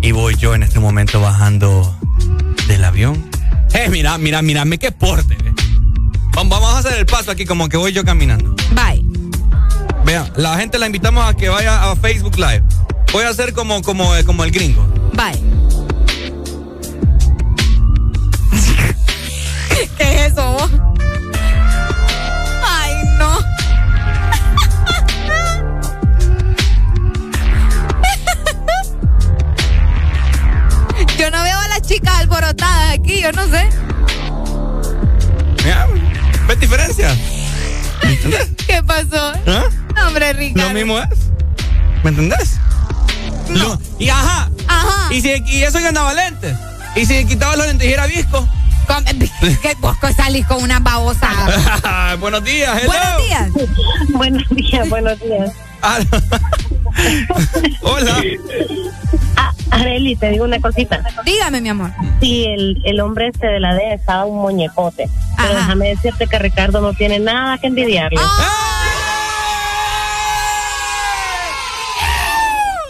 Y 0.05 0.11
voy 0.11 0.35
yo 0.37 0.55
en 0.57 0.65
este 0.65 0.81
momento 0.81 1.21
bajando 1.21 1.97
del 2.67 2.85
avión. 2.85 3.31
Eh, 3.75 3.89
mira, 3.91 4.19
mira, 4.19 4.43
mírame 4.43 4.79
qué 4.79 4.93
porte. 4.93 5.35
eh. 5.35 5.53
Vamos, 6.35 6.61
vamos 6.61 6.75
a 6.75 6.79
hacer 6.79 6.99
el 6.99 7.07
paso 7.07 7.31
aquí 7.31 7.45
como 7.45 7.69
que 7.69 7.77
voy 7.77 7.93
yo 7.93 8.05
caminando. 8.05 8.55
Bye. 8.75 9.05
Vean, 10.05 10.31
la 10.37 10.57
gente 10.59 10.79
la 10.79 10.87
invitamos 10.87 11.25
a 11.29 11.35
que 11.35 11.49
vaya 11.49 11.91
a 11.91 11.97
Facebook 11.97 12.37
Live. 12.37 12.63
Voy 13.13 13.25
a 13.25 13.29
hacer 13.29 13.53
como, 13.53 13.83
como, 13.83 14.15
eh, 14.17 14.25
como 14.25 14.43
el 14.45 14.51
gringo. 14.51 14.87
Bye. 15.15 15.41
¿Qué 19.99 20.27
es 20.27 20.33
eso 20.33 20.69
alborotadas 32.33 32.95
aquí, 32.99 33.21
yo 33.21 33.33
no 33.33 33.47
sé. 33.49 33.69
Mira, 35.65 35.87
¿ves 36.49 36.61
diferencia? 36.61 37.15
¿Qué 38.67 38.83
pasó? 38.83 39.33
¿Ah? 39.47 39.65
No, 39.97 40.09
hombre, 40.09 40.33
Ricardo. 40.33 40.69
Lo 40.69 40.75
mismo 40.75 40.99
es. 40.99 41.09
¿Me 42.03 42.11
entendés? 42.11 42.57
Lo- 43.51 43.79
y 43.99 44.09
ajá. 44.09 44.51
Ajá. 44.67 45.13
Y, 45.15 45.21
si, 45.21 45.43
y 45.47 45.63
eso 45.63 45.79
que 45.79 45.87
andaba 45.89 46.15
lentes. 46.15 46.57
Y 46.97 47.07
si 47.07 47.25
quitaba 47.27 47.57
los 47.57 47.67
lentes 47.67 47.89
y 47.89 47.93
era 47.93 48.07
visco. 48.07 48.49
Com- 48.87 49.05
¿Qué 49.63 49.77
vos 49.81 49.97
salís 50.17 50.47
con 50.47 50.63
una 50.63 50.81
babosada? 50.81 52.17
Buenos 52.21 52.43
días, 52.45 52.77
hello. 52.83 52.89
Buenos 52.93 53.23
días. 53.23 53.51
Buenos 54.13 54.49
días, 54.51 54.89
buenos 54.89 55.21
días. 55.21 55.53
Ah, 55.83 55.99
Hola. 57.83 58.23
Ah, 59.37 59.53
Areli, 59.71 60.15
te 60.17 60.31
digo 60.31 60.45
una 60.45 60.61
cosita. 60.61 61.03
Dígame, 61.25 61.61
mi 61.61 61.71
amor. 61.71 61.91
Sí, 62.21 62.45
el, 62.45 62.81
el 62.85 63.01
hombre 63.01 63.29
este 63.29 63.47
de 63.49 63.59
la 63.61 63.75
D 63.75 63.95
estaba 63.95 64.25
un 64.25 64.39
muñecote. 64.39 65.09
Pero 65.37 65.55
déjame 65.55 65.89
decirte 65.89 66.27
que 66.29 66.39
Ricardo 66.39 66.81
no 66.81 66.93
tiene 66.95 67.19
nada 67.19 67.59
que 67.59 67.67
envidiarle. 67.67 68.21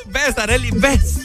Ves, 0.07 0.39
Areli, 0.39 0.71
ves. 0.73 1.21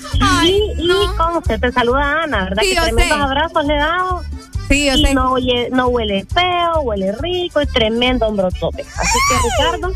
y, 0.46 0.74
y 0.78 1.08
conste, 1.18 1.60
te 1.60 1.72
saluda 1.72 2.24
Ana, 2.24 2.46
¿verdad? 2.46 2.64
Sí, 2.64 2.70
que 2.70 2.76
tremendos 2.82 3.18
sé. 3.18 3.24
abrazos 3.24 3.66
le 3.66 3.74
he 3.76 3.78
dado. 3.78 4.22
Sí, 4.70 4.86
yo 4.86 4.94
y 4.96 5.06
sé. 5.06 5.14
No, 5.14 5.32
oye, 5.34 5.70
no 5.72 5.88
huele 5.88 6.26
feo, 6.34 6.82
huele 6.82 7.12
rico, 7.22 7.60
es 7.60 7.70
tremendo 7.72 8.28
hombrotote. 8.28 8.82
Así 8.98 9.18
que 9.30 9.50
Ricardo, 9.50 9.92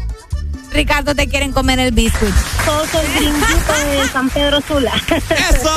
Ricardo, 0.71 1.13
te 1.13 1.27
quieren 1.27 1.51
comer 1.51 1.79
el 1.79 1.91
biscuit. 1.91 2.33
sos 2.65 2.93
el 2.93 3.13
gringuito 3.13 3.73
de 3.91 4.07
San 4.09 4.29
Pedro 4.29 4.61
Sula. 4.61 4.93
¡Eso! 4.95 5.69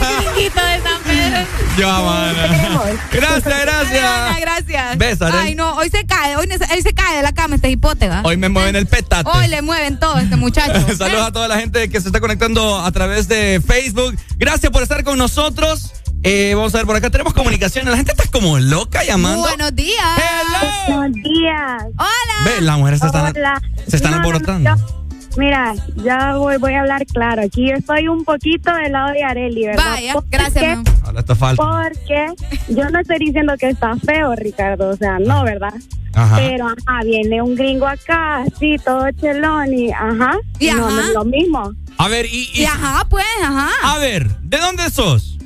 El 0.00 0.24
gringuito 0.24 0.60
de 0.60 0.82
San 0.82 1.02
Pedro. 1.02 1.46
Ya, 1.76 2.00
mana. 2.00 2.98
Gracias, 3.12 3.46
Ana, 3.46 3.60
gracias. 3.62 4.40
gracias. 4.40 4.98
Ves, 4.98 5.22
Arely. 5.22 5.38
Ay, 5.38 5.54
no, 5.54 5.74
hoy 5.76 5.90
se 5.90 6.04
cae, 6.06 6.36
hoy, 6.36 6.48
se 6.82 6.92
cae 6.94 7.16
de 7.16 7.22
la 7.22 7.32
cama 7.32 7.56
este 7.56 7.70
hipote, 7.70 8.08
¿va? 8.08 8.22
Hoy 8.24 8.36
me 8.36 8.48
mueven 8.48 8.76
el 8.76 8.86
petate. 8.86 9.28
Hoy 9.28 9.48
le 9.48 9.62
mueven 9.62 9.98
todo 10.00 10.18
este 10.18 10.36
muchacho. 10.36 10.80
Saludos 10.96 11.26
a 11.28 11.32
toda 11.32 11.48
la 11.48 11.58
gente 11.58 11.88
que 11.90 12.00
se 12.00 12.08
está 12.08 12.20
conectando 12.20 12.78
a 12.80 12.90
través 12.92 13.28
de 13.28 13.62
Facebook. 13.66 14.16
Gracias 14.36 14.72
por 14.72 14.82
estar 14.82 15.04
con 15.04 15.18
nosotros. 15.18 15.92
Eh, 16.22 16.52
vamos 16.54 16.74
a 16.74 16.78
ver, 16.78 16.86
por 16.86 16.96
acá 16.96 17.08
tenemos 17.10 17.32
comunicación. 17.32 17.88
La 17.90 17.96
gente 17.96 18.12
está 18.12 18.24
como 18.30 18.58
loca 18.58 19.02
llamando. 19.04 19.40
Buenos 19.40 19.74
días. 19.74 19.96
Buenos 20.88 21.12
días. 21.14 21.82
Hola. 21.96 22.44
Ve, 22.44 22.60
las 22.60 22.78
mujeres 22.78 23.00
se 23.00 23.06
están, 23.06 23.32
se 23.86 23.96
están 23.96 24.10
No, 24.12 24.18
no, 24.18 24.22
no, 24.22 24.28
alborotando. 24.28 24.76
yo- 24.76 25.04
mira, 25.38 25.74
ya 25.96 26.34
voy, 26.36 26.58
voy 26.58 26.74
a 26.74 26.80
hablar 26.80 27.06
claro. 27.06 27.42
Aquí 27.42 27.70
yo 27.70 27.76
estoy 27.76 28.08
un 28.08 28.24
poquito 28.24 28.70
del 28.74 28.92
lado 28.92 29.12
de 29.12 29.24
Areli, 29.24 29.66
¿verdad? 29.66 29.84
Vaya, 29.92 30.12
Porque- 30.12 30.28
gracias. 30.36 30.78
Ahora 31.04 31.20
está 31.20 31.34
falta. 31.34 31.62
Porque 31.62 32.26
yo 32.68 32.90
no 32.90 33.00
estoy 33.00 33.18
diciendo 33.18 33.54
que 33.58 33.70
está 33.70 33.96
feo, 33.96 34.34
Ricardo. 34.36 34.90
O 34.90 34.96
sea, 34.96 35.18
no, 35.18 35.42
¿verdad? 35.44 35.72
Ajá. 36.12 36.36
Pero, 36.36 36.66
ajá, 36.66 37.02
viene 37.02 37.40
un 37.40 37.54
gringo 37.54 37.86
acá, 37.86 38.42
así, 38.42 38.76
todo 38.84 39.10
chelón 39.12 39.72
y, 39.72 39.90
ajá. 39.90 40.32
Y 40.58 40.70
no, 40.70 40.86
ajá. 40.86 40.96
no 40.96 41.00
es 41.00 41.14
lo 41.14 41.24
mismo. 41.24 41.72
A 41.96 42.08
ver, 42.08 42.26
y, 42.26 42.50
y- 42.52 42.60
Y 42.60 42.64
ajá, 42.66 43.06
pues, 43.08 43.24
ajá. 43.42 43.70
a 43.82 43.98
ver, 43.98 44.28
¿de 44.40 44.58
dónde 44.58 44.90
sos? 44.90 45.38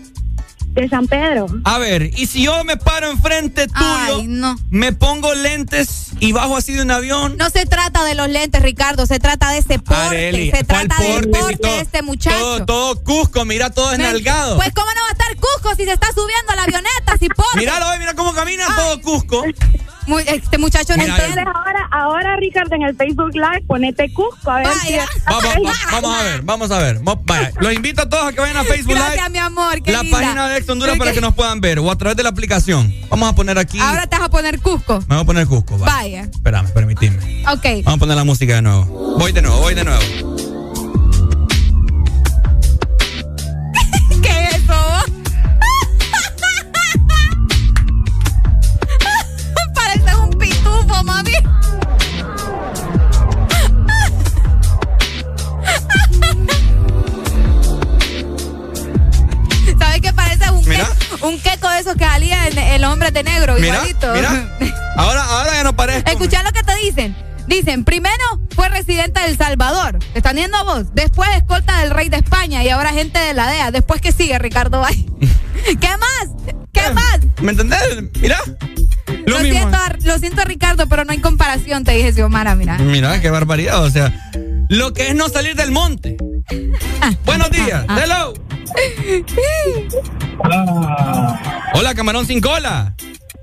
De 0.74 0.88
San 0.88 1.06
Pedro. 1.06 1.46
A 1.64 1.78
ver, 1.78 2.10
y 2.18 2.26
si 2.26 2.42
yo 2.42 2.64
me 2.64 2.76
paro 2.76 3.08
enfrente 3.10 3.68
tuyo, 3.68 3.78
Ay, 4.18 4.26
no. 4.26 4.56
me 4.70 4.92
pongo 4.92 5.32
lentes 5.34 6.08
y 6.18 6.32
bajo 6.32 6.56
así 6.56 6.72
de 6.72 6.82
un 6.82 6.90
avión. 6.90 7.36
No 7.36 7.48
se 7.50 7.64
trata 7.64 8.02
de 8.04 8.16
los 8.16 8.28
lentes, 8.28 8.60
Ricardo, 8.60 9.06
se 9.06 9.20
trata 9.20 9.50
de 9.50 9.58
ese 9.58 9.78
porte, 9.78 9.94
Areli, 10.04 10.50
se 10.50 10.64
¿cuál 10.64 10.88
trata 10.88 11.02
del 11.02 11.12
porte? 11.30 11.36
Si 11.38 11.40
porte 11.42 11.56
todo- 11.58 11.72
de 11.76 11.80
este 11.80 12.02
muchacho. 12.02 12.36
Todo, 12.38 12.66
todo 12.66 13.04
Cusco, 13.04 13.44
mira, 13.44 13.70
todo 13.70 13.92
esnalgado. 13.92 14.56
Pues 14.56 14.72
cómo 14.74 14.88
no 14.92 15.00
va 15.02 15.08
a 15.08 15.12
estar 15.12 15.36
Cusco 15.36 15.76
si 15.76 15.84
se 15.84 15.92
está 15.92 16.08
subiendo 16.12 16.52
a 16.52 16.56
la 16.56 16.62
avioneta, 16.64 17.16
si 17.20 17.28
porte. 17.28 17.56
Míralo, 17.58 17.88
ve, 17.90 17.98
mira 18.00 18.14
cómo 18.14 18.32
camina 18.34 18.66
todo 18.74 19.00
Cusco. 19.00 19.44
Muy- 20.06 20.22
este 20.26 20.58
muchacho 20.58 20.96
no 20.96 21.02
Mira, 21.02 21.14
entiende. 21.16 21.40
Entonces 21.40 21.62
ahora, 21.64 21.88
ahora, 21.90 22.36
Ricardo, 22.36 22.74
en 22.74 22.82
el 22.82 22.96
Facebook 22.96 23.34
Live, 23.34 23.62
ponete 23.66 24.12
Cusco, 24.12 24.50
a 24.50 24.58
ver 24.58 24.68
si... 24.86 24.94
Vamos, 25.26 25.44
va- 25.44 25.72
vamos 25.92 26.18
a 26.18 26.22
ver, 26.22 26.42
vamos 26.42 26.70
a 26.70 26.78
ver. 26.78 27.00
Vaya, 27.24 27.52
los 27.60 27.72
invito 27.72 28.02
a 28.02 28.08
todos 28.08 28.26
a 28.26 28.32
que 28.32 28.40
vayan 28.40 28.56
a 28.58 28.64
Facebook 28.64 28.94
Gracias, 28.94 29.16
Live. 29.16 29.30
mi 29.30 29.38
amor, 29.38 29.82
qué 29.82 29.92
La 29.92 30.02
linda. 30.02 30.18
página 30.18 30.48
de 30.48 30.58
Ex 30.58 30.68
Honduras 30.68 30.98
para 30.98 31.12
que 31.12 31.20
nos 31.20 31.34
puedan 31.34 31.60
ver 31.60 31.78
o 31.78 31.90
a 31.90 31.96
través 31.96 32.16
de 32.16 32.22
la 32.22 32.28
aplicación. 32.30 32.92
Vamos 33.08 33.30
a 33.30 33.34
poner 33.34 33.58
aquí. 33.58 33.78
Ahora 33.80 34.06
te 34.06 34.16
vas 34.16 34.26
a 34.26 34.30
poner 34.30 34.60
Cusco. 34.60 35.00
Me 35.08 35.14
voy 35.14 35.22
a 35.22 35.24
poner 35.24 35.46
Cusco. 35.46 35.78
va. 35.78 35.86
Vaya. 35.86 36.22
Espérame, 36.22 36.68
permitidme. 36.72 37.44
Ok. 37.52 37.64
Vamos 37.84 37.96
a 37.96 37.98
poner 37.98 38.16
la 38.16 38.24
música 38.24 38.54
de 38.56 38.62
nuevo. 38.62 38.84
Voy 39.18 39.32
de 39.32 39.42
nuevo, 39.42 39.58
voy 39.60 39.74
de 39.74 39.84
nuevo. 39.84 40.33
Un 61.24 61.40
queco 61.40 61.68
de 61.70 61.80
esos 61.80 61.94
que 61.96 62.04
salía 62.04 62.46
en 62.48 62.58
el 62.58 62.84
hombre 62.84 63.10
de 63.10 63.22
negro, 63.22 63.54
Mira, 63.54 63.76
igualito? 63.76 64.12
mira. 64.14 64.56
Ahora, 64.96 65.24
ahora 65.24 65.52
ya 65.54 65.64
no 65.64 65.74
parezco. 65.74 66.08
Escuchá 66.08 66.44
lo 66.44 66.52
que 66.52 66.62
te 66.62 66.76
dicen. 66.76 67.16
Dicen, 67.48 67.84
primero 67.84 68.14
fue 68.54 68.68
residente 68.68 69.20
de 69.20 69.26
El 69.26 69.36
Salvador. 69.36 69.98
¿Te 69.98 70.18
están 70.18 70.36
viendo 70.36 70.56
a 70.56 70.62
vos? 70.62 70.94
Después 70.94 71.28
escolta 71.36 71.80
del 71.80 71.90
rey 71.90 72.08
de 72.08 72.18
España 72.18 72.62
y 72.62 72.68
ahora 72.68 72.90
gente 72.92 73.18
de 73.18 73.34
la 73.34 73.48
DEA. 73.50 73.72
Después 73.72 74.00
que 74.00 74.12
sigue 74.12 74.38
Ricardo 74.38 74.80
Valle. 74.80 75.04
¿Qué 75.80 75.88
más? 75.88 76.54
¿Qué 76.72 76.90
más? 76.92 77.18
¿Me 77.42 77.50
entendés? 77.50 77.80
Mira. 78.20 78.38
Lo 79.26 79.40
siento, 79.40 79.78
lo 80.04 80.18
siento, 80.18 80.44
Ricardo, 80.44 80.86
pero 80.86 81.04
no 81.04 81.12
hay 81.12 81.18
comparación, 81.18 81.82
te 81.82 81.92
dije 81.92 82.12
Xiomara, 82.12 82.54
mira. 82.54 82.78
Mira, 82.78 83.20
qué 83.20 83.30
barbaridad. 83.30 83.82
O 83.82 83.90
sea, 83.90 84.12
lo 84.68 84.92
que 84.92 85.08
es 85.08 85.14
no 85.14 85.28
salir 85.28 85.56
del 85.56 85.70
monte. 85.72 86.16
Buenos 87.24 87.50
días. 87.50 87.84
Hello. 87.88 88.34
Hola, 91.74 91.94
camarón 91.94 92.26
sin 92.26 92.40
cola. 92.40 92.94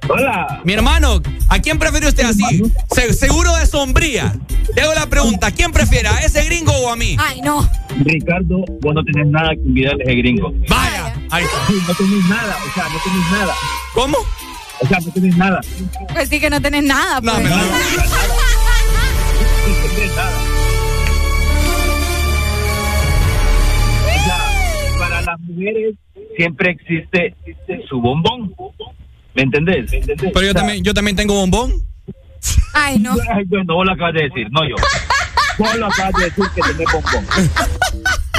Hola. 0.09 0.61
Mi 0.65 0.73
hermano, 0.73 1.21
¿a 1.49 1.59
quién 1.59 1.77
prefiere 1.79 2.07
usted 2.07 2.23
así? 2.25 2.63
Se- 2.93 3.13
seguro 3.13 3.55
de 3.57 3.65
sombría. 3.67 4.33
Le 4.75 4.81
hago 4.81 4.93
la 4.93 5.05
pregunta, 5.07 5.51
¿quién 5.51 5.71
prefiere, 5.71 6.07
a 6.07 6.17
ese 6.19 6.43
gringo 6.45 6.71
o 6.71 6.91
a 6.91 6.95
mí? 6.95 7.15
Ay, 7.19 7.41
no. 7.41 7.69
Ricardo, 8.03 8.63
vos 8.81 8.93
no 8.95 9.03
tenés 9.03 9.27
nada 9.27 9.49
que 9.49 9.61
envidiarle 9.61 10.03
a 10.03 10.07
ese 10.07 10.15
gringo. 10.15 10.51
Vaya. 10.69 11.13
Ahí 11.29 11.43
está. 11.43 11.67
Sí, 11.67 11.73
no 11.87 11.93
tenés 11.93 12.25
nada, 12.29 12.57
o 12.69 12.73
sea, 12.73 12.83
no 12.89 12.99
tenés 13.03 13.31
nada. 13.31 13.53
¿Cómo? 13.93 14.17
O 14.81 14.87
sea, 14.87 14.99
no 14.99 15.11
tenés 15.11 15.37
nada. 15.37 15.61
Pues 16.13 16.29
sí 16.29 16.39
que 16.39 16.49
no 16.49 16.61
tenés 16.61 16.83
nada. 16.83 17.21
Pues. 17.21 17.35
No 19.61 19.95
tenés 19.95 20.15
nada. 20.15 20.60
Las 25.31 25.39
mujeres 25.39 25.95
siempre 26.35 26.71
existe 26.71 27.35
su 27.87 28.01
bombón. 28.01 28.53
¿Me 29.33 29.43
entendés? 29.43 29.89
¿Me 29.91 29.97
entendés? 29.97 30.31
Pero 30.33 30.45
yo 30.45 30.53
también, 30.53 30.83
yo 30.83 30.93
también 30.93 31.15
tengo 31.15 31.35
bombón. 31.35 31.71
Ay, 32.73 32.99
no. 32.99 33.15
Ay, 33.33 33.45
bueno, 33.45 33.75
vos 33.75 33.85
lo 33.85 33.93
acabas 33.93 34.13
de 34.15 34.23
decir, 34.23 34.47
no 34.51 34.67
yo. 34.67 34.75
Vos 35.57 35.75
lo 35.77 35.85
acabas 35.87 36.13
de 36.13 36.25
decir 36.25 36.43
que 36.55 36.61
tenés 36.61 36.87
bombón. 36.93 37.25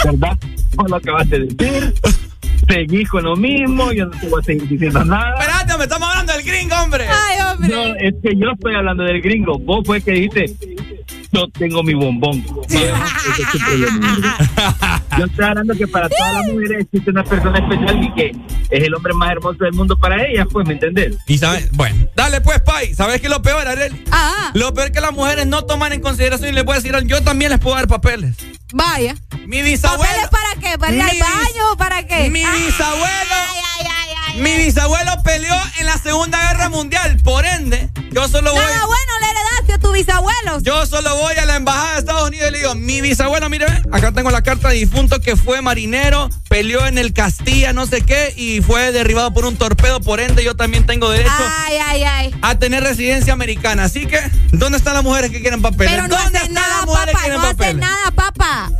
¿Verdad? 0.04 0.38
Vos 0.74 0.90
lo 0.90 0.96
acabas 0.96 1.30
de 1.30 1.38
decir. 1.40 1.94
Seguís 2.68 3.08
con 3.08 3.24
lo 3.24 3.36
mismo, 3.36 3.92
yo 3.92 4.06
no 4.06 4.18
te 4.18 4.28
voy 4.28 4.40
a 4.40 4.44
seguir 4.44 4.68
diciendo 4.68 5.04
nada. 5.04 5.34
Espérate, 5.40 5.78
me 5.78 5.84
estamos 5.84 6.08
hablando 6.08 6.32
del 6.32 6.42
gringo, 6.44 6.74
hombre. 6.76 7.06
Ay, 7.08 7.38
hombre. 7.40 7.68
No, 7.68 7.94
es 7.96 8.14
que 8.22 8.36
yo 8.36 8.52
estoy 8.52 8.74
hablando 8.74 9.02
del 9.02 9.20
gringo. 9.20 9.58
Vos 9.58 9.82
fue 9.84 10.00
que 10.00 10.12
dijiste, 10.12 10.54
yo 11.32 11.48
tengo 11.48 11.82
mi 11.82 11.94
bombón. 11.94 12.44
Yo 15.18 15.26
estoy 15.26 15.44
hablando 15.44 15.74
que 15.74 15.86
para 15.86 16.08
todas 16.08 16.32
las 16.34 16.46
mujeres 16.46 16.80
existe 16.82 17.10
una 17.10 17.22
persona 17.24 17.58
especial 17.58 18.02
y 18.02 18.14
que 18.14 18.32
es 18.70 18.82
el 18.84 18.94
hombre 18.94 19.12
más 19.14 19.30
hermoso 19.32 19.58
del 19.64 19.74
mundo 19.74 19.96
para 19.98 20.24
ellas, 20.26 20.46
pues, 20.50 20.66
¿me 20.66 20.72
entendés? 20.74 21.16
Y 21.26 21.36
sabes, 21.38 21.70
bueno, 21.72 22.06
dale 22.16 22.40
pues, 22.40 22.60
Pai. 22.62 22.94
¿Sabes 22.94 23.20
qué 23.20 23.26
es 23.26 23.30
lo 23.30 23.42
peor, 23.42 23.66
Arely? 23.68 24.04
Ah, 24.10 24.50
Lo 24.54 24.72
peor 24.72 24.90
que 24.90 25.00
las 25.00 25.12
mujeres 25.12 25.46
no 25.46 25.64
toman 25.64 25.92
en 25.92 26.00
consideración 26.00 26.48
y 26.48 26.52
les 26.52 26.64
voy 26.64 26.74
a 26.74 26.76
decir, 26.80 26.94
yo 27.06 27.22
también 27.22 27.50
les 27.50 27.60
puedo 27.60 27.76
dar 27.76 27.86
papeles. 27.88 28.36
vaya. 28.72 29.14
Mi 29.46 29.60
bisabuelo. 29.60 30.04
¿Papeles 30.04 30.28
para 30.30 30.54
qué? 30.60 30.78
¿Para 30.78 30.94
ir 30.94 31.02
al 31.02 31.08
baño 31.18 31.72
o 31.72 31.76
para 31.76 32.06
qué? 32.06 32.30
Mi 32.30 32.42
bisabuelo. 32.44 33.04
ay, 33.04 33.60
ay, 33.80 33.86
ay, 33.90 34.14
ay, 34.34 34.40
Mi 34.40 34.56
bisabuelo 34.64 35.12
peleó 35.24 35.54
en 35.78 35.86
la 35.86 35.98
Segunda 35.98 36.40
Guerra 36.52 36.68
Mundial. 36.70 37.18
Por 37.22 37.44
ende, 37.44 37.90
yo 38.12 38.26
solo 38.28 38.52
voy. 38.52 38.60
Nada 38.62 38.86
bueno 38.86 39.12
le 39.20 39.31
heredaste 39.94 40.12
a 40.12 40.16
tu 40.16 40.22
bisabuelo. 40.22 40.60
Yo 40.62 40.86
solo 40.86 41.16
voy 41.16 41.34
a 41.34 41.44
la 41.46 41.56
embajada 41.56 41.92
de 41.94 41.98
Estados 42.00 42.28
Unidos 42.28 42.48
y 42.48 42.52
le 42.52 42.58
digo, 42.58 42.74
mi 42.74 43.00
bisabuelo, 43.00 43.48
mire, 43.48 43.66
acá 43.92 44.12
tengo 44.12 44.30
la 44.30 44.42
carta 44.42 44.68
de 44.70 44.76
difunto 44.76 45.20
que 45.20 45.36
fue 45.36 45.60
marinero, 45.62 46.28
peleó 46.48 46.86
en 46.86 46.98
el 46.98 47.12
Castilla, 47.12 47.72
no 47.72 47.86
sé 47.86 48.02
qué, 48.02 48.32
y 48.36 48.60
fue 48.60 48.92
derribado 48.92 49.32
por 49.32 49.44
un 49.46 49.56
torpedo, 49.56 50.00
por 50.00 50.20
ende 50.20 50.44
yo 50.44 50.54
también 50.54 50.86
tengo 50.86 51.10
derecho 51.10 51.32
Ay, 51.66 51.76
ay, 51.78 52.02
ay. 52.04 52.34
a 52.42 52.58
tener 52.58 52.82
residencia 52.82 53.32
americana. 53.32 53.84
Así 53.84 54.06
que, 54.06 54.20
¿dónde 54.52 54.78
están 54.78 54.94
las 54.94 55.04
mujeres 55.04 55.30
que 55.30 55.40
quieren 55.40 55.62
papeles? 55.62 55.92
Pero 55.92 56.08
no 56.08 56.16
¿Dónde 56.16 56.38
están 56.38 56.54
nada, 56.54 56.76
las 56.78 56.86
mujeres 56.86 57.14
que 57.14 57.20
quieren 57.20 57.38
No 57.38 57.42
haces 57.44 57.56
papeles? 57.56 57.76
nada, 57.76 58.10
papá. 58.14 58.70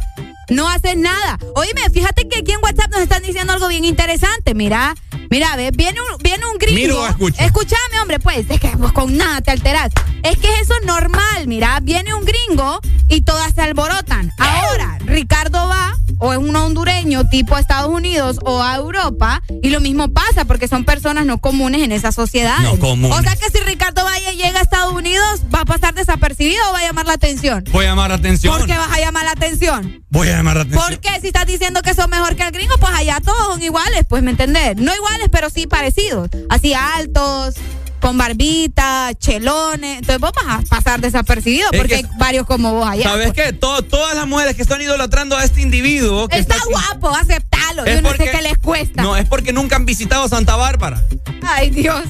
No 0.48 0.68
haces 0.68 0.96
nada. 0.96 1.38
Oíme, 1.54 1.88
fíjate 1.90 2.28
que 2.28 2.40
aquí 2.40 2.52
en 2.52 2.58
WhatsApp 2.62 2.90
nos 2.90 3.00
están 3.00 3.22
diciendo 3.22 3.52
algo 3.54 3.68
bien 3.68 3.84
interesante. 3.84 4.54
Mira, 4.54 4.94
mira, 5.32 5.56
ve, 5.56 5.70
viene 5.70 5.98
un, 5.98 6.18
viene 6.22 6.44
un 6.44 6.58
gringo. 6.58 7.06
Escúchame, 7.38 8.00
hombre, 8.02 8.18
pues, 8.18 8.44
es 8.50 8.60
que 8.60 8.70
con 8.92 9.16
nada 9.16 9.40
te 9.40 9.50
alteras. 9.50 9.90
Es 10.22 10.36
que 10.36 10.48
eso 10.60 10.74
es 10.78 10.86
normal, 10.86 11.46
mira, 11.46 11.80
viene 11.80 12.12
un 12.12 12.22
gringo 12.24 12.80
y 13.08 13.22
todas 13.22 13.54
se 13.54 13.62
alborotan. 13.62 14.30
Ahora, 14.38 14.98
Ricardo 15.06 15.66
va 15.68 15.96
o 16.18 16.32
es 16.32 16.38
un 16.38 16.54
hondureño 16.54 17.28
tipo 17.28 17.56
a 17.56 17.60
Estados 17.60 17.90
Unidos 17.90 18.38
o 18.44 18.62
a 18.62 18.76
Europa 18.76 19.42
y 19.62 19.70
lo 19.70 19.80
mismo 19.80 20.08
pasa 20.08 20.44
porque 20.44 20.68
son 20.68 20.84
personas 20.84 21.26
no 21.26 21.38
comunes 21.38 21.82
en 21.82 21.90
esa 21.90 22.12
sociedad. 22.12 22.58
No 22.60 22.78
comunes. 22.78 23.18
O 23.18 23.22
sea 23.22 23.34
que 23.34 23.50
si 23.50 23.58
Ricardo 23.64 24.04
Valle 24.04 24.36
llega 24.36 24.60
a 24.60 24.62
Estados 24.62 24.92
Unidos, 24.92 25.42
¿va 25.52 25.62
a 25.62 25.64
pasar 25.64 25.94
desapercibido 25.94 26.62
o 26.68 26.72
va 26.72 26.78
a 26.78 26.82
llamar 26.82 27.06
la 27.06 27.14
atención? 27.14 27.64
Voy 27.72 27.86
a 27.86 27.88
llamar 27.88 28.10
la 28.10 28.16
atención. 28.16 28.56
¿Por 28.56 28.66
qué 28.66 28.76
vas 28.76 28.92
a 28.92 29.00
llamar 29.00 29.24
la 29.24 29.32
atención? 29.32 30.04
Voy 30.10 30.28
a 30.28 30.36
llamar 30.36 30.56
la 30.56 30.62
atención. 30.62 30.88
¿Por 30.88 31.00
qué? 31.00 31.20
Si 31.20 31.28
estás 31.28 31.46
diciendo 31.46 31.82
que 31.82 31.94
son 31.94 32.08
mejor 32.10 32.36
que 32.36 32.44
el 32.44 32.52
gringo, 32.52 32.76
pues 32.78 32.92
allá 32.94 33.18
todos 33.24 33.54
son 33.54 33.62
iguales, 33.62 34.04
pues, 34.08 34.22
¿me 34.22 34.30
entendés? 34.30 34.76
No 34.76 34.94
iguales, 34.94 35.21
pero 35.30 35.50
sí 35.50 35.66
parecidos. 35.66 36.28
Así 36.48 36.74
altos, 36.74 37.54
con 38.00 38.18
barbita, 38.18 39.10
chelones. 39.18 39.98
Entonces 39.98 40.18
vos 40.20 40.32
vas 40.34 40.58
a 40.58 40.62
pasar 40.68 41.00
desapercibido 41.00 41.68
Es 41.70 41.78
porque 41.78 41.88
que- 42.00 42.06
hay 42.06 42.18
varios 42.18 42.46
como 42.46 42.72
vos 42.74 42.88
allá. 42.88 43.04
¿Sabes 43.04 43.32
pues. 43.32 43.46
qué? 43.46 43.52
To- 43.52 43.82
todas 43.82 44.14
las 44.16 44.26
mujeres 44.26 44.56
que 44.56 44.62
están 44.62 44.80
idolatrando 44.82 45.36
a 45.36 45.44
este 45.44 45.60
individuo. 45.60 46.28
Que 46.28 46.38
Está 46.38 46.56
guapo, 46.68 47.14
aceptalo. 47.14 47.84
Es 47.84 47.94
Yo 47.96 48.02
no 48.02 48.08
porque- 48.08 48.24
sé 48.26 48.30
qué 48.32 48.42
les 48.42 48.58
cuesta. 48.58 49.02
No, 49.02 49.16
es 49.16 49.26
porque 49.28 49.52
nunca 49.52 49.76
han 49.76 49.86
visitado 49.86 50.28
Santa 50.28 50.56
Bárbara. 50.56 51.02
Ay, 51.42 51.70
Dios. 51.70 52.02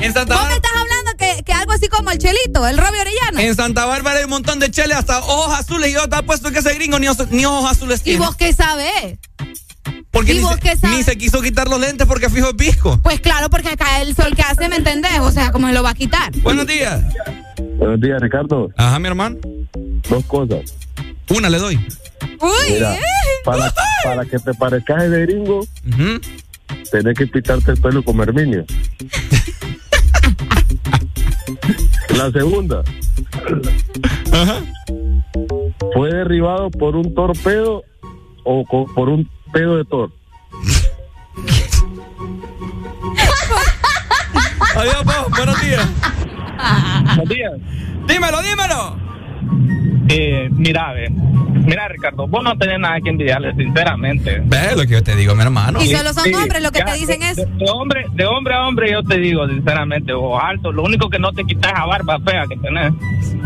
En 0.00 0.14
Santa 0.14 0.36
Vos 0.36 0.46
me 0.46 0.54
estás 0.54 0.70
hablando 0.72 1.10
que, 1.18 1.42
que 1.42 1.52
algo 1.52 1.72
así 1.72 1.88
como 1.88 2.10
el 2.12 2.18
chelito, 2.18 2.64
el 2.68 2.78
Robbie 2.78 3.00
Orellano. 3.00 3.40
En 3.40 3.56
Santa 3.56 3.84
Bárbara 3.84 4.18
hay 4.18 4.24
un 4.24 4.30
montón 4.30 4.60
de 4.60 4.70
cheles, 4.70 4.96
hasta 4.96 5.18
ojos 5.18 5.58
azules. 5.58 5.90
Y 5.90 5.94
yo 5.94 6.08
te 6.08 6.14
apuesto 6.16 6.52
que 6.52 6.60
ese 6.60 6.72
gringo 6.74 6.98
ni, 7.00 7.08
ni 7.30 7.44
ojos 7.46 7.70
azules 7.72 8.00
¿Y 8.00 8.04
tiene. 8.04 8.24
vos 8.24 8.36
qué 8.36 8.52
sabés? 8.52 9.18
Porque 10.10 10.34
ni, 10.34 10.40
se, 10.40 10.88
ni 10.88 11.02
se 11.02 11.16
quiso 11.18 11.40
quitar 11.42 11.68
los 11.68 11.78
lentes 11.80 12.06
porque 12.06 12.28
fijo 12.30 12.48
es 12.48 12.54
pisco. 12.54 12.98
Pues 13.02 13.20
claro, 13.20 13.50
porque 13.50 13.68
acá 13.68 14.00
el 14.02 14.14
sol 14.16 14.34
que 14.34 14.42
hace, 14.42 14.68
¿me 14.68 14.76
entendés? 14.76 15.20
O 15.20 15.30
sea, 15.30 15.52
¿cómo 15.52 15.68
se 15.68 15.74
lo 15.74 15.82
va 15.82 15.90
a 15.90 15.94
quitar? 15.94 16.32
Buenos 16.42 16.66
días. 16.66 17.02
Buenos 17.76 18.00
días, 18.00 18.20
Ricardo. 18.20 18.70
Ajá, 18.76 18.98
mi 18.98 19.08
hermano. 19.08 19.36
Dos 20.08 20.24
cosas. 20.24 20.74
Una 21.30 21.50
le 21.50 21.58
doy. 21.58 21.76
Uy, 22.40 22.72
Mira, 22.72 22.94
¿eh? 22.96 23.00
para, 23.44 23.72
para 24.04 24.24
que 24.24 24.38
te 24.38 24.54
parezcas 24.54 25.10
de 25.10 25.20
gringo, 25.22 25.58
Ujú. 25.60 26.20
tenés 26.90 27.16
que 27.18 27.26
pintarte 27.26 27.72
el 27.72 27.80
pelo 27.80 28.02
como 28.02 28.22
Herminio. 28.22 28.64
La 32.16 32.30
segunda. 32.30 32.82
¿Fue 35.94 36.12
derribado 36.12 36.70
por 36.70 36.96
un 36.96 37.14
torpedo 37.14 37.82
o 38.44 38.64
por 38.94 39.08
un 39.08 39.28
pedo 39.52 39.76
de 39.76 39.84
Thor? 39.84 40.10
Adiós, 44.76 45.02
po. 45.04 45.30
Buenos 45.36 45.60
días. 45.60 45.86
Buenos 47.16 47.28
días. 47.28 47.52
Dímelo, 48.06 48.42
dímelo. 48.42 48.96
Eh, 50.08 50.48
mira, 50.52 50.92
ve. 50.92 51.10
Mira, 51.10 51.88
Ricardo, 51.88 52.26
vos 52.26 52.42
no 52.42 52.56
tenés 52.56 52.78
nada 52.78 52.98
que 53.02 53.10
envidiarle, 53.10 53.54
sinceramente. 53.54 54.40
Ve 54.44 54.74
lo 54.74 54.82
que 54.82 54.88
yo 54.94 55.02
te 55.02 55.14
digo, 55.16 55.34
mi 55.34 55.42
hermano. 55.42 55.82
Y 55.82 55.88
solo 55.88 56.12
son 56.14 56.24
Sí, 56.24 56.34
hombres 56.34 56.62
lo 56.62 56.70
que 56.70 56.78
ya, 56.78 56.84
te 56.86 56.92
dicen 56.94 57.22
es. 57.22 57.36
De, 57.36 57.44
de 57.44 57.70
hombre, 57.70 58.06
de 58.14 58.24
hombre 58.24 58.54
a 58.54 58.66
hombre, 58.66 58.90
yo 58.90 59.02
te 59.02 59.18
digo, 59.18 59.46
sinceramente, 59.48 60.12
vos 60.12 60.40
alto. 60.42 60.72
Lo 60.72 60.82
único 60.84 61.10
que 61.10 61.18
no 61.18 61.32
te 61.32 61.44
quitas 61.44 61.72
es 61.72 61.78
la 61.78 61.84
barba 61.86 62.18
fea 62.20 62.44
que 62.48 62.56
tenés. 62.56 62.92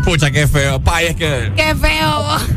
Pucha, 0.05 0.31
qué 0.31 0.47
feo. 0.47 0.79
Pay, 0.79 1.07
es 1.07 1.15
que. 1.15 1.51
Qué 1.55 1.75
feo. 1.75 2.21
vos. 2.21 2.49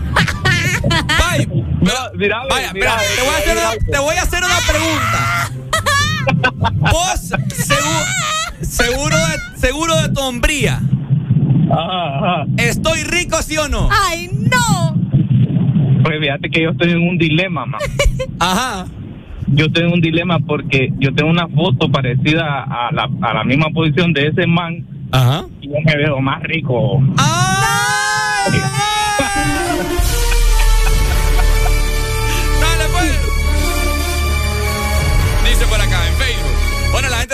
Pay. 1.18 1.65
Mira, 2.14 2.42
Vaya, 2.50 2.72
mira, 2.72 2.96
ve, 2.96 3.02
te 3.14 3.22
voy 3.22 3.34
a 3.34 3.38
hacer 3.38 3.54
mira, 3.54 3.70
una, 3.70 3.92
te 3.92 3.98
voy 3.98 4.16
a 4.16 4.22
hacer 4.22 4.42
una 4.42 4.60
pregunta. 4.68 5.50
Vos, 6.92 7.20
seguro, 7.54 8.04
seguro 8.62 9.16
de, 9.16 9.58
seguro 9.58 10.02
de 10.02 10.08
tu 10.08 10.20
hombría. 10.20 10.80
Ajá, 11.70 12.18
ajá. 12.18 12.44
¿Estoy 12.56 13.04
rico, 13.04 13.40
sí 13.42 13.56
o 13.56 13.68
no? 13.68 13.88
Ay, 14.08 14.28
no. 14.32 14.96
Pues 16.02 16.20
fíjate 16.20 16.50
que 16.50 16.62
yo 16.62 16.70
estoy 16.70 16.90
en 16.92 17.02
un 17.08 17.18
dilema, 17.18 17.66
man. 17.66 17.80
Ajá. 18.40 18.86
Yo 19.48 19.66
estoy 19.66 19.84
en 19.84 19.92
un 19.92 20.00
dilema 20.00 20.38
porque 20.40 20.92
yo 20.98 21.14
tengo 21.14 21.30
una 21.30 21.46
foto 21.48 21.90
parecida 21.90 22.64
a 22.64 22.90
la, 22.92 23.08
a 23.22 23.34
la 23.34 23.44
misma 23.44 23.70
posición 23.70 24.12
de 24.12 24.26
ese 24.28 24.46
man 24.46 24.84
Ajá. 25.12 25.44
y 25.60 25.68
yo 25.68 25.74
me 25.84 25.96
veo 25.96 26.20
más 26.20 26.42
rico. 26.42 27.00
Dale, 27.00 27.26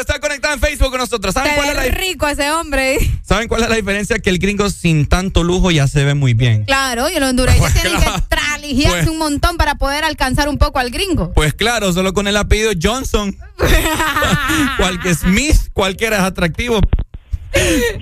está 0.02 0.20
conectada 0.20 0.54
en 0.54 0.60
Facebook 0.60 0.90
con 0.90 0.98
nosotros. 1.00 1.32
¿Saben 1.34 1.52
Se 1.52 1.56
cuál, 1.56 1.70
es 1.70 1.76
la, 1.76 1.82
rico 1.84 2.28
ese 2.28 2.50
hombre. 2.52 2.98
¿Saben 3.22 3.48
cuál 3.48 3.62
es 3.62 3.68
la 3.70 3.76
diferencia? 3.76 4.18
Que 4.18 4.30
el 4.30 4.38
gringo 4.38 4.68
sin 4.70 5.06
tanto 5.06 5.42
lujo 5.42 5.70
ya 5.70 5.86
se 5.88 6.04
ve 6.04 6.14
muy 6.14 6.34
bien. 6.34 6.64
Claro, 6.66 7.08
y 7.08 7.18
los 7.18 7.30
hondureños 7.30 7.60
Pues 7.60 7.74
tienen 7.74 8.00
claro. 8.00 8.16
que 8.16 8.22
traligiarse 8.28 8.98
Pues- 8.98 9.08
un 9.08 9.18
montón 9.18 9.56
para 9.56 9.76
poder 9.76 10.04
alcanzar 10.04 10.48
un 10.48 10.58
poco 10.58 10.78
al 10.78 10.90
gringo. 10.90 11.32
Pues 11.32 11.54
claro, 11.54 11.92
solo 11.92 12.12
con 12.12 12.28
el 12.28 12.36
apellido 12.36 12.72
Johnson. 12.80 13.36
Cualquier 14.76 15.14
Smith, 15.14 15.56
cualquiera 15.72 16.16
es 16.18 16.22
atractivo. 16.22 16.80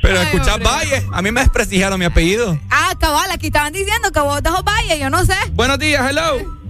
Pero 0.02 0.20
escucha, 0.22 0.56
Valle, 0.58 1.04
a 1.12 1.22
mí 1.22 1.32
me 1.32 1.40
desprestigiaron 1.40 1.98
mi 1.98 2.04
apellido. 2.04 2.58
Ah, 2.70 2.94
cabal, 2.98 3.30
aquí 3.32 3.46
estaban 3.48 3.72
diciendo 3.72 4.10
que 4.12 4.20
vos 4.20 4.42
dejó 4.42 4.62
Valle, 4.62 4.98
yo 4.98 5.10
no 5.10 5.24
sé. 5.24 5.34
Buenos 5.52 5.78
días, 5.78 6.08
hello. 6.08 6.60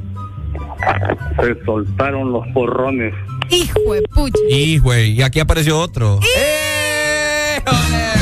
Se 1.40 1.64
soltaron 1.64 2.32
los 2.32 2.46
porrones. 2.54 3.12
Hijo 3.50 3.94
de 3.94 4.02
pucha. 4.02 4.38
Güey, 4.82 5.12
y 5.12 5.22
aquí 5.22 5.40
apareció 5.40 5.78
otro. 5.78 6.20
¡Eh! 6.36 8.19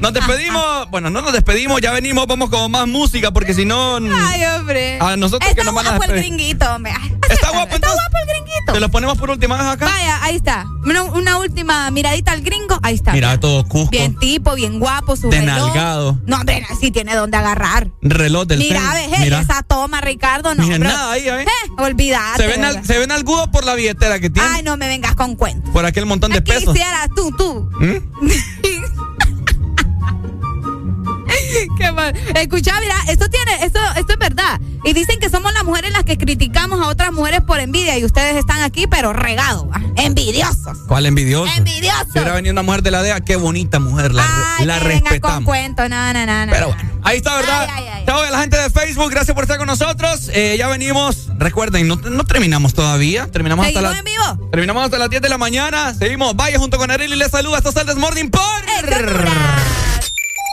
Nos 0.00 0.12
despedimos. 0.12 0.90
Bueno, 0.90 1.10
no 1.10 1.22
nos 1.22 1.32
despedimos, 1.32 1.80
ya 1.80 1.92
venimos, 1.92 2.26
vamos 2.26 2.50
con 2.50 2.70
más 2.70 2.86
música, 2.86 3.30
porque 3.32 3.54
si 3.54 3.64
no. 3.64 3.96
Ay, 3.96 4.44
hombre. 4.44 4.98
A 5.00 5.16
nosotros 5.16 5.48
Está 5.48 5.60
que 5.62 5.64
nos 5.64 5.74
van 5.74 5.86
a 5.86 5.96
guapo 5.96 6.12
el 6.12 6.18
gringuito, 6.20 6.66
hombre. 6.74 6.92
Está 7.28 7.50
guapo, 7.50 7.74
Está 7.74 7.88
guapo 7.88 8.16
el 8.22 8.28
gringuito. 8.34 8.72
¿Te 8.72 8.80
lo 8.80 8.90
ponemos 8.90 9.18
por 9.18 9.30
última 9.30 9.56
vez 9.56 9.66
acá? 9.66 9.86
Vaya, 9.86 10.22
ahí 10.22 10.36
está. 10.36 10.66
Una, 10.84 11.02
una 11.04 11.38
última 11.38 11.90
miradita 11.90 12.32
al 12.32 12.42
gringo. 12.42 12.78
Ahí 12.82 12.94
está. 12.94 13.12
Mira, 13.12 13.38
todo 13.38 13.64
Cusco. 13.66 13.90
Bien 13.90 14.16
tipo, 14.16 14.54
bien 14.54 14.78
guapo, 14.78 15.16
su 15.16 15.28
De 15.28 15.40
reloj. 15.40 15.66
nalgado. 15.66 16.18
No, 16.26 16.36
hombre, 16.36 16.66
sí 16.80 16.90
tiene 16.90 17.14
donde 17.14 17.36
agarrar. 17.36 17.90
Reloj 18.02 18.46
del 18.46 18.58
Mira, 18.58 18.80
Zen. 18.92 19.10
ve, 19.10 19.16
hey, 19.18 19.32
esa 19.40 19.62
toma, 19.62 20.00
Ricardo, 20.00 20.54
no. 20.54 20.62
Mira, 20.64 20.78
nada 20.78 21.12
ahí, 21.12 21.28
¿eh? 21.28 21.42
Eh, 21.42 21.70
olvídate. 21.78 22.42
Se 22.42 22.46
ven, 22.48 22.64
al, 22.64 22.74
¿verdad? 22.74 22.86
se 22.86 22.98
ven 22.98 23.12
algudo 23.12 23.50
por 23.50 23.64
la 23.64 23.74
billetera 23.74 24.20
que 24.20 24.30
tiene. 24.30 24.48
Ay, 24.50 24.62
no 24.62 24.76
me 24.76 24.88
vengas 24.88 25.14
con 25.14 25.36
cuentos. 25.36 25.70
Por 25.72 25.84
aquel 25.84 26.06
montón 26.06 26.32
de 26.32 26.42
pesos. 26.42 26.72
Quisieras 26.74 27.08
tú, 27.14 27.30
tú. 27.36 27.68
¿Mm? 27.80 28.26
Qué 31.78 31.92
mal. 31.92 32.14
Escucha, 32.34 32.78
mira, 32.80 32.96
esto 33.08 33.28
tiene, 33.28 33.64
esto, 33.64 33.80
esto 33.96 34.12
es 34.12 34.18
verdad. 34.18 34.60
Y 34.84 34.92
dicen 34.92 35.18
que 35.18 35.28
somos 35.28 35.52
las 35.52 35.64
mujeres 35.64 35.90
las 35.92 36.04
que 36.04 36.16
criticamos 36.16 36.80
a 36.80 36.88
otras 36.88 37.12
mujeres 37.12 37.40
por 37.40 37.58
envidia 37.60 37.98
y 37.98 38.04
ustedes 38.04 38.36
están 38.36 38.60
aquí, 38.62 38.86
pero 38.86 39.12
regados, 39.12 39.64
¿va? 39.64 39.80
envidiosos. 39.96 40.78
¿Cuál 40.86 41.06
envidioso? 41.06 41.52
Envidioso. 41.56 42.04
Si 42.12 42.18
hubiera 42.18 42.34
venido 42.34 42.52
una 42.52 42.62
mujer 42.62 42.82
de 42.82 42.90
la 42.90 43.02
DEA, 43.02 43.20
qué 43.20 43.36
bonita 43.36 43.78
mujer, 43.80 44.14
la, 44.14 44.56
Ay, 44.58 44.66
la 44.66 44.78
que 44.78 44.88
vengan 44.88 45.00
con 45.02 45.10
respetamos. 45.10 45.44
cuentos, 45.44 45.90
no, 45.90 46.12
no, 46.12 46.26
no. 46.46 46.52
Pero 46.52 46.68
bueno, 46.68 46.90
ahí 47.02 47.16
está, 47.18 47.36
¿verdad? 47.36 47.68
Chao 48.06 48.20
a 48.20 48.30
la 48.30 48.38
gente 48.40 48.56
de 48.56 48.70
Facebook, 48.70 49.10
gracias 49.10 49.34
por 49.34 49.42
estar 49.44 49.58
con 49.58 49.66
nosotros. 49.66 50.30
Eh, 50.32 50.54
ya 50.56 50.68
venimos. 50.68 51.28
Recuerden, 51.38 51.88
no, 51.88 51.96
no 51.96 52.24
terminamos 52.24 52.72
todavía. 52.72 53.26
Terminamos 53.32 53.66
hasta 53.66 53.80
¿Seguimos 53.80 53.96
las 53.96 53.98
en 53.98 54.36
vivo? 54.38 54.48
Terminamos 54.50 54.84
hasta 54.84 54.98
las 54.98 55.10
10 55.10 55.22
de 55.22 55.28
la 55.28 55.38
mañana. 55.38 55.92
Seguimos. 55.94 56.36
Vaya 56.36 56.58
junto 56.58 56.78
con 56.78 56.90
Arely 56.90 57.16
les 57.16 57.32
saluda. 57.32 57.58
Esto 57.58 57.70
es 57.70 57.76
el 57.76 57.86
Desmorning 57.86 58.30
por. 58.30 58.42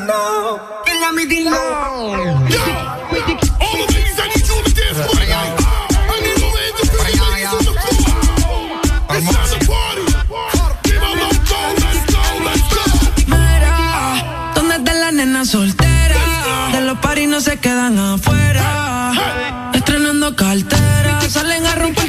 na. 0.00 0.12
Kill 0.84 1.00
me 1.14 1.24
the 1.24 1.40
Mira, 13.26 14.52
¿dónde 14.54 14.76
están 14.76 15.00
las 15.00 15.12
nenas 15.14 15.48
solteras? 15.48 16.72
De 16.72 16.80
los 16.82 16.98
paris 16.98 17.26
no 17.26 17.40
se 17.40 17.58
quedan 17.58 17.98
afuera. 17.98 19.12
Estrenando 19.72 20.36
cartera, 20.36 21.22
salen 21.22 21.64
a 21.64 21.74
romper 21.76 21.99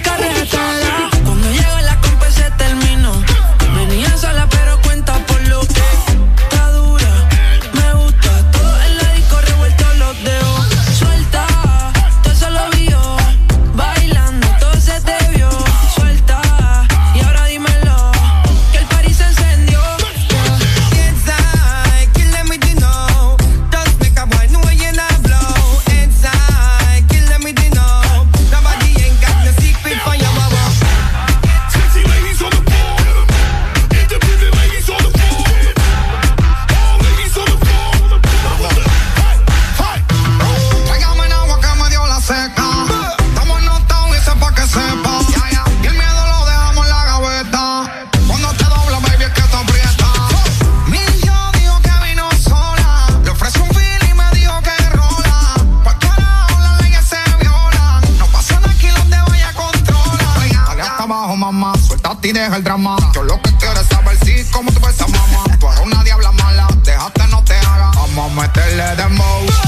deja 62.34 62.56
el 62.56 62.64
drama. 62.64 62.98
Yo 63.14 63.24
lo 63.24 63.42
que 63.42 63.56
quiero 63.58 63.80
es 63.80 63.88
saber 63.88 64.18
si, 64.24 64.44
cómo 64.52 64.72
tú 64.72 64.80
ves 64.80 65.02
a 65.02 65.08
mamá. 65.08 65.44
Tú 65.60 65.68
eres 65.68 65.80
una 65.82 66.04
diabla 66.04 66.32
mala, 66.32 66.68
déjate 66.84 67.28
no 67.28 67.44
te 67.44 67.56
haga. 67.56 67.92
Vamos 67.96 68.32
a 68.32 68.42
meterle 68.42 68.96
de 68.96 69.10
mouse. 69.10 69.61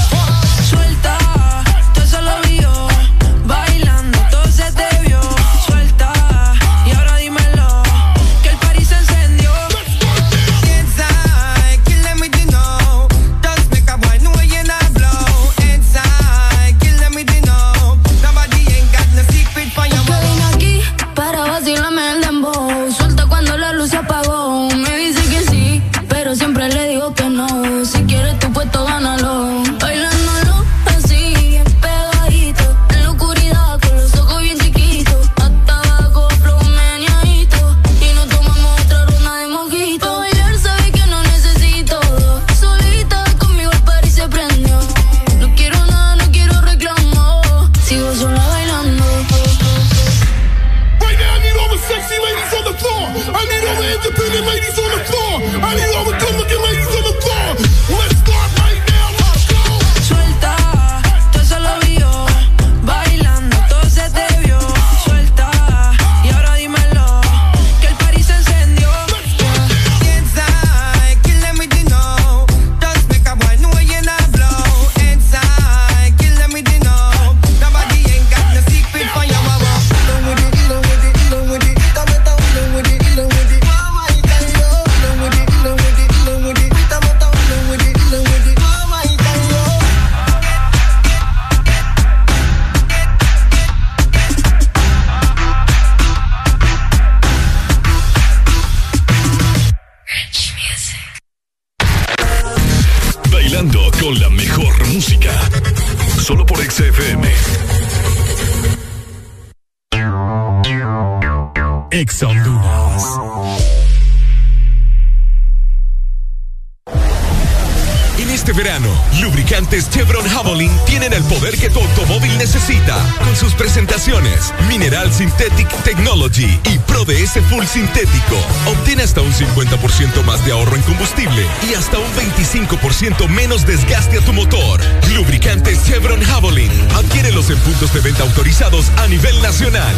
sintético. 127.74 128.36
Obtén 128.66 129.00
hasta 129.00 129.20
un 129.20 129.32
50% 129.32 130.22
más 130.22 130.44
de 130.44 130.52
ahorro 130.52 130.76
en 130.76 130.82
combustible 130.82 131.44
y 131.68 131.74
hasta 131.74 131.98
un 131.98 132.06
25% 132.14 133.28
menos 133.28 133.66
desgaste 133.66 134.18
a 134.18 134.20
tu 134.20 134.32
motor. 134.32 134.80
Lubricante 135.12 135.76
Chevron 135.84 136.22
Javelin. 136.22 136.70
Adquiérelos 136.94 137.50
en 137.50 137.58
puntos 137.58 137.92
de 137.92 138.00
venta 138.00 138.22
autorizados 138.22 138.90
a 138.96 139.08
nivel 139.08 139.42
nacional. 139.42 139.92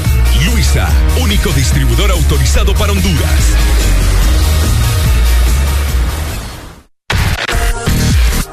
Luisa, 0.47 0.89
único 1.21 1.51
distribuidor 1.51 2.11
autorizado 2.13 2.73
para 2.75 2.93
Honduras. 2.93 3.45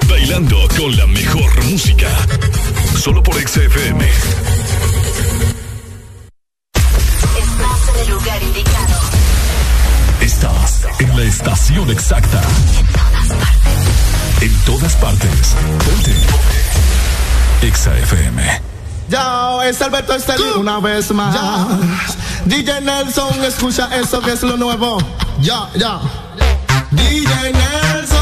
Bailando 0.09 0.67
con 0.77 0.97
la 0.97 1.07
mejor 1.07 1.63
música. 1.63 2.09
Solo 2.99 3.23
por 3.23 3.35
XFM. 3.35 4.52
Exacta. 11.71 12.41
En 12.81 12.85
todas 12.89 13.23
partes. 13.31 13.55
En 14.41 14.53
todas 14.65 14.93
partes. 14.95 15.55
Ponte. 15.85 16.11
Ponte. 16.11 17.67
Exa 17.67 17.97
FM. 17.99 18.61
Ya, 19.07 19.65
es 19.65 19.81
Alberto 19.81 20.13
Estelí 20.13 20.43
uh. 20.55 20.59
una 20.59 20.79
vez 20.79 21.09
más. 21.11 21.33
Ya. 21.33 21.67
DJ 22.45 22.81
Nelson, 22.81 23.43
escucha 23.45 23.87
eso 23.95 24.19
que 24.19 24.33
es 24.33 24.43
lo 24.43 24.57
nuevo. 24.57 24.97
Ya, 25.39 25.69
ya. 25.75 26.01
DJ 26.91 27.53
Nelson. 27.53 28.12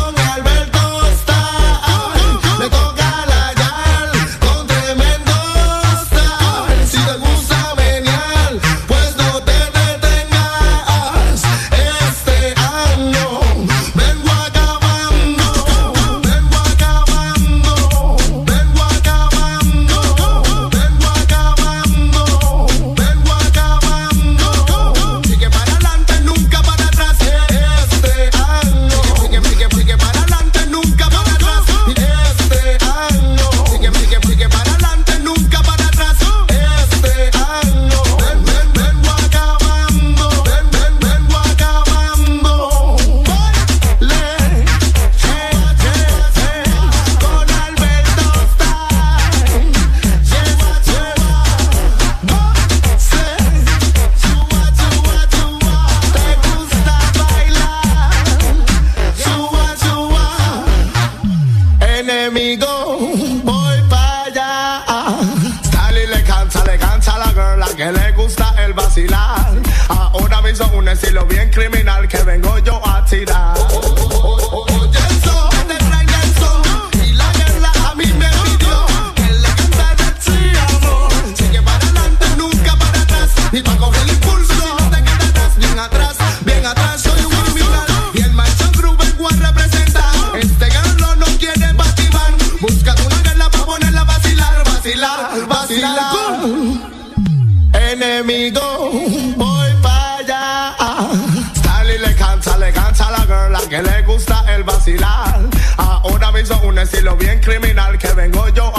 decirlo 106.92 107.16
bien 107.16 107.40
criminal 107.40 107.98
que 107.98 108.12
vengo 108.14 108.50
yo 108.50 108.71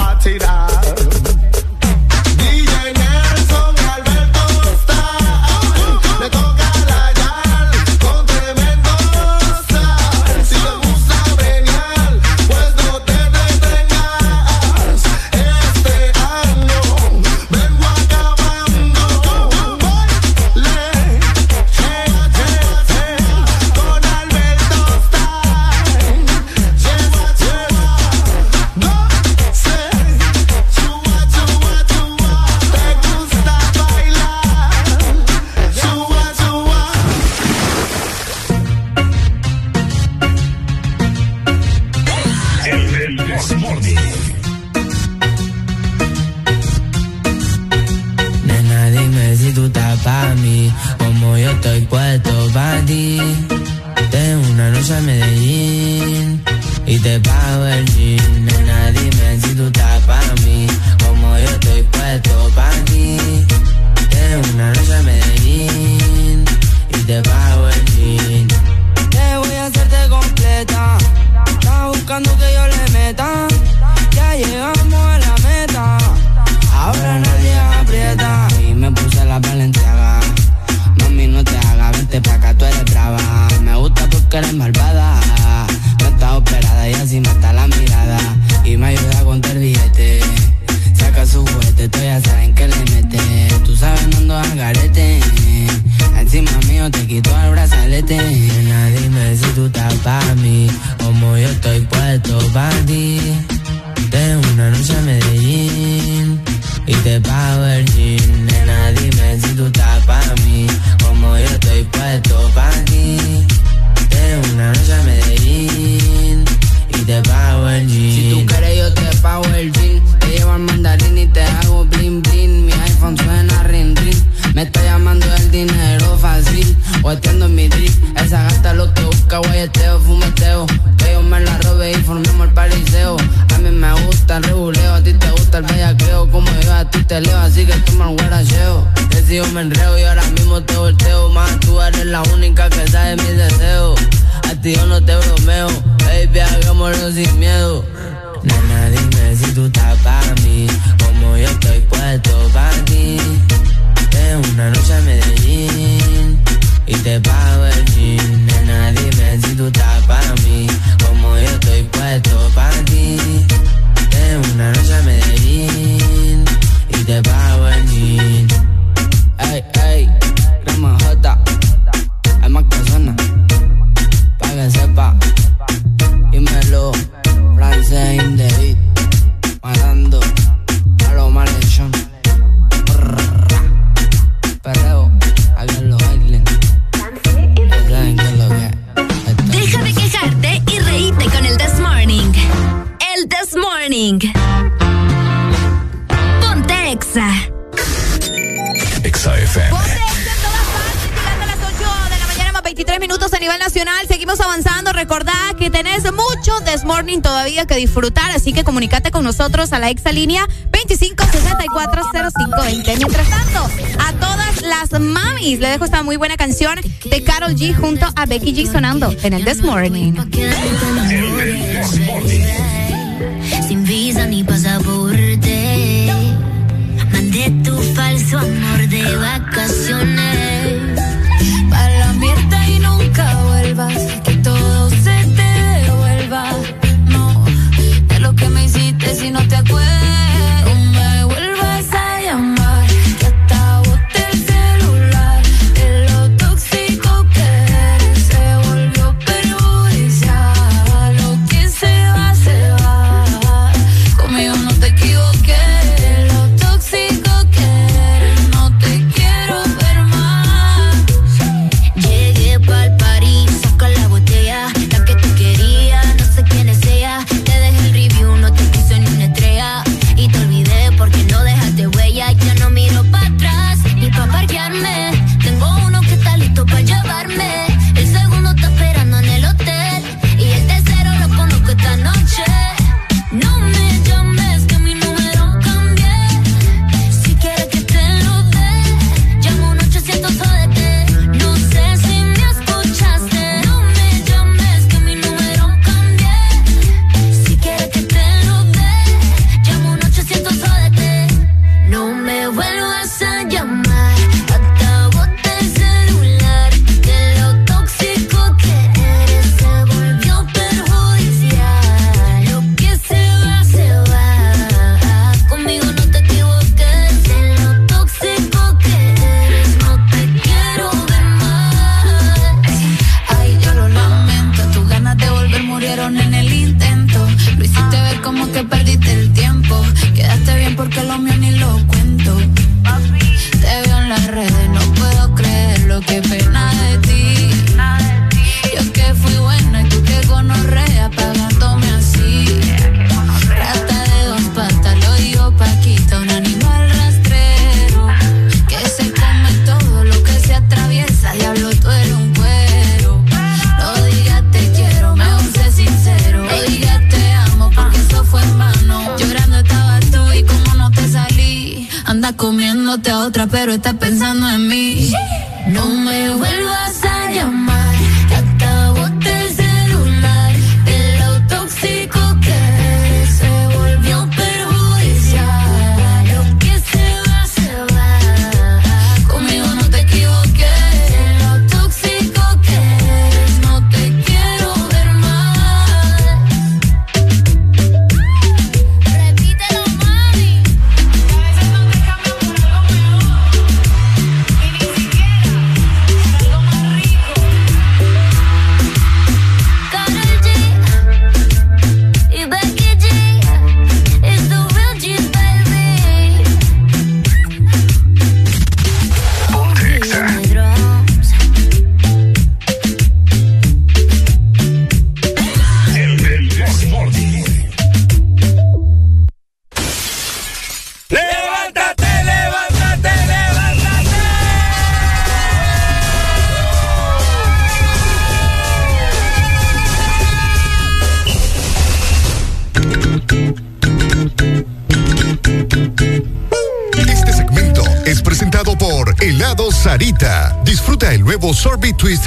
exalínea 209.93 210.45
25640520. 210.71 212.97
Mientras 212.97 213.29
tanto, 213.29 213.69
a 213.99 214.11
todas 214.13 214.61
las 214.61 214.91
mamis 214.99 215.59
le 215.59 215.69
dejo 215.69 215.85
esta 215.85 216.03
muy 216.03 216.17
buena 216.17 216.35
canción 216.35 216.77
de 217.05 217.23
Carol 217.23 217.55
G 217.55 217.73
junto 217.75 218.05
a 218.15 218.25
Becky 218.25 218.53
G 218.53 218.69
sonando 218.71 219.13
en 219.23 219.33
el 219.33 219.45
This 219.45 219.45
El 219.45 219.53
This 219.55 219.63
Morning. 219.63 220.13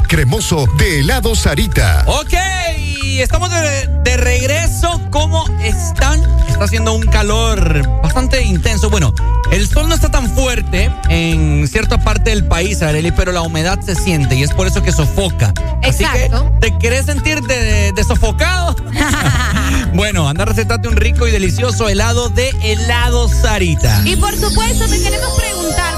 Cremoso 0.06 0.66
de 0.78 1.00
helado 1.00 1.34
Sarita. 1.34 2.04
Ok, 2.06 2.34
estamos 3.18 3.50
de, 3.50 4.16
regreso. 4.16 5.00
¿Cómo 5.10 5.44
están? 5.62 6.22
Está 6.48 6.64
haciendo 6.64 6.94
un 6.94 7.02
calor 7.02 7.86
bastante 8.02 8.42
intenso. 8.42 8.88
Bueno, 8.88 9.14
el 9.50 9.68
sol 9.68 9.88
no 9.88 9.94
está 9.94 10.08
tan 10.08 10.30
fuerte 10.34 10.90
en 11.10 11.68
cierta 11.68 11.98
parte 11.98 12.30
del 12.30 12.46
país, 12.46 12.80
Arely, 12.80 13.10
pero 13.12 13.32
la 13.32 13.42
humedad 13.42 13.78
se 13.80 13.94
siente 13.94 14.36
y 14.36 14.42
es 14.42 14.52
por 14.52 14.66
eso 14.66 14.82
que 14.82 14.92
sofoca. 14.92 15.52
Exacto. 15.82 15.86
Así 15.86 16.04
que, 16.04 16.70
¿te 16.70 16.78
querés 16.78 17.06
sentir 17.06 17.42
de, 17.42 17.92
sofocado? 18.06 18.74
bueno, 19.94 20.28
anda 20.28 20.44
a 20.44 20.46
recetarte 20.46 20.88
un 20.88 20.96
rico 20.96 21.28
y 21.28 21.30
delicioso 21.30 21.88
helado 21.88 22.30
de 22.30 22.50
helado 22.62 23.28
Sarita. 23.28 24.02
Y 24.04 24.16
por 24.16 24.34
supuesto, 24.34 24.88
te 24.88 25.00
queremos 25.02 25.30
preguntar, 25.36 25.94
¿voy 25.94 25.94
a 25.94 25.94
los 25.94 25.95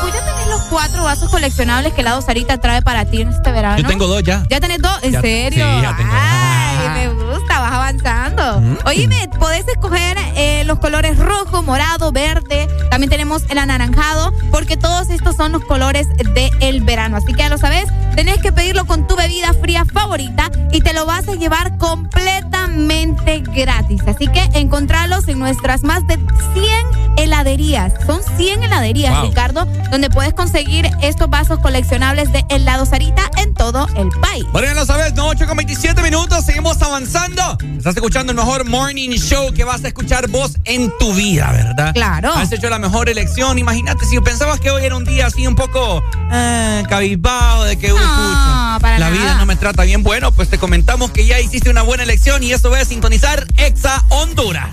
cuatro 0.71 1.03
vasos 1.05 1.31
coleccionables 1.31 1.93
que 1.93 2.03
Lado 2.03 2.21
Sarita 2.23 2.59
trae 2.59 2.83
para 2.83 3.05
ti 3.05 3.23
en 3.23 3.29
este 3.29 3.51
verano? 3.51 3.79
Yo 3.79 3.87
tengo 3.87 4.07
dos 4.07 4.23
ya. 4.23 4.45
¿Ya 4.49 4.61
tenés 4.61 4.81
dos? 4.81 4.99
¿En 5.03 5.21
serio? 5.21 5.65
Sí, 5.65 5.83
ya 5.83 5.97
tengo. 5.97 6.13
Ay, 6.15 6.89
me 7.09 7.09
gusta, 7.25 7.61
vas 7.61 7.73
avanzando. 7.73 8.61
Mm. 8.61 8.77
Oíme, 8.87 9.29
podés 9.39 9.67
escoger 9.69 10.17
eh, 10.37 10.65
los 10.65 10.79
colores 10.79 11.19
rojo, 11.19 11.63
morado, 11.63 12.13
verde. 12.13 12.69
También 12.91 13.11
tenemos 13.11 13.43
el 13.49 13.59
anaranjado, 13.59 14.33
porque 14.51 14.77
todos 14.77 15.11
estos 15.11 15.37
son 15.37 15.53
los 15.53 15.65
colores 15.65 16.09
del 16.17 16.51
el 16.61 16.83
verano. 16.83 17.17
Así 17.17 17.33
que 17.33 17.41
ya 17.41 17.49
lo 17.49 17.59
sabes, 17.59 17.87
tenés 18.15 18.39
que 18.39 18.53
pedirlo 18.53 18.87
con 18.87 19.07
tu 19.07 19.17
bebida 19.17 19.53
fría 19.55 19.85
favorita 19.85 20.51
y 20.73 20.81
te 20.81 20.93
lo 20.93 21.07
vas 21.07 21.29
a 21.29 21.35
llevar 21.35 21.77
completamente 21.79 23.41
gratis. 23.41 24.03
Así 24.07 24.29
que 24.29 24.43
encontralos 24.55 25.29
en 25.29 25.39
nuestras 25.39 25.83
más 25.83 26.07
de 26.07 26.15
100 26.55 26.98
heladerías. 27.39 27.93
Son 28.05 28.21
100 28.37 28.65
heladerías, 28.65 29.23
Ricardo, 29.23 29.65
donde 29.93 30.11
puedes 30.11 30.35
conseguir 30.35 30.91
estos 31.03 31.31
vasos 31.31 31.61
coleccionables 31.61 32.33
de 32.33 32.45
helado 32.49 32.85
Sarita 32.85 33.31
en 33.37 33.55
todo 33.55 33.87
el 33.97 34.09
país. 34.21 34.45
Bueno, 34.51 34.67
ya 34.67 34.75
lo 34.75 34.85
sabes, 34.85 35.15
no 35.15 35.29
8 35.29 35.47
con 35.47 35.57
27 35.57 36.03
minutos, 36.03 36.45
seguimos 36.45 36.83
avanzando. 36.83 37.57
Estás 37.77 37.95
escuchando 37.95 38.33
el 38.33 38.39
mejor 38.39 38.69
morning 38.69 39.11
show 39.11 39.53
que 39.53 39.63
vas 39.63 39.85
a 39.85 39.89
escuchar 39.89 40.27
vos 40.29 40.57
en 40.65 40.93
tu 40.99 41.15
vida, 41.15 41.53
¿verdad? 41.53 41.95
Claro. 41.95 42.33
Has 42.33 42.51
hecho 42.51 42.69
la 42.69 42.81
mejor 42.81 43.09
elección. 43.09 43.57
Imagínate, 43.57 44.05
si 44.05 44.19
pensabas 44.21 44.59
que 44.59 44.73
hoy 44.73 44.85
era 44.85 44.97
un 44.97 45.05
día 45.05 45.27
así 45.27 45.47
un 45.47 45.55
poco 45.55 46.03
eh, 46.33 46.83
cabizbajo, 46.89 47.65
de 47.65 47.79
que, 47.79 47.93
la 47.93 49.11
vida 49.11 49.37
no 49.37 49.47
me 49.47 49.55
trata 49.55 49.85
bien, 49.85 50.03
bueno, 50.03 50.33
pues 50.33 50.49
te 50.49 50.59
comentamos 50.59 51.13
que 51.13 51.25
ya 51.25 51.39
hiciste 51.39 51.71
una 51.71 51.83
buena 51.83 52.03
elección 52.03 52.43
y 52.43 52.53
eso 52.53 52.69
voy 52.69 52.81
a 52.81 52.85
sintonizar 52.85 53.47
Exa 53.57 54.05
Honduras. 54.09 54.71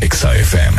FM. 0.00 0.78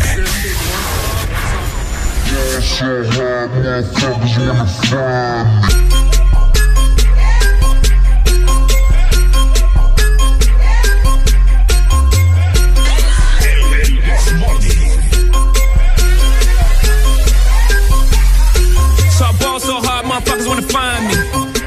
So 19.12 19.26
I 19.26 19.38
ball 19.40 19.60
so 19.60 19.76
hard, 19.82 20.06
motherfuckers 20.06 20.48
wanna 20.48 20.62
find 20.64 21.08
me. 21.08 21.14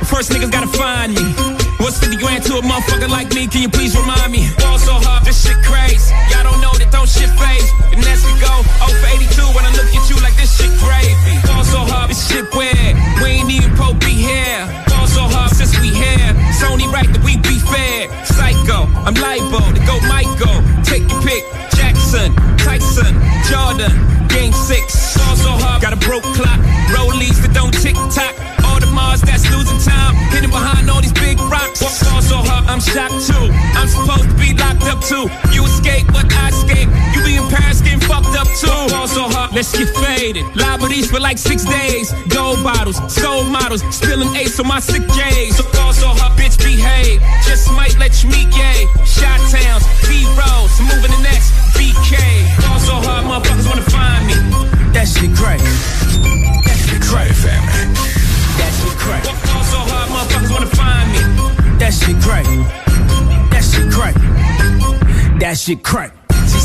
First 0.04 0.30
niggas 0.30 0.50
gotta 0.50 0.66
find 0.66 1.14
me. 1.14 1.22
What's 1.78 1.98
50 1.98 2.16
grand 2.16 2.44
to 2.44 2.56
a 2.56 2.62
motherfucker 2.62 3.10
like 3.10 3.32
me? 3.34 3.46
Can 3.46 3.62
you 3.62 3.68
please 3.68 3.94
remind 3.96 4.32
me? 4.32 4.48
Ball 4.58 4.78
so 4.78 4.92
hard, 4.92 5.24
this 5.24 5.46
shit 5.46 5.56
crazy. 5.62 6.14
Y'all 6.30 6.43
like 41.34 41.38
six 41.38 41.64
days. 41.64 42.12
Gold 42.28 42.62
bottles, 42.62 42.96
soul 43.12 43.44
models, 43.44 43.82
spilling 43.90 44.34
ace 44.36 44.58
on 44.60 44.68
my 44.68 44.78
sick 44.78 45.02
days. 45.08 45.56
So 45.56 45.64
fall 45.74 45.92
so 45.92 46.08
hard, 46.08 46.38
bitch, 46.38 46.56
behave. 46.58 47.20
Just 47.46 47.70
might 47.72 47.98
let 47.98 48.22
you 48.22 48.30
meet 48.30 48.50
gay. 48.50 48.86
Shot 49.04 49.38
towns, 49.50 49.84
B 50.06 50.22
rolls, 50.38 50.74
moving 50.80 51.10
the 51.10 51.22
next 51.22 51.50
BK. 51.74 52.14
Fall 52.62 52.78
so 52.78 52.94
hard, 53.06 53.24
motherfuckers 53.26 53.66
wanna 53.66 53.90
find 53.90 54.26
me. 54.28 54.34
That 54.94 55.08
shit 55.08 55.34
crazy. 55.34 55.66
That 56.66 56.78
shit 56.86 57.02
crazy, 57.02 57.34
family. 57.42 57.82
That 58.58 58.72
shit 58.78 58.96
crazy. 59.02 59.30
Fall 59.48 59.64
so 59.74 59.80
hard, 59.90 60.08
motherfuckers 60.14 60.50
wanna 60.54 60.72
find 60.78 61.06
me. 61.14 61.20
That 61.78 61.92
shit 61.92 62.16
crazy. 62.22 62.62
That 63.50 63.64
shit 63.70 63.90
crazy. 63.90 65.38
That 65.40 65.58
shit 65.58 65.82
crack. 65.82 66.23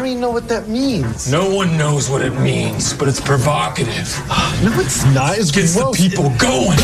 I 0.00 0.02
don't 0.04 0.12
even 0.12 0.22
know 0.22 0.30
what 0.30 0.48
that 0.48 0.66
means. 0.66 1.30
No 1.30 1.54
one 1.54 1.76
knows 1.76 2.08
what 2.08 2.22
it 2.22 2.30
means, 2.40 2.94
but 2.94 3.06
it's 3.06 3.20
provocative. 3.20 4.08
No, 4.64 4.72
it's 4.80 5.04
not. 5.12 5.36
It's 5.36 5.50
Gets 5.50 5.74
the 5.74 5.90
people 5.94 6.30
going. 6.38 6.78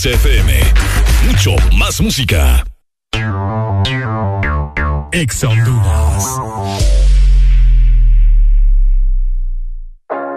XFM. 0.00 0.58
Mucho 1.26 1.56
más 1.76 2.00
música. 2.00 2.64
Ex 5.12 5.44
Honduras. 5.44 6.24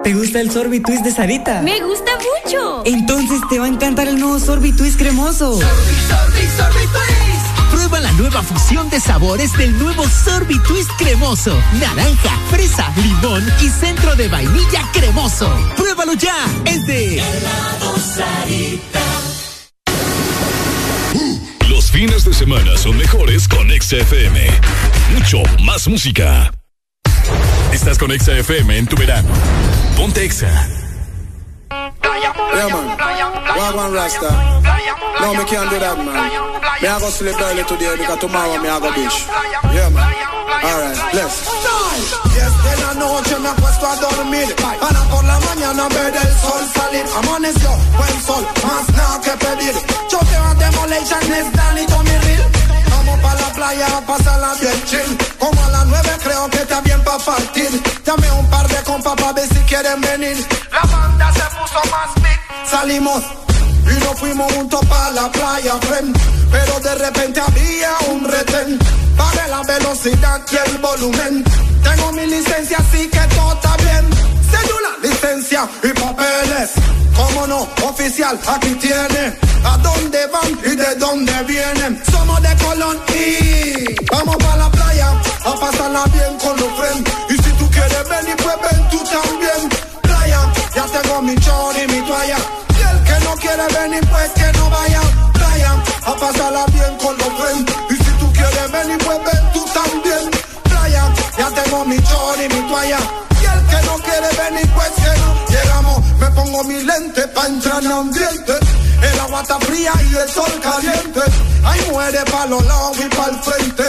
¿Te 0.04 0.14
gusta 0.16 0.42
el 0.42 0.52
sorbitwist 0.52 1.06
de 1.06 1.12
Sarita? 1.12 1.62
Me 1.62 1.80
gusta 1.80 2.12
mucho. 2.44 2.84
Entonces 2.84 3.40
te 3.50 3.58
va 3.58 3.64
a 3.64 3.68
encantar 3.70 4.10
el 4.10 4.20
nuevo 4.20 4.38
sorbitwist 4.38 5.00
cremoso. 5.00 5.58
Prueba 7.72 8.02
la 8.02 8.12
nueva 8.12 8.42
fusión 8.42 8.90
de 8.90 9.00
sabores 9.00 9.58
del 9.58 9.80
nuevo 9.80 10.04
Sorbitwist 10.10 10.92
cremoso. 10.98 11.58
Naranja, 11.80 12.38
fresa, 12.50 12.92
limón 12.98 13.46
y 13.62 13.70
centro 13.70 14.14
de 14.18 14.28
vainilla 14.28 14.90
cremoso. 14.92 15.50
Pruébalo 15.78 16.16
ya. 16.16 16.36
Es 16.66 16.86
de 16.86 17.24
Los 17.80 18.20
fines 21.94 22.26
de 22.26 22.34
semana 22.34 22.76
son 22.76 22.98
mejores 22.98 23.48
con 23.48 23.70
XFM. 23.70 24.48
Mucho 25.14 25.44
más 25.64 25.88
música. 25.88 26.52
Estás 27.72 28.00
con 28.00 28.10
XFM 28.10 28.76
en 28.80 28.88
tu 28.88 28.96
verano. 28.96 29.30
Ponte 29.96 30.26
Exa. 30.26 30.83
Yeah, 32.04 32.68
man. 32.70 32.88
Wagwan 33.58 33.94
Rasta. 33.94 34.30
No, 35.22 35.34
me 35.34 35.44
can't 35.46 35.70
do 35.70 35.80
that, 35.80 35.98
man. 35.98 36.16
Me 36.82 36.88
I 36.88 37.00
go 37.00 37.10
sleep 37.10 37.40
early 37.40 37.64
today 37.64 37.96
because 37.98 38.20
tomorrow 38.20 38.58
me 38.62 38.70
I 38.70 38.80
go 38.80 38.90
beach. 38.94 39.26
Yeah, 39.72 39.90
man. 39.90 40.04
Alright, 40.64 41.00
let's. 41.14 41.48
Yes, 42.36 42.54
de 42.64 42.74
la 42.82 42.94
noche 42.94 43.38
me 43.40 43.50
acuesto 43.50 43.86
a 43.88 43.96
dormir 43.98 44.56
Para 44.56 45.00
por 45.10 45.24
la 45.24 45.40
mañana 45.40 45.88
ver 45.90 46.16
el 46.16 46.34
sol 46.40 46.68
salir 46.74 47.06
Amaneció 47.18 47.70
buen 47.98 48.22
sol, 48.24 48.48
más 48.66 48.90
nada 48.96 49.22
que 49.22 49.32
pedir 49.46 49.74
Choqueo 50.08 50.44
a 50.44 50.54
Demolition, 50.56 51.34
es 51.34 51.54
Danny 51.54 51.86
Tommy 51.86 52.18
Real 52.18 52.53
Vamos 53.24 53.42
pa' 53.42 53.42
la 53.42 53.54
playa 53.54 53.98
a 53.98 54.02
pasarla 54.02 54.54
bien 54.60 54.84
chill. 54.86 55.18
Como 55.40 55.64
a 55.64 55.70
las 55.70 55.86
nueve 55.86 56.10
creo 56.24 56.50
que 56.50 56.58
está 56.58 56.82
bien 56.82 57.04
pa' 57.04 57.18
partir. 57.20 57.70
A 58.08 58.34
un 58.36 58.50
par 58.50 58.68
de 58.68 58.84
compas 58.84 59.16
pa' 59.16 59.32
ver 59.34 59.48
si 59.48 59.60
quieren 59.62 60.02
venir. 60.02 60.38
La 60.72 60.82
banda 60.92 61.32
se 61.34 61.46
puso 61.58 61.80
más 61.92 62.14
big 62.16 62.40
Salimos 62.70 63.24
y 63.86 64.04
nos 64.04 64.20
fuimos 64.20 64.52
juntos 64.54 64.82
pa' 64.86 65.12
la 65.12 65.32
playa, 65.32 65.74
friend. 65.82 66.18
Pero 66.52 66.80
de 66.80 66.96
repente 66.96 67.40
había 67.40 67.92
un 68.12 68.26
retén. 68.26 68.80
Baje 69.18 69.48
la 69.50 69.62
velocidad 69.64 70.42
y 70.52 70.70
el 70.70 70.78
volumen. 70.80 71.44
Tengo 71.84 72.12
mi 72.12 72.26
licencia 72.28 72.78
así 72.78 73.08
que 73.10 73.20
todo 73.36 73.54
está 73.54 73.76
bien 73.78 74.24
Cédula, 74.54 74.92
licencia 75.02 75.70
y 75.84 75.90
papeles. 75.90 76.70
Cómo 77.16 77.48
no, 77.48 77.68
oficial, 77.88 78.40
aquí 78.48 78.72
tiene. 78.76 79.38
¿A 79.64 79.78
dónde 79.78 80.28
van 80.28 80.52
y 80.66 80.76
de 80.76 80.96
dónde 80.96 81.34
vienen? 81.44 82.02
Somos 82.12 82.42
de 82.42 82.56
Colón 82.58 83.00
y 83.16 83.96
Vamos 84.12 84.36
pa' 84.38 84.58
la 84.58 84.70
playa 84.70 85.10
a 85.46 85.54
pasarla 85.56 86.04
bien 86.14 86.38
con 86.38 86.56
los 86.60 86.72
friends. 86.78 87.12
Y 87.30 87.34
si 87.44 87.52
tú 87.54 87.70
quieres 87.72 88.10
venir, 88.10 88.36
pues 88.44 88.56
ven 88.64 88.90
tú 88.90 89.00
también. 89.18 89.62
Playa, 90.02 90.40
ya 90.76 90.86
tengo 90.86 91.22
mi 91.22 91.36
chor 91.38 91.76
y 91.82 91.88
mi 91.88 92.02
toalla. 92.08 92.38
Y 92.78 92.82
el 92.92 93.04
que 93.08 93.26
no 93.26 93.36
quiere 93.38 93.66
venir, 93.80 94.04
pues 94.10 94.30
que 94.32 94.58
no 94.58 94.70
vaya. 94.70 95.02
Playa, 95.34 95.72
a 96.06 96.14
pasarla 96.16 96.66
bien 96.74 96.98
con 96.98 97.18
los 97.18 97.32
friends. 97.40 97.74
Y 97.90 97.96
si 98.04 98.12
tú 98.20 98.32
quieres 98.34 98.72
venir, 98.72 98.98
pues 99.06 99.20
ven 99.28 99.44
tú 99.54 99.66
también. 99.74 100.32
Playa, 100.64 101.04
ya 101.38 101.50
tengo 101.50 101.86
mi 101.86 101.98
chor 102.04 102.36
y 102.38 102.54
mi 102.54 102.62
toalla 102.70 103.00
quiere 104.14 104.50
venir, 104.50 104.72
pues 104.74 104.90
que 104.90 105.54
Llegamos, 105.54 106.04
me 106.20 106.28
pongo 106.32 106.64
mi 106.64 106.84
lente 106.84 107.28
pa' 107.28 107.48
entrar 107.48 107.84
en 107.84 107.92
ambiente 107.92 108.54
el 109.04 109.20
agua 109.20 109.42
está 109.42 109.60
fría 109.60 109.92
y 110.10 110.16
el 110.16 110.30
sol 110.30 110.52
caliente. 110.62 111.22
Hay 111.66 111.82
mujeres 111.92 112.24
para 112.32 112.46
los 112.46 112.66
lados 112.66 112.98
y 113.00 113.16
para 113.16 113.32
el 113.32 113.40
frente. 113.44 113.84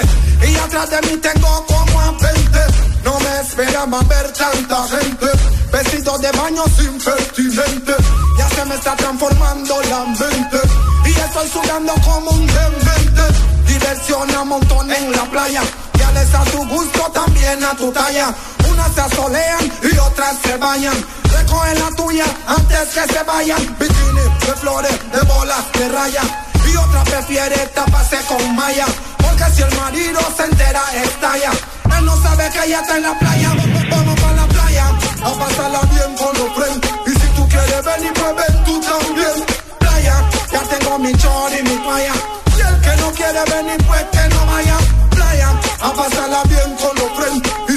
Y 0.48 0.56
atrás 0.56 0.90
de 0.90 1.00
mí 1.02 1.16
tengo 1.18 1.66
como 1.66 2.00
a 2.00 2.10
20. 2.10 2.58
No 3.04 3.20
me 3.20 3.40
esperaba 3.40 4.00
ver 4.02 4.32
tanta 4.32 4.88
gente. 4.88 5.26
Vestidos 5.70 6.20
de 6.20 6.32
baño 6.32 6.64
sin 6.76 6.98
pertinente. 6.98 7.94
Ya 8.38 8.48
se 8.48 8.64
me 8.64 8.74
está 8.74 8.96
transformando 8.96 9.80
la 9.82 10.04
mente. 10.04 10.60
Y 11.06 11.10
estoy 11.10 11.48
sudando 11.48 11.94
como 12.04 12.30
un 12.30 12.46
demente. 12.46 13.22
Diversión 13.66 14.34
a 14.34 14.44
montón 14.44 14.90
en 14.90 15.12
la 15.12 15.24
playa. 15.30 15.62
Ya 15.98 16.10
les 16.10 16.34
a 16.34 16.44
tu 16.44 16.66
gusto, 16.66 17.10
también 17.12 17.62
a 17.62 17.74
tu 17.76 17.92
talla. 17.92 18.34
Unas 18.74 18.92
se 18.92 19.00
asolean 19.02 19.72
y 19.82 19.98
otras 19.98 20.36
se 20.42 20.56
bañan. 20.56 20.94
Recogen 21.30 21.78
la 21.78 21.90
tuya 21.96 22.24
antes 22.46 22.88
que 22.88 23.12
se 23.12 23.22
vayan. 23.22 23.76
Bikini 23.78 24.24
de 24.46 24.52
flores, 24.60 24.98
de 25.12 25.20
bolas, 25.22 25.64
de 25.78 25.88
raya. 25.90 26.22
Y 26.66 26.76
otra 26.76 27.04
prefiere 27.04 27.56
taparse 27.68 28.18
con 28.26 28.56
malla. 28.56 28.86
Porque 29.18 29.44
si 29.54 29.62
el 29.62 29.76
marido 29.76 30.20
se 30.36 30.44
entera, 30.44 30.82
estalla. 31.04 31.52
Él 31.96 32.04
no 32.04 32.20
sabe 32.20 32.50
que 32.50 32.64
ella 32.66 32.80
está 32.80 32.96
en 32.96 33.02
la 33.04 33.18
playa. 33.18 33.50
Vamos 33.90 34.20
para 34.20 34.32
la 34.34 34.46
playa 34.48 34.86
a 35.22 35.30
pasarla 35.38 35.80
bien 35.92 36.16
con 36.16 36.32
los 36.36 36.54
friends. 36.56 36.88
Y 37.06 37.10
si 37.10 37.26
tú 37.36 37.48
quieres 37.48 37.84
venir, 37.84 38.12
pues 38.12 38.34
ven 38.36 38.64
tú 38.64 38.80
también. 38.80 39.44
Playa, 39.78 40.16
ya 40.50 40.60
tengo 40.62 40.98
mi 40.98 41.12
chor 41.14 41.52
y 41.52 41.62
mi 41.62 41.76
toalla. 41.76 42.14
Y 42.56 42.60
el 42.60 42.80
que 42.80 42.96
no 43.00 43.12
quiere 43.12 43.44
venir, 43.54 43.84
pues 43.86 44.04
que 44.10 44.28
no 44.34 44.46
vaya. 44.46 44.76
Playa, 45.10 45.48
a 45.80 45.92
pasarla 45.92 46.42
bien 46.48 46.76
con 46.76 46.96
los 46.96 47.10
friends. 47.16 47.73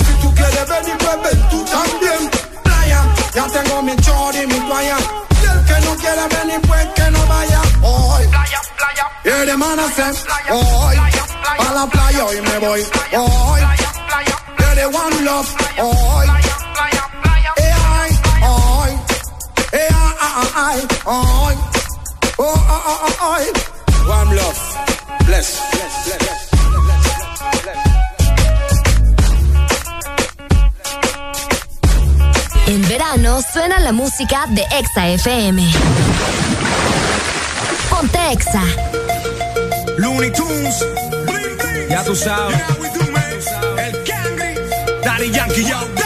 Y 0.80 0.86
si 0.86 1.38
tú 1.50 1.66
también. 1.66 2.30
Playa, 2.64 3.02
ya 3.34 3.48
tengo 3.48 3.82
mi 3.82 3.96
chor 3.98 4.36
y 4.36 4.48
mi 4.48 4.60
toalla. 4.60 4.98
Y 5.42 5.46
el 5.46 5.66
que 5.66 5.86
no 5.86 5.96
quiere 5.96 6.28
venir, 6.28 6.62
pues 6.68 6.88
que 6.96 7.12
no 7.12 7.26
vaya. 7.26 7.62
Hoy, 7.82 8.28
playa, 8.28 8.62
playa. 9.24 9.54
Y 9.54 9.58
Manasem, 9.58 10.16
hoy, 10.52 10.96
a 11.60 11.74
la 11.74 11.88
playa 11.88 12.26
hoy 12.26 12.42
me 12.42 12.60
voy. 12.60 12.86
Hoy, 13.14 13.62
y 14.60 14.76
de 14.76 14.86
One 14.86 15.22
Love, 15.22 15.56
hoy. 15.80 16.28
Eh, 17.58 17.74
ay, 17.98 18.20
hoy. 18.44 19.00
Eh, 19.72 19.88
ay, 19.92 20.16
ay, 20.22 20.48
ay, 20.56 20.88
hoy. 21.06 21.56
Oh, 22.38 22.44
oh, 22.46 22.84
oh, 22.86 23.00
oh, 23.08 23.26
hoy. 23.26 23.46
One 24.08 24.36
love. 24.36 24.78
Bless. 25.26 25.60
bless, 25.72 26.18
bless. 26.20 26.47
En 32.68 32.84
Suena 33.54 33.80
la 33.80 33.94
música 33.94 34.46
de 34.50 34.62
Exa 34.78 35.08
FM. 35.08 35.64
Ponte 37.90 38.20
Exa. 38.32 38.62
Looney 39.98 40.32
Tunes. 40.32 40.86
Ya 41.90 42.04
tú 42.04 42.14
sabes. 42.14 42.58
El 43.78 44.04
Candy. 44.04 44.60
Daddy 45.02 45.32
Yankee, 45.32 45.64
yo. 45.64 45.97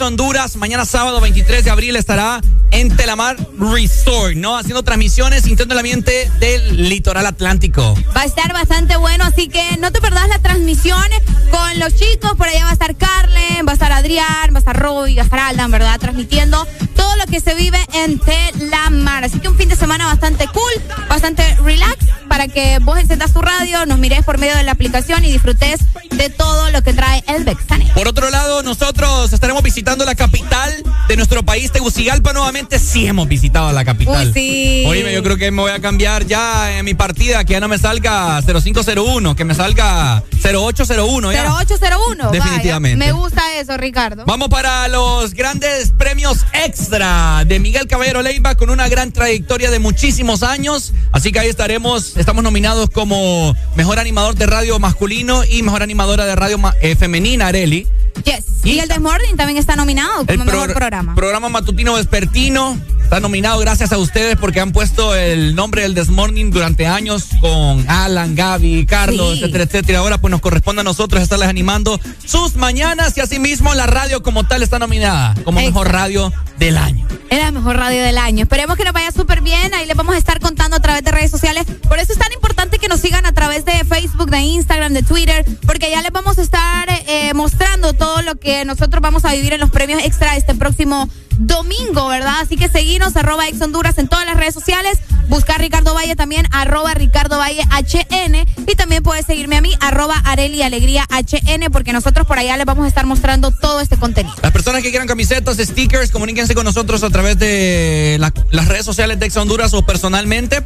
Honduras. 0.00 0.54
Mañana 0.54 0.84
sábado 0.84 1.20
23 1.20 1.64
de 1.64 1.70
abril 1.70 1.96
estará 1.96 2.40
en 2.70 2.96
Telamar 2.96 3.36
Resort, 3.58 4.36
¿no? 4.36 4.56
Haciendo 4.56 4.84
transmisiones, 4.84 5.42
sintiendo 5.42 5.74
el 5.74 5.80
ambiente 5.80 6.30
del 6.38 6.88
litoral 6.88 7.26
atlántico. 7.26 7.96
Va 8.16 8.20
a 8.20 8.24
estar 8.24 8.52
bastante 8.52 8.96
bueno, 8.96 9.24
así 9.24 9.48
que 9.48 9.76
no 9.78 9.90
te 9.90 10.00
perdás 10.00 10.28
las 10.28 10.40
transmisiones 10.42 11.18
con 11.50 11.80
los 11.80 11.92
chicos. 11.96 12.34
Por 12.36 12.46
allá 12.46 12.64
va 12.64 12.70
a 12.70 12.72
estar 12.72 12.96
Carlen, 12.96 13.66
va 13.66 13.72
a 13.72 13.74
estar 13.74 13.90
Adrián, 13.90 14.52
va 14.52 14.56
a 14.56 14.58
estar 14.58 14.78
Roy, 14.78 15.16
va 15.16 15.22
a 15.22 15.24
estar 15.24 15.40
Aldan, 15.40 15.72
¿verdad? 15.72 15.98
Transmitiendo 15.98 16.64
todo 16.94 17.16
lo 17.16 17.26
que 17.26 17.40
se 17.40 17.54
vive 17.56 17.78
en 17.94 18.20
Telamar. 18.20 19.24
Así 19.24 19.40
que 19.40 19.48
un 19.48 19.56
fin 19.56 19.68
de 19.68 19.76
semana 19.76 20.06
bastante 20.06 20.46
cool, 20.46 21.06
bastante 21.08 21.56
relax 21.64 22.06
para 22.28 22.46
que 22.46 22.78
vos 22.80 22.98
encendas 22.98 23.32
tu 23.32 23.42
radio, 23.42 23.86
nos 23.86 23.98
mires 23.98 24.24
por 24.24 24.38
medio 24.38 24.56
de 24.56 24.62
la 24.62 24.72
aplicación 24.72 25.24
y 25.24 25.32
disfrutes 25.32 25.80
de 26.16 26.30
todo 26.30 26.70
lo 26.70 26.82
que 26.82 26.92
trae 26.92 27.24
el 27.28 27.44
Bexane. 27.44 27.90
Por 27.94 28.08
otro 28.08 28.30
lado, 28.30 28.62
nosotros 28.62 29.32
estaremos 29.32 29.62
visitando 29.62 30.04
la 30.04 30.14
capital 30.14 30.72
de 31.08 31.16
nuestro 31.16 31.44
país, 31.44 31.70
Tegucigalpa, 31.70 32.32
nuevamente. 32.32 32.78
Sí 32.78 33.06
hemos 33.06 33.28
visitado 33.28 33.72
la 33.72 33.84
capital. 33.84 34.28
Uy, 34.28 34.32
sí. 34.32 34.84
Oíme, 34.86 35.12
yo 35.12 35.22
creo 35.22 35.36
que 35.36 35.50
me 35.50 35.62
voy 35.62 35.72
a 35.72 35.80
cambiar 35.80 36.26
ya 36.26 36.78
en 36.78 36.84
mi 36.84 36.94
partida, 36.94 37.44
que 37.44 37.52
ya 37.52 37.60
no 37.60 37.68
me 37.68 37.78
salga 37.78 38.40
0501, 38.42 39.36
que 39.36 39.44
me 39.44 39.54
salga 39.54 40.22
0801 40.42 41.32
ya. 41.32 41.44
0801. 41.44 42.30
Definitivamente. 42.30 42.96
me 42.96 43.12
gusta 43.12 43.42
eso, 43.58 43.76
Ricardo. 43.76 44.24
Vamos 44.26 44.48
para 44.48 44.88
los 44.88 45.34
grandes 45.34 45.92
premios 45.92 46.38
extra 46.52 47.44
de 47.46 47.58
Miguel 47.58 47.86
Caballero 47.86 48.22
Leiva 48.22 48.54
con 48.54 48.70
una 48.70 48.88
gran 48.88 49.12
trayectoria 49.12 49.70
de 49.70 49.78
muchísimos 49.78 50.42
años. 50.42 50.92
Así 51.12 51.32
que 51.32 51.40
ahí 51.40 51.48
estaremos, 51.48 52.16
estamos 52.16 52.42
nominados 52.44 52.90
como 52.90 53.54
mejor 53.74 53.98
animador 53.98 54.34
de 54.34 54.46
radio 54.46 54.78
masculino 54.78 55.44
y 55.44 55.62
mejor 55.62 55.82
animadora 56.04 56.26
de 56.26 56.36
radio 56.36 56.60
eh, 56.82 56.96
femenina, 56.96 57.46
Areli. 57.46 57.86
Yes. 58.24 58.44
Y, 58.62 58.78
el 58.78 58.88
The 58.88 59.00
Morning 59.00 59.36
también 59.36 59.58
está 59.58 59.74
nominado 59.74 60.26
como 60.26 60.44
mejor 60.44 60.74
programa. 60.74 61.14
Programa 61.14 61.48
matutino 61.48 61.94
vespertino 61.94 62.78
Está 63.04 63.20
nominado 63.20 63.60
gracias 63.60 63.92
a 63.92 63.98
ustedes 63.98 64.36
porque 64.36 64.58
han 64.60 64.72
puesto 64.72 65.14
el 65.14 65.54
nombre 65.54 65.82
del 65.82 65.94
Desmorning 65.94 66.50
durante 66.50 66.86
años 66.86 67.28
con 67.40 67.88
Alan, 67.88 68.34
Gaby, 68.34 68.86
Carlos, 68.86 69.38
etcétera, 69.38 69.64
etcétera. 69.64 69.98
Ahora 70.00 70.18
pues 70.18 70.32
nos 70.32 70.40
corresponde 70.40 70.80
a 70.80 70.84
nosotros 70.84 71.22
estarles 71.22 71.48
animando 71.48 72.00
sus 72.24 72.56
mañanas 72.56 73.16
y 73.16 73.20
asimismo 73.20 73.72
la 73.74 73.86
radio 73.86 74.22
como 74.22 74.44
tal 74.44 74.64
está 74.64 74.80
nominada 74.80 75.34
como 75.44 75.60
mejor 75.60 75.92
radio 75.92 76.32
del 76.58 76.76
año. 76.76 77.06
Es 77.30 77.38
la 77.38 77.50
mejor 77.50 77.76
radio 77.76 78.02
del 78.02 78.18
año. 78.18 78.44
Esperemos 78.44 78.76
que 78.76 78.84
nos 78.84 78.92
vaya 78.92 79.12
súper 79.12 79.42
bien. 79.42 79.74
Ahí 79.74 79.86
les 79.86 79.96
vamos 79.96 80.14
a 80.14 80.18
estar 80.18 80.40
contando 80.40 80.76
a 80.76 80.80
través 80.80 81.04
de 81.04 81.10
redes 81.10 81.30
sociales. 81.30 81.66
Por 81.88 81.98
eso 81.98 82.12
es 82.12 82.18
tan 82.18 82.32
importante 82.32 82.78
que 82.78 82.88
nos 82.88 83.00
sigan 83.00 83.26
a 83.26 83.32
través 83.32 83.64
de 83.64 83.72
Facebook, 83.84 84.30
de 84.30 84.40
Instagram, 84.40 84.92
de 84.92 85.02
Twitter, 85.02 85.44
porque 85.66 85.90
ya 85.90 86.00
les 86.02 86.10
vamos 86.10 86.38
a 86.38 86.42
estar 86.42 86.88
eh, 87.06 87.32
mostrando 87.34 87.92
todo 87.92 88.22
lo 88.22 88.36
que 88.36 88.64
nosotros 88.64 89.00
vamos 89.02 89.24
a 89.24 89.32
vivir 89.32 89.52
en 89.52 89.60
los 89.60 89.70
premios 89.70 90.02
extra 90.04 90.36
este 90.36 90.54
próximo 90.54 91.08
domingo, 91.38 92.08
¿verdad? 92.08 92.40
Así 92.40 92.56
que 92.56 92.68
seguimos 92.68 93.16
arroba 93.16 93.48
ex 93.48 93.60
Honduras 93.60 93.98
en 93.98 94.08
todas 94.08 94.26
las 94.26 94.36
redes 94.36 94.54
sociales. 94.54 94.98
Buscar 95.28 95.60
Ricardo 95.60 95.94
Valle 95.94 96.16
también, 96.16 96.46
arroba 96.52 96.94
Ricardo 96.94 97.38
Valle 97.38 97.62
HN. 97.70 98.46
Y 98.66 98.74
también 98.76 99.02
puedes 99.02 99.26
seguirme 99.26 99.56
a 99.56 99.60
mí, 99.60 99.74
arroba 99.80 100.16
Areli 100.24 100.62
Alegría 100.62 101.06
HN, 101.10 101.70
porque 101.72 101.92
nosotros 101.92 102.26
por 102.26 102.38
allá 102.38 102.56
les 102.56 102.66
vamos 102.66 102.84
a 102.84 102.88
estar 102.88 103.06
mostrando 103.06 103.50
todo 103.50 103.80
este 103.80 103.96
contenido. 103.96 104.34
Las 104.42 104.52
personas 104.52 104.82
que 104.82 104.90
quieran 104.90 105.08
camisetas, 105.08 105.56
stickers, 105.56 106.10
comuníquense 106.10 106.54
con 106.54 106.64
nosotros 106.64 107.02
a 107.02 107.10
través 107.10 107.38
de 107.38 108.18
las 108.50 108.68
redes 108.68 108.84
sociales 108.84 109.18
de 109.18 109.26
Ex 109.26 109.36
Honduras 109.36 109.72
o 109.74 109.84
personalmente 109.84 110.62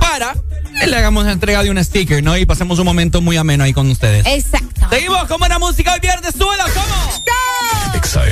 para 0.00 0.34
que 0.78 0.86
le 0.86 0.96
hagamos 0.96 1.24
la 1.24 1.32
entrega 1.32 1.62
de 1.62 1.70
un 1.70 1.82
sticker, 1.82 2.22
¿no? 2.22 2.36
Y 2.36 2.46
pasemos 2.46 2.78
un 2.78 2.84
momento 2.84 3.20
muy 3.20 3.36
ameno 3.36 3.64
ahí 3.64 3.72
con 3.72 3.90
ustedes. 3.90 4.26
Exacto. 4.26 4.88
Seguimos 4.90 5.24
con 5.26 5.38
buena 5.38 5.58
música 5.58 5.92
hoy 5.92 6.00
viernes. 6.00 6.34
Súbela, 6.36 6.64
¿cómo? 6.74 7.96
Exa 7.96 8.22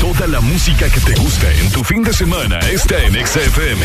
Toda 0.00 0.28
la 0.28 0.40
música 0.40 0.88
que 0.88 1.00
te 1.00 1.20
gusta 1.20 1.52
en 1.54 1.72
tu 1.72 1.82
fin 1.82 2.04
de 2.04 2.12
semana 2.12 2.60
está 2.60 3.02
en 3.02 3.14
XFM. 3.14 3.84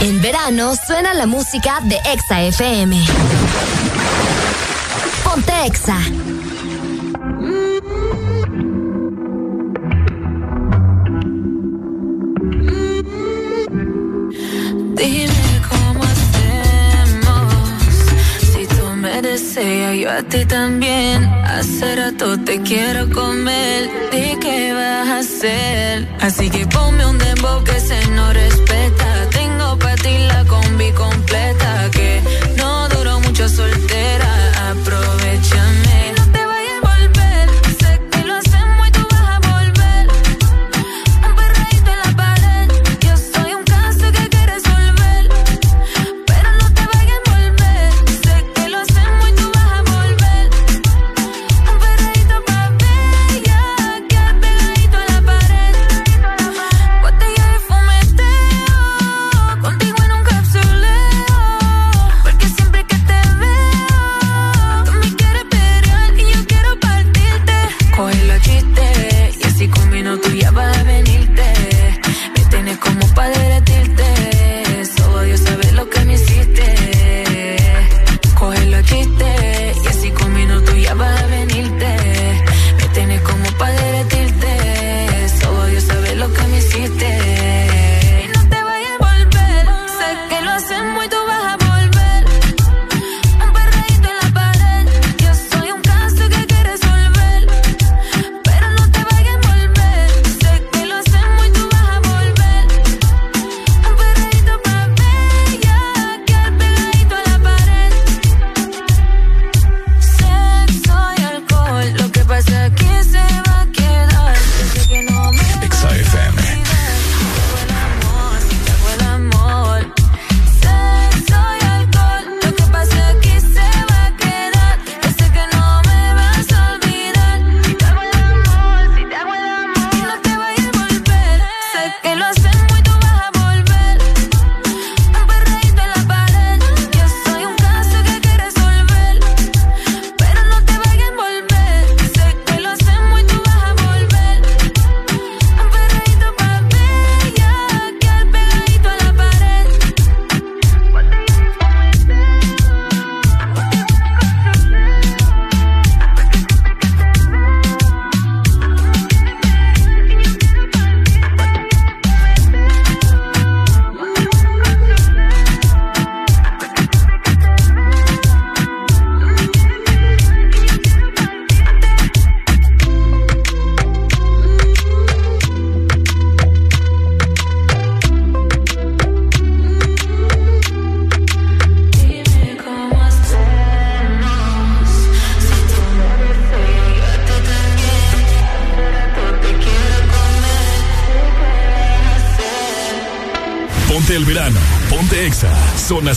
En 0.00 0.20
verano 0.20 0.74
suena 0.74 1.14
la 1.14 1.26
música 1.26 1.78
de 1.84 1.96
Exa 2.12 2.42
FM. 2.42 3.04
Ponte 5.22 5.52
Exa. 5.64 5.98
Así 26.20 26.48
que 26.48 26.64
ponme 26.68 27.04
un 27.04 27.18
dembow 27.18 27.64
que 27.64 27.80
se 27.80 28.00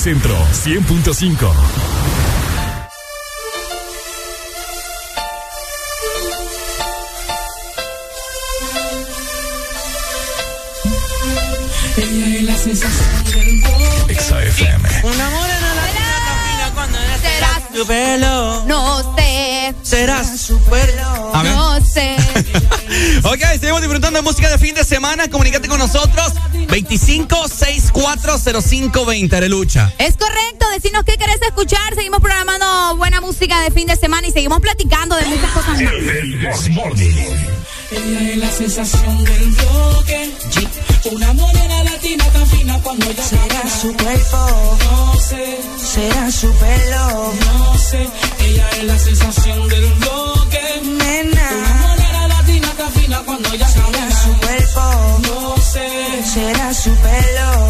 Centro 0.06 0.38
100.5. 0.52 1.52
XFM. 14.10 14.90
Un 15.02 15.22
amor 15.22 15.50
en 15.50 15.62
la 15.62 15.74
vida 15.74 17.20
serás 17.20 17.74
tu 17.74 17.88
pelo. 17.88 18.64
No 18.68 19.16
sé. 19.16 19.74
Serás 19.82 20.40
su 20.40 20.60
pelo. 20.66 21.32
No 21.34 21.84
sé. 21.84 22.16
ok, 23.24 23.40
seguimos 23.60 23.82
disfrutando 23.82 24.20
de 24.20 24.22
música 24.22 24.52
de 24.52 24.60
fin 24.60 24.76
de 24.76 24.84
semana. 24.84 25.28
Comunícate 25.32 25.68
con 25.68 25.80
nosotros. 25.80 26.32
25 26.70 27.45
5640520, 28.20 29.34
Arelucha. 29.34 29.92
Es 29.98 30.16
correcto, 30.18 30.66
decinos 30.74 31.04
qué 31.06 31.18
querés 31.18 31.42
escuchar. 31.42 31.94
Seguimos 31.96 32.20
programando 32.22 32.96
buena 32.98 33.22
música 33.22 33.62
de 33.62 33.72
fin 33.72 33.88
de 33.88 33.96
semana 33.96 34.28
y 34.28 34.32
seguimos 34.32 34.60
platicando 34.62 35.16
de 35.16 35.26
muchas 35.26 35.52
cosas 35.52 35.82
más. 35.82 35.94
Ella 37.92 38.32
es 38.32 38.38
la 38.38 38.52
sensación 38.52 39.24
del 39.24 39.50
bloque. 39.52 40.32
Una 41.12 41.34
morena 41.34 41.84
latina 41.84 42.26
tan 42.32 42.48
fina 42.48 42.80
cuando 42.82 43.06
ella 43.10 43.24
Será 43.24 43.46
gana. 43.48 43.70
su 43.70 43.94
cuerpo. 43.96 44.78
No 44.86 45.20
sé. 45.20 45.60
Será 45.94 46.32
su 46.32 46.52
pelo. 46.54 47.34
No 47.46 47.78
sé. 47.78 48.10
Ella 48.40 48.70
es 48.72 48.84
la 48.86 48.98
sensación 49.00 49.70
del 49.70 49.86
bloque. 49.94 50.82
Nena. 50.84 51.50
Una 51.52 51.88
morena 51.88 52.28
latina 52.28 52.70
tan 52.76 52.92
fina 52.94 53.22
cuando 53.24 53.54
ella 53.54 53.68
Será 53.68 53.90
gana. 53.92 54.24
su 54.24 54.34
cuerpo. 54.40 55.20
No 55.28 55.56
sé. 55.62 56.24
Será 56.34 56.74
su 56.74 56.90
pelo. 56.96 57.65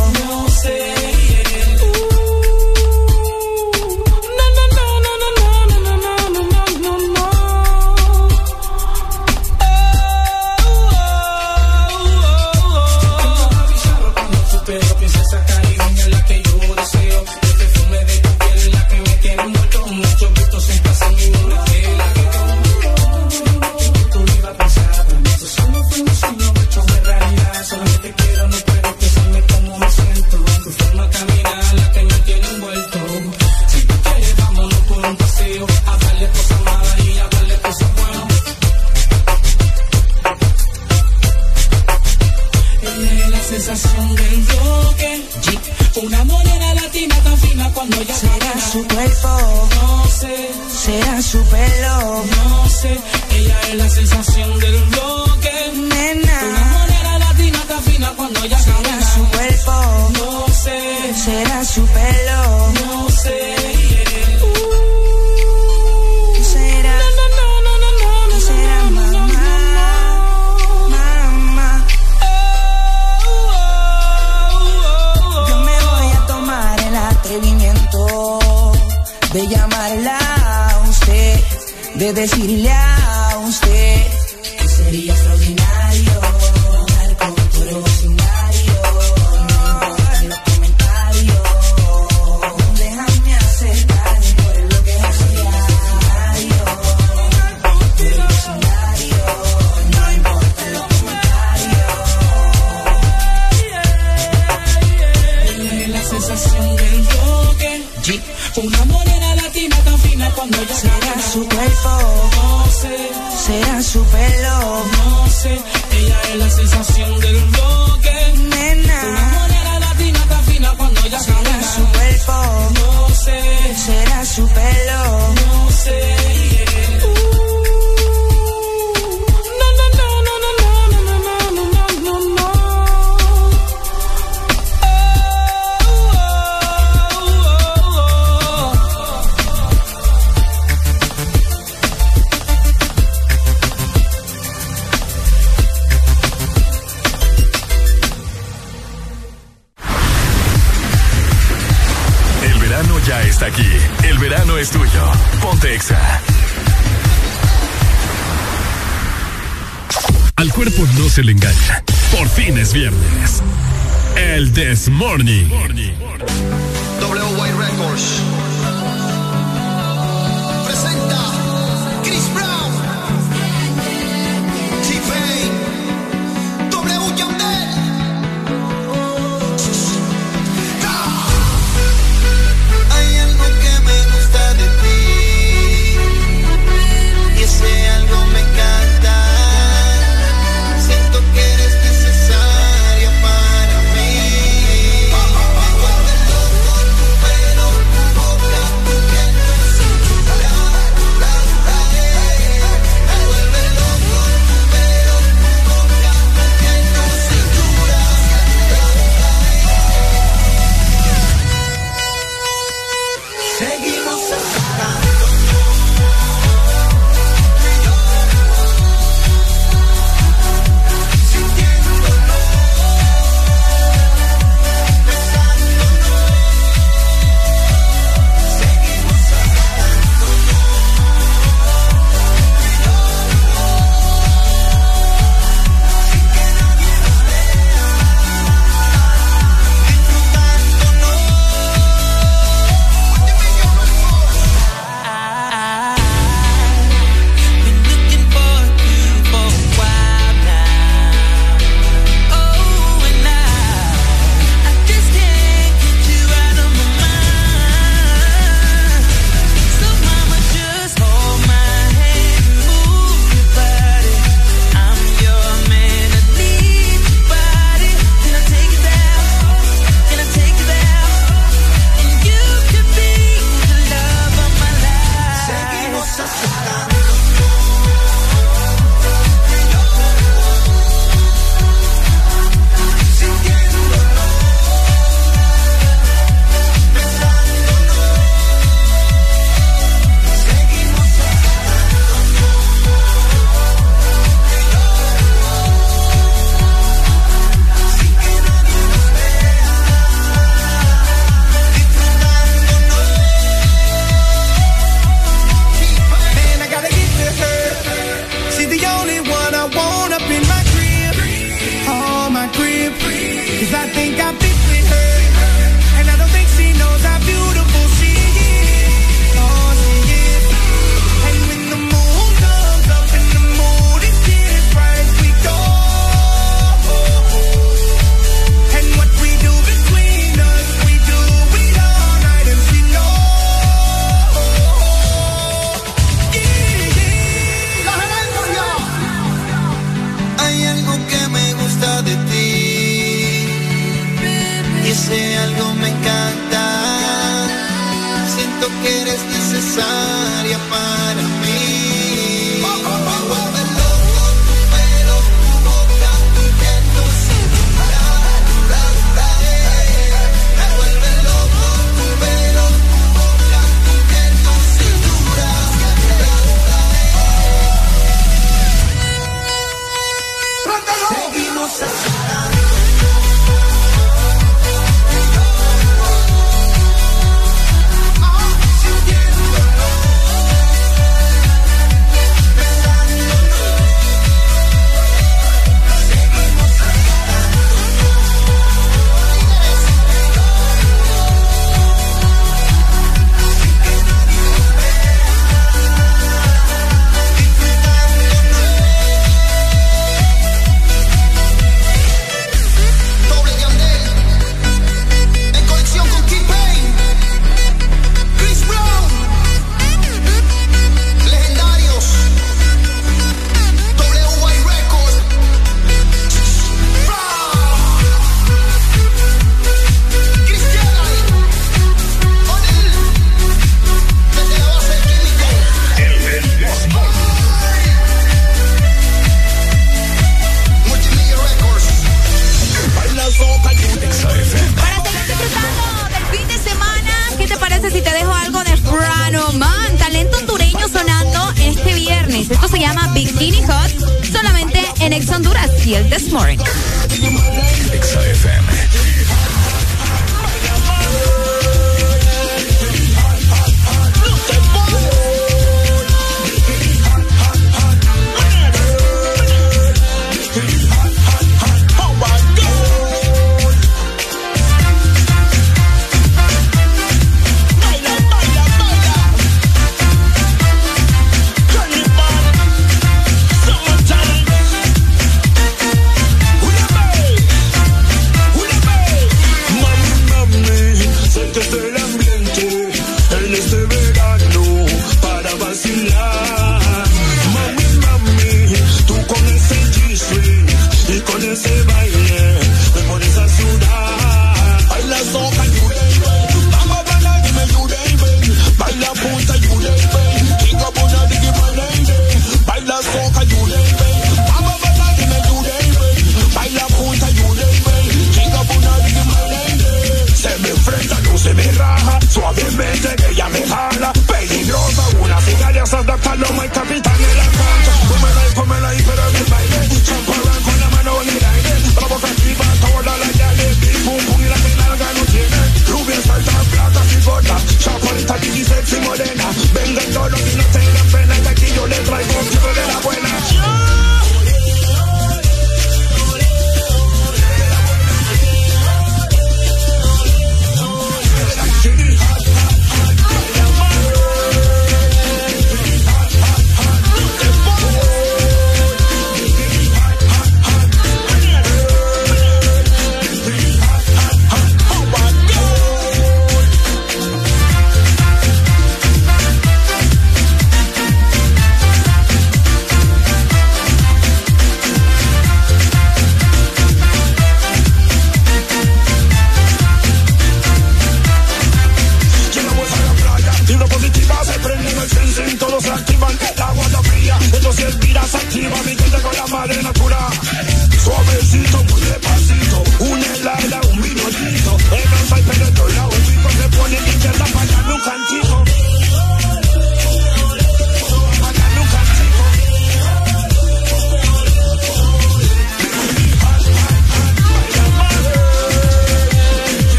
Honduras 445.35 445.85
y 445.85 445.95
el 445.95 446.09
This 446.09 446.31
Morning. 446.31 446.57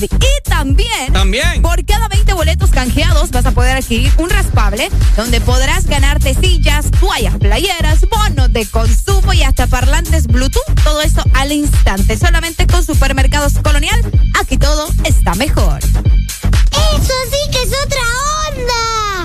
Familiar. 0.00 0.04
Y 0.20 0.48
también, 0.48 1.12
También. 1.12 1.62
por 1.62 1.84
cada 1.84 2.08
20 2.08 2.32
boletos 2.32 2.70
canjeados 2.70 3.30
vas 3.30 3.46
a 3.46 3.52
poder 3.52 3.76
adquirir 3.76 4.12
un 4.18 4.30
raspable 4.30 4.90
donde 5.16 5.40
podrás 5.40 5.86
ganarte 5.86 6.34
sillas, 6.34 6.90
toallas, 7.00 7.36
playeras, 7.38 8.00
bonos 8.08 8.52
de 8.52 8.66
consumo 8.66 9.32
y 9.32 9.42
hasta 9.42 9.66
parlantes 9.66 10.26
Bluetooth. 10.26 10.62
Todo 10.82 11.00
eso 11.02 11.22
al 11.34 11.52
instante. 11.52 12.16
Solamente 12.16 12.66
con 12.66 12.84
Supermercados 12.84 13.54
Colonial. 13.62 14.00
Aquí 14.40 14.56
todo 14.56 14.88
está 15.04 15.34
mejor. 15.34 15.78
Eso 15.80 17.14
sí 17.30 17.50
que 17.50 17.62
es 17.62 17.72
otra 17.84 18.00
onda. 18.48 19.24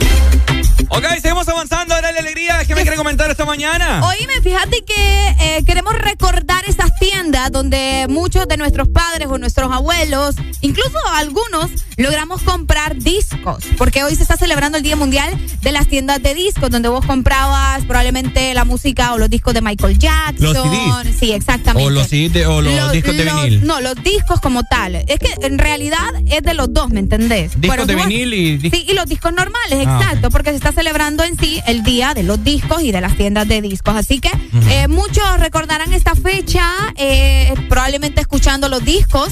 Ok, 0.91 1.05
seguimos 1.21 1.47
avanzando. 1.47 1.95
Dale 2.01 2.19
alegría. 2.19 2.65
¿Qué 2.65 2.75
me 2.75 2.81
quiere 2.81 2.97
comentar 2.97 3.29
esta 3.29 3.45
mañana? 3.45 4.01
Oíme, 4.07 4.41
fíjate 4.41 4.83
que 4.83 5.27
eh, 5.39 5.63
queremos 5.65 5.93
recordar 5.93 6.63
esas 6.67 6.91
tiendas 6.99 7.51
donde 7.51 8.07
muchos 8.09 8.47
de 8.47 8.57
nuestros 8.57 8.87
padres 8.89 9.27
o 9.29 9.37
nuestros 9.37 9.48
abuelos, 9.71 10.35
incluso 10.61 10.97
algunos, 11.13 11.69
logramos 11.97 12.41
comprar 12.43 12.95
discos. 12.97 13.63
Porque 13.77 14.03
hoy 14.03 14.15
se 14.15 14.21
está 14.23 14.37
celebrando 14.37 14.77
el 14.77 14.83
Día 14.83 14.95
Mundial 14.95 15.29
de 15.61 15.71
las 15.71 15.87
tiendas 15.87 16.21
de 16.21 16.33
discos, 16.33 16.69
donde 16.69 16.89
vos 16.89 17.05
comprabas 17.05 17.83
probablemente 17.85 18.53
la 18.53 18.65
música 18.65 19.13
o 19.13 19.17
los 19.17 19.29
discos 19.29 19.53
de 19.53 19.61
Michael 19.61 19.97
Jackson. 19.99 20.53
Los 20.53 20.57
CDs. 21.03 21.15
Sí, 21.19 21.31
exactamente. 21.33 21.87
O 21.87 21.89
los, 21.89 22.07
CD 22.07 22.29
de- 22.29 22.45
o 22.47 22.61
los, 22.61 22.91
discos 22.91 23.15
de 23.15 23.25
los- 23.25 23.43
vinil. 23.43 23.65
No, 23.65 23.81
los 23.81 23.95
discos 24.03 24.39
como 24.41 24.63
tal. 24.63 24.95
Es 24.95 25.19
que 25.19 25.33
en 25.41 25.57
realidad 25.59 25.99
es 26.27 26.41
de 26.43 26.53
los 26.53 26.73
dos, 26.73 26.89
¿me 26.89 26.99
entendés? 26.99 27.59
Discos 27.59 27.87
de 27.87 27.95
vinil 27.95 28.33
y 28.33 28.57
dis- 28.59 28.71
Sí, 28.73 28.85
y 28.89 28.93
los 28.93 29.05
discos 29.05 29.33
normales, 29.33 29.85
Ah, 29.87 29.99
exacto, 30.01 30.29
porque 30.29 30.51
se 30.51 30.57
está 30.57 30.71
celebrando 30.71 31.23
en 31.23 31.37
sí 31.37 31.61
el 31.67 31.83
día 31.83 32.13
de 32.13 32.23
los 32.23 32.43
discos 32.43 32.81
y 32.83 32.91
de 32.91 33.01
las 33.01 33.15
tiendas 33.15 33.47
de 33.47 33.61
discos. 33.61 33.95
Así 33.95 34.19
que 34.19 34.29
eh, 34.69 34.87
muchos 34.87 35.39
recordarán 35.39 35.93
esta 35.93 36.15
fecha, 36.15 36.65
eh, 36.95 37.53
probablemente 37.69 38.21
escuchando 38.21 38.69
los 38.69 38.83
discos 38.83 39.29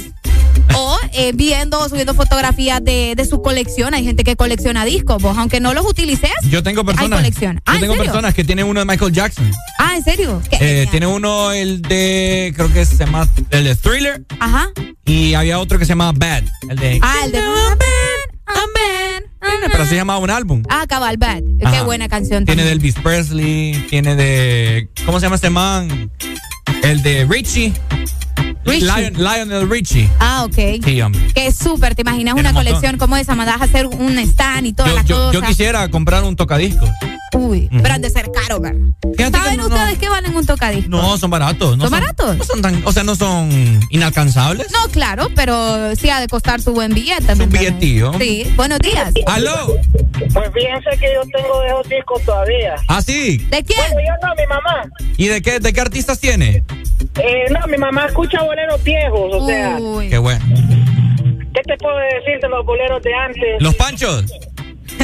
o 0.76 0.98
eh, 1.14 1.32
viendo 1.34 1.80
o 1.80 1.90
subiendo 1.90 2.14
fotografías 2.14 2.84
de, 2.84 3.14
de 3.16 3.26
su 3.26 3.42
colección. 3.42 3.94
Hay 3.94 4.04
gente 4.04 4.24
que 4.24 4.36
colecciona 4.36 4.86
discos, 4.86 5.22
vos, 5.22 5.38
aunque 5.38 5.60
no 5.60 5.74
los 5.74 5.86
utilices. 5.86 6.32
Yo 6.50 6.64
tengo 6.64 6.82
Hay 6.82 6.88
personas. 6.88 7.20
Ah, 7.66 7.74
yo 7.74 7.76
¿en 7.76 7.82
tengo 7.82 7.96
personas 7.96 8.34
que 8.34 8.44
tienen 8.44 8.66
uno 8.66 8.80
de 8.80 8.86
Michael 8.86 9.12
Jackson. 9.12 9.50
Ah, 9.80 9.96
¿en 9.96 10.04
serio? 10.04 10.42
Eh, 10.52 10.88
tiene 10.92 11.08
uno 11.08 11.52
el 11.52 11.82
de 11.82 12.54
creo 12.56 12.72
que 12.72 12.86
se 12.86 12.98
llama 12.98 13.28
el 13.52 13.64
de 13.64 13.76
Thriller 13.76 14.24
Ajá. 14.40 14.70
y 15.06 15.34
había 15.34 15.60
otro 15.60 15.78
que 15.80 15.86
se 15.86 15.90
llama 15.90 16.12
Bad, 16.14 16.44
el 16.70 16.78
de 16.78 17.00
Ah, 17.02 17.16
el 17.26 17.32
de 17.32 17.40
amen. 17.40 19.24
pero 19.72 19.86
se 19.86 19.96
llamaba 19.96 20.20
un 20.20 20.30
álbum. 20.30 20.64
Ah, 20.70 20.86
Cabal 20.88 21.18
Bad. 21.18 21.42
Qué 21.72 21.82
buena 21.82 22.08
canción. 22.08 22.46
Tiene 22.46 22.64
de 22.64 22.70
también. 22.70 22.90
Elvis 22.94 22.96
Presley, 23.04 23.86
tiene 23.90 24.16
de 24.16 24.90
¿cómo 25.06 25.20
se 25.20 25.26
llama 25.26 25.36
este 25.36 25.50
man? 25.50 26.12
El 26.84 27.02
de 27.04 27.26
Richie. 27.26 27.74
Lion- 28.68 29.14
Lionel 29.18 29.70
Richie. 29.70 30.10
Ah, 30.20 30.44
ok. 30.46 30.84
Sí, 30.84 31.02
hombre. 31.02 31.32
Que 31.34 31.48
es 31.48 31.58
súper, 31.58 31.96
¿te 31.96 32.02
imaginas 32.02 32.36
Tiene 32.36 32.50
una 32.50 32.60
un 32.60 32.66
colección 32.66 32.98
como 32.98 33.18
esa? 33.18 33.36
Mandas 33.36 33.62
a 33.62 33.66
hacer 33.66 33.88
un 33.88 34.18
stand 34.20 34.68
y 34.68 34.74
todas 34.74 34.92
Yo, 34.92 34.96
las 34.98 35.06
yo, 35.06 35.16
cosas. 35.16 35.34
yo 35.34 35.42
quisiera 35.42 35.88
comprar 35.90 36.24
un 36.24 36.36
tocadiscos. 36.36 36.90
Uy, 37.34 37.70
pero 37.82 37.94
han 37.94 38.02
de 38.02 38.10
ser 38.10 38.30
caro, 38.32 38.60
¿verdad? 38.62 38.80
¿Saben 39.18 39.52
que 39.52 39.58
no, 39.58 39.68
ustedes 39.68 39.98
qué 40.00 40.10
valen 40.10 40.36
un 40.36 40.46
tocadisco? 40.46 40.90
No, 40.90 41.18
son 41.18 41.30
baratos. 41.30 41.78
No 41.78 41.84
¿Son 41.86 41.92
baratos? 41.92 42.38
No 42.38 42.44
son 42.46 42.62
tan, 42.62 42.82
o 42.86 42.92
sea, 42.92 43.04
no 43.04 43.16
son 43.16 43.50
inalcanzables. 43.90 44.72
No, 44.72 44.90
claro, 44.92 45.28
pero 45.36 45.96
sí 45.96 46.10
ha 46.10 46.20
de 46.20 46.28
costar 46.28 46.62
su 46.62 46.74
buen 46.74 46.94
billete. 46.94 47.24
¿me 47.36 47.44
Un 47.46 47.54
entiendes? 47.54 47.80
billetillo. 47.80 48.12
Sí, 48.20 48.54
buenos 48.56 48.80
días. 48.80 49.12
¡Aló! 49.26 49.76
Pues 50.34 50.52
fíjense 50.54 50.90
que 51.00 51.14
yo 51.14 51.22
tengo 51.36 51.60
de 51.62 51.68
esos 51.68 51.90
discos 51.90 52.22
todavía. 52.24 52.76
¿Ah, 52.88 53.02
sí? 53.02 53.38
¿De 53.50 53.64
quién? 53.64 53.80
Bueno, 53.94 54.10
yo 54.10 54.28
no, 54.28 54.36
mi 54.36 54.48
mamá. 54.48 54.84
¿Y 55.18 55.28
de 55.28 55.42
qué, 55.42 55.60
de 55.60 55.74
qué 55.74 55.82
artistas 55.82 56.20
tiene? 56.20 56.64
Eh, 57.16 57.46
no, 57.52 57.68
mi 57.68 57.78
mamá 57.78 58.06
escucha 58.06 58.42
boleros 58.42 58.82
viejos, 58.84 59.34
o 59.34 59.48
sea. 59.48 59.78
Qué 60.10 60.18
bueno. 60.18 60.44
¿Qué 61.54 61.62
te 61.64 61.78
puedo 61.78 61.98
decir 61.98 62.40
de 62.42 62.50
los 62.50 62.66
boleros 62.66 63.02
de 63.04 63.14
antes? 63.14 63.62
¿Los 63.62 63.76
panchos? 63.76 64.26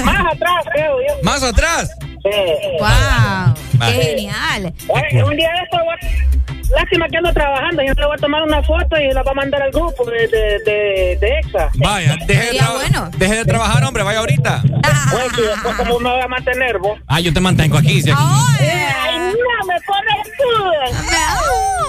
Más 0.04 0.34
atrás, 0.34 0.66
creo 0.74 0.98
yo. 1.08 1.24
¿Más 1.24 1.44
atrás? 1.44 1.90
¡Wow! 2.24 3.54
Vale. 3.74 3.96
¡Qué 3.98 4.02
genial! 4.04 4.74
Oye, 4.88 5.24
un 5.24 5.36
día 5.36 5.50
de 5.52 5.60
esto, 5.64 5.78
voy- 5.84 6.70
lástima 6.74 7.08
que 7.10 7.18
ando 7.18 7.34
trabajando. 7.34 7.84
Yo 7.84 7.94
le 7.94 8.06
voy 8.06 8.16
a 8.16 8.18
tomar 8.18 8.42
una 8.44 8.64
foto 8.64 8.98
y 8.98 9.12
la 9.14 9.22
voy 9.24 9.32
a 9.32 9.36
mandar 9.36 9.62
al 9.62 9.72
grupo 9.72 10.06
de, 10.06 10.28
de, 10.28 10.60
de, 10.66 11.18
de 11.20 11.40
EXA. 11.40 11.70
Vaya, 11.76 12.16
deje 12.26 12.54
de, 12.54 12.60
tra- 12.60 13.10
deje 13.12 13.36
de 13.36 13.46
trabajar, 13.46 13.84
hombre, 13.84 14.04
vaya 14.04 14.20
ahorita. 14.20 14.62
Pues, 15.12 15.38
y 15.38 15.42
después, 15.42 15.76
¿cómo 15.76 16.00
me 16.00 16.10
voy 16.10 16.22
a 16.22 16.28
mantener, 16.28 16.78
vos? 16.80 16.98
Ah, 17.08 17.20
yo 17.20 17.34
te 17.34 17.40
mantengo 17.42 17.78
aquí. 17.78 18.02
si 18.02 18.10
aquí. 18.12 18.22
Ay, 18.22 19.18
no, 19.20 19.68
me 19.68 19.80
pones 19.82 20.28
tú. 20.38 20.50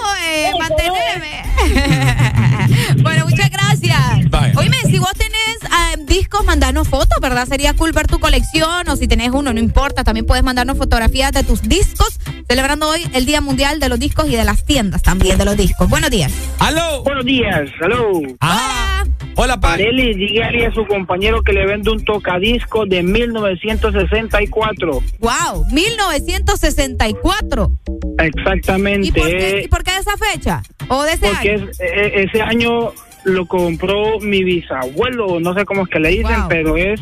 ¡Ay, 0.05 0.51
manteneme! 0.59 1.45
bueno, 3.01 3.25
muchas 3.25 3.49
gracias. 3.49 4.29
Vaya. 4.29 4.53
Oíme, 4.57 4.77
si 4.87 4.99
vos 4.99 5.11
tenés 5.13 5.57
ah, 5.71 5.95
discos, 6.05 6.45
mandanos 6.45 6.87
fotos, 6.87 7.17
¿verdad? 7.21 7.47
Sería 7.47 7.73
cool 7.73 7.91
ver 7.91 8.07
tu 8.07 8.19
colección 8.19 8.87
o 8.89 8.95
si 8.95 9.07
tenés 9.07 9.31
uno, 9.31 9.53
no 9.53 9.59
importa. 9.59 10.03
También 10.03 10.25
puedes 10.25 10.43
mandarnos 10.43 10.77
fotografías 10.77 11.31
de 11.31 11.43
tus 11.43 11.61
discos, 11.61 12.19
celebrando 12.47 12.87
hoy 12.89 13.07
el 13.13 13.25
Día 13.25 13.41
Mundial 13.41 13.79
de 13.79 13.89
los 13.89 13.99
Discos 13.99 14.27
y 14.29 14.35
de 14.35 14.43
las 14.43 14.65
tiendas 14.65 15.01
también 15.01 15.37
de 15.37 15.45
los 15.45 15.57
discos. 15.57 15.89
Buenos 15.89 16.09
días. 16.09 16.31
¡Aló! 16.59 17.03
Buenos 17.03 17.25
días, 17.25 17.69
aló. 17.81 18.19
Hola, 18.41 19.05
pa. 19.35 19.73
Areli, 19.73 20.13
dígale 20.13 20.65
a 20.65 20.73
su 20.73 20.85
compañero 20.85 21.41
que 21.43 21.53
le 21.53 21.65
vende 21.65 21.91
un 21.91 22.03
tocadisco 22.03 22.85
de 22.85 23.03
1964. 23.03 25.01
¡Wow! 25.19 25.65
1964. 25.71 27.71
Exactamente. 28.19 29.07
¿Y 29.07 29.11
por 29.11 29.27
qué, 29.27 29.61
¿y 29.65 29.67
por 29.67 29.83
qué 29.83 29.91
esa 29.97 30.15
fecha? 30.17 30.61
¿O 30.87 31.03
de 31.03 31.13
ese 31.13 31.27
Porque 31.27 31.51
año? 31.51 31.69
es- 31.71 31.79
e- 31.79 32.23
ese 32.23 32.41
año 32.41 32.91
lo 33.25 33.45
compró 33.47 34.19
mi 34.19 34.43
bisabuelo, 34.43 35.39
no 35.39 35.53
sé 35.55 35.65
cómo 35.65 35.83
es 35.83 35.89
que 35.89 35.99
le 35.99 36.09
dicen, 36.09 36.41
Wow. 36.41 36.47
pero 36.47 36.77
es 36.77 37.01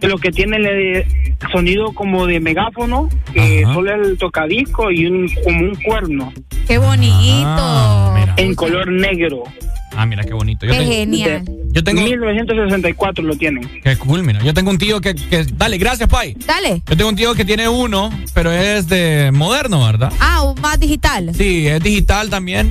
lo 0.00 0.16
que 0.16 0.30
tiene 0.30 0.56
el 0.56 1.04
sonido 1.52 1.92
como 1.92 2.26
de 2.26 2.40
megáfono, 2.40 3.08
que 3.34 3.64
solo 3.64 3.92
el 3.94 4.16
tocadisco 4.16 4.90
y 4.90 5.06
un, 5.06 5.28
como 5.44 5.60
un 5.60 5.74
cuerno 5.82 6.32
¡Qué 6.66 6.78
bonito! 6.78 7.12
Ah, 7.46 8.34
en 8.36 8.54
color 8.54 8.90
negro. 8.90 9.42
Ah, 10.00 10.06
mira 10.06 10.22
qué 10.22 10.32
bonito. 10.32 10.64
Yo 10.64 10.70
¡Qué 10.72 10.78
tengo, 10.78 10.92
genial! 10.92 11.44
yo 11.72 11.82
tengo 11.82 12.02
1964 12.02 13.24
lo 13.24 13.34
tienen. 13.36 13.68
Qué 13.82 13.96
cool, 13.96 14.22
mira. 14.22 14.40
Yo 14.44 14.54
tengo 14.54 14.70
un 14.70 14.78
tío 14.78 15.00
que, 15.00 15.12
que 15.16 15.44
dale, 15.56 15.76
gracias, 15.76 16.08
Pai. 16.08 16.36
Dale. 16.46 16.82
Yo 16.88 16.96
tengo 16.96 17.10
un 17.10 17.16
tío 17.16 17.34
que 17.34 17.44
tiene 17.44 17.68
uno, 17.68 18.10
pero 18.32 18.52
es 18.52 18.86
de 18.88 19.30
moderno, 19.32 19.84
¿verdad? 19.84 20.12
Ah, 20.20 20.54
más 20.62 20.78
digital. 20.78 21.32
Sí, 21.36 21.66
es 21.66 21.82
digital 21.82 22.30
también. 22.30 22.70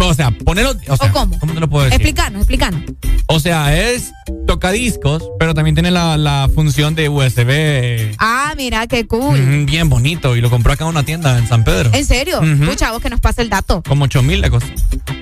O 0.00 0.14
sea, 0.14 0.30
ponerlo, 0.30 0.72
o 0.88 0.96
sea, 0.96 1.12
cómo? 1.12 1.38
te 1.38 1.60
lo 1.60 1.68
puedo 1.68 1.84
decir? 1.84 2.00
Explicanos, 2.00 2.40
explicanos. 2.40 2.80
O 3.26 3.38
sea, 3.38 3.78
es 3.90 4.10
tocadiscos, 4.46 5.22
pero 5.38 5.52
también 5.54 5.74
tiene 5.74 5.90
la, 5.90 6.16
la 6.16 6.48
función 6.54 6.94
de 6.94 7.08
USB. 7.10 8.14
Ah, 8.18 8.54
mira, 8.56 8.86
qué 8.86 9.06
cool. 9.06 9.38
mm, 9.38 9.66
Bien 9.66 9.88
bonito. 9.90 10.36
Y 10.36 10.40
lo 10.40 10.48
compró 10.48 10.72
acá 10.72 10.84
en 10.84 10.90
una 10.90 11.02
tienda 11.04 11.38
en 11.38 11.46
San 11.46 11.64
Pedro. 11.64 11.90
¿En 11.92 12.04
serio? 12.06 12.38
Ujú. 12.38 12.62
Escucha, 12.64 12.92
vos 12.92 13.02
que 13.02 13.10
nos 13.10 13.20
pase 13.20 13.42
el 13.42 13.50
dato. 13.50 13.82
Como 13.86 14.04
8 14.04 14.22
mil 14.22 14.40
le 14.40 14.48
costó. 14.50 14.70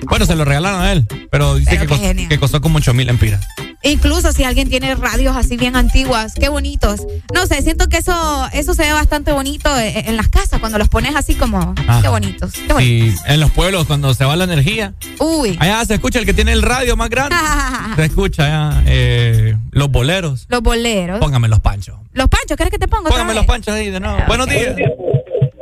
Bueno, 0.07 0.25
se 0.25 0.35
lo 0.35 0.43
regalaron 0.45 0.81
a 0.81 0.91
él, 0.91 1.05
pero 1.29 1.40
dice 1.55 1.71
Pero 1.71 1.81
que, 1.81 1.87
qué 1.87 1.87
costó, 2.13 2.29
que 2.29 2.39
costó 2.39 2.61
como 2.61 2.77
8 2.77 2.93
mil 2.93 3.09
empiras. 3.09 3.45
Incluso 3.83 4.31
si 4.31 4.43
alguien 4.43 4.69
tiene 4.69 4.93
radios 4.93 5.35
así 5.35 5.57
bien 5.57 5.75
antiguas, 5.75 6.35
qué 6.35 6.49
bonitos. 6.49 7.01
No 7.33 7.47
sé, 7.47 7.61
siento 7.63 7.89
que 7.89 7.97
eso 7.97 8.47
eso 8.53 8.73
se 8.75 8.83
ve 8.83 8.93
bastante 8.93 9.31
bonito 9.31 9.75
eh, 9.75 10.03
en 10.07 10.17
las 10.17 10.27
casas 10.27 10.59
cuando 10.59 10.77
los 10.77 10.87
pones 10.87 11.15
así 11.15 11.33
como 11.33 11.73
Ah. 11.87 11.99
qué 12.01 12.07
bonitos. 12.09 12.53
Qué 12.53 12.71
bonitos. 12.73 13.25
Y 13.27 13.31
en 13.31 13.39
los 13.39 13.49
pueblos, 13.51 13.87
cuando 13.87 14.13
se 14.13 14.23
va 14.23 14.35
la 14.35 14.43
energía, 14.43 14.93
Uy. 15.19 15.57
allá 15.59 15.83
se 15.85 15.95
escucha 15.95 16.19
el 16.19 16.25
que 16.27 16.33
tiene 16.35 16.51
el 16.51 16.61
radio 16.61 16.95
más 16.95 17.09
grande. 17.09 17.35
se 17.95 18.05
escucha 18.05 18.45
allá 18.45 18.83
eh, 18.85 19.57
los 19.71 19.89
boleros. 19.89 20.45
Los 20.49 20.61
boleros. 20.61 21.19
Póngame 21.19 21.47
los 21.47 21.59
panchos. 21.59 21.95
Los 22.13 22.27
panchos, 22.27 22.57
¿quieres 22.57 22.71
que 22.71 22.77
te 22.79 22.87
ponga? 22.87 23.09
Póngame 23.09 23.33
los 23.33 23.45
panchos 23.45 23.73
ahí 23.73 23.89
de 23.89 23.99
nuevo. 23.99 24.17
Buenos 24.27 24.47
días. 24.47 24.75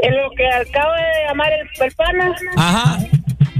En 0.01 0.15
lo 0.17 0.29
que 0.31 0.45
acabo 0.47 0.93
de 0.93 1.27
llamar 1.27 1.51
el, 1.53 1.85
el 1.85 1.91
pana, 1.93 2.35
Ajá. 2.57 2.97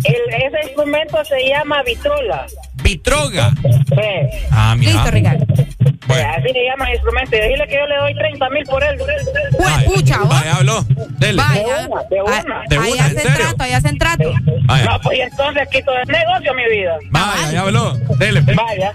El- 0.04 0.44
ese 0.44 0.62
instrumento 0.68 1.24
se 1.26 1.48
llama 1.48 1.82
vitrola. 1.84 2.46
Vitroga. 2.84 3.52
Sí. 3.62 4.48
Ah, 4.52 4.76
mira. 4.78 4.94
Listo, 4.94 5.12
Ricardo. 5.12 5.46
Así 6.10 6.54
le 6.54 6.66
llama 6.66 6.88
el 6.90 6.94
instrumento. 6.96 7.36
Y 7.36 7.40
dile 7.42 7.68
que 7.68 7.76
yo 7.76 7.86
le 7.86 7.96
doy 7.98 8.16
30 8.16 8.50
mil 8.50 8.64
por 8.66 8.84
él. 8.84 8.98
Pues, 8.98 9.84
pucha, 9.84 10.20
vos. 10.20 10.30
Vaya, 10.30 10.56
habló. 10.56 10.86
Dele. 11.20 11.42
Vaya. 11.42 11.88
De 12.10 12.22
una. 12.22 12.64
De 12.68 12.78
Ahí 12.78 12.92
una, 12.94 13.06
¿en 13.06 13.12
hacen 13.12 13.18
serio? 13.20 13.38
trato, 13.38 13.64
ahí 13.64 13.74
hacen 13.74 13.98
trato. 13.98 14.34
Vaya. 14.66 14.86
No, 14.86 15.00
pues 15.02 15.18
y 15.18 15.22
entonces 15.22 15.68
quito 15.72 15.92
el 15.96 16.08
negocio, 16.08 16.54
mi 16.56 16.70
vida. 16.76 16.98
Vaya, 17.12 17.52
ya 17.52 17.62
habló. 17.62 17.94
Dele. 18.18 18.42
Vaya. 18.42 18.94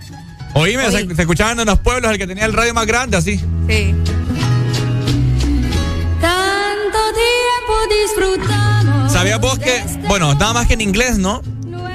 Oíme, 0.55 0.91
se, 0.91 1.15
se 1.15 1.23
escuchaban 1.23 1.59
en 1.61 1.67
los 1.67 1.79
pueblos 1.81 2.11
el 2.11 2.19
que 2.19 2.27
tenía 2.27 2.47
el 2.47 2.53
radio 2.53 2.75
más 2.75 2.87
grande, 2.87 3.17
así. 3.17 3.39
Sí. 3.69 3.95
Tanto 6.21 6.99
tiempo 7.15 7.75
disfrutamos. 8.03 8.54
¿Sabías 9.15 9.41
vos 9.41 9.59
que, 9.61 9.81
bueno, 10.09 10.35
nada 10.35 10.53
más 10.53 10.67
que 10.67 10.75
en 10.75 10.81
inglés, 10.81 11.19
¿no? 11.19 11.41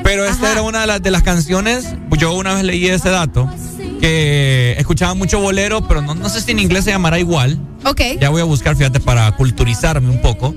Pero 0.04 0.24
esta 0.26 0.52
era 0.54 0.62
una 0.62 0.82
de 0.82 0.88
las, 0.88 1.02
de 1.04 1.12
las 1.12 1.22
canciones, 1.22 1.86
yo 2.18 2.32
una 2.34 2.54
vez 2.56 2.64
leí 2.64 2.88
ese 2.88 3.10
dato, 3.10 3.52
que 4.00 4.74
escuchaba 4.78 5.14
mucho 5.16 5.40
bolero, 5.42 5.86
pero 5.86 6.02
no, 6.02 6.16
no 6.16 6.30
sé 6.30 6.42
si 6.42 6.52
en 6.52 6.60
inglés 6.60 6.86
se 6.86 6.92
llamará 6.92 7.20
igual. 7.20 7.60
Ok. 7.84 8.02
Ya 8.22 8.30
voy 8.30 8.42
a 8.42 8.46
buscar, 8.46 8.76
fíjate, 8.78 9.02
para 9.02 9.30
culturizarme 9.34 10.10
un 10.10 10.22
poco. 10.22 10.56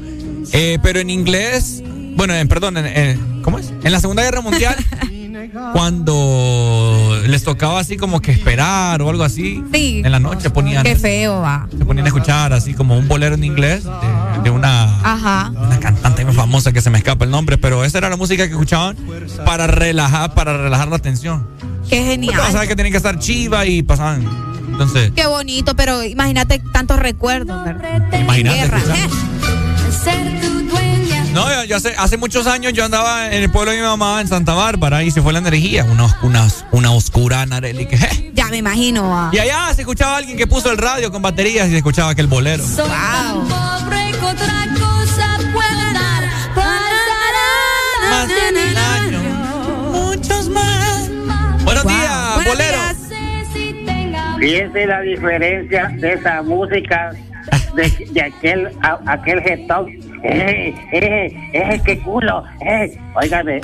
Eh, 0.52 0.78
pero 0.82 1.00
en 1.00 1.10
inglés, 1.10 1.82
bueno, 2.16 2.32
en, 2.34 2.46
perdón, 2.46 2.76
en, 2.76 2.86
en- 2.86 3.42
¿cómo 3.42 3.58
es? 3.58 3.72
En 3.82 3.90
la 3.90 3.98
Segunda 4.00 4.22
Guerra 4.22 4.40
Mundial, 4.40 4.76
cuando 5.72 7.18
les 7.26 7.42
tocaba 7.44 7.80
así 7.80 7.96
como 7.96 8.20
que 8.20 8.32
esperar 8.32 9.00
o 9.02 9.10
algo 9.10 9.24
así, 9.24 9.62
Sí. 9.72 10.02
en 10.04 10.12
la 10.12 10.18
noche 10.18 10.50
ponían, 10.50 10.84
Qué 10.84 10.96
feo 10.96 11.40
va. 11.40 11.66
se 11.76 11.84
ponían 11.84 12.06
a 12.06 12.08
escuchar 12.08 12.52
así 12.52 12.74
como 12.74 12.96
un 12.96 13.08
bolero 13.08 13.34
en 13.34 13.44
inglés 13.44 13.84
de, 13.84 14.42
de 14.44 14.50
una 14.50 14.84
Ajá. 15.02 15.50
una 15.54 15.78
cantante 15.80 16.24
muy 16.24 16.34
famosa 16.34 16.72
que 16.72 16.80
se 16.80 16.90
me 16.90 16.98
escapa 16.98 17.24
el 17.24 17.30
nombre, 17.30 17.58
pero 17.58 17.84
esa 17.84 17.98
era 17.98 18.08
la 18.10 18.16
música 18.16 18.46
que 18.46 18.52
escuchaban 18.52 18.96
para 19.44 19.66
relajar, 19.66 20.34
para 20.34 20.56
relajar 20.56 20.88
la 20.88 20.98
tensión. 20.98 21.46
Qué 21.88 21.96
Porque 21.98 22.04
genial. 22.04 22.40
a 22.40 22.58
ver 22.60 22.68
que 22.68 22.74
tienen 22.76 22.92
que 22.92 22.96
estar 22.98 23.18
chiva 23.18 23.66
y 23.66 23.82
pasaban. 23.82 24.24
Entonces, 24.70 25.12
Qué 25.14 25.26
bonito, 25.26 25.74
pero 25.76 26.02
imagínate 26.02 26.62
tantos 26.72 26.98
recuerdos, 26.98 27.62
¿verdad? 27.64 28.08
imagínate. 28.20 28.70
No, 31.32 31.48
yo, 31.50 31.64
yo 31.64 31.76
hace, 31.76 31.94
hace 31.96 32.16
muchos 32.18 32.46
años 32.46 32.72
yo 32.74 32.84
andaba 32.84 33.26
en 33.28 33.42
el 33.42 33.50
pueblo 33.50 33.70
de 33.72 33.78
mi 33.78 33.82
mamá, 33.84 34.20
en 34.20 34.28
Santa 34.28 34.52
Bárbara, 34.52 35.02
y 35.02 35.10
se 35.10 35.22
fue 35.22 35.32
la 35.32 35.38
energía. 35.38 35.84
Una, 35.84 36.14
una, 36.22 36.46
una 36.72 36.92
oscura 36.92 37.46
Nareli. 37.46 37.86
que, 37.86 37.96
je. 37.96 38.30
Ya 38.34 38.46
me 38.48 38.58
imagino. 38.58 39.08
va. 39.08 39.30
Y 39.32 39.38
allá 39.38 39.72
se 39.74 39.82
escuchaba 39.82 40.18
alguien 40.18 40.36
que 40.36 40.46
puso 40.46 40.70
el 40.70 40.76
radio 40.78 41.10
con 41.10 41.22
baterías 41.22 41.68
y 41.68 41.70
se 41.70 41.76
escuchaba 41.78 42.10
aquel 42.10 42.26
bolero. 42.26 42.62
Soy 42.66 42.86
tan 42.88 43.48
pobre 43.48 44.10
que 44.10 44.24
otra 44.24 44.66
cosa 44.78 45.38
pueda 45.52 45.92
dar. 45.94 46.22
Más 48.10 48.28
de 48.28 48.52
mil 48.52 48.76
años. 48.76 49.22
Muchos 49.90 50.48
más. 50.50 51.08
Buenos 51.64 51.86
días, 51.86 52.34
Buenos 52.34 52.52
bolero. 52.54 52.72
días. 52.72 52.96
Fíjense 54.38 54.86
la 54.86 55.00
diferencia 55.00 55.88
de 55.98 56.12
esa 56.14 56.42
música 56.42 57.12
de, 57.74 58.08
de 58.10 58.20
aquel 58.22 58.68
a- 58.82 58.98
aquel 59.06 59.40
gestón. 59.40 59.86
¡Eh, 60.24 60.74
eh, 60.92 61.50
eh, 61.52 61.80
qué 61.84 61.98
culo! 62.00 62.44
¡Eh! 62.60 62.96
Óigame, 63.14 63.60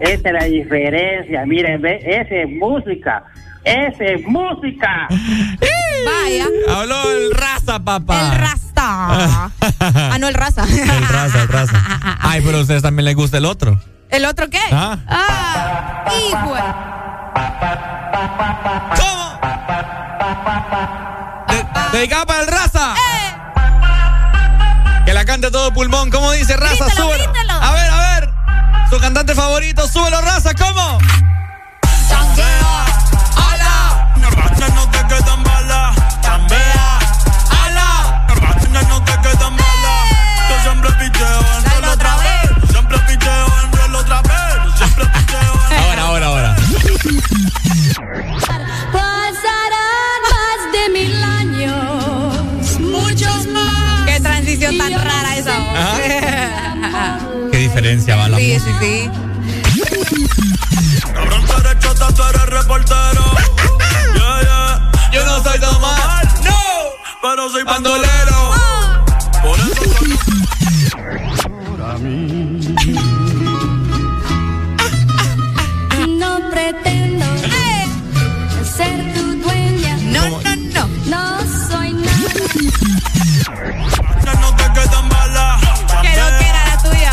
esa 0.00 0.28
es 0.28 0.32
la 0.32 0.44
diferencia. 0.44 1.46
Miren, 1.46 1.80
ve, 1.80 1.98
esa 2.04 2.34
es 2.34 2.48
música. 2.58 3.24
¡Esa 3.64 4.04
es 4.04 4.26
música! 4.26 5.08
Vaya. 6.04 6.46
Habló 6.70 7.10
el 7.12 7.30
raza, 7.34 7.78
papá. 7.82 8.32
El 8.32 8.38
rasta. 8.40 8.60
Ah, 9.80 10.18
no, 10.20 10.28
el 10.28 10.34
raza. 10.34 10.64
El 10.64 11.08
raza, 11.08 11.42
el 11.42 11.48
raza. 11.48 11.82
Ay, 12.20 12.42
pero 12.44 12.58
a 12.58 12.60
ustedes 12.60 12.82
también 12.82 13.04
les 13.06 13.14
gusta 13.16 13.38
el 13.38 13.46
otro. 13.46 13.80
¿El 14.10 14.24
otro 14.26 14.50
qué? 14.50 14.58
Ah. 14.70 14.98
Ah, 15.08 16.04
hijo. 16.28 16.54
¿Cómo? 19.00 19.38
De- 21.48 21.98
Dedicada 21.98 22.26
para 22.26 22.40
el 22.42 22.46
raza. 22.48 22.94
Eh. 22.94 23.23
La 25.14 25.24
cante 25.24 25.48
todo 25.52 25.72
pulmón. 25.72 26.10
¿Cómo 26.10 26.32
dice 26.32 26.56
raza? 26.56 26.86
Grítalo, 26.86 26.90
Súbelo. 26.90 27.32
grítalo. 27.32 27.52
A 27.52 27.70
ver, 27.72 27.88
a 27.88 27.98
ver. 28.20 28.30
Su 28.90 28.98
cantante 28.98 29.32
favorito, 29.36 29.86
súbelo, 29.86 30.20
raza. 30.20 30.52
¿Cómo? 30.54 30.98
¡Hala! 33.36 34.12
no 34.74 34.90
te 34.90 34.98
quedan 35.06 35.44
balas, 35.44 35.96
tambea, 36.20 36.98
¡Hala! 37.62 38.26
no 38.88 39.04
te 39.04 39.12
quedan 39.12 39.56
balas. 39.56 40.10
Yo 40.50 40.62
siempre 40.62 40.90
picheo 40.98 41.40
en 41.78 41.84
otra 41.84 42.16
vez. 42.16 42.70
Siempre 42.70 42.98
picheo 42.98 43.46
en 43.62 43.72
rol 43.72 43.94
otra 43.94 44.20
vez. 44.22 44.76
Siempre 44.76 45.06
picheo 45.06 45.54
en 45.70 45.78
Ahora, 45.78 46.02
ahora, 46.02 46.26
ahora. 46.26 46.56
Qué 54.74 54.78
transición 54.78 54.78
tan 54.78 54.92
rara 55.04 55.36
esa. 55.36 55.58
voz. 55.58 55.78
Qué 57.52 57.58
diferencia 57.58 58.16
va 58.16 58.28
la 58.28 58.36
Sí, 58.38 58.58
sí, 58.58 58.70
música. 58.72 58.80
sí. 58.80 59.10
Cabrón, 61.14 61.42
tú 61.46 61.52
eres 61.60 61.78
chota, 61.78 62.08
tú 62.14 62.22
eres 62.22 62.46
reportero. 62.46 63.24
Yeah, 64.14 64.40
yeah. 64.42 64.90
Yo 65.12 65.24
no 65.24 65.42
soy 65.42 65.58
normal, 65.60 66.28
no. 66.44 66.56
Pero 67.22 67.50
soy 67.50 67.62
bandolero. 67.64 68.52
Por 69.42 69.58
eso 69.58 69.84
soy... 69.98 70.18
No 76.18 76.50
pretendo 76.50 77.26
ser 78.64 79.14
tu 79.14 79.22
dueña. 79.42 79.96
No, 80.02 80.22
no, 80.42 80.56
no. 80.56 80.88
No 81.06 81.22
soy 81.70 81.92
nada. 81.92 82.14
No 84.74 84.80
te 84.82 84.88
quedan 84.88 85.08
balas. 85.08 85.60
Que 86.02 86.08
no 86.08 86.38
que 86.38 86.46
era 86.48 86.64
la 86.66 86.82
tuya. 86.82 87.12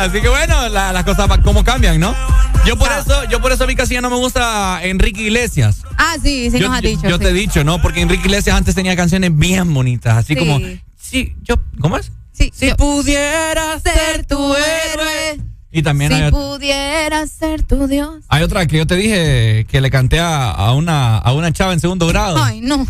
Así 0.00 0.20
que 0.20 0.28
bueno, 0.28 0.68
la- 0.68 0.92
las 0.92 1.04
cosas 1.04 1.28
cómo 1.44 1.64
cambian, 1.64 1.98
¿no? 2.00 2.14
Yo 2.66 2.76
por 2.78 2.90
eso, 2.92 3.24
yo 3.30 3.40
por 3.40 3.52
eso 3.52 3.64
a 3.64 3.66
mí 3.66 3.74
casi 3.74 3.94
ya 3.94 4.00
no 4.00 4.10
me 4.10 4.16
gusta 4.16 4.80
Enrique 4.82 5.22
Iglesias. 5.22 5.82
Ah, 5.96 6.14
sí, 6.22 6.50
sí 6.50 6.58
yo, 6.58 6.68
nos 6.68 6.76
has 6.76 6.82
yo- 6.82 6.88
dicho. 6.90 7.08
yo 7.08 7.16
sí. 7.16 7.22
te 7.22 7.28
he 7.30 7.32
dicho, 7.32 7.64
¿no? 7.64 7.80
Porque 7.82 8.00
Enrique 8.02 8.24
Iglesias 8.26 8.56
antes 8.56 8.74
tenía 8.74 8.94
canciones 8.96 9.36
bien 9.36 9.72
bonitas, 9.72 10.16
así 10.16 10.34
Sí. 10.34 10.38
como, 10.38 10.58
sí, 10.98 11.34
yo, 11.42 11.56
¿cómo 11.80 11.96
es? 11.96 12.12
Sí, 12.32 12.50
si 12.54 12.68
yo- 12.68 12.76
pudiera 12.76 13.78
ser 13.80 14.26
tu 14.26 14.54
héroe. 14.54 15.40
Y 15.72 15.82
también 15.82 16.12
Si 16.12 16.20
hay, 16.20 16.30
pudiera 16.30 17.26
ser 17.26 17.62
tu 17.62 17.86
Dios. 17.86 18.24
hay 18.28 18.42
otra 18.42 18.66
que 18.66 18.76
yo 18.78 18.86
te 18.86 18.96
dije 18.96 19.66
que 19.68 19.80
le 19.80 19.90
canté 19.90 20.18
a, 20.20 20.50
a 20.50 20.72
una, 20.74 21.16
a 21.18 21.32
una 21.32 21.52
chava 21.52 21.72
en 21.72 21.80
segundo 21.80 22.06
grado. 22.08 22.42
Ay, 22.42 22.60
no. 22.60 22.86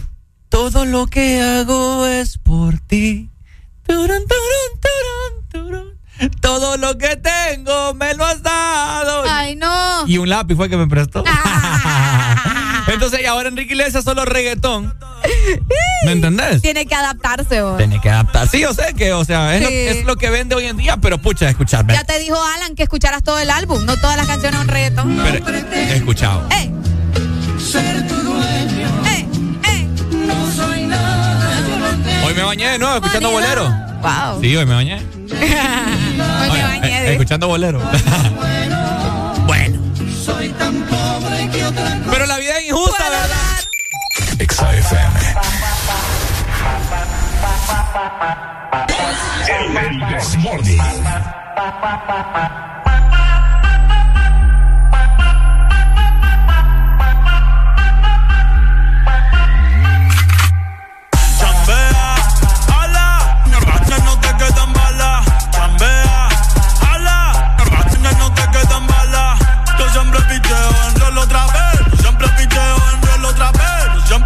Todo 0.50 0.84
lo 0.84 1.06
que 1.06 1.40
hago 1.40 2.06
es 2.06 2.36
por 2.38 2.78
ti. 2.80 3.30
Turun, 3.86 4.06
turun, 4.08 4.80
turun, 4.82 5.48
turun. 5.50 6.30
Todo 6.40 6.76
lo 6.76 6.98
que 6.98 7.16
tengo 7.16 7.94
me 7.94 8.14
lo 8.14 8.26
has 8.26 8.42
dado. 8.42 9.22
Ay, 9.26 9.56
no. 9.56 10.06
Y 10.06 10.18
un 10.18 10.28
lápiz 10.28 10.54
fue 10.56 10.68
que 10.68 10.76
me 10.76 10.86
prestó. 10.86 11.24
Ah. 11.26 12.82
Entonces, 12.88 13.20
y 13.22 13.26
ahora 13.26 13.48
Enrique 13.48 13.72
Iglesias 13.74 14.04
solo 14.04 14.24
reggaetón. 14.24 14.92
¿Me 16.04 16.12
entendés? 16.12 16.60
Tiene 16.60 16.84
que 16.86 16.94
adaptarse, 16.94 17.62
vos. 17.62 17.76
Tiene 17.78 18.00
que 18.00 18.10
adaptar. 18.10 18.48
Sí, 18.48 18.60
yo 18.60 18.74
sé 18.74 18.92
que, 18.94 19.12
o 19.12 19.24
sea, 19.24 19.56
es, 19.56 19.62
lo, 19.62 19.68
Sí. 19.68 19.74
es 19.74 20.04
lo 20.04 20.16
que 20.16 20.30
vende 20.30 20.54
hoy 20.56 20.66
en 20.66 20.76
día, 20.76 20.96
pero 20.96 21.18
pucha, 21.18 21.48
escucharme. 21.48 21.92
Ya 21.94 22.04
te 22.04 22.18
dijo 22.18 22.36
Alan 22.56 22.74
que 22.74 22.82
escucharas 22.82 23.22
todo 23.22 23.38
el 23.38 23.50
álbum, 23.50 23.84
no 23.86 23.96
todas 23.96 24.16
las 24.16 24.26
canciones 24.26 24.58
son 24.58 24.68
reggaetón. 24.68 25.16
Pero 25.22 25.46
he 25.72 25.96
escuchado. 25.96 26.46
¡Ey! 26.50 26.72
Ser 27.58 28.06
tu 28.08 28.14
dueño. 28.16 28.79
Hoy 32.30 32.36
me 32.36 32.42
bañé 32.44 32.68
de 32.70 32.78
nuevo 32.78 32.94
escuchando 32.94 33.30
bolero. 33.32 33.68
Wow. 34.02 34.40
Sí, 34.40 34.54
hoy 34.56 34.64
me 34.64 34.74
bañé. 34.74 34.94
Hoy 35.30 36.58
me 36.58 36.62
bañé 36.62 36.98
Eh, 36.98 37.02
de. 37.02 37.12
escuchando 37.14 37.48
bolero. 37.48 37.80
bueno. 39.48 39.80
Soy 40.24 40.50
tan 40.50 40.80
pobre 40.82 41.48
que 41.50 41.64
otra 41.64 41.82
cosa. 41.98 42.08
Pero 42.12 42.26
la 42.26 42.38
vida 42.38 42.56
es 42.58 42.68
injusta, 42.68 43.04
¿verdad? 43.10 44.46
XAFM. 44.48 45.34
El 49.48 50.00
Desmorning. 50.14 50.78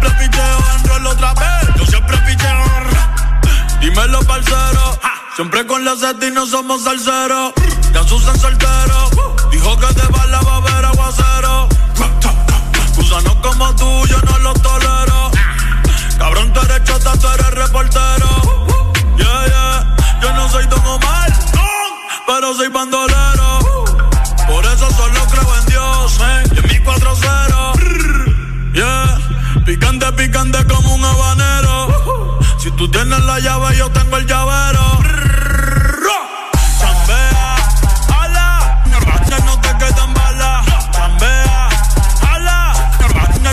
Siempre 0.05 0.27
picheo 0.27 0.57
en 0.75 0.89
rol 0.89 1.07
otra 1.07 1.33
vez. 1.33 1.75
Yo 1.77 1.85
siempre 1.85 2.17
picheo. 2.19 2.65
Dímelo, 3.81 4.19
parcero. 4.23 4.99
Siempre 5.35 5.65
con 5.65 5.83
la 5.83 5.95
seta 5.95 6.27
y 6.27 6.31
no 6.31 6.45
somos 6.45 6.83
salseros. 6.83 7.53
Ya 7.93 8.03
Susan 8.03 8.37
soltero. 8.39 9.09
Dijo 9.51 9.77
que 9.77 9.87
de 9.87 10.07
bala 10.07 10.39
va 10.41 10.53
a 10.53 10.57
haber 10.57 10.85
aguacero. 10.85 11.69
Gusanos 12.95 13.35
como 13.41 13.75
tú, 13.75 14.07
yo 14.07 14.19
no 14.21 14.39
los 14.39 14.61
tolero. 14.61 15.31
Cabrón, 16.17 16.53
tú 16.53 16.59
eres 16.61 16.83
chota, 16.83 17.17
tú 17.17 17.27
eres 17.27 17.51
reportero. 17.51 18.29
Yeah, 19.17 19.45
yeah. 19.47 19.95
Yo 20.21 20.33
no 20.33 20.49
soy 20.49 20.65
Don 20.67 20.85
Omar, 20.85 21.33
pero 22.27 22.53
soy 22.55 22.69
bandolero. 22.69 23.44
Como 30.31 30.95
un 30.95 31.05
habanero. 31.05 32.33
Si 32.57 32.71
tú 32.71 32.89
tienes 32.89 33.23
la 33.25 33.39
llave, 33.39 33.77
yo 33.77 33.91
tengo 33.91 34.17
el 34.17 34.25
llavero. 34.25 34.99
Chambea, 36.79 37.55
ala, 38.09 38.83
no 39.45 39.61
te 39.61 39.77
quedan 39.77 40.13
balas. 40.15 40.65
Chambea, 40.91 41.69
ala, 42.33 42.73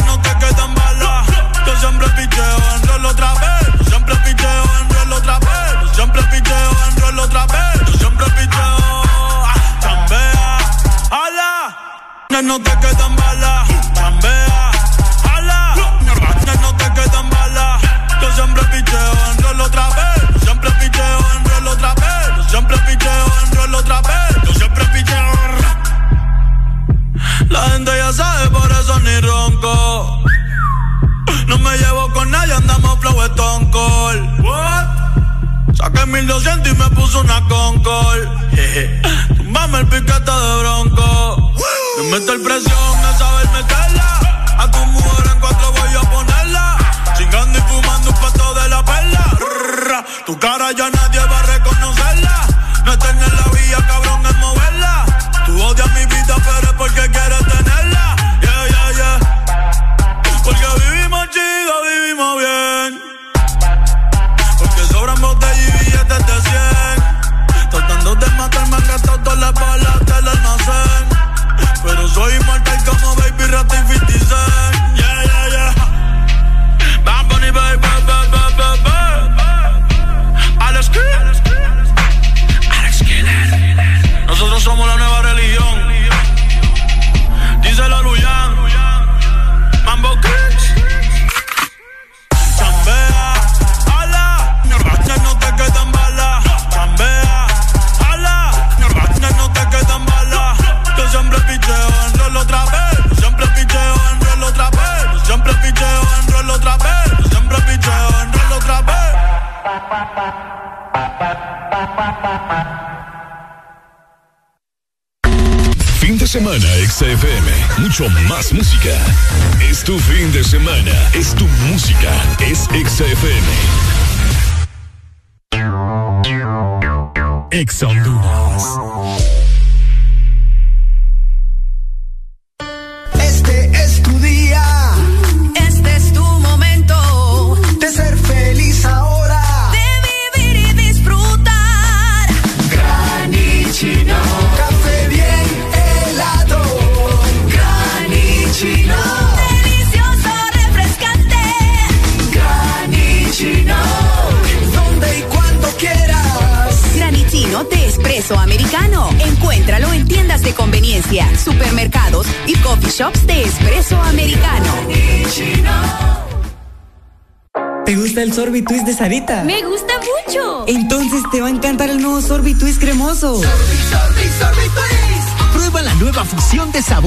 no 0.07 0.21
te 0.23 0.31
quedan 0.39 0.75
balas. 0.75 1.27
Yo 1.67 1.77
siempre 1.79 2.09
picheo 2.09 2.97
en 2.97 3.05
otra 3.05 3.35
vez. 3.35 3.69
Yo 3.79 3.85
siempre 3.85 4.17
picheo 4.25 4.65
en 5.03 5.13
otra 5.13 5.39
vez. 5.41 5.75
Yo 5.83 5.95
siempre 5.95 6.23
picheo 6.23 6.71
en 7.09 7.19
otra 7.19 7.47
vez. 7.47 7.81
Yo 7.87 7.99
siempre 7.99 8.27
picheo. 8.31 9.03
Chambea, 9.81 10.59
ala, 11.11 12.43
no 12.43 12.59
te 12.61 12.71
quedan 12.81 13.15
balas. 13.17 13.32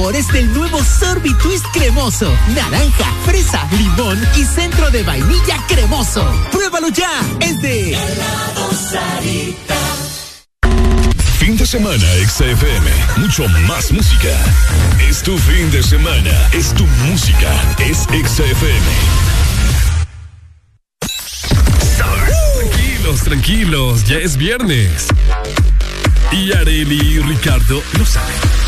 sabores 0.06 0.28
del 0.28 0.54
nuevo 0.54 0.84
Sorbi 0.84 1.34
Twist 1.40 1.66
cremoso. 1.74 2.32
Naranja, 2.54 3.12
fresa, 3.26 3.68
limón 3.72 4.22
y 4.38 4.44
centro 4.44 4.92
de 4.92 5.02
vainilla 5.02 5.58
cremoso. 5.68 6.24
¡Pruébalo 6.52 6.90
ya! 6.90 7.10
Es 7.40 7.60
de 7.60 7.98
Fin 11.40 11.58
de 11.58 11.66
semana, 11.66 12.06
XFM. 12.28 12.92
Mucho 13.18 13.48
más 13.68 13.92
música. 13.92 14.30
Es 15.10 15.24
tu 15.24 15.36
fin 15.40 15.72
de 15.72 15.82
semana. 15.82 16.50
Es 16.52 16.72
tu 16.76 16.86
música. 17.10 17.52
Es 17.80 18.04
XFM. 18.04 18.86
Tranquilos, 22.60 23.22
tranquilos. 23.24 24.04
Ya 24.06 24.18
es 24.18 24.38
viernes. 24.38 25.08
Y 26.32 26.52
Areli 26.52 27.16
y 27.16 27.20
Ricardo 27.22 27.82
lo 27.98 28.06
saben. 28.06 28.65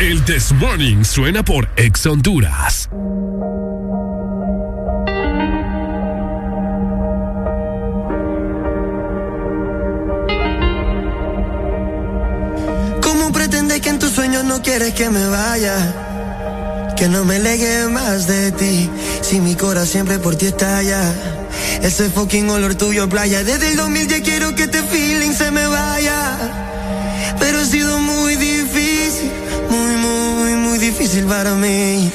El 0.00 0.24
This 0.24 0.52
Morning 0.52 1.04
suena 1.04 1.44
por 1.44 1.68
Ex 1.76 2.06
Honduras. 2.06 2.88
¿Cómo 13.02 13.30
pretendes 13.34 13.82
que 13.82 13.90
en 13.90 13.98
tus 13.98 14.12
sueños 14.12 14.44
no 14.44 14.62
quieres 14.62 14.94
que 14.94 15.10
me 15.10 15.26
vaya? 15.26 16.94
Que 16.96 17.06
no 17.08 17.26
me 17.26 17.38
legue 17.38 17.86
más 17.88 18.26
de 18.26 18.52
ti, 18.52 18.88
si 19.20 19.38
mi 19.42 19.54
cora 19.54 19.84
siempre 19.84 20.18
por 20.18 20.34
ti 20.34 20.46
estalla. 20.46 21.12
Ese 21.82 22.08
fucking 22.08 22.48
olor 22.48 22.74
tuyo 22.74 23.06
playa, 23.06 23.44
desde 23.44 23.72
el 23.72 23.76
2000 23.76 24.08
ya 24.08 24.22
quiero 24.22 24.54
que 24.54 24.62
este 24.62 24.82
feeling 24.82 25.32
se 25.32 25.50
me 25.50 25.66
vaya. 25.66 26.59
difícil 31.10 31.26
para 31.26 31.54
mí. 31.54 32.12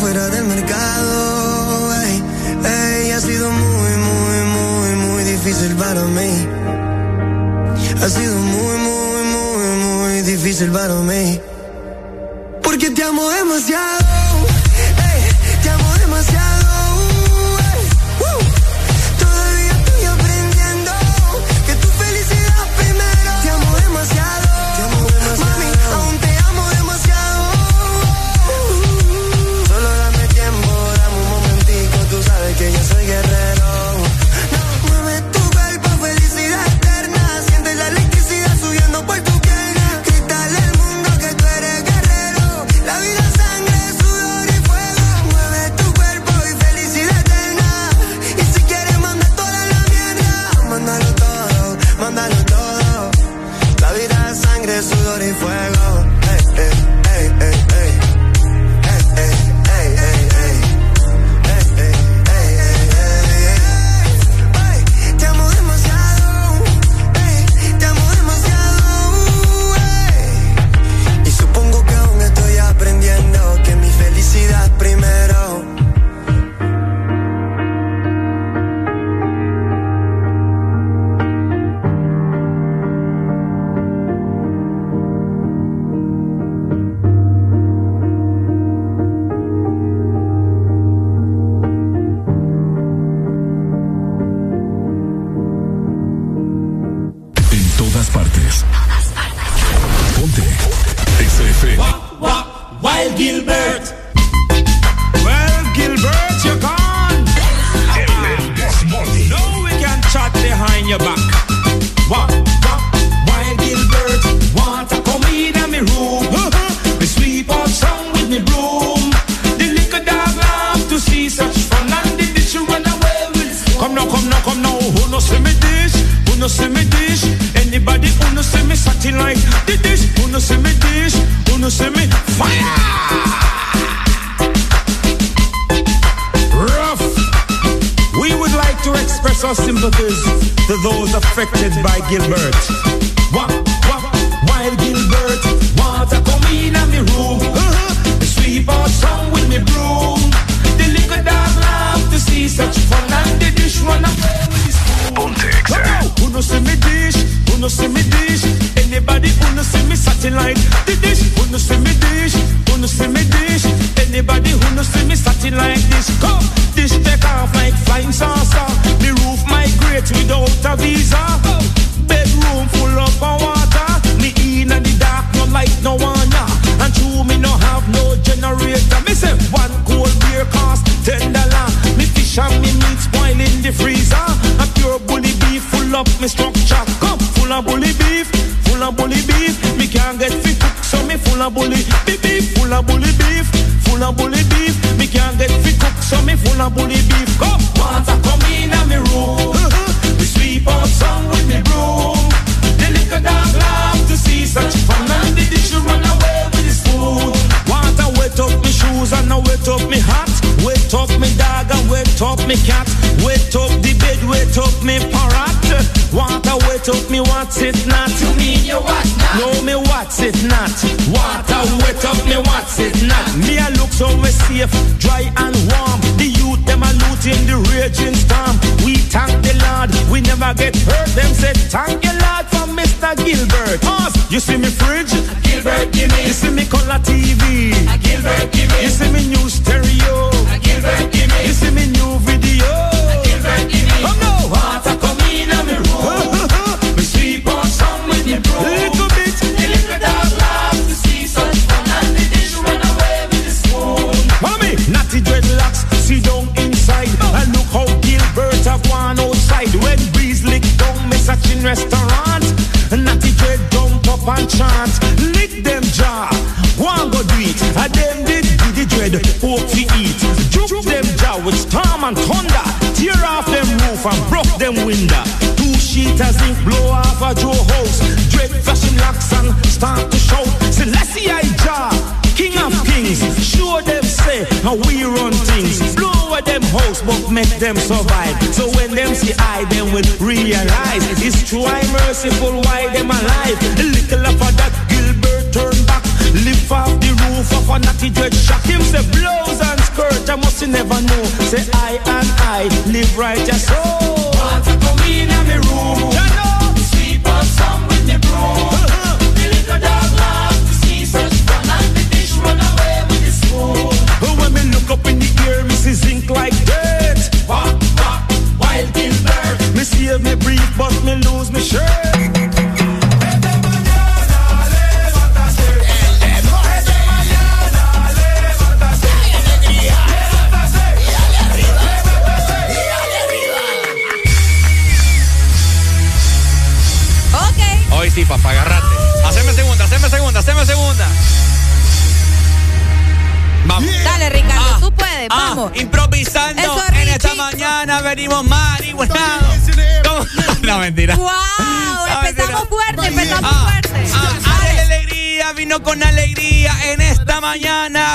Fuera 0.00 0.28
del 0.28 0.44
mercado. 0.44 1.94
Ey, 2.02 2.22
ey, 2.64 3.10
ha 3.12 3.20
sido 3.20 3.50
muy, 3.50 3.92
muy, 4.08 4.38
muy, 4.56 4.96
muy 5.06 5.24
difícil 5.24 5.74
para 5.76 6.02
mí. 6.02 6.48
Ha 8.02 8.08
sido 8.08 8.34
muy, 8.36 8.76
muy, 8.78 9.22
muy, 9.34 9.66
muy 9.86 10.22
difícil 10.22 10.70
para 10.70 10.94
mí. 10.94 11.40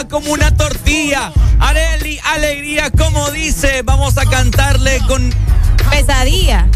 como 0.09 0.31
una 0.31 0.55
tortilla. 0.55 1.31
Areli, 1.59 2.19
alegría, 2.25 2.89
como 2.91 3.29
dice. 3.31 3.81
Vamos 3.83 4.17
a 4.17 4.25
cantarle 4.25 4.99
con. 5.07 5.33
Pesadilla. 5.89 6.69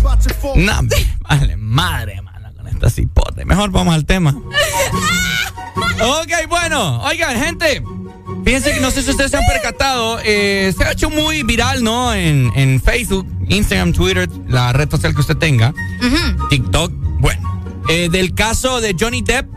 No, 0.55 0.81
vale, 1.27 1.57
madre, 1.57 2.21
mala, 2.21 2.51
con 2.53 2.67
esta 2.67 2.89
cipote. 2.89 3.45
Mejor 3.45 3.71
vamos 3.71 3.93
al 3.93 4.05
tema. 4.05 4.35
ok, 6.01 6.47
bueno. 6.47 7.01
Oigan, 7.03 7.41
gente. 7.41 7.83
Fíjense 8.45 8.73
que 8.73 8.81
no 8.81 8.91
sé 8.91 9.03
si 9.03 9.11
ustedes 9.11 9.31
se 9.31 9.37
han 9.37 9.45
percatado, 9.45 10.19
eh, 10.23 10.73
se 10.75 10.83
ha 10.83 10.91
hecho 10.91 11.09
muy 11.09 11.43
viral, 11.43 11.83
¿no? 11.83 12.13
En, 12.13 12.51
en, 12.55 12.81
Facebook, 12.81 13.25
Instagram, 13.47 13.93
Twitter, 13.93 14.29
la 14.47 14.73
red 14.73 14.89
social 14.89 15.13
que 15.13 15.21
usted 15.21 15.37
tenga. 15.37 15.73
TikTok, 16.49 16.91
bueno, 17.19 17.61
eh, 17.89 18.09
del 18.09 18.33
caso 18.33 18.81
de 18.81 18.95
Johnny 18.99 19.21
Depp 19.21 19.49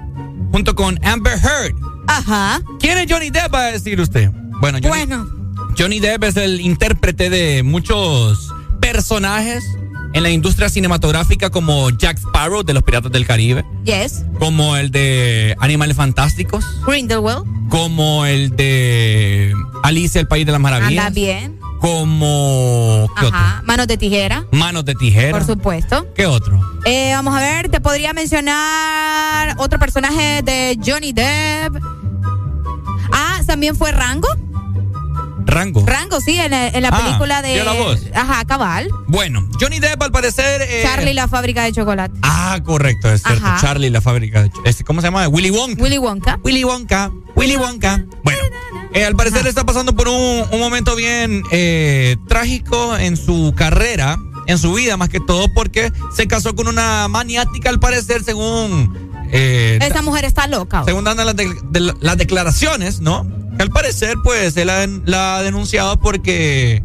junto 0.53 0.75
con 0.77 1.05
Amber 1.05 1.39
Heard. 1.39 1.86
Ajá. 2.07 2.63
¿Quién 2.81 2.99
es 2.99 3.07
Johnny 3.11 3.31
Depp? 3.31 3.53
Va 3.53 3.67
a 3.67 3.73
decir 3.73 4.01
usted. 4.01 4.31
Bueno, 4.61 4.79
Johnny, 4.83 4.89
bueno. 4.89 5.29
Johnny 5.79 6.01
Depp 6.01 6.25
es 6.25 6.37
el 6.37 6.61
intérprete 6.61 7.31
de 7.31 7.63
muchos 7.63 8.53
personajes 8.81 9.65
en 10.15 10.23
la 10.23 10.31
industria 10.31 10.69
cinematográfica 10.71 11.51
como 11.51 11.91
Jack 11.91 12.19
Sparrow 12.19 12.63
de 12.63 12.73
los 12.73 12.83
Piratas 12.83 13.13
del 13.13 13.27
Caribe. 13.27 13.65
Yes. 13.85 14.25
Como 14.39 14.77
el 14.77 14.91
de 14.91 15.55
Animales 15.61 15.97
Fantásticos. 15.97 16.65
Grindelwald. 16.87 17.45
Como 17.69 18.25
el 18.25 18.57
de 18.57 19.53
Alicia, 19.83 20.21
el 20.21 20.27
País 20.27 20.47
de 20.47 20.53
las 20.53 20.61
Maravillas. 20.61 21.07
Anda 21.07 21.11
bien. 21.11 21.59
Como. 21.81 23.09
Ajá. 23.15 23.63
Manos 23.67 23.87
de 23.87 23.99
tijera. 23.99 24.47
Manos 24.53 24.85
de 24.87 24.95
tijera. 24.95 25.33
Por 25.33 25.47
supuesto. 25.47 26.07
¿Qué 26.15 26.27
otro? 26.27 26.59
Eh, 26.87 27.13
vamos 27.13 27.37
a 27.37 27.41
ver, 27.41 27.69
te 27.69 27.81
podría 27.81 28.15
mencionar 28.15 29.55
otro 29.59 29.79
personaje 29.79 30.41
de 30.43 30.79
Johnny 30.85 31.13
Depp 31.13 31.77
también 33.47 33.77
fue 33.77 33.93
Rango. 33.93 34.29
Rango. 35.47 35.85
Rango, 35.87 36.21
sí, 36.21 36.39
en, 36.39 36.51
la 36.51 36.89
ah, 36.89 37.03
película 37.05 37.41
de. 37.41 37.65
la 37.65 37.73
voz. 37.73 38.01
Ajá, 38.15 38.45
cabal. 38.45 38.89
Bueno, 39.07 39.49
Johnny 39.61 39.79
Depp 39.79 40.03
al 40.03 40.11
parecer. 40.11 40.63
Eh, 40.63 40.83
Charlie 40.83 41.15
la 41.15 41.29
fábrica 41.29 41.63
de 41.63 41.73
chocolate. 41.73 42.19
Ah, 42.23 42.59
correcto, 42.65 43.11
es 43.11 43.23
cierto. 43.23 43.47
Ajá. 43.47 43.59
Charlie 43.61 43.91
la 43.91 44.01
fábrica 44.01 44.43
de 44.43 44.49
chocolate. 44.49 44.71
Este, 44.71 44.85
¿Cómo 44.85 45.01
se 45.01 45.07
llama? 45.07 45.29
Willy 45.29 45.51
Wonka. 45.51 45.83
Willy 45.83 45.99
Wonka. 45.99 46.41
Willy 46.43 46.65
Wonka. 46.65 47.13
Willy 47.37 47.57
Wonka. 47.57 48.05
Bueno. 48.25 48.41
Eh, 48.93 49.05
al 49.05 49.15
parecer 49.15 49.41
Ajá. 49.41 49.49
está 49.49 49.65
pasando 49.65 49.95
por 49.95 50.09
un, 50.09 50.47
momento 50.59 50.97
bien 50.97 51.43
eh, 51.53 52.17
trágico 52.29 52.97
en 52.97 53.17
su 53.17 53.53
carrera, 53.57 54.19
en 54.47 54.59
su 54.59 54.73
vida 54.75 54.97
más 54.97 55.11
que 55.11 55.21
todo, 55.21 55.53
porque 55.55 55.93
se 56.15 56.27
casó 56.27 56.57
con 56.57 56.67
una 56.67 57.07
maniática 57.09 57.69
al 57.69 57.79
parecer, 57.79 58.25
según 58.25 59.06
eh, 59.33 59.79
Esa 59.83 60.03
mujer 60.03 60.25
está 60.25 60.47
loca. 60.47 60.85
Según 60.85 61.05
dan 61.05 61.17
las, 61.17 62.17
declaraciones, 62.17 63.01
¿no? 63.01 63.27
Al 63.59 63.71
parecer, 63.71 64.17
pues, 64.23 64.57
él 64.57 64.71
la, 65.05 65.37
ha 65.37 65.43
denunciado 65.43 65.99
porque... 65.99 66.83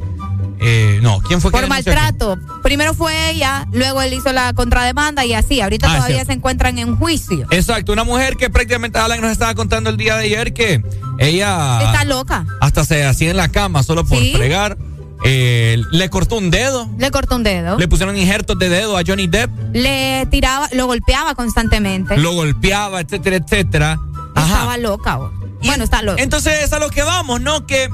Eh, 0.63 0.99
no, 1.01 1.21
¿quién 1.21 1.41
fue? 1.41 1.49
Por 1.49 1.67
maltrato. 1.67 2.37
Primero 2.61 2.93
fue 2.93 3.31
ella, 3.31 3.67
luego 3.71 3.99
él 4.03 4.13
hizo 4.13 4.31
la 4.31 4.53
contrademanda 4.53 5.25
y 5.25 5.33
así. 5.33 5.59
Ahorita 5.59 5.91
ah, 5.91 5.95
todavía 5.95 6.23
se 6.23 6.33
encuentran 6.33 6.77
en 6.77 6.97
juicio. 6.97 7.47
Exacto, 7.49 7.91
una 7.91 8.03
mujer 8.03 8.37
que 8.37 8.51
prácticamente 8.51 8.99
Alan 8.99 9.21
nos 9.21 9.31
estaba 9.31 9.55
contando 9.55 9.89
el 9.89 9.97
día 9.97 10.17
de 10.17 10.25
ayer 10.25 10.53
que 10.53 10.83
ella... 11.17 11.81
Está 11.81 12.05
loca. 12.05 12.45
Hasta 12.59 12.85
se 12.85 13.03
hacía 13.05 13.31
en 13.31 13.37
la 13.37 13.49
cama 13.49 13.81
solo 13.81 14.05
por 14.05 14.19
¿Sí? 14.19 14.33
fregar. 14.35 14.77
Eh, 15.24 15.82
le 15.91 16.09
cortó 16.09 16.38
un 16.38 16.50
dedo. 16.50 16.90
Le 16.98 17.11
cortó 17.11 17.35
un 17.35 17.43
dedo. 17.43 17.77
Le 17.77 17.88
pusieron 17.88 18.17
injertos 18.17 18.58
de 18.58 18.69
dedo 18.69 18.98
a 18.98 19.03
Johnny 19.06 19.27
Depp. 19.27 19.51
Le 19.74 20.25
tiraba, 20.32 20.67
lo 20.74 20.88
golpeaba 20.88 21.35
constantemente. 21.35 22.17
Lo 22.17 22.33
golpeaba, 22.33 23.01
etcétera, 23.01 23.35
etcétera. 23.38 24.00
Estaba 24.35 24.77
loca. 24.77 25.19
Bueno, 25.64 25.83
está 25.83 26.01
loca. 26.01 26.22
Entonces 26.22 26.64
es 26.64 26.74
a 26.74 26.80
lo 26.80 26.90
que 26.90 27.03
vamos, 27.03 27.40
¿no? 27.41 27.67
Que 27.67 27.90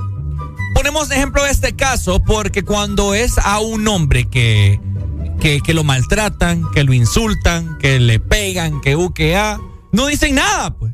ponemos 0.73 1.09
de 1.09 1.15
ejemplo 1.15 1.45
este 1.45 1.75
caso 1.75 2.19
porque 2.23 2.63
cuando 2.63 3.13
es 3.13 3.37
a 3.39 3.59
un 3.59 3.87
hombre 3.87 4.29
que, 4.29 4.79
que, 5.39 5.61
que 5.61 5.73
lo 5.73 5.83
maltratan, 5.83 6.63
que 6.71 6.83
lo 6.83 6.93
insultan, 6.93 7.77
que 7.79 7.99
le 7.99 8.19
pegan, 8.19 8.79
que 8.79 8.95
u, 8.95 9.13
que 9.13 9.35
a, 9.35 9.59
no 9.91 10.05
dicen 10.05 10.35
nada, 10.35 10.75
pues. 10.75 10.93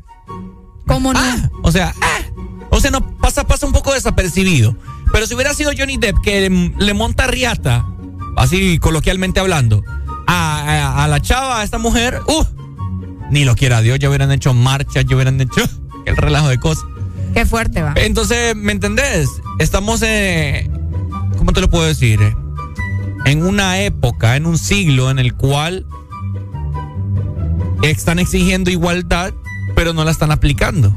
¿Cómo 0.86 1.12
no? 1.12 1.20
o 1.62 1.70
sea, 1.70 1.94
ah, 2.00 2.20
o 2.70 2.80
sea, 2.80 2.90
no 2.90 3.16
pasa, 3.18 3.46
pasa 3.46 3.66
un 3.66 3.72
poco 3.72 3.92
desapercibido. 3.94 4.76
Pero 5.14 5.26
si 5.26 5.34
hubiera 5.34 5.54
sido 5.54 5.70
Johnny 5.78 5.96
Depp 5.96 6.16
que 6.24 6.50
le, 6.50 6.74
le 6.84 6.92
monta 6.92 7.26
riata, 7.28 7.86
así 8.36 8.78
coloquialmente 8.78 9.38
hablando, 9.40 9.82
a, 10.26 10.60
a- 10.98 11.04
a 11.04 11.08
la 11.08 11.20
chava, 11.20 11.60
a 11.60 11.64
esta 11.64 11.78
mujer, 11.78 12.18
uh, 12.26 12.44
ni 13.30 13.44
lo 13.44 13.54
quiera 13.54 13.80
Dios, 13.80 13.98
ya 14.00 14.08
hubieran 14.08 14.32
hecho 14.32 14.52
marchas, 14.54 15.04
ya 15.06 15.14
hubieran 15.14 15.40
hecho 15.40 15.62
el 16.06 16.16
relajo 16.16 16.48
de 16.48 16.58
cosas. 16.58 16.84
Qué 17.32 17.46
fuerte 17.46 17.80
va. 17.82 17.94
Entonces, 17.96 18.54
¿me 18.56 18.72
entendés? 18.72 19.28
Estamos 19.60 20.02
en. 20.02 20.70
¿Cómo 21.38 21.52
te 21.52 21.60
lo 21.60 21.70
puedo 21.70 21.84
decir? 21.84 22.20
En 23.24 23.44
una 23.46 23.80
época, 23.80 24.36
en 24.36 24.46
un 24.46 24.58
siglo 24.58 25.10
en 25.10 25.18
el 25.20 25.34
cual 25.34 25.86
están 27.82 28.18
exigiendo 28.18 28.70
igualdad, 28.70 29.32
pero 29.74 29.92
no 29.92 30.04
la 30.04 30.10
están 30.10 30.30
aplicando. 30.32 30.94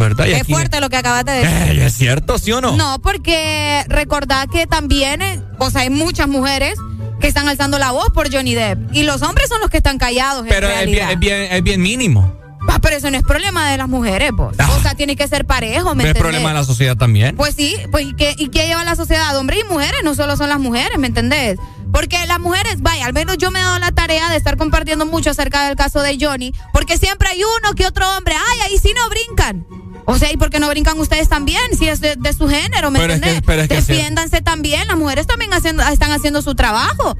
¿Verdad? 0.00 0.26
Y 0.26 0.30
Qué 0.30 0.36
aquí- 0.36 0.52
fuerte 0.52 0.80
lo 0.80 0.88
que 0.90 0.96
acabas 0.96 1.24
de 1.24 1.32
decir. 1.32 1.78
Eh, 1.78 1.86
¿Es 1.86 1.94
cierto, 1.94 2.38
sí 2.38 2.50
o 2.52 2.60
no? 2.60 2.76
No, 2.76 2.98
porque 3.00 3.84
recordad 3.88 4.48
que 4.48 4.66
también, 4.66 5.22
eh, 5.22 5.40
o 5.58 5.70
sea, 5.70 5.82
hay 5.82 5.90
muchas 5.90 6.26
mujeres 6.26 6.74
que 7.20 7.28
están 7.28 7.48
alzando 7.48 7.78
la 7.78 7.90
voz 7.92 8.08
por 8.14 8.32
Johnny 8.32 8.54
Depp. 8.54 8.92
Y 8.94 9.02
los 9.04 9.20
hombres 9.22 9.48
son 9.48 9.60
los 9.60 9.68
que 9.70 9.76
están 9.76 9.98
callados. 9.98 10.46
Pero 10.48 10.68
en 10.70 10.78
es 10.80 10.86
bien, 10.90 11.08
es, 11.10 11.18
bien, 11.18 11.42
es 11.52 11.62
bien 11.62 11.82
mínimo. 11.82 12.34
Ah, 12.68 12.78
pero 12.80 12.96
eso 12.96 13.10
no 13.10 13.16
es 13.16 13.22
problema 13.24 13.70
de 13.70 13.76
las 13.78 13.88
mujeres, 13.88 14.30
vos. 14.32 14.54
Ah. 14.58 14.70
O 14.78 14.80
sea, 14.82 14.94
tiene 14.94 15.16
que 15.16 15.26
ser 15.28 15.44
parejo, 15.44 15.94
¿me 15.94 16.04
Es 16.04 16.08
entendés? 16.10 16.20
problema 16.22 16.48
de 16.50 16.54
la 16.54 16.64
sociedad 16.64 16.96
también. 16.96 17.36
Pues 17.36 17.54
sí, 17.54 17.76
pues 17.90 18.06
¿y 18.06 18.14
qué, 18.14 18.34
¿y 18.38 18.48
qué 18.48 18.66
lleva 18.66 18.84
la 18.84 18.96
sociedad? 18.96 19.36
Hombres 19.36 19.60
y 19.66 19.72
mujeres, 19.72 20.00
no 20.04 20.14
solo 20.14 20.36
son 20.36 20.48
las 20.50 20.58
mujeres, 20.60 20.98
¿me 20.98 21.06
entendés? 21.08 21.58
Porque 21.92 22.24
las 22.26 22.38
mujeres, 22.38 22.80
vaya, 22.80 23.04
al 23.06 23.12
menos 23.12 23.36
yo 23.38 23.50
me 23.50 23.58
he 23.58 23.62
dado 23.62 23.78
la 23.80 23.90
tarea 23.92 24.30
de 24.30 24.36
estar 24.36 24.56
compartiendo 24.56 25.04
mucho 25.04 25.30
acerca 25.30 25.66
del 25.66 25.74
caso 25.76 26.00
de 26.00 26.16
Johnny, 26.20 26.54
porque 26.72 26.96
siempre 26.96 27.28
hay 27.28 27.40
uno 27.42 27.74
que 27.74 27.86
otro 27.86 28.06
hombre, 28.16 28.34
ay, 28.34 28.60
ahí 28.70 28.78
sí 28.78 28.92
no 28.96 29.08
brincan. 29.10 29.66
O 30.10 30.18
sea, 30.18 30.32
¿y 30.32 30.36
por 30.36 30.50
qué 30.50 30.58
no 30.60 30.68
brincan 30.68 30.98
ustedes 30.98 31.28
también? 31.28 31.60
Si 31.78 31.88
es 31.88 32.00
de, 32.00 32.16
de 32.16 32.32
su 32.32 32.48
género, 32.48 32.90
¿me 32.90 32.98
Pero 32.98 33.12
es 33.14 33.20
que- 33.20 33.42
pero 33.42 33.62
es 33.62 33.68
que. 33.68 33.76
Defiéndanse 33.76 34.40
también, 34.42 34.88
las 34.88 34.96
mujeres 34.96 35.26
también 35.26 35.52
haciendo, 35.54 35.82
están 35.84 36.10
haciendo 36.12 36.42
su 36.42 36.54
trabajo. 36.54 37.16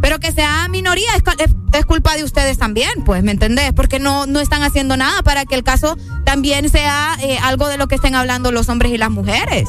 Pero 0.00 0.18
que 0.18 0.32
sea 0.32 0.66
minoría 0.68 1.10
es, 1.14 1.84
culpa 1.86 2.16
de 2.16 2.24
ustedes 2.24 2.58
también, 2.58 3.04
pues, 3.04 3.22
¿me 3.22 3.30
entendés? 3.32 3.72
Porque 3.72 3.98
no, 4.00 4.26
no 4.26 4.40
están 4.40 4.62
haciendo 4.62 4.96
nada 4.96 5.22
para 5.22 5.44
que 5.44 5.54
el 5.54 5.62
caso 5.62 5.96
también 6.24 6.68
sea 6.70 7.16
eh, 7.20 7.38
algo 7.42 7.68
de 7.68 7.76
lo 7.76 7.86
que 7.86 7.94
estén 7.96 8.14
hablando 8.16 8.50
los 8.50 8.68
hombres 8.68 8.92
y 8.92 8.98
las 8.98 9.10
mujeres. 9.10 9.68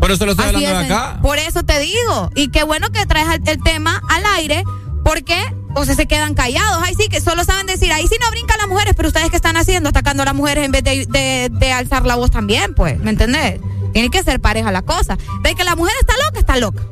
Por 0.00 0.10
eso 0.10 0.26
lo 0.26 0.32
estoy 0.32 0.46
Así 0.46 0.56
hablando 0.56 0.78
de 0.80 0.84
acá. 0.86 1.20
Por 1.22 1.38
eso 1.38 1.62
te 1.62 1.78
digo. 1.78 2.30
Y 2.34 2.48
qué 2.48 2.64
bueno 2.64 2.90
que 2.90 3.06
traes 3.06 3.28
el, 3.28 3.48
el 3.48 3.62
tema 3.62 4.02
al 4.08 4.24
aire, 4.36 4.64
porque 5.04 5.36
sea, 5.84 5.94
se 5.94 6.06
quedan 6.06 6.34
callados. 6.34 6.82
Ahí 6.82 6.94
sí 6.94 7.08
que 7.08 7.20
solo 7.20 7.44
saben 7.44 7.66
decir, 7.66 7.92
ahí 7.92 8.06
sí 8.08 8.16
no 8.20 8.30
brincan 8.30 8.58
las 8.58 8.68
mujeres, 8.68 8.94
pero 8.96 9.08
ustedes 9.08 9.30
qué 9.30 9.36
están 9.36 9.56
haciendo, 9.56 9.88
atacando 9.88 10.22
a 10.22 10.26
las 10.26 10.34
mujeres 10.34 10.64
en 10.64 10.72
vez 10.72 10.84
de, 10.84 11.06
de- 11.06 11.48
de 11.50 11.72
alzar 11.72 12.04
la 12.06 12.14
voz 12.16 12.30
también, 12.30 12.74
pues, 12.74 12.98
¿me 13.00 13.10
entendés? 13.10 13.60
Tiene 13.92 14.10
que 14.10 14.22
ser 14.22 14.40
pareja 14.40 14.70
la 14.70 14.82
cosa. 14.82 15.16
De 15.42 15.54
que 15.54 15.64
la 15.64 15.76
mujer 15.76 15.94
está 16.00 16.14
loca, 16.26 16.38
está 16.40 16.56
loca. 16.56 16.82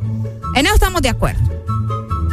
En 0.55 0.67
eso 0.67 0.75
estamos 0.75 1.00
de 1.02 1.09
acuerdo. 1.10 1.41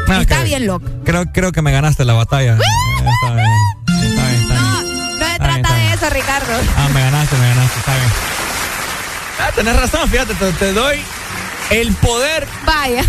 Ah, 0.09 0.21
está 0.21 0.43
bien 0.43 0.65
loca. 0.67 0.85
Creo, 1.03 1.25
creo 1.33 1.51
que 1.51 1.61
me 1.61 1.71
ganaste 1.71 2.05
la 2.05 2.13
batalla. 2.13 2.53
Está 2.57 3.33
bien. 3.33 3.47
Está 3.87 4.29
bien, 4.29 4.41
está 4.41 4.53
bien. 4.53 4.57
No, 4.57 4.81
no 5.19 5.27
se 5.31 5.37
trata 5.39 5.73
de 5.75 5.93
eso, 5.93 6.09
Ricardo. 6.09 6.53
Ah, 6.77 6.89
me 6.93 7.01
ganaste, 7.01 7.35
me 7.37 7.47
ganaste, 7.49 7.79
está 7.79 7.95
bien. 7.95 8.09
Ah, 9.39 9.51
tenés 9.55 9.75
razón, 9.75 10.09
fíjate, 10.09 10.33
te, 10.35 10.51
te 10.53 10.73
doy 10.73 10.97
el 11.69 11.93
poder 11.95 12.47
Vaya. 12.65 13.03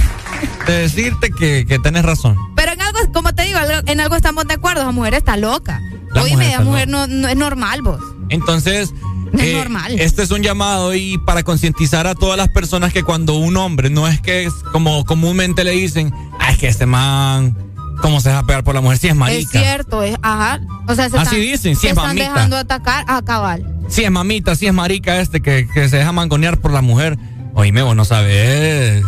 De 0.66 0.73
decirte 0.73 1.31
que, 1.31 1.65
que 1.66 1.78
tenés 1.78 2.05
razón. 2.05 2.36
Pero 2.57 2.73
en 2.73 2.81
algo, 2.81 2.98
como 3.12 3.34
te 3.34 3.42
digo, 3.44 3.58
en 3.86 4.00
algo 4.00 4.16
estamos 4.16 4.47
de 4.47 4.55
acuerdo. 4.55 4.84
La 4.84 4.92
mujer 4.92 5.15
está 5.15 5.36
loca. 5.36 5.81
La 6.12 6.23
Oye, 6.23 6.32
mujer 6.32 6.48
está 6.50 6.62
mujer 6.65 6.89
no, 6.89 7.07
no 7.07 7.28
es 7.28 7.36
normal, 7.36 7.82
vos. 7.82 8.00
Entonces, 8.31 8.92
No 9.32 9.40
es 9.40 9.47
eh, 9.48 9.55
normal. 9.57 9.98
este 9.98 10.23
es 10.23 10.31
un 10.31 10.42
llamado 10.42 10.94
y 10.94 11.18
para 11.18 11.42
concientizar 11.42 12.07
a 12.07 12.15
todas 12.15 12.36
las 12.36 12.48
personas 12.48 12.92
que 12.92 13.02
cuando 13.02 13.34
un 13.34 13.57
hombre, 13.57 13.90
no 13.90 14.07
es 14.08 14.20
que 14.20 14.44
es 14.44 14.52
como 14.73 15.05
comúnmente 15.05 15.65
le 15.65 15.73
dicen, 15.73 16.12
ah, 16.40 16.52
es 16.52 16.58
que 16.58 16.68
este 16.68 16.86
man, 16.86 17.57
¿cómo 18.02 18.20
se 18.20 18.28
deja 18.31 18.42
pegar 18.44 18.65
por 18.65 18.74
la 18.74 18.81
mujer? 18.81 18.98
Si 18.98 19.07
es 19.07 19.12
Es 19.12 19.18
marica. 19.18 19.60
cierto, 19.60 20.02
es, 20.02 20.16
ajá. 20.23 20.60
O 20.86 20.94
sea, 20.94 21.08
se 21.10 21.16
Así 21.18 21.36
están, 21.36 21.40
dicen, 21.40 21.74
sí 21.74 21.81
se 21.82 21.86
es 21.89 21.92
están 21.92 22.07
mamita. 22.08 22.28
dejando 22.32 22.57
atacar 22.57 23.05
a 23.08 23.23
cabal. 23.23 23.66
Si 23.89 24.05
es 24.05 24.10
mamita, 24.10 24.55
si 24.57 24.66
es 24.66 24.74
marica 24.74 25.20
este 25.20 25.40
que, 25.40 25.66
que 25.73 25.89
se 25.89 25.97
deja 25.98 26.12
mangonear 26.12 26.58
por 26.58 26.73
la 26.73 26.81
mujer. 26.82 27.18
Oíme, 27.55 27.82
vos 27.82 27.97
no 27.97 28.05
sabes. 28.05 29.02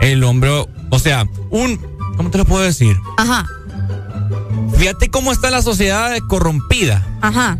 El 0.00 0.24
hombre, 0.24 0.50
o 0.90 0.98
sea, 0.98 1.26
un, 1.50 1.80
¿cómo 2.16 2.30
te 2.30 2.38
lo 2.38 2.44
puedo 2.44 2.62
decir? 2.62 2.96
Ajá, 3.16 3.46
Fíjate 4.76 5.10
cómo 5.10 5.32
está 5.32 5.50
la 5.50 5.62
sociedad 5.62 6.16
corrompida. 6.28 7.06
ajá. 7.22 7.58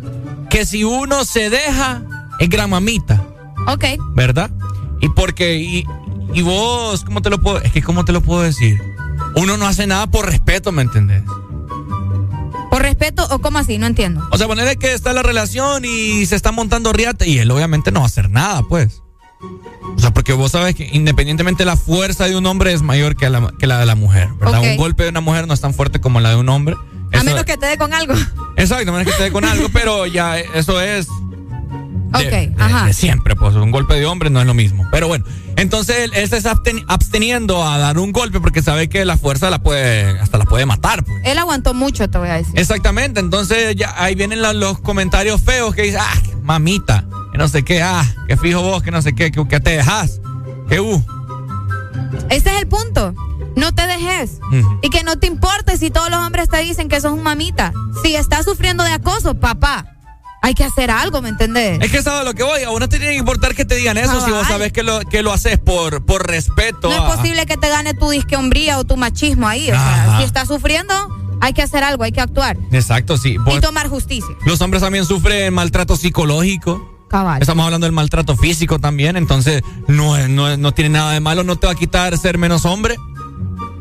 Que 0.50 0.64
si 0.64 0.84
uno 0.84 1.24
se 1.24 1.50
deja, 1.50 2.02
es 2.38 2.48
gran 2.48 2.70
mamita. 2.70 3.22
Ok. 3.66 3.84
¿verdad? 4.14 4.50
Y 5.00 5.08
porque, 5.08 5.56
y, 5.56 5.84
y 6.34 6.42
vos, 6.42 7.04
¿cómo 7.04 7.20
te 7.20 7.30
lo 7.30 7.40
puedo? 7.40 7.60
Es 7.60 7.72
que, 7.72 7.82
¿cómo 7.82 8.04
te 8.04 8.12
lo 8.12 8.20
puedo 8.20 8.42
decir? 8.42 8.80
Uno 9.34 9.56
no 9.56 9.66
hace 9.66 9.86
nada 9.86 10.06
por 10.06 10.26
respeto, 10.26 10.72
¿me 10.72 10.82
entendés? 10.82 11.22
¿Por 12.70 12.82
respeto 12.82 13.26
o 13.30 13.38
cómo 13.40 13.58
así? 13.58 13.78
No 13.78 13.86
entiendo. 13.86 14.26
O 14.30 14.38
sea, 14.38 14.46
ponerle 14.46 14.76
que 14.76 14.92
está 14.92 15.12
la 15.12 15.22
relación 15.22 15.84
y 15.84 16.26
se 16.26 16.36
está 16.36 16.52
montando 16.52 16.92
riata 16.92 17.26
y 17.26 17.38
él 17.38 17.50
obviamente 17.50 17.90
no 17.90 18.00
va 18.00 18.06
a 18.06 18.08
hacer 18.08 18.30
nada, 18.30 18.62
pues. 18.62 19.02
O 19.40 19.98
sea, 19.98 20.12
porque 20.12 20.32
vos 20.32 20.52
sabes 20.52 20.74
que 20.74 20.88
independientemente 20.92 21.64
la 21.64 21.76
fuerza 21.76 22.24
de 22.26 22.36
un 22.36 22.46
hombre 22.46 22.72
es 22.72 22.82
mayor 22.82 23.16
que 23.16 23.28
la, 23.30 23.52
que 23.58 23.66
la 23.66 23.78
de 23.78 23.86
la 23.86 23.94
mujer, 23.94 24.28
¿verdad? 24.40 24.60
Un 24.62 24.76
golpe 24.76 25.02
de 25.04 25.10
una 25.10 25.20
mujer 25.20 25.46
no 25.46 25.54
es 25.54 25.60
tan 25.60 25.74
fuerte 25.74 26.00
como 26.00 26.20
la 26.20 26.30
de 26.30 26.36
un 26.36 26.48
hombre. 26.48 26.76
A 27.12 27.16
Eso- 27.18 27.24
menos 27.26 27.44
que 27.44 27.56
te 27.56 27.66
dé 27.66 27.76
con 27.78 27.92
algo. 27.94 28.14
Exacto, 28.56 28.90
a 28.90 28.92
menos 28.96 29.12
que 29.12 29.16
te 29.16 29.24
dé 29.24 29.32
con 29.32 29.44
algo, 29.44 29.68
pero 29.72 30.06
ya 30.06 30.38
eso 30.38 30.80
es 30.80 31.06
de, 32.12 32.54
ajá. 32.58 32.86
de 32.86 32.92
siempre, 32.94 33.36
pues 33.36 33.54
un 33.56 33.70
golpe 33.70 33.94
de 33.94 34.06
hombre 34.06 34.30
no 34.30 34.40
es 34.40 34.46
lo 34.46 34.54
mismo. 34.54 34.86
Pero 34.90 35.06
bueno, 35.08 35.24
entonces 35.56 35.96
él, 35.98 36.12
él 36.14 36.28
se 36.28 36.38
está 36.38 36.54
absten- 36.54 36.84
absteniendo 36.88 37.62
a 37.66 37.76
dar 37.78 37.98
un 37.98 38.12
golpe 38.12 38.40
porque 38.40 38.62
sabe 38.62 38.88
que 38.88 39.04
la 39.04 39.18
fuerza 39.18 39.50
la 39.50 39.58
puede, 39.58 40.18
hasta 40.18 40.38
la 40.38 40.44
puede 40.44 40.64
matar. 40.66 41.04
Pues. 41.04 41.18
Él 41.24 41.38
aguantó 41.38 41.74
mucho, 41.74 42.08
te 42.08 42.16
voy 42.18 42.28
a 42.28 42.34
decir. 42.34 42.58
Exactamente, 42.58 43.20
entonces 43.20 43.76
ya 43.76 43.94
ahí 44.02 44.14
vienen 44.14 44.40
la- 44.40 44.52
los 44.54 44.78
comentarios 44.78 45.42
feos 45.42 45.74
que 45.74 45.82
dicen, 45.82 46.00
ah, 46.02 46.14
mamita, 46.42 47.04
que 47.36 47.42
no 47.42 47.48
sé 47.48 47.62
qué, 47.64 47.82
ah, 47.82 48.02
que 48.26 48.34
fijo 48.38 48.62
vos, 48.62 48.82
que 48.82 48.90
no 48.90 49.02
sé 49.02 49.14
qué, 49.14 49.30
que, 49.30 49.46
que 49.46 49.60
te 49.60 49.72
dejas, 49.76 50.22
que 50.70 50.80
uh. 50.80 51.02
Ese 52.30 52.48
es 52.50 52.62
el 52.62 52.66
punto. 52.66 53.12
No 53.56 53.74
te 53.74 53.86
dejes. 53.86 54.38
Y 54.82 54.88
que 54.88 55.02
no 55.02 55.18
te 55.18 55.26
importe 55.26 55.76
si 55.76 55.90
todos 55.90 56.08
los 56.10 56.18
hombres 56.18 56.48
te 56.48 56.56
dicen 56.62 56.88
que 56.88 56.98
sos 56.98 57.12
un 57.12 57.22
mamita. 57.22 57.74
Si 58.02 58.16
estás 58.16 58.46
sufriendo 58.46 58.84
de 58.84 58.92
acoso, 58.92 59.34
papá, 59.34 59.84
hay 60.40 60.54
que 60.54 60.64
hacer 60.64 60.90
algo, 60.90 61.20
¿me 61.20 61.28
entendés? 61.28 61.78
Es 61.82 61.90
que 61.92 62.02
sabes 62.02 62.24
lo 62.24 62.32
que 62.32 62.42
voy, 62.42 62.62
a 62.62 62.70
uno 62.70 62.88
te 62.88 62.96
tiene 62.98 63.12
que 63.12 63.18
importar 63.18 63.54
que 63.54 63.66
te 63.66 63.74
digan 63.74 63.98
eso 63.98 64.24
si 64.24 64.30
vos 64.30 64.46
sabes 64.48 64.72
que 64.72 64.82
lo, 64.82 65.00
que 65.00 65.22
lo 65.22 65.30
haces 65.32 65.58
por, 65.58 66.06
por 66.06 66.26
respeto. 66.26 66.88
No 66.88 67.04
a- 67.04 67.10
es 67.10 67.16
posible 67.16 67.44
que 67.44 67.58
te 67.58 67.68
gane 67.68 67.92
tu 67.92 68.08
disque 68.08 68.36
hombría 68.36 68.78
o 68.78 68.84
tu 68.84 68.96
machismo 68.96 69.46
ahí. 69.46 69.70
O 69.70 69.74
sea, 69.74 70.16
si 70.20 70.24
estás 70.24 70.48
sufriendo, 70.48 70.94
hay 71.42 71.52
que 71.52 71.60
hacer 71.60 71.84
algo, 71.84 72.02
hay 72.04 72.12
que 72.12 72.22
actuar. 72.22 72.56
Exacto, 72.72 73.18
sí. 73.18 73.32
Y 73.34 73.38
Vos- 73.38 73.60
tomar 73.60 73.88
justicia. 73.88 74.34
Los 74.46 74.58
hombres 74.62 74.82
también 74.82 75.04
sufren 75.04 75.52
maltrato 75.52 75.96
psicológico. 75.98 76.95
Cabal. 77.08 77.40
Estamos 77.40 77.64
hablando 77.64 77.86
del 77.86 77.92
maltrato 77.92 78.36
físico 78.36 78.78
también, 78.78 79.16
entonces 79.16 79.62
no, 79.86 80.16
no, 80.28 80.56
no 80.56 80.72
tiene 80.72 80.90
nada 80.90 81.12
de 81.12 81.20
malo, 81.20 81.44
no 81.44 81.56
te 81.56 81.66
va 81.66 81.72
a 81.72 81.76
quitar 81.76 82.16
ser 82.18 82.38
menos 82.38 82.64
hombre. 82.64 82.96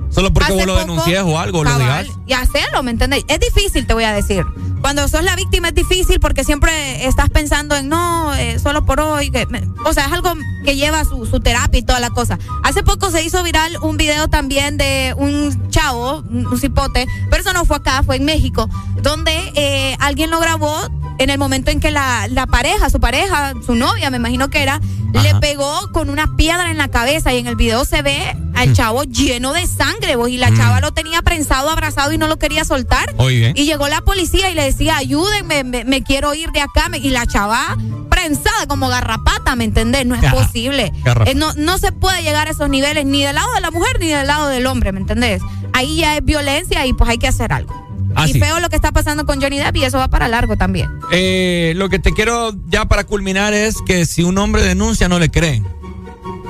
Solo 0.09 0.31
porque 0.31 0.53
Hace 0.53 0.59
vos 0.59 0.65
lo 0.65 0.73
poco, 0.75 0.85
denuncies 0.87 1.21
o 1.21 1.39
algo, 1.39 1.63
lo 1.63 1.69
cabal, 1.71 2.05
digas. 2.05 2.19
Y 2.25 2.33
hacerlo, 2.33 2.83
¿me 2.83 2.91
entendés? 2.91 3.25
Es 3.27 3.39
difícil, 3.39 3.85
te 3.85 3.93
voy 3.93 4.05
a 4.05 4.13
decir. 4.13 4.45
Cuando 4.85 5.07
sos 5.07 5.23
la 5.23 5.35
víctima 5.35 5.69
es 5.69 5.73
difícil 5.73 6.19
porque 6.19 6.43
siempre 6.43 7.07
estás 7.07 7.31
pensando 7.31 7.75
en 7.75 7.89
no, 7.89 8.35
eh, 8.35 8.59
solo 8.59 8.85
por 8.85 8.99
hoy. 8.99 9.31
que 9.31 9.47
o 9.83 9.93
sea, 9.93 10.05
es 10.05 10.11
algo 10.11 10.35
que 10.63 10.75
lleva 10.75 11.03
su, 11.05 11.25
su 11.25 11.39
terapia 11.39 11.79
y 11.79 11.81
toda 11.81 11.99
la 11.99 12.11
cosa. 12.11 12.37
Hace 12.61 12.83
poco 12.83 13.09
se 13.09 13.23
hizo 13.23 13.41
viral 13.41 13.75
un 13.81 13.97
video 13.97 14.27
también 14.27 14.77
de 14.77 15.15
un 15.17 15.71
chavo, 15.71 16.23
un, 16.29 16.55
cipote, 16.59 17.07
pero 17.31 17.41
eso 17.41 17.51
no 17.51 17.65
fue 17.65 17.77
acá, 17.77 18.03
fue 18.03 18.17
en 18.17 18.25
México, 18.25 18.69
donde 19.01 19.33
eh, 19.55 19.97
alguien 20.01 20.29
lo 20.29 20.39
grabó 20.39 20.77
en 21.17 21.31
el 21.31 21.39
momento 21.39 21.71
en 21.71 21.79
que 21.79 21.89
la, 21.89 22.27
la 22.27 22.45
pareja, 22.45 22.91
su 22.91 22.99
pareja, 22.99 23.53
su 23.65 23.73
novia, 23.73 24.11
me 24.11 24.17
imagino 24.17 24.51
que 24.51 24.61
era, 24.61 24.81
le 25.23 25.35
pegó 25.35 25.91
con 25.91 26.09
una 26.09 26.35
piedra 26.35 26.69
en 26.69 26.77
la 26.77 26.89
cabeza 26.89 27.33
y 27.33 27.37
en 27.37 27.47
el 27.47 27.55
video 27.55 27.85
se 27.85 28.01
ve 28.01 28.35
al 28.53 28.73
chavo 28.73 29.03
lleno 29.03 29.53
de 29.53 29.67
sangre, 29.67 30.15
vos, 30.15 30.29
y 30.29 30.37
la 30.37 30.53
chava 30.55 30.79
lo 30.81 30.91
tenía 30.91 31.21
prensado, 31.21 31.69
abrazado 31.69 32.13
y 32.13 32.17
no 32.17 32.27
lo 32.27 32.37
quería 32.37 32.65
soltar. 32.65 33.13
Oye. 33.17 33.53
Y 33.55 33.65
llegó 33.65 33.87
la 33.87 34.01
policía 34.01 34.49
y 34.49 34.55
le 34.55 34.63
decía, 34.77 34.97
ayúdenme, 34.97 35.63
me, 35.63 35.83
me 35.85 36.03
quiero 36.03 36.33
ir 36.33 36.51
de 36.51 36.61
acá. 36.61 36.89
me- 36.89 36.97
Y 36.97 37.09
la 37.09 37.25
chava 37.25 37.77
prensada 38.09 38.65
como 38.67 38.87
garrapata, 38.87 39.55
¿me 39.55 39.63
entendés? 39.65 40.05
No 40.05 40.15
es 40.15 40.31
posible. 40.31 40.91
Eh, 41.25 41.35
no, 41.35 41.53
no 41.53 41.77
se 41.77 41.91
puede 41.91 42.21
llegar 42.23 42.47
a 42.47 42.51
esos 42.51 42.69
niveles 42.69 43.05
ni 43.05 43.23
del 43.23 43.35
lado 43.35 43.51
de 43.53 43.61
la 43.61 43.71
mujer 43.71 43.99
ni 43.99 44.07
del 44.07 44.27
lado 44.27 44.47
del 44.47 44.65
hombre, 44.67 44.91
¿me 44.91 44.99
entendés? 44.99 45.41
Ahí 45.73 45.97
ya 45.97 46.15
es 46.15 46.23
violencia 46.23 46.85
y 46.85 46.93
pues 46.93 47.09
hay 47.09 47.17
que 47.17 47.27
hacer 47.27 47.51
algo. 47.53 47.73
Ah, 48.17 48.27
y 48.29 48.33
sí. 48.33 48.39
feo 48.39 48.61
lo 48.61 48.69
que 48.69 48.77
está 48.77 48.93
pasando 48.93 49.25
con 49.25 49.41
Johnny 49.41 49.57
Depp 49.57 49.75
y 49.75 49.83
eso 49.83 49.97
va 49.97 50.07
para 50.07 50.29
largo 50.29 50.55
también. 50.55 50.89
Eh, 51.11 51.73
lo 51.75 51.89
que 51.89 51.99
te 51.99 52.13
quiero 52.13 52.53
ya 52.69 52.85
para 52.85 53.03
culminar 53.03 53.53
es 53.53 53.75
que 53.85 54.05
si 54.05 54.23
un 54.23 54.37
hombre 54.37 54.63
denuncia, 54.63 55.09
no 55.09 55.19
le 55.19 55.29
creen. 55.29 55.67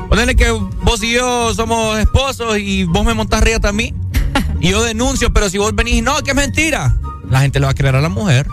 Ponele 0.08 0.36
que 0.36 0.52
vos 0.52 1.02
y 1.02 1.14
yo 1.14 1.54
somos 1.56 1.98
esposos 1.98 2.60
y 2.60 2.84
vos 2.84 3.04
me 3.04 3.16
montás 3.16 3.42
riata 3.42 3.70
a 3.70 3.74
mí 3.74 3.92
y 4.62 4.70
yo 4.70 4.84
denuncio, 4.84 5.34
pero 5.34 5.50
si 5.50 5.58
vos 5.58 5.74
venís 5.74 6.04
no, 6.04 6.16
que 6.22 6.32
es 6.32 6.36
mentira, 6.38 6.96
la 7.30 7.42
gente 7.42 7.60
le 7.60 7.66
va 7.66 7.72
a 7.72 7.76
creer 7.76 7.96
a 7.96 8.02
la 8.02 8.10
mujer. 8.10 8.48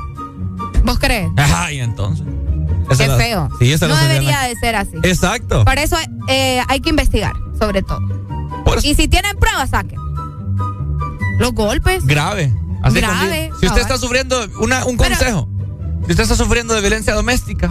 ¿Vos 0.85 0.99
crees? 0.99 1.31
Ay, 1.37 1.81
entonces. 1.81 2.27
Esa 2.91 3.05
Qué 3.05 3.09
la- 3.09 3.17
feo. 3.17 3.49
Sí, 3.59 3.73
esa 3.73 3.89
no 3.89 3.95
la 3.95 4.03
debería 4.03 4.41
de 4.43 4.57
ser 4.57 4.77
así. 4.77 4.97
Exacto. 5.03 5.65
Por 5.65 5.79
eso 5.79 5.97
eh, 6.29 6.61
hay 6.69 6.81
que 6.81 6.91
investigar, 6.91 7.33
sobre 7.59 7.83
todo. 7.83 8.01
Y 8.83 8.95
si 8.95 9.09
tienen 9.09 9.37
pruebas, 9.39 9.71
saquen. 9.71 9.99
Los 11.39 11.53
golpes. 11.53 12.05
Grave. 12.07 12.53
Así 12.83 12.97
Grave. 13.01 13.51
Si 13.61 13.67
usted 13.67 13.81
está 13.81 13.97
sufriendo, 13.99 14.47
una, 14.61 14.85
un 14.85 14.97
consejo. 14.97 15.49
Si 16.07 16.11
usted 16.13 16.25
está 16.25 16.35
sufriendo 16.37 16.75
de 16.75 16.81
violencia 16.81 17.15
doméstica, 17.15 17.71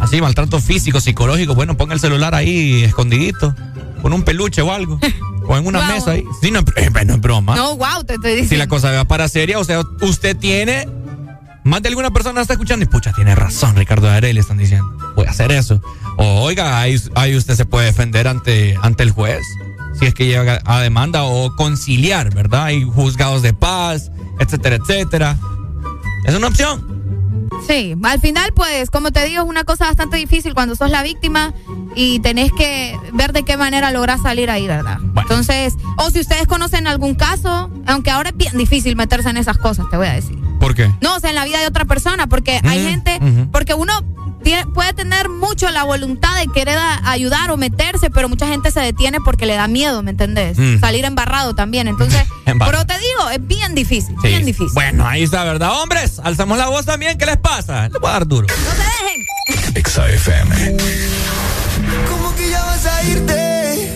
así, 0.00 0.20
maltrato 0.20 0.58
físico, 0.58 1.00
psicológico, 1.00 1.54
bueno, 1.54 1.76
ponga 1.76 1.94
el 1.94 2.00
celular 2.00 2.34
ahí 2.34 2.82
escondidito, 2.84 3.54
con 4.00 4.12
un 4.12 4.22
peluche 4.22 4.62
o 4.62 4.72
algo. 4.72 4.98
o 5.46 5.56
en 5.56 5.66
una 5.66 5.80
Guau. 5.80 5.92
mesa 5.94 6.10
ahí. 6.12 6.24
Sí, 6.40 6.50
no, 6.50 6.60
eh, 6.76 6.90
no 7.06 7.14
es 7.14 7.20
broma. 7.20 7.56
No, 7.56 7.76
wow, 7.76 8.04
te 8.06 8.14
estoy 8.14 8.30
diciendo. 8.32 8.48
Si 8.50 8.56
la 8.56 8.68
cosa 8.68 8.90
va 8.92 9.04
para 9.04 9.28
seria, 9.28 9.58
o 9.58 9.64
sea, 9.64 9.82
usted 10.00 10.36
tiene. 10.36 10.88
Más 11.64 11.80
de 11.80 11.90
alguna 11.90 12.10
persona 12.10 12.40
está 12.40 12.54
escuchando 12.54 12.84
y 12.84 12.88
pucha, 12.88 13.12
tiene 13.12 13.36
razón, 13.36 13.76
Ricardo 13.76 14.10
Arel, 14.10 14.36
están 14.36 14.58
diciendo. 14.58 14.86
Voy 15.14 15.26
a 15.26 15.30
hacer 15.30 15.52
eso. 15.52 15.80
O 16.18 16.40
oiga, 16.42 16.80
ahí, 16.80 17.00
ahí 17.14 17.36
usted 17.36 17.54
se 17.54 17.64
puede 17.64 17.86
defender 17.86 18.26
ante, 18.26 18.76
ante 18.82 19.04
el 19.04 19.12
juez. 19.12 19.42
Si 19.98 20.06
es 20.06 20.14
que 20.14 20.26
llega 20.26 20.60
a 20.64 20.80
demanda 20.80 21.22
o 21.22 21.54
conciliar, 21.54 22.34
¿verdad? 22.34 22.64
Hay 22.64 22.82
juzgados 22.82 23.42
de 23.42 23.54
paz, 23.54 24.10
etcétera, 24.40 24.76
etcétera. 24.76 25.38
Es 26.24 26.34
una 26.34 26.48
opción. 26.48 26.91
Sí, 27.66 27.94
al 28.02 28.20
final, 28.20 28.52
pues, 28.54 28.90
como 28.90 29.10
te 29.12 29.24
digo, 29.24 29.42
es 29.42 29.48
una 29.48 29.64
cosa 29.64 29.86
bastante 29.86 30.16
difícil 30.16 30.54
cuando 30.54 30.74
sos 30.74 30.90
la 30.90 31.02
víctima 31.02 31.52
y 31.94 32.20
tenés 32.20 32.50
que 32.52 32.96
ver 33.12 33.32
de 33.32 33.44
qué 33.44 33.56
manera 33.56 33.90
lográs 33.92 34.22
salir 34.22 34.50
ahí, 34.50 34.66
¿verdad? 34.66 34.98
Entonces, 35.16 35.74
o 35.96 36.10
si 36.10 36.20
ustedes 36.20 36.46
conocen 36.46 36.86
algún 36.86 37.14
caso, 37.14 37.70
aunque 37.86 38.10
ahora 38.10 38.30
es 38.30 38.36
bien 38.36 38.56
difícil 38.58 38.96
meterse 38.96 39.30
en 39.30 39.36
esas 39.36 39.58
cosas, 39.58 39.86
te 39.90 39.96
voy 39.96 40.06
a 40.08 40.12
decir. 40.14 40.38
¿Por 40.58 40.74
qué? 40.74 40.90
No, 41.00 41.16
o 41.16 41.20
sea, 41.20 41.30
en 41.30 41.36
la 41.36 41.44
vida 41.44 41.60
de 41.60 41.66
otra 41.66 41.84
persona, 41.84 42.26
porque 42.26 42.60
hay 42.64 42.78
Mm, 42.84 42.88
gente, 42.88 43.20
porque 43.52 43.74
uno 43.74 43.92
puede 44.74 44.92
tener 44.92 45.28
mucho 45.28 45.70
la 45.70 45.84
voluntad 45.84 46.34
de 46.36 46.46
querer 46.52 46.76
a- 46.78 47.10
ayudar 47.10 47.50
o 47.50 47.56
meterse, 47.56 48.10
pero 48.10 48.28
mucha 48.28 48.46
gente 48.48 48.70
se 48.70 48.80
detiene 48.80 49.18
porque 49.24 49.46
le 49.46 49.54
da 49.54 49.68
miedo, 49.68 50.02
¿me 50.02 50.10
entendés? 50.10 50.58
Mm. 50.58 50.80
Salir 50.80 51.04
embarrado 51.04 51.54
también. 51.54 51.88
Entonces, 51.88 52.22
pero 52.44 52.84
te 52.86 52.94
digo, 52.98 53.30
es 53.32 53.46
bien 53.46 53.74
difícil, 53.74 54.14
Sí. 54.22 54.28
bien 54.28 54.44
difícil. 54.44 54.72
Bueno, 54.74 55.06
ahí 55.06 55.22
está, 55.22 55.44
¿verdad? 55.44 55.70
Hombres, 55.80 56.20
alzamos 56.22 56.58
la 56.58 56.68
voz 56.68 56.84
también. 56.86 57.16
¿Qué 57.18 57.26
les 57.26 57.36
pasa? 57.36 57.88
Les 57.88 58.00
voy 58.00 58.10
a 58.10 58.12
dar 58.12 58.26
duro. 58.26 58.46
Exa 59.74 60.08
FM. 60.08 60.76
¿Cómo 62.08 62.34
que 62.34 62.50
ya 62.50 62.62
vas 62.64 62.86
a 62.86 63.02
irte 63.04 63.92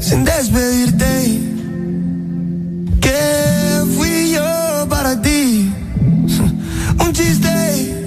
sin 0.00 0.24
despedirte? 0.24 1.40
¿Qué 3.00 3.82
fui 3.96 4.32
yo 4.32 4.86
para 4.88 5.20
ti? 5.20 5.72
Un 6.98 7.12
chiste. 7.12 8.01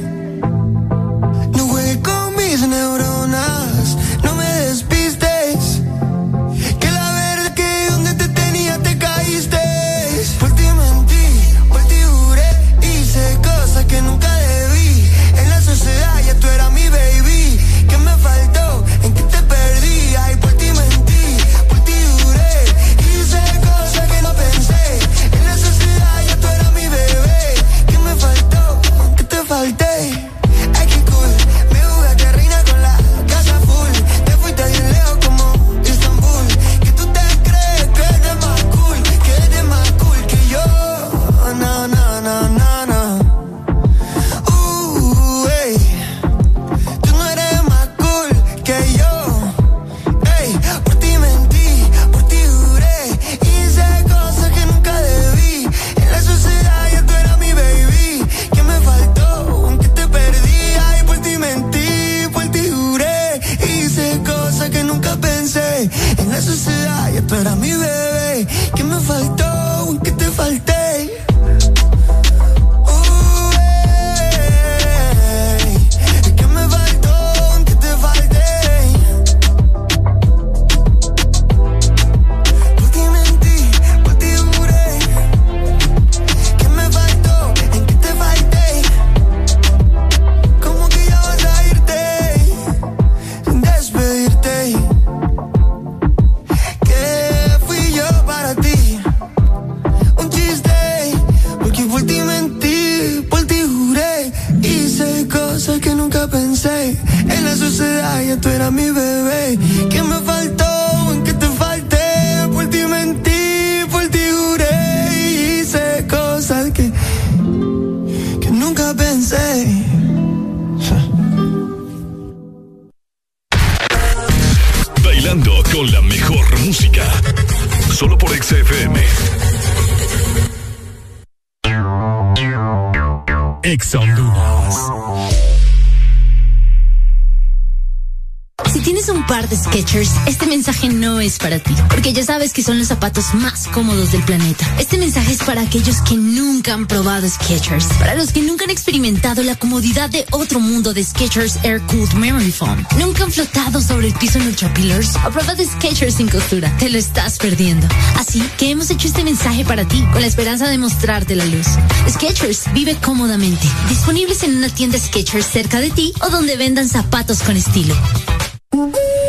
del 144.11 144.23
planeta. 144.23 144.65
Este 144.79 144.97
mensaje 144.97 145.33
es 145.33 145.43
para 145.43 145.61
aquellos 145.61 146.01
que 146.01 146.15
nunca 146.15 146.73
han 146.73 146.85
probado 146.85 147.27
Skechers, 147.27 147.85
para 147.99 148.15
los 148.15 148.31
que 148.31 148.41
nunca 148.41 148.65
han 148.65 148.69
experimentado 148.69 149.41
la 149.41 149.55
comodidad 149.55 150.09
de 150.09 150.25
otro 150.31 150.59
mundo 150.59 150.93
de 150.93 151.03
Skechers 151.03 151.57
Air 151.63 151.81
Cooled 151.81 152.13
Memory 152.13 152.51
Foam, 152.51 152.85
nunca 152.99 153.23
han 153.23 153.31
flotado 153.31 153.81
sobre 153.81 154.07
el 154.07 154.13
piso 154.13 154.37
en 154.37 154.47
Ultra 154.47 154.73
Pillars 154.73 155.15
o 155.25 155.31
probado 155.31 155.63
Skechers 155.63 156.15
sin 156.15 156.27
costura. 156.27 156.75
Te 156.77 156.89
lo 156.89 156.97
estás 156.97 157.37
perdiendo. 157.37 157.87
Así 158.17 158.41
que 158.57 158.71
hemos 158.71 158.89
hecho 158.89 159.07
este 159.07 159.23
mensaje 159.23 159.65
para 159.65 159.87
ti 159.87 160.03
con 160.11 160.21
la 160.21 160.27
esperanza 160.27 160.67
de 160.67 160.77
mostrarte 160.77 161.35
la 161.35 161.45
luz. 161.45 161.67
Skechers 162.09 162.71
vive 162.73 162.95
cómodamente, 162.97 163.67
disponibles 163.89 164.43
en 164.43 164.57
una 164.57 164.69
tienda 164.69 164.99
Skechers 164.99 165.47
cerca 165.47 165.79
de 165.79 165.89
ti 165.91 166.13
o 166.21 166.29
donde 166.29 166.57
vendan 166.57 166.87
zapatos 166.87 167.39
con 167.43 167.55
estilo. 167.57 167.95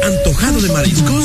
Antojado 0.02 0.60
de 0.60 0.72
mariscos 0.72 1.24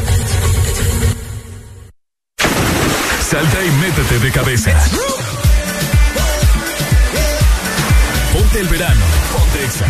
Salta 3.31 3.63
y 3.63 3.71
métete 3.79 4.19
de 4.19 4.29
cabeza. 4.29 4.77
Ponte 8.33 8.59
el 8.59 8.67
verano. 8.67 9.05
Ponte 9.31 9.63
Exa. 9.63 9.85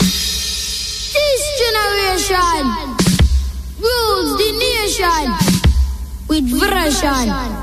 This 0.00 1.42
generation 1.62 2.96
rules 3.78 4.36
the 4.38 4.52
nation 4.58 5.32
with 6.26 6.50
version. 6.58 7.55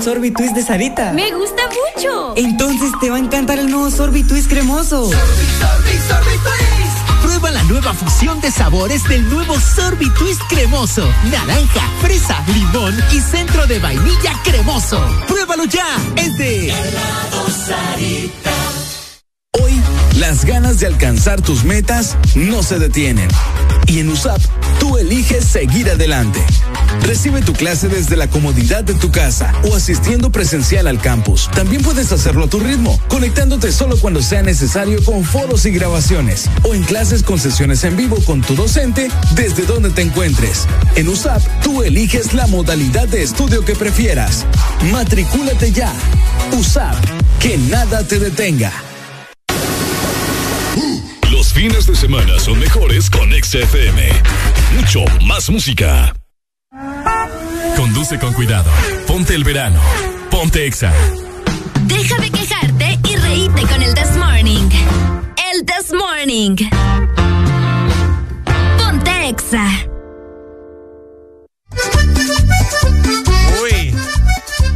el 0.00 0.04
sorbitwist 0.04 0.54
de 0.54 0.62
Sarita. 0.62 1.12
Me 1.12 1.30
gusta 1.32 1.62
mucho. 1.94 2.34
Entonces 2.36 2.90
te 3.00 3.10
va 3.10 3.16
a 3.16 3.18
encantar 3.18 3.58
el 3.58 3.70
nuevo 3.70 3.90
sorbitwist 3.90 4.48
cremoso. 4.48 5.10
Sorbi, 5.10 5.16
sorbi, 5.58 5.98
sorbitwist. 6.08 7.22
Prueba 7.22 7.50
la 7.50 7.62
nueva 7.64 7.92
fusión 7.92 8.40
de 8.40 8.50
sabores 8.50 9.04
del 9.08 9.28
nuevo 9.28 9.58
sorbitwist 9.58 10.40
cremoso. 10.48 11.06
Naranja, 11.30 11.82
fresa, 12.00 12.42
limón 12.46 12.94
y 13.12 13.20
centro 13.20 13.66
de 13.66 13.78
vainilla 13.78 14.32
cremoso. 14.42 15.04
Pruébalo 15.26 15.64
ya. 15.64 15.86
Es 16.16 16.38
de 16.38 16.74
Sarita. 17.66 18.50
Hoy 19.62 19.80
las 20.18 20.44
ganas 20.44 20.80
de 20.80 20.86
alcanzar 20.86 21.42
tus 21.42 21.64
metas 21.64 22.16
no 22.34 22.62
se 22.62 22.78
detienen. 22.78 23.28
Y 23.86 24.00
en 24.00 24.08
USAP 24.08 24.40
tú 24.78 24.96
eliges 24.96 25.44
seguir 25.44 25.90
adelante 25.90 26.44
Recibe 27.02 27.42
tu 27.42 27.52
clase 27.52 27.88
desde 27.88 28.16
la 28.16 28.28
comodidad 28.28 28.84
de 28.84 28.94
tu 28.94 29.10
casa 29.10 29.52
o 29.64 29.74
asistiendo 29.74 30.30
presencial 30.30 30.86
al 30.86 31.00
campus. 31.00 31.48
También 31.54 31.82
puedes 31.82 32.12
hacerlo 32.12 32.44
a 32.44 32.48
tu 32.48 32.60
ritmo, 32.60 33.00
conectándote 33.08 33.72
solo 33.72 33.96
cuando 33.98 34.22
sea 34.22 34.42
necesario 34.42 35.04
con 35.04 35.24
foros 35.24 35.66
y 35.66 35.70
grabaciones 35.70 36.48
o 36.62 36.74
en 36.74 36.82
clases 36.82 37.22
con 37.22 37.38
sesiones 37.38 37.84
en 37.84 37.96
vivo 37.96 38.16
con 38.24 38.40
tu 38.40 38.54
docente 38.54 39.08
desde 39.34 39.64
donde 39.64 39.90
te 39.90 40.02
encuentres. 40.02 40.66
En 40.96 41.08
USAP, 41.08 41.42
tú 41.62 41.82
eliges 41.82 42.34
la 42.34 42.46
modalidad 42.46 43.08
de 43.08 43.22
estudio 43.22 43.64
que 43.64 43.74
prefieras. 43.74 44.46
Matricúlate 44.92 45.72
ya. 45.72 45.92
USAP, 46.52 46.96
que 47.40 47.58
nada 47.58 48.02
te 48.06 48.18
detenga. 48.18 48.72
Los 51.30 51.52
fines 51.52 51.86
de 51.86 51.96
semana 51.96 52.38
son 52.38 52.58
mejores 52.58 53.08
con 53.08 53.30
XFM. 53.32 54.08
Mucho 54.76 55.04
más 55.24 55.48
música. 55.48 56.12
Conduce 58.00 58.18
con 58.18 58.32
cuidado. 58.32 58.70
Ponte 59.06 59.34
el 59.34 59.44
verano. 59.44 59.78
Ponte 60.30 60.64
Exa. 60.64 60.90
Deja 61.82 62.16
de 62.16 62.30
quejarte 62.30 62.98
y 63.06 63.16
reíte 63.16 63.60
con 63.60 63.82
el 63.82 63.92
This 63.92 64.16
Morning. 64.16 64.70
El 65.52 65.66
This 65.66 65.92
Morning. 65.92 66.56
Ponte 68.78 69.28
Exa. 69.28 69.66
Uy. 73.62 73.94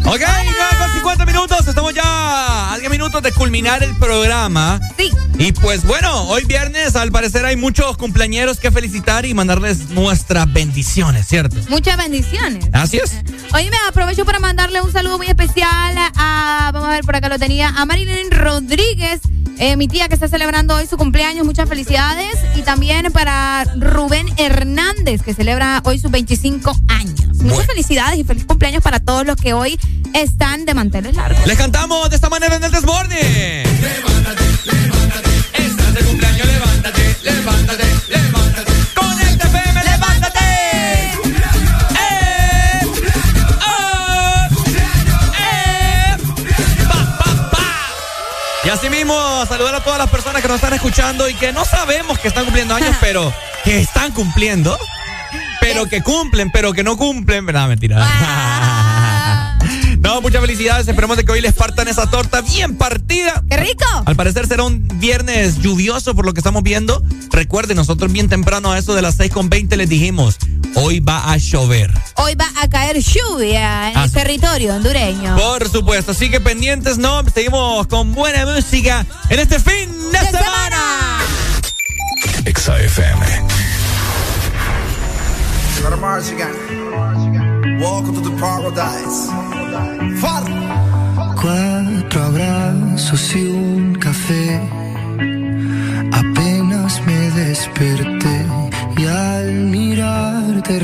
Ok, 0.04 0.20
9 0.20 0.76
con 0.78 0.92
50 0.92 1.24
minutos. 1.24 1.66
Estamos 1.66 1.94
ya 1.94 2.74
a 2.74 2.78
10 2.78 2.90
minutos 2.90 3.22
de 3.22 3.32
culminar 3.32 3.82
el 3.82 3.96
programa. 3.96 4.78
Sí. 4.98 5.10
Y 5.44 5.52
pues 5.52 5.84
bueno, 5.84 6.22
hoy 6.30 6.42
viernes 6.46 6.96
al 6.96 7.12
parecer 7.12 7.44
hay 7.44 7.54
muchos 7.54 7.98
cumpleañeros 7.98 8.58
que 8.58 8.70
felicitar 8.70 9.26
y 9.26 9.34
mandarles 9.34 9.90
nuestras 9.90 10.50
bendiciones, 10.50 11.26
¿cierto? 11.26 11.56
Muchas 11.68 11.98
bendiciones. 11.98 12.64
Así 12.72 12.96
es. 12.96 13.12
Oye, 13.52 13.68
me 13.68 13.76
aprovecho 13.86 14.24
para 14.24 14.38
mandarle 14.38 14.80
un 14.80 14.90
saludo 14.90 15.18
muy 15.18 15.26
especial 15.26 15.96
a, 15.98 16.70
vamos 16.72 16.88
a 16.88 16.92
ver 16.92 17.04
por 17.04 17.16
acá 17.16 17.28
lo 17.28 17.38
tenía, 17.38 17.68
a 17.76 17.84
Marilyn 17.84 18.30
Rodríguez, 18.30 19.20
eh, 19.58 19.76
mi 19.76 19.86
tía 19.86 20.08
que 20.08 20.14
está 20.14 20.28
celebrando 20.28 20.76
hoy 20.76 20.86
su 20.86 20.96
cumpleaños, 20.96 21.44
muchas 21.44 21.68
felicidades. 21.68 22.38
Y 22.56 22.62
también 22.62 23.12
para 23.12 23.64
Rubén 23.76 24.26
Hernández, 24.38 25.20
que 25.20 25.34
celebra 25.34 25.82
hoy 25.84 25.98
sus 25.98 26.10
25 26.10 26.74
años. 26.88 27.36
Muchas 27.42 27.66
felicidades 27.66 28.18
y 28.18 28.24
feliz 28.24 28.46
cumpleaños 28.46 28.82
para 28.82 28.98
todos 28.98 29.26
los 29.26 29.36
que 29.36 29.52
hoy 29.52 29.78
están 30.14 30.64
de 30.64 30.72
manteles 30.72 31.16
largos. 31.16 31.46
Les 31.46 31.58
cantamos 31.58 32.08
de 32.08 32.16
esta 32.16 32.30
manera 32.30 32.56
en 32.56 32.64
el 32.64 32.70
desborde. 32.70 34.13
Saludar 49.46 49.74
a 49.74 49.80
todas 49.80 49.98
las 49.98 50.10
personas 50.10 50.42
que 50.42 50.48
nos 50.48 50.56
están 50.56 50.72
escuchando 50.72 51.28
y 51.28 51.34
que 51.34 51.52
no 51.52 51.64
sabemos 51.64 52.18
que 52.18 52.28
están 52.28 52.44
cumpliendo 52.44 52.74
años, 52.74 52.96
pero 53.00 53.32
que 53.64 53.80
están 53.80 54.12
cumpliendo. 54.12 54.78
Pero 55.60 55.86
que 55.86 56.02
cumplen, 56.02 56.50
pero 56.50 56.72
que 56.72 56.84
no 56.84 56.96
cumplen. 56.96 57.46
¿Verdad? 57.46 57.68
Mentira. 57.68 58.06
No, 60.04 60.20
muchas 60.20 60.42
felicidades. 60.42 60.86
Esperemos 60.86 61.16
de 61.16 61.24
que 61.24 61.32
hoy 61.32 61.40
les 61.40 61.54
partan 61.54 61.88
esa 61.88 62.10
torta 62.10 62.42
bien 62.42 62.76
partida. 62.76 63.42
¡Qué 63.48 63.56
rico! 63.56 63.86
Al 64.04 64.14
parecer 64.14 64.46
será 64.46 64.62
un 64.62 64.86
viernes 65.00 65.60
lluvioso 65.60 66.14
por 66.14 66.26
lo 66.26 66.34
que 66.34 66.40
estamos 66.40 66.62
viendo. 66.62 67.02
Recuerden, 67.32 67.78
nosotros 67.78 68.12
bien 68.12 68.28
temprano 68.28 68.70
a 68.70 68.78
eso 68.78 68.94
de 68.94 69.00
las 69.00 69.14
6 69.14 69.32
con 69.32 69.48
20 69.48 69.78
les 69.78 69.88
dijimos, 69.88 70.36
hoy 70.74 71.00
va 71.00 71.32
a 71.32 71.38
llover. 71.38 71.90
Caer 72.74 72.98
lluvia 72.98 73.90
en 73.92 73.96
Ah, 73.98 74.04
el 74.06 74.10
territorio 74.10 74.74
hondureño. 74.74 75.36
Por 75.36 75.68
supuesto, 75.68 76.10
así 76.10 76.28
que 76.28 76.40
pendientes, 76.40 76.98
¿no? 76.98 77.22
Seguimos 77.32 77.86
con 77.86 78.12
buena 78.12 78.44
música 78.46 79.06
en 79.30 79.38
este 79.38 79.60
fin 79.60 79.88
de, 80.10 80.18
semana. 80.18 81.20
Exa 82.44 82.76
FM. 82.80 83.26
Welcome 87.78 88.20
to 88.20 88.28
the 88.28 88.36
paradise. 88.40 89.30
Cuatro 91.40 92.22
abrazos 92.24 93.36
y 93.36 93.42
un 93.50 93.94
café. 94.00 94.60
Apenas 96.12 97.00
me 97.06 97.30
desperté 97.30 98.46
y 98.96 99.06
al 99.06 99.52
mirarte 99.70 100.80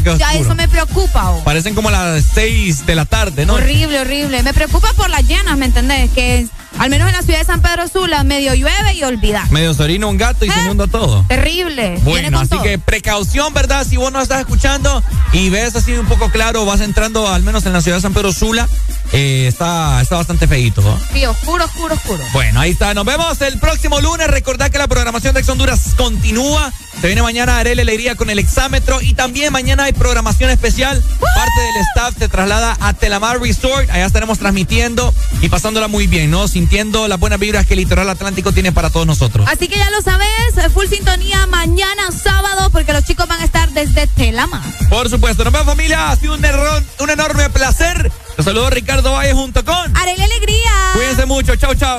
Ya 0.00 0.34
eso 0.34 0.54
me 0.54 0.68
preocupa. 0.68 1.30
Oh. 1.30 1.44
Parecen 1.44 1.74
como 1.74 1.90
las 1.90 2.24
6 2.34 2.86
de 2.86 2.94
la 2.94 3.04
tarde, 3.04 3.46
¿no? 3.46 3.54
Horrible, 3.54 4.00
horrible. 4.00 4.42
Me 4.42 4.54
preocupa 4.54 4.92
por 4.94 5.10
las 5.10 5.26
llenas, 5.26 5.56
¿me 5.56 5.66
entendés? 5.66 6.10
Que 6.10 6.46
al 6.78 6.90
menos 6.90 7.08
en 7.08 7.14
la 7.14 7.22
ciudad 7.22 7.38
de 7.38 7.44
San 7.44 7.60
Pedro 7.60 7.86
Sula 7.86 8.24
medio 8.24 8.54
llueve 8.54 8.94
y 8.94 9.02
olvida. 9.04 9.46
Medio 9.50 9.74
se 9.74 9.82
orina 9.82 10.06
un 10.06 10.16
gato 10.16 10.44
y 10.44 10.48
¿Eh? 10.48 10.52
se 10.52 10.60
inunda 10.60 10.86
todo. 10.86 11.24
Terrible. 11.28 11.98
Bueno, 12.02 12.40
así 12.40 12.56
que 12.62 12.78
precaución, 12.78 13.52
¿verdad? 13.52 13.86
Si 13.88 13.96
vos 13.96 14.12
no 14.12 14.20
estás 14.20 14.40
escuchando 14.40 15.02
y 15.32 15.50
ves 15.50 15.76
así 15.76 15.92
un 15.92 16.06
poco 16.06 16.30
claro, 16.30 16.64
vas 16.64 16.80
entrando 16.80 17.28
al 17.28 17.42
menos 17.42 17.66
en 17.66 17.72
la 17.72 17.82
ciudad 17.82 17.98
de 17.98 18.02
San 18.02 18.14
Pedro 18.14 18.32
Sula, 18.32 18.68
eh, 19.12 19.46
está, 19.48 20.00
está 20.00 20.16
bastante 20.16 20.46
feíto. 20.48 20.80
¿no? 20.80 20.98
Sí, 21.12 21.24
oscuro, 21.26 21.64
oscuro, 21.64 21.94
oscuro. 21.94 22.24
Bueno, 22.32 22.60
ahí 22.60 22.70
está. 22.70 22.94
Nos 22.94 23.04
vemos 23.04 23.40
el 23.42 23.58
próximo 23.58 24.00
lunes. 24.00 24.26
Recordad 24.28 24.70
que 24.70 24.78
la 24.78 24.88
programación 24.88 25.34
de 25.34 25.40
Ex 25.40 25.48
Honduras 25.48 25.80
continúa. 25.96 26.72
Se 27.02 27.08
viene 27.08 27.20
mañana 27.20 27.58
Arel 27.58 27.80
Alegría 27.80 28.14
con 28.14 28.30
el 28.30 28.38
exámetro 28.38 29.02
y 29.02 29.14
también 29.14 29.52
mañana 29.52 29.82
hay 29.82 29.92
programación 29.92 30.50
especial. 30.50 31.02
Parte 31.02 31.60
del 31.60 31.82
staff 31.90 32.14
se 32.16 32.28
traslada 32.28 32.76
a 32.78 32.94
Telamar 32.94 33.40
Resort. 33.40 33.90
Allá 33.90 34.06
estaremos 34.06 34.38
transmitiendo 34.38 35.12
y 35.40 35.48
pasándola 35.48 35.88
muy 35.88 36.06
bien, 36.06 36.30
¿no? 36.30 36.46
Sintiendo 36.46 37.08
las 37.08 37.18
buenas 37.18 37.40
vibras 37.40 37.66
que 37.66 37.74
el 37.74 37.80
litoral 37.80 38.08
atlántico 38.08 38.52
tiene 38.52 38.70
para 38.70 38.88
todos 38.88 39.04
nosotros. 39.04 39.48
Así 39.50 39.66
que 39.66 39.78
ya 39.78 39.90
lo 39.90 40.00
sabes, 40.00 40.28
full 40.72 40.86
sintonía 40.86 41.44
mañana 41.48 42.12
sábado 42.12 42.70
porque 42.70 42.92
los 42.92 43.02
chicos 43.02 43.26
van 43.26 43.40
a 43.40 43.44
estar 43.46 43.68
desde 43.72 44.06
Telamar. 44.06 44.62
Por 44.88 45.10
supuesto. 45.10 45.42
Nos 45.42 45.52
vemos 45.52 45.66
familia. 45.66 46.12
Ha 46.12 46.14
sido 46.14 46.34
un, 46.34 46.44
error, 46.44 46.84
un 47.00 47.10
enorme 47.10 47.50
placer. 47.50 48.12
Te 48.36 48.44
saludo 48.44 48.70
Ricardo 48.70 49.10
Valle 49.10 49.32
junto 49.32 49.64
con 49.64 49.96
Arel 49.96 50.22
Alegría. 50.22 50.70
Cuídense 50.94 51.26
mucho. 51.26 51.56
Chao, 51.56 51.74
chao. 51.74 51.98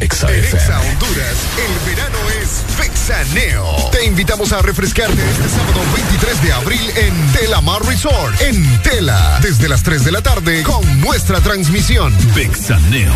Exa 0.00 0.26
Honduras, 0.26 1.36
el 1.56 1.94
verano 1.94 2.18
es 2.42 2.64
Fexaneo. 2.76 3.90
Te 3.92 4.04
invitamos 4.04 4.52
a 4.52 4.60
refrescarte 4.60 5.22
este 5.30 5.48
sábado 5.48 5.80
23 5.94 6.42
de 6.42 6.52
abril 6.52 6.90
en 6.96 7.32
Telamar 7.32 7.82
Resort, 7.84 8.40
en 8.40 8.82
Tela, 8.82 9.38
desde 9.40 9.68
las 9.68 9.82
3 9.82 10.04
de 10.04 10.12
la 10.12 10.22
tarde 10.22 10.62
con 10.64 11.00
nuestra 11.00 11.40
transmisión. 11.40 12.12
Fexaneo 12.34 13.12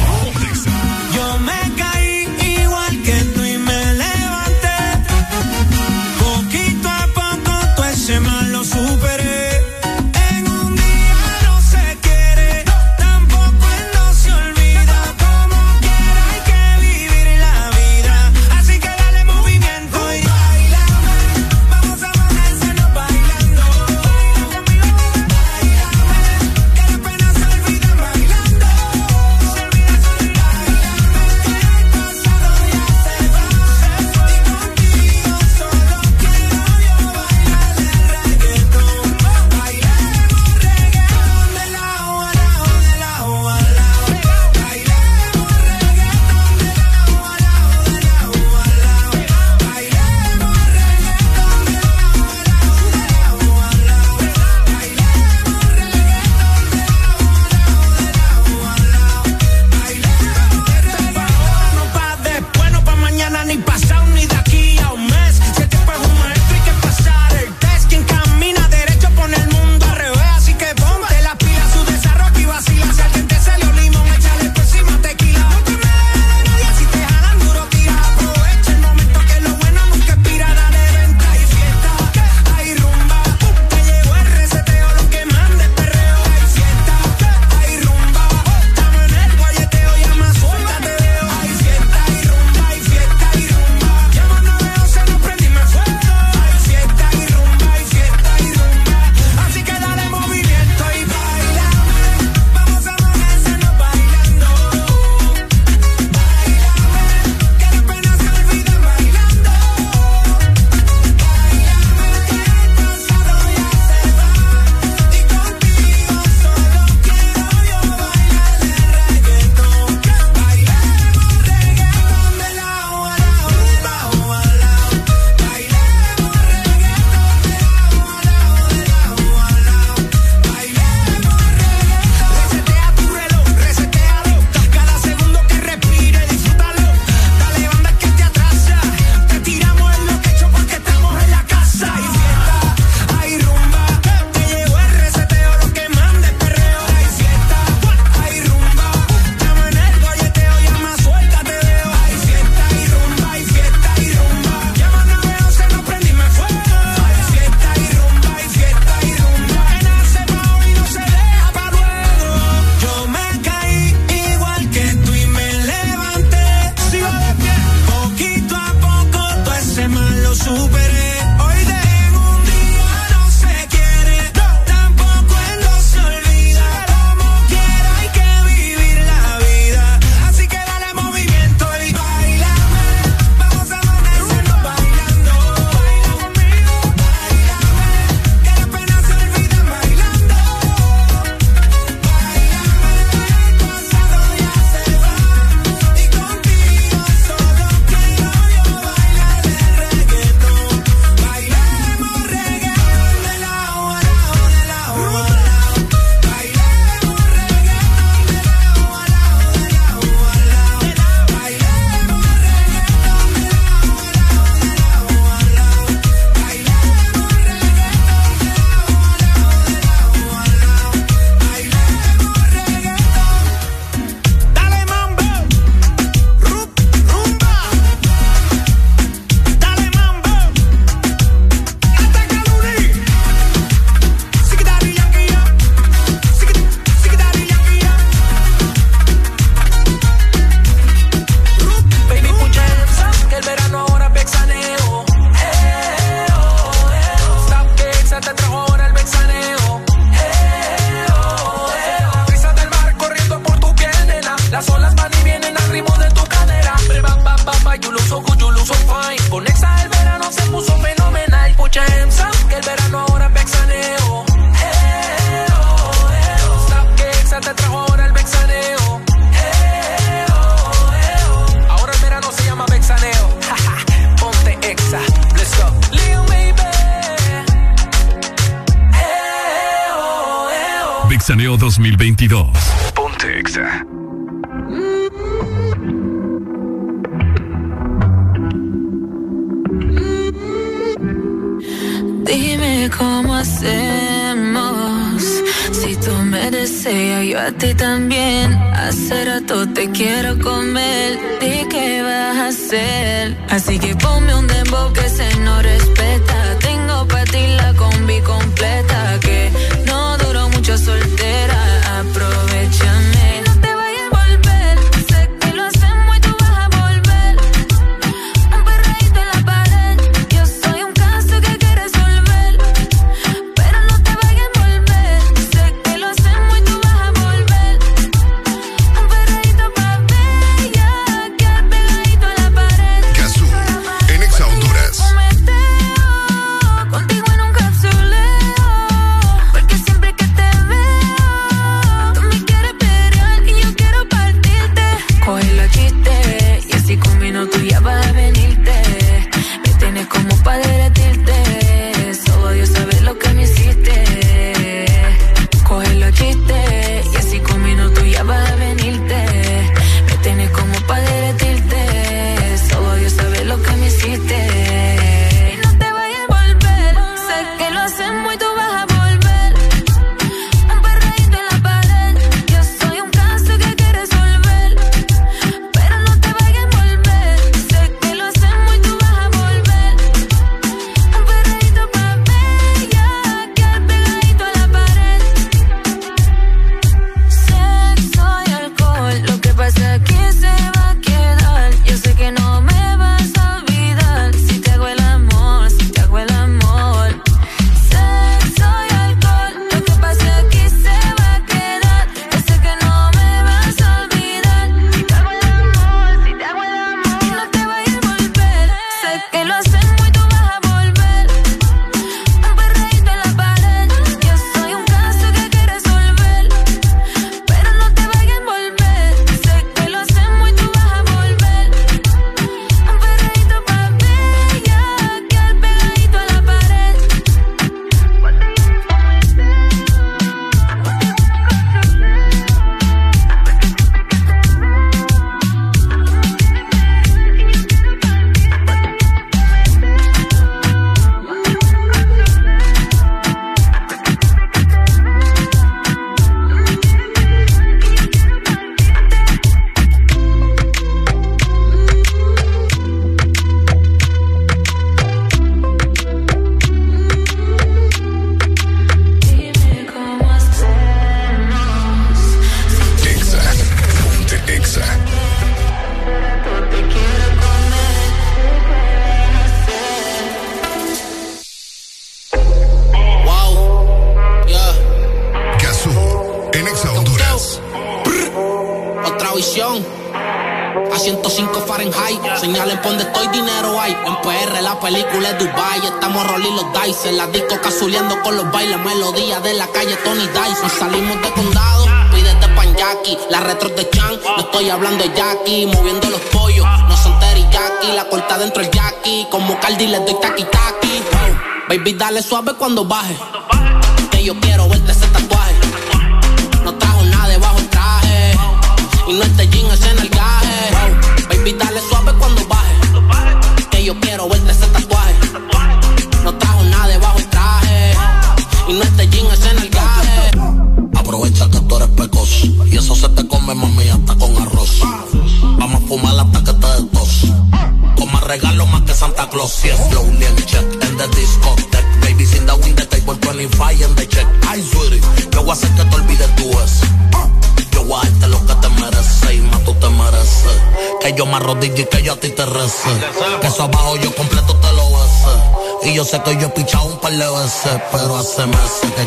cuando 502.69 502.85
baje. 502.85 503.17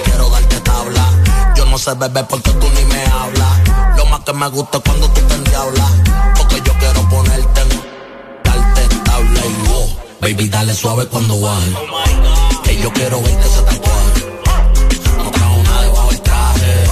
quiero 0.04 0.30
darte 0.30 0.60
tabla. 0.60 1.54
Yo 1.56 1.66
no 1.66 1.78
sé 1.78 1.94
beber 1.94 2.28
porque 2.28 2.52
tú 2.52 2.68
ni 2.76 2.84
me 2.84 3.06
hablas. 3.06 3.96
Lo 3.96 4.06
más 4.08 4.20
que 4.22 4.34
me 4.34 4.48
gusta 4.50 4.80
es 4.80 4.84
cuando 4.84 5.10
tú 5.10 5.22
te 5.22 5.34
endiablas. 5.36 5.92
Porque 6.38 6.62
yo 6.62 6.74
quiero 6.74 7.08
ponerte 7.08 7.62
en 7.62 7.70
darte 8.44 8.96
tabla 9.06 9.42
y 9.46 9.68
wow. 9.70 9.98
Baby, 10.20 10.50
dale 10.50 10.74
suave 10.74 11.08
cuando 11.08 11.40
baje. 11.40 11.72
Que 12.64 12.78
yo 12.82 12.92
quiero 12.92 13.22
verte 13.22 13.48
ese 13.48 13.62
tatuaje. 13.62 14.40
No 15.24 15.32
trajo 15.32 15.64
nada 15.64 15.82
debajo 15.84 16.10
del 16.10 16.22
traje. 16.22 16.86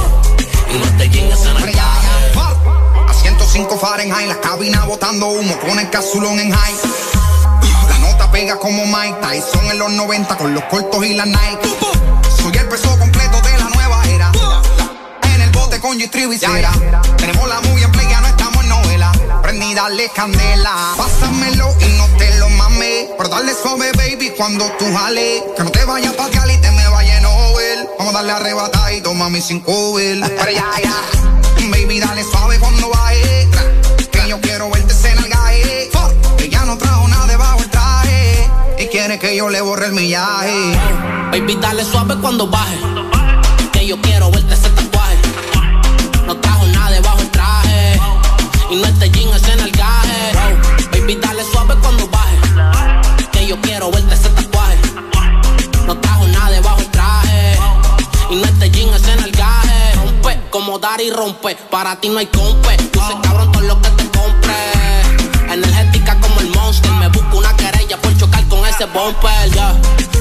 Y 0.74 0.78
no 0.78 0.98
te 0.98 1.10
llegues 1.10 1.42
en 1.46 1.58
el 1.58 1.72
traje. 1.74 2.08
A 3.06 3.14
105 3.14 3.78
Fahrenheit, 3.78 4.30
la 4.30 4.40
cabina 4.40 4.86
botando 4.86 5.28
humo 5.28 5.60
con 5.60 5.78
el 5.78 5.90
casulón 5.90 6.40
en 6.40 6.52
high 6.52 6.76
pega 8.32 8.58
como 8.58 8.86
Mike 8.86 9.18
Tyson 9.22 9.66
en 9.72 9.80
los 9.80 9.92
90 9.92 10.38
con 10.38 10.54
los 10.54 10.64
cortos 10.66 11.04
y 11.06 11.14
la 11.14 11.26
Nike. 11.26 11.79
con 16.08 17.18
Tenemos 17.18 17.50
la 17.50 17.60
movie 17.62 17.84
en 17.84 17.92
play, 17.92 18.08
ya 18.10 18.22
no 18.22 18.28
estamos 18.28 18.64
en 18.64 18.70
novela. 18.70 19.12
Prendí, 19.42 19.74
dale 19.74 20.10
candela. 20.16 20.94
Pásamelo 20.96 21.76
y 21.82 21.98
no 21.98 22.06
te 22.18 22.38
lo 22.38 22.50
mames. 22.52 23.08
Pero 23.18 23.30
dale 23.30 23.54
suave, 23.54 23.92
baby, 23.94 24.32
cuando 24.38 24.66
tú 24.78 24.86
jales. 24.96 25.44
Que 25.58 25.64
no 25.64 25.72
te 25.72 25.84
vayas 25.84 26.14
pa' 26.14 26.30
Cali, 26.30 26.56
te 26.58 26.72
me 26.72 26.88
vaya 26.88 27.18
en. 27.18 27.24
Vamos 27.98 28.14
a 28.14 28.18
darle 28.18 28.32
arrebatada 28.32 28.94
y 28.94 29.02
toma 29.02 29.30
mi 29.30 29.42
sin 29.42 29.60
cover. 29.60 30.20
Baby, 31.70 32.00
dale 32.00 32.24
suave 32.24 32.60
cuando 32.60 32.90
baje. 32.90 33.50
Que 34.10 34.30
yo 34.30 34.40
quiero 34.40 34.70
verte 34.70 34.94
cenar 34.94 35.28
gae. 35.28 35.90
Que 36.38 36.50
ya 36.50 36.64
no 36.64 36.78
trajo 36.78 37.08
nada 37.10 37.28
debajo 37.28 37.60
el 37.60 37.70
traje. 37.70 38.50
Y 38.78 38.88
quiere 38.88 39.20
que 39.20 39.36
yo 39.36 39.50
le 39.50 39.60
borre 39.60 39.88
el 39.88 39.92
millaje. 39.92 40.78
Baby, 41.32 41.58
dale 41.60 41.84
suave 41.84 42.16
cuando 42.22 42.48
baje 42.48 42.99
Para 61.70 62.00
ti 62.00 62.08
no 62.08 62.20
hay 62.20 62.28
compe. 62.28 62.78
Luce 62.94 63.14
cabrón 63.22 63.52
todo 63.52 63.64
lo 63.64 63.82
que 63.82 63.90
te 63.90 64.10
compre. 64.10 64.56
Energética 65.52 66.18
como 66.22 66.40
el 66.40 66.50
monster. 66.52 66.90
Me 66.94 67.10
busco 67.10 67.40
una 67.40 67.54
querella 67.58 67.98
por 67.98 68.18
chocar 68.18 68.48
con 68.48 68.66
ese 68.66 68.86
bumper. 68.86 69.52
Yeah. 69.52 69.76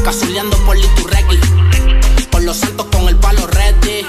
Cazuleando 0.04 0.56
por 0.66 0.76
Liturregui. 0.76 1.38
Por 2.32 2.42
los 2.42 2.56
santos 2.56 2.86
con 2.90 3.08
el 3.08 3.14
palo 3.14 3.46
ready. 3.46 4.06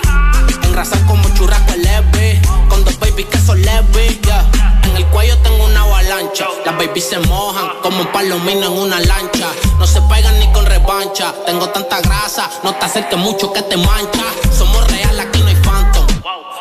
Engrasar 0.64 1.06
como 1.06 1.30
churrasco 1.36 1.76
leve. 1.76 2.42
Con 2.68 2.84
dos 2.84 2.98
babies 3.00 3.28
que 3.28 3.38
son 3.38 3.62
leves. 3.62 4.20
Yeah. 4.22 4.50
En 4.86 4.98
el 4.98 5.06
cuello 5.08 5.38
tengo 5.44 5.66
una 5.66 5.84
avalancha. 5.84 6.48
Las 6.66 6.76
babies 6.76 7.08
se 7.08 7.20
mojan 7.20 7.70
como 7.84 8.02
un 8.02 8.12
palomino 8.12 8.66
en 8.66 8.74
una 8.74 9.00
lancha. 9.00 9.48
No 9.78 9.86
se 9.86 10.02
pegan 10.02 10.40
ni 10.40 10.52
con 10.52 10.66
revancha. 10.66 11.36
Tengo 11.46 11.70
tanta 11.70 12.02
grasa, 12.02 12.50
no 12.64 12.74
te 12.74 12.86
acerques 12.86 13.20
mucho 13.20 13.54
que 13.54 13.62
te 13.62 13.78
mancha. 13.78 14.24
Somos 14.58 14.88
real, 14.88 15.20
aquí. 15.20 15.39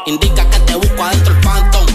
Indica 0.09 0.43
que 0.49 0.59
te 0.61 0.75
busco 0.75 1.05
adentro 1.05 1.35
el 1.35 1.41
phantom. 1.43 1.87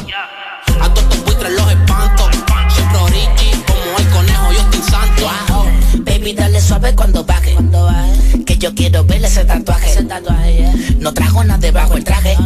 A 0.82 0.94
todos 0.94 1.02
estos 1.02 1.26
buitres 1.26 1.52
los 1.54 1.72
espanto. 1.72 2.30
Siempre 2.70 2.98
origi, 3.00 3.64
como 3.66 3.98
el 3.98 4.10
conejo, 4.10 4.54
yo 4.54 4.60
estoy 4.60 4.82
santo. 4.84 6.04
Baby, 6.06 6.34
dale 6.34 6.62
suave 6.62 6.94
cuando 6.94 7.24
baje. 7.24 7.58
Que 8.46 8.60
yo 8.60 8.76
quiero 8.76 9.04
ver 9.04 9.26
ese 9.26 9.44
tatuaje. 9.46 10.06
No 11.00 11.12
trajo 11.12 11.44
nada 11.44 11.58
debajo 11.58 11.96
el 11.96 12.04
traje. 12.04 12.38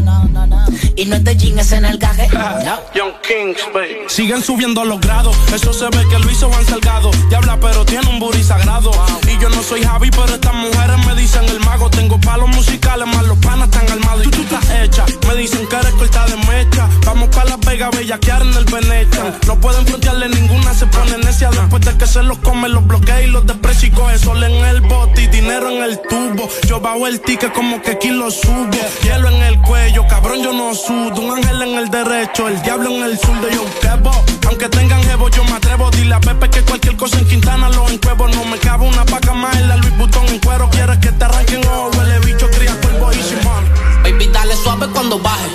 Y 0.96 1.06
no 1.06 1.16
es 1.16 1.24
de 1.24 1.36
jeans 1.36 1.72
en 1.72 1.86
el 1.86 1.98
gaje. 1.98 2.28
Young 2.96 3.14
Kings, 3.22 3.62
baby. 3.74 3.98
Siguen 4.08 4.42
subiendo 4.42 4.84
los 4.86 5.00
grados. 5.00 5.36
Eso 5.54 5.74
se 5.74 5.86
ve 5.86 6.06
que 6.10 6.20
lo 6.20 6.32
hizo 6.32 6.50
Van 6.50 6.66
Salgado. 6.66 7.12
Diabla, 7.30 7.58
pero 7.60 7.86
tiene 7.86 8.08
un 8.10 8.20
booty 8.20 8.44
sagrado. 8.44 8.92
Y 9.28 9.42
yo 9.42 9.50
no 9.50 9.62
soy 9.62 9.84
Javi, 9.84 10.10
pero 10.12 10.36
estas 10.36 10.54
mujeres 10.54 11.06
me 11.06 11.16
dicen 11.16 11.46
el 11.46 11.60
mago. 11.62 11.90
Tengo 11.90 12.20
palos 12.22 12.50
musicales, 12.50 13.08
más 13.08 13.26
los 13.26 13.38
panas 13.40 13.70
están 13.70 13.90
armados. 13.92 14.26
Y 14.26 14.30
tú, 14.30 14.44
tú 14.44 14.56
estás 14.56 14.70
hecha. 14.82 15.06
Me 15.28 15.36
dicen 15.36 15.68
que 15.68 15.76
eres 15.76 15.94
corta 15.94 16.26
de 16.28 16.38
mecha. 16.38 16.90
Vamos 17.06 17.30
para 17.30 17.50
Las 17.52 17.60
Vegas, 17.62 17.92
bellaquear 17.96 18.42
en 18.42 18.54
el 18.54 18.66
Venecia. 18.66 19.38
No 19.46 19.60
pueden 19.60 19.86
frontearle 19.86 20.30
ninguna, 20.30 20.74
se 20.74 20.86
pone 20.88 21.18
necia. 21.20 21.50
Después 21.52 21.86
de 21.86 21.98
que 21.98 22.08
se 22.08 22.24
los 22.24 22.38
come, 22.40 22.70
los 22.70 22.86
bloquea 22.86 23.22
y 23.22 23.28
los 23.28 23.46
desprecia. 23.46 23.88
Y 23.88 23.92
coge 23.92 24.18
sol 24.18 24.44
en 24.44 24.54
el 24.66 24.82
bote 24.82 25.24
y 25.24 25.28
dinero 25.28 25.70
en 25.70 25.84
el 25.84 26.00
tubo. 26.02 26.50
Yo 26.68 26.80
bajo 26.80 27.08
el 27.08 27.22
ticket 27.22 27.54
como 27.54 27.82
que 27.82 27.92
aquí 27.92 28.10
lo 28.10 28.32
subo. 28.32 28.72
Hielo 29.04 29.30
en 29.30 29.44
el 29.44 29.62
cuello, 29.62 30.06
cabrón, 30.08 30.42
yo 30.42 30.54
no 30.54 30.57
Un 30.60 31.38
ángel 31.38 31.62
en 31.62 31.78
el 31.78 31.90
derecho, 31.90 32.48
el 32.48 32.60
diablo 32.64 32.90
en 32.90 33.04
el 33.04 33.20
zurdo. 33.20 33.48
Yo 33.48 33.64
quebo. 33.80 34.12
Aunque 34.48 34.68
tengan 34.70 35.04
jevo, 35.04 35.30
yo 35.30 35.44
me 35.44 35.52
atrevo. 35.52 35.92
Dile 35.92 36.16
a 36.16 36.20
Pepe 36.20 36.50
que 36.50 36.64
cualquier 36.64 36.96
cosa 36.96 37.20
en 37.20 37.28
Quintana 37.28 37.70
lo 37.70 37.88
encuevo. 37.88 38.28
No 38.28 38.44
me 38.46 38.58
cabe 38.58 38.88
una 38.88 39.06
paca 39.06 39.34
más 39.34 39.56
en 39.56 39.68
la 39.70 39.78
Louis 39.78 39.96
Vuitton 39.98 40.26
en 40.26 40.40
cuero. 40.40 40.68
Quieres 40.72 40.98
que 40.98 41.12
te 41.12 41.26
arranquen 41.26 41.62
o 41.68 41.92
huele 41.96 42.20
bicho, 42.26 42.50
cría 42.50 42.76
cuervo 42.82 43.12
y 43.14 43.22
simón. 43.22 43.66
Baby, 44.02 44.30
dale 44.34 44.56
suave 44.56 44.88
cuando 44.88 45.20
baje. 45.20 45.48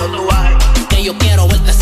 Que 0.88 1.02
yo 1.02 1.18
quiero 1.18 1.48
verte 1.48 1.72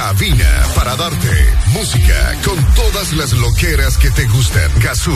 cabina 0.00 0.50
para 0.74 0.96
darte 0.96 1.54
música 1.74 2.34
con 2.42 2.56
todas 2.74 3.12
las 3.12 3.32
loqueras 3.34 3.98
que 3.98 4.10
te 4.10 4.26
gustan. 4.28 4.70
Gazú. 4.80 5.14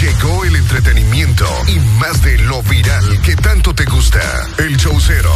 Llegó 0.00 0.44
el 0.44 0.56
entretenimiento 0.56 1.46
y 1.68 1.78
más 2.00 2.20
de 2.24 2.36
lo 2.38 2.64
viral 2.64 3.20
que 3.22 3.36
tanto 3.36 3.72
te 3.72 3.84
gusta. 3.84 4.20
El 4.58 4.76
showcero. 4.76 5.32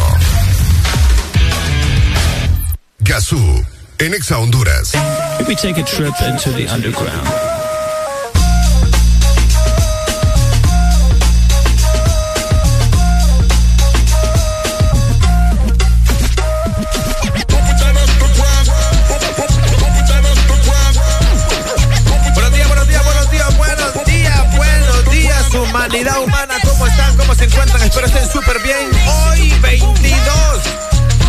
Gazú. 2.99 3.65
En 3.99 4.13
Exa 4.13 4.37
Honduras. 4.37 4.91
We 5.47 5.55
take 5.55 5.79
a 5.79 5.85
trip 5.85 6.13
into 6.27 6.51
the 6.51 6.67
underground. 6.67 7.56
Se 27.37 27.45
encuentran? 27.45 27.81
Espero 27.83 28.07
estén 28.07 28.29
súper 28.29 28.61
bien. 28.61 28.89
Hoy, 29.07 29.53
22 29.61 30.86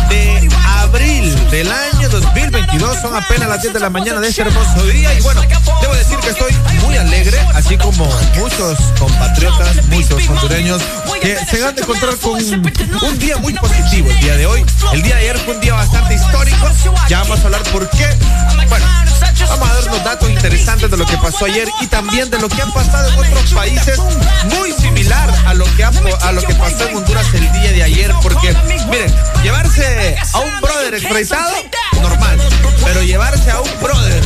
de 0.09 0.49
abril 0.65 1.49
del 1.51 1.71
año 1.71 2.09
2022, 2.09 2.99
son 3.01 3.15
apenas 3.15 3.49
las 3.49 3.61
10 3.61 3.73
de 3.73 3.79
la 3.79 3.89
mañana 3.89 4.19
de 4.19 4.27
este 4.27 4.41
hermoso 4.41 4.83
día. 4.85 5.13
Y 5.13 5.21
bueno, 5.21 5.41
debo 5.81 5.93
decir 5.95 6.17
que 6.19 6.29
estoy 6.29 6.53
muy 6.83 6.97
alegre, 6.97 7.39
así 7.53 7.77
como 7.77 8.09
muchos 8.35 8.77
compatriotas, 8.97 9.85
muchos 9.87 10.27
hondureños, 10.29 10.81
que 11.21 11.37
se 11.49 11.61
van 11.61 11.75
a 11.77 11.81
encontrar 11.81 12.15
con 12.17 12.33
un 12.39 13.19
día 13.19 13.37
muy 13.37 13.53
positivo 13.53 14.09
el 14.09 14.19
día 14.19 14.37
de 14.37 14.45
hoy. 14.45 14.65
El 14.93 15.01
día 15.01 15.15
de 15.15 15.21
ayer 15.21 15.39
fue 15.39 15.55
un 15.55 15.61
día 15.61 15.73
bastante 15.73 16.15
histórico. 16.15 16.69
Ya 17.07 17.19
vamos 17.21 17.39
a 17.39 17.43
hablar 17.43 17.63
por 17.71 17.89
qué. 17.89 18.07
Bueno, 18.67 18.85
vamos 19.47 19.69
a 19.69 19.73
dar 19.73 19.83
unos 19.87 20.03
datos 20.03 20.29
interesantes 20.29 20.91
de 20.91 20.97
lo 20.97 21.05
que 21.05 21.17
pasó 21.17 21.45
ayer 21.45 21.67
y 21.81 21.87
también 21.87 22.29
de 22.29 22.39
lo 22.39 22.49
que 22.49 22.61
ha 22.61 22.67
pasado 22.67 23.09
en 23.09 23.19
otros 23.19 23.53
países 23.53 23.99
muy 24.55 24.71
similar 24.73 25.29
a 25.45 25.53
lo 25.53 25.65
que 25.75 25.83
a 25.83 26.31
lo 26.31 26.41
que 26.41 26.55
pasó 26.55 26.87
en 26.87 26.97
Honduras 26.97 27.25
el 27.33 27.51
día 27.51 27.71
de 27.71 27.83
ayer 27.83 28.13
porque 28.21 28.55
miren 28.89 29.13
llevarse 29.43 29.98
a 29.99 30.39
un 30.39 30.61
brother 30.61 30.93
extraditado 30.93 31.51
normal. 32.01 32.39
Pero 32.85 33.03
llevarse 33.03 33.51
a 33.51 33.59
un 33.59 33.69
brother 33.81 34.23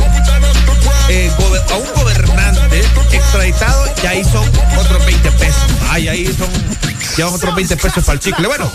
eh, 1.08 1.30
a 1.70 1.76
un 1.76 1.92
gobernante 1.94 2.80
extraditado 3.12 3.84
ya 4.02 4.10
ahí 4.10 4.24
son 4.24 4.48
otros 4.78 5.04
20 5.04 5.30
pesos. 5.32 5.62
Ay 5.90 6.08
ahí 6.08 6.26
son 6.26 6.48
llevan 7.16 7.34
otros 7.34 7.54
20 7.54 7.76
pesos 7.76 8.04
para 8.04 8.14
el 8.14 8.20
chicle. 8.20 8.46
Bueno 8.46 8.70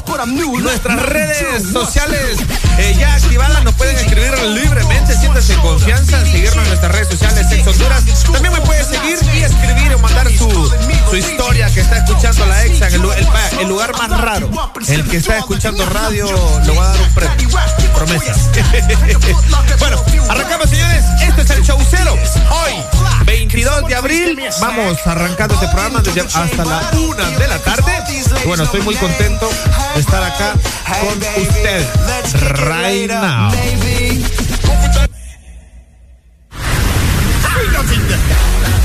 nuestras 0.61 1.01
redes 1.03 1.71
sociales 1.71 2.37
eh, 2.77 2.95
ya 2.97 3.15
activadas 3.15 3.63
nos 3.63 3.73
pueden 3.75 3.95
escribir 3.97 4.31
libremente 4.39 5.15
siéntese 5.17 5.53
en 5.53 5.61
confianza 5.61 6.25
seguirnos 6.25 6.63
en 6.63 6.67
nuestras 6.67 6.91
redes 6.91 7.07
sociales 7.09 7.51
Ex 7.51 7.67
Honduras. 7.67 8.03
También 8.31 8.53
me 8.53 8.61
puede 8.61 8.83
seguir 8.83 9.17
y 9.33 9.43
escribir 9.43 9.93
o 9.95 9.99
mandar 9.99 10.29
su, 10.31 10.73
su 11.09 11.15
historia 11.15 11.69
que 11.73 11.81
está 11.81 11.97
escuchando 11.97 12.45
la 12.45 12.65
exa 12.65 12.87
en 12.87 12.93
el, 12.95 13.67
lugar 13.67 13.93
más 13.97 14.21
raro. 14.21 14.49
El 14.87 15.07
que 15.07 15.17
está 15.17 15.37
escuchando 15.37 15.85
radio 15.85 16.25
le 16.65 16.71
voy 16.71 16.79
a 16.79 16.87
dar 16.87 17.01
un 17.01 17.13
premio 17.13 17.49
promesa 17.95 18.33
bueno 19.79 20.03
arrancamos 20.29 20.69
señores. 20.69 21.03
Este 21.21 21.41
es 21.41 21.49
el 21.49 21.63
show 21.63 21.79
hoy, 22.51 22.73
22 23.25 23.87
de 23.87 23.95
abril, 23.95 24.39
vamos 24.61 24.97
arrancando 25.05 25.53
este 25.55 25.67
programa 25.67 26.01
desde 26.01 26.21
hasta 26.21 26.65
la 26.65 26.89
1 26.93 27.15
de 27.37 27.47
la 27.47 27.59
tarde. 27.59 27.91
Bueno, 28.45 28.63
estoy 28.63 28.81
muy 28.81 28.95
contento 28.95 29.49
de 29.95 30.01
estar 30.01 30.23
acá 30.23 30.53
con 31.01 31.43
usted 31.43 31.85
right 32.65 33.11
now. 33.11 33.51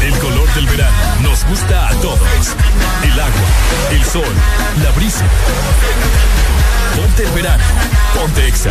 El 0.03 0.19
color 0.19 0.55
del 0.55 0.67
verano 0.67 0.97
nos 1.23 1.45
gusta 1.47 1.89
a 1.89 1.95
todos. 1.95 2.21
El 3.03 3.13
agua, 3.13 3.33
el 3.91 4.05
sol, 4.05 4.35
la 4.83 4.91
brisa. 4.91 5.25
Ponte 6.97 7.23
el 7.25 7.31
verano, 7.31 7.65
ponte 8.15 8.47
exa. 8.47 8.71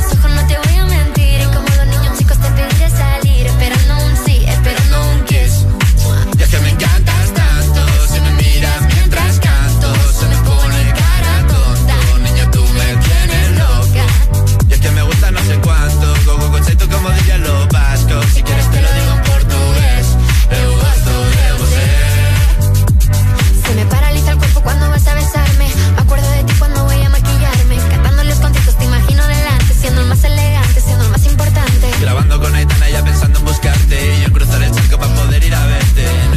ella 32.91 33.03
pensando 33.03 33.39
en 33.39 33.45
buscarte 33.45 34.17
y 34.17 34.21
yo 34.23 34.33
cruzar 34.33 34.61
el 34.61 34.71
charco 34.71 34.97
para 34.97 35.13
poder 35.15 35.43
ir 35.43 35.55
a 35.55 35.65
verte. 35.65 36.30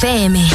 Feme. 0.00 0.47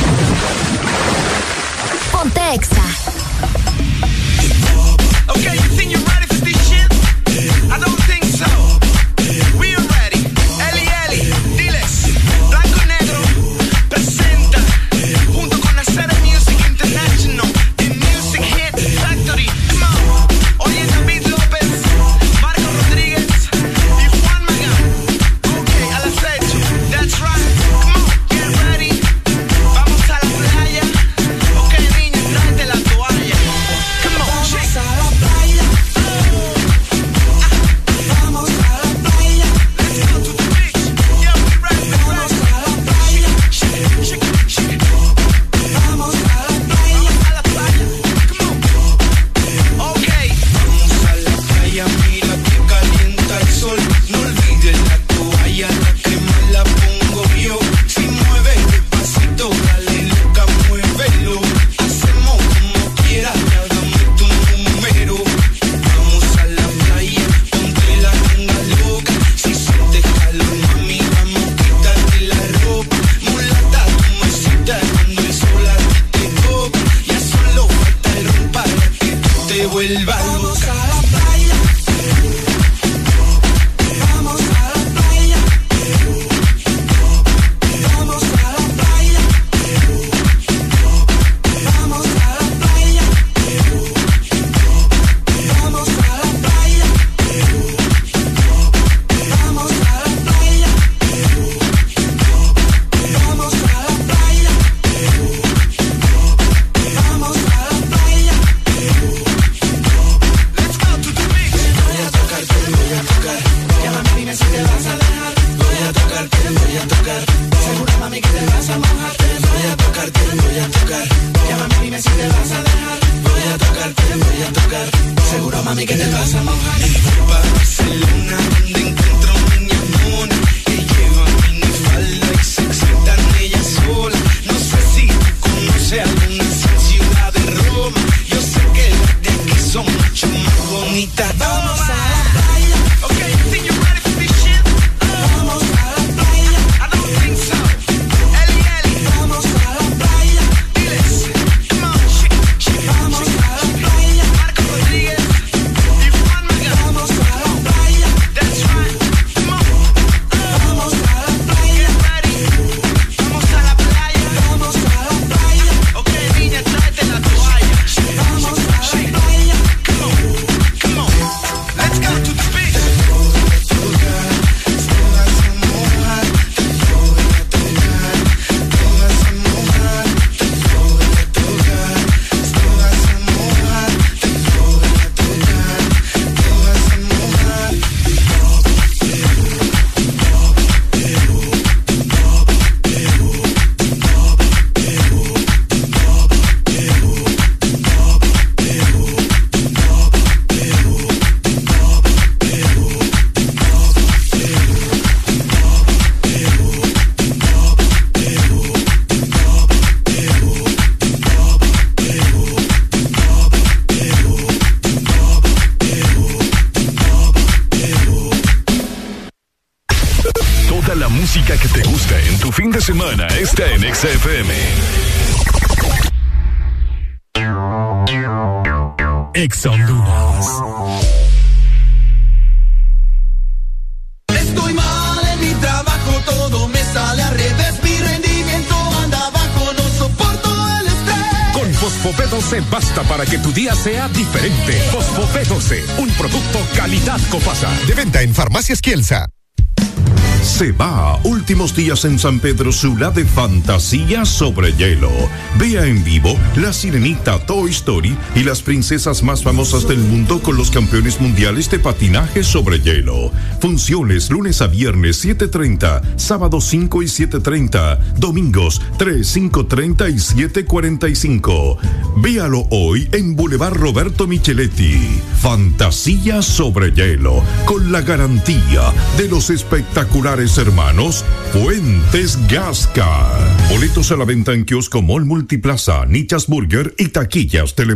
Se 250.44 250.74
va. 250.74 251.22
Últimos 251.24 251.74
días 251.74 252.04
en 252.04 252.20
San 252.20 252.42
Pedro 252.42 252.74
Sula 252.74 253.12
de 253.12 253.24
Fantasía 253.24 254.26
sobre 254.26 254.74
Hielo. 254.74 255.10
Vea 255.58 255.86
en 255.86 256.04
vivo 256.04 256.38
La 256.58 256.74
Sirenita, 256.74 257.40
Toy 257.46 257.72
Story 257.72 258.18
y 258.36 258.44
las 258.44 258.62
princesas 258.62 259.24
más 259.24 259.42
famosas 259.42 259.88
del 259.88 260.00
mundo 260.00 260.42
con 260.42 260.58
los 260.58 260.70
campeones 260.70 261.22
mundiales 261.22 261.72
de 261.72 261.80
patinaje 261.80 262.44
sobre 262.44 262.82
hielo. 262.82 263.32
Funciones 263.62 264.30
lunes 264.30 264.62
a 264.62 264.68
viernes 264.68 265.24
7.30, 265.24 266.18
sábado 266.18 266.60
5 266.60 267.04
y 267.04 267.06
7.30, 267.06 268.00
domingos 268.18 268.82
3, 268.98 269.38
5.30 269.38 270.10
y 270.10 270.44
7.45. 270.44 271.78
Véalo 272.18 272.68
hoy 272.70 273.08
en 273.14 273.38
Boulevard 273.38 273.76
Roberto 273.76 274.28
Micheletti. 274.28 275.22
Fantasía 275.40 276.42
sobre 276.42 276.92
hielo, 276.92 277.42
con 277.66 277.94
la 277.94 278.02
garantía 278.02 278.92
de 279.18 279.30
los 279.30 279.50
espectaculares 279.50 280.33
hermanos 280.42 281.24
Fuentes 281.52 282.40
Gasca. 282.48 283.30
Boletos 283.70 284.12
a 284.12 284.18
la 284.18 284.26
venta 284.26 284.54
en 284.54 284.66
kiosco 284.66 285.04
Mall 285.04 285.26
Multiplaza, 285.26 286.06
Nichas 286.08 286.48
Burger 286.48 286.96
y 286.98 287.10
taquillas 287.10 287.76
del 287.76 287.92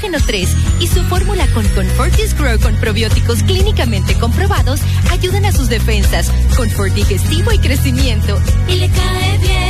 Nestógeno 0.00 0.24
3 0.26 0.56
y 0.80 0.86
su 0.86 1.02
fórmula 1.04 1.46
con 1.48 1.68
Confortis 1.68 2.34
Grow 2.34 2.58
con 2.58 2.74
probióticos 2.76 3.42
clínicamente 3.42 4.14
comprobados 4.14 4.80
ayudan 5.10 5.44
a 5.44 5.52
sus 5.52 5.68
defensas, 5.68 6.30
confort 6.56 6.94
digestivo 6.94 7.52
y 7.52 7.58
crecimiento. 7.58 8.40
Y 8.66 8.76
le 8.76 8.88
cae 8.88 9.38
bien. 9.38 9.60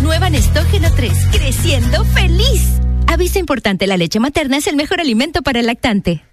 Nueva 0.00 0.30
Nestógeno 0.30 0.88
3, 0.94 1.12
creciendo 1.30 2.06
feliz. 2.06 2.80
Aviso 3.06 3.38
importante, 3.38 3.86
la 3.86 3.98
leche 3.98 4.18
materna 4.18 4.56
es 4.56 4.66
el 4.66 4.76
mejor 4.76 5.00
alimento 5.00 5.42
para 5.42 5.60
el 5.60 5.66
lactante. 5.66 6.24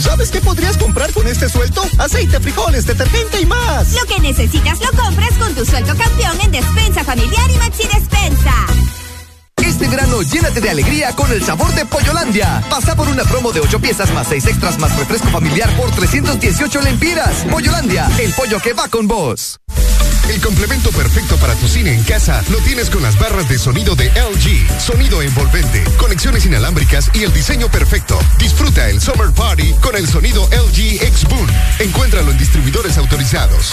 ¿Sabes 0.00 0.30
qué 0.30 0.40
podrías 0.42 0.76
comprar 0.76 1.10
con 1.14 1.26
este 1.26 1.48
suelto? 1.48 1.82
Aceite, 1.98 2.40
frijoles, 2.40 2.84
detergente 2.84 3.40
y 3.40 3.46
más. 3.46 3.94
Lo 3.94 4.04
que 4.04 4.20
necesitas 4.20 4.80
lo 4.80 4.90
compras 5.02 5.32
con 5.38 5.54
tu 5.54 5.64
sueldo 5.64 5.96
campeón 5.96 6.38
en 6.42 6.52
Despensa 6.52 7.04
Familiar 7.04 7.50
y 7.50 7.56
Maxi 7.56 7.84
Despensa. 7.84 8.99
Este 9.80 9.96
verano 9.96 10.20
llénate 10.20 10.60
de 10.60 10.68
alegría 10.68 11.16
con 11.16 11.32
el 11.32 11.42
sabor 11.42 11.74
de 11.74 11.86
Pollolandia. 11.86 12.62
Pasa 12.68 12.94
por 12.94 13.08
una 13.08 13.24
promo 13.24 13.50
de 13.50 13.60
8 13.60 13.80
piezas 13.80 14.12
más 14.12 14.28
6 14.28 14.48
extras 14.48 14.78
más 14.78 14.94
refresco 14.94 15.28
familiar 15.28 15.74
por 15.74 15.90
318 15.90 16.82
lempiras. 16.82 17.46
Pollolandia, 17.50 18.06
el 18.18 18.30
pollo 18.34 18.60
que 18.60 18.74
va 18.74 18.88
con 18.88 19.08
vos. 19.08 19.58
El 20.28 20.38
complemento 20.42 20.90
perfecto 20.90 21.34
para 21.38 21.54
tu 21.54 21.66
cine 21.66 21.94
en 21.94 22.02
casa 22.02 22.44
lo 22.50 22.58
tienes 22.58 22.90
con 22.90 23.02
las 23.02 23.18
barras 23.18 23.48
de 23.48 23.58
sonido 23.58 23.96
de 23.96 24.10
LG. 24.10 24.78
Sonido 24.78 25.22
envolvente, 25.22 25.82
conexiones 25.96 26.44
inalámbricas 26.44 27.10
y 27.14 27.22
el 27.22 27.32
diseño 27.32 27.70
perfecto. 27.70 28.18
Disfruta 28.38 28.86
el 28.90 29.00
Summer 29.00 29.32
Party 29.32 29.72
con 29.80 29.96
el 29.96 30.06
sonido 30.06 30.46
LG 30.48 31.02
X 31.04 31.24
Boom. 31.24 31.46
Encuéntralo 31.78 32.30
en 32.32 32.36
distribuidores 32.36 32.98
autorizados. 32.98 33.72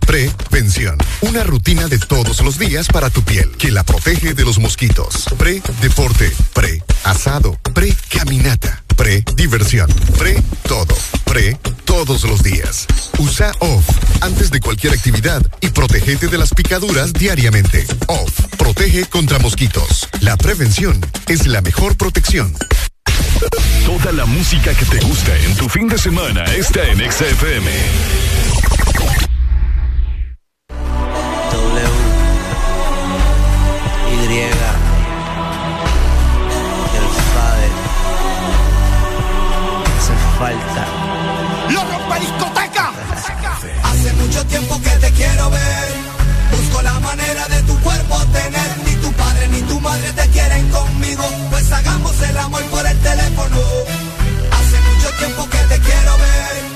Prevención. 0.11 0.97
Una 1.21 1.45
rutina 1.45 1.87
de 1.87 1.97
todos 1.97 2.41
los 2.41 2.59
días 2.59 2.89
para 2.89 3.09
tu 3.09 3.23
piel 3.23 3.49
que 3.57 3.71
la 3.71 3.85
protege 3.85 4.33
de 4.33 4.43
los 4.43 4.59
mosquitos. 4.59 5.23
Pre-deporte. 5.37 6.33
Pre-asado. 6.51 7.57
Pre-caminata. 7.73 8.83
Pre-diversión. 8.97 9.89
Pre-todo. 10.17 10.97
Pre 11.23 11.57
todos 11.85 12.25
los 12.25 12.43
días. 12.43 12.87
Usa 13.19 13.53
OFF 13.59 13.87
antes 14.19 14.51
de 14.51 14.59
cualquier 14.59 14.91
actividad 14.91 15.49
y 15.61 15.69
protégete 15.69 16.27
de 16.27 16.37
las 16.37 16.49
picaduras 16.53 17.13
diariamente. 17.13 17.87
OFF 18.07 18.47
protege 18.57 19.05
contra 19.05 19.39
mosquitos. 19.39 20.09
La 20.19 20.35
prevención 20.35 20.99
es 21.29 21.47
la 21.47 21.61
mejor 21.61 21.95
protección. 21.95 22.53
Toda 23.85 24.11
la 24.11 24.25
música 24.25 24.73
que 24.73 24.83
te 24.83 24.99
gusta 25.05 25.37
en 25.37 25.55
tu 25.55 25.69
fin 25.69 25.87
de 25.87 25.97
semana 25.97 26.43
está 26.53 26.85
en 26.85 26.97
XFM. 26.99 27.71
W 31.51 31.81
Y 34.09 34.39
El 34.39 34.53
Fade 37.33 37.69
Hace 39.97 40.13
falta. 40.39 40.83
¡Lo 41.69 41.81
rompe 41.83 42.19
discoteca! 42.21 42.91
Hace 43.83 44.13
mucho 44.13 44.45
tiempo 44.45 44.81
que 44.81 44.89
te 44.91 45.11
quiero 45.11 45.49
ver. 45.49 45.87
Busco 46.51 46.81
la 46.83 46.99
manera 47.01 47.47
de 47.49 47.61
tu 47.63 47.77
cuerpo 47.81 48.17
tener. 48.31 48.77
Ni 48.85 48.95
tu 48.95 49.11
padre 49.11 49.47
ni 49.49 49.61
tu 49.63 49.79
madre 49.81 50.13
te 50.13 50.29
quieren 50.29 50.69
conmigo. 50.69 51.23
Pues 51.49 51.69
hagamos 51.71 52.21
el 52.21 52.37
amor 52.37 52.63
por 52.63 52.85
el 52.87 52.97
teléfono. 52.99 53.57
Hace 54.51 54.79
mucho 54.79 55.09
tiempo 55.19 55.49
que 55.49 55.57
te 55.57 55.79
quiero 55.79 56.17
ver. 56.17 56.70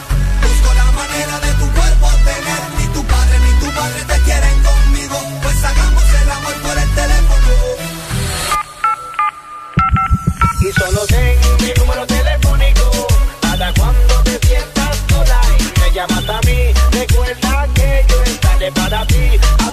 para 18.72 19.06
ti. 19.06 19.65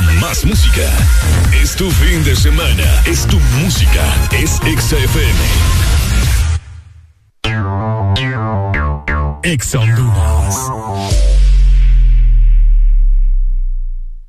más 0.00 0.44
música. 0.44 0.88
Es 1.62 1.76
tu 1.76 1.90
fin 1.90 2.24
de 2.24 2.34
semana, 2.34 3.02
es 3.04 3.26
tu 3.26 3.38
música, 3.60 4.02
es 4.32 4.52
XFM. 4.52 5.38
Exa 9.42 9.80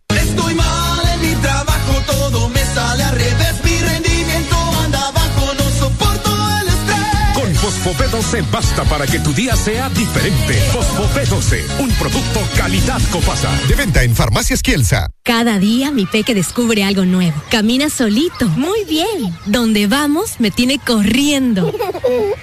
Estoy 0.10 0.56
mal 0.56 1.08
en 1.14 1.22
mi 1.22 1.36
trabajo, 1.36 2.02
todo 2.08 2.50
me 2.50 2.66
sale 2.66 3.04
al 3.04 3.16
revés, 3.16 3.64
mi 3.64 3.80
rendimiento 3.80 4.56
anda 4.84 5.08
abajo, 5.08 5.54
no 5.58 5.70
soporto 5.70 6.60
el 6.60 6.68
estrés. 6.68 7.34
Con 7.36 7.56
Fosfopé 7.56 8.08
12 8.10 8.42
basta 8.52 8.84
para 8.84 9.08
que 9.08 9.20
tu 9.20 9.34
día 9.34 9.56
sea 9.56 9.88
diferente. 9.90 10.56
Fosfopé 10.74 11.26
12, 11.26 11.66
un 11.80 11.90
producto 11.92 12.42
calidad 12.58 13.02
Copasa. 13.12 13.52
De 13.70 13.76
venta 13.76 14.04
en 14.04 14.14
Farmacias 14.14 14.62
Kielsa. 14.62 15.13
Cada 15.26 15.58
día 15.58 15.90
mi 15.90 16.06
peque 16.06 16.36
descubre 16.36 16.84
algo 16.84 17.06
nuevo. 17.06 17.42
Camina 17.50 17.90
solito. 17.90 18.46
Muy 18.58 18.84
bien. 18.84 19.34
Donde 19.46 19.88
vamos 19.88 20.42
me 20.42 20.52
tiene 20.52 20.80
corriendo. 20.80 21.74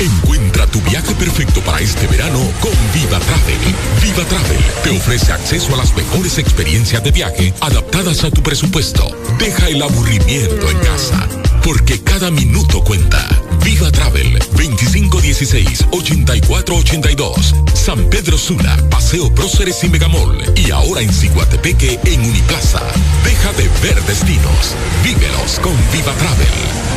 Encuentra 0.00 0.66
tu 0.66 0.80
viaje 0.82 1.14
perfecto 1.14 1.62
para 1.62 1.80
este 1.80 2.06
verano 2.06 2.38
con 2.60 2.70
Viva 2.94 3.18
Travel. 3.18 3.58
Viva 4.02 4.22
Travel 4.24 4.60
te 4.84 4.90
ofrece 4.90 5.32
acceso 5.32 5.74
a 5.74 5.78
las 5.78 5.96
mejores 5.96 6.38
experiencias 6.38 7.02
de 7.02 7.10
viaje 7.10 7.52
adaptadas 7.60 8.22
a 8.24 8.30
tu 8.30 8.40
presupuesto. 8.42 9.10
Deja 9.38 9.68
el 9.68 9.82
aburrimiento 9.82 10.70
en 10.70 10.78
casa, 10.78 11.26
porque 11.64 12.00
cada 12.02 12.30
minuto 12.30 12.84
cuenta. 12.84 13.26
Viva 13.64 13.90
Travel 13.90 14.38
2516-8482. 14.54 17.54
San 17.74 18.08
Pedro 18.08 18.38
Sula, 18.38 18.76
Paseo 18.88 19.34
Próceres 19.34 19.82
y 19.84 19.88
Megamall. 19.88 20.38
Y 20.56 20.70
ahora 20.70 21.02
en 21.02 21.12
Ciguatepeque 21.12 21.98
en 22.04 22.20
Uniplaza. 22.20 22.80
Deja 23.24 23.52
de 23.54 23.68
ver 23.82 24.00
destinos. 24.04 24.76
Vívelos 25.02 25.58
con 25.60 25.74
Viva 25.92 26.12
Travel. 26.14 26.87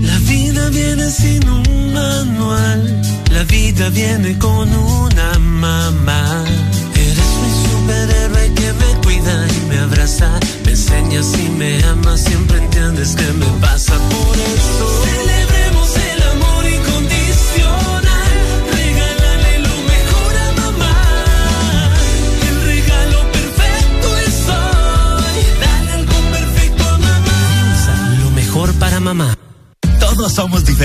La 0.00 0.18
vida 0.18 0.68
viene 0.70 1.10
sin 1.10 1.48
un 1.48 1.92
manual, 1.92 3.02
la 3.30 3.44
vida 3.44 3.88
viene 3.90 4.38
con 4.38 4.68
una 4.72 5.38
mamá. 5.38 6.44
Eres 6.94 7.30
mi 7.42 7.50
superhéroe 7.70 8.54
que 8.54 8.72
me 8.72 9.00
cuida 9.04 9.46
y 9.48 9.60
me 9.68 9.78
abraza, 9.78 10.30
me 10.64 10.70
enseñas 10.72 11.26
y 11.38 11.48
me 11.50 11.82
amas, 11.84 12.20
siempre 12.22 12.58
entiendes 12.58 13.14
que 13.14 13.32
me 13.32 13.46
pasa 13.60 13.94
por 13.94 14.36
eso. 14.36 15.04
Celebremos 15.04 15.90
el 16.12 16.22
amor 16.22 16.64
incondicional, 16.66 17.85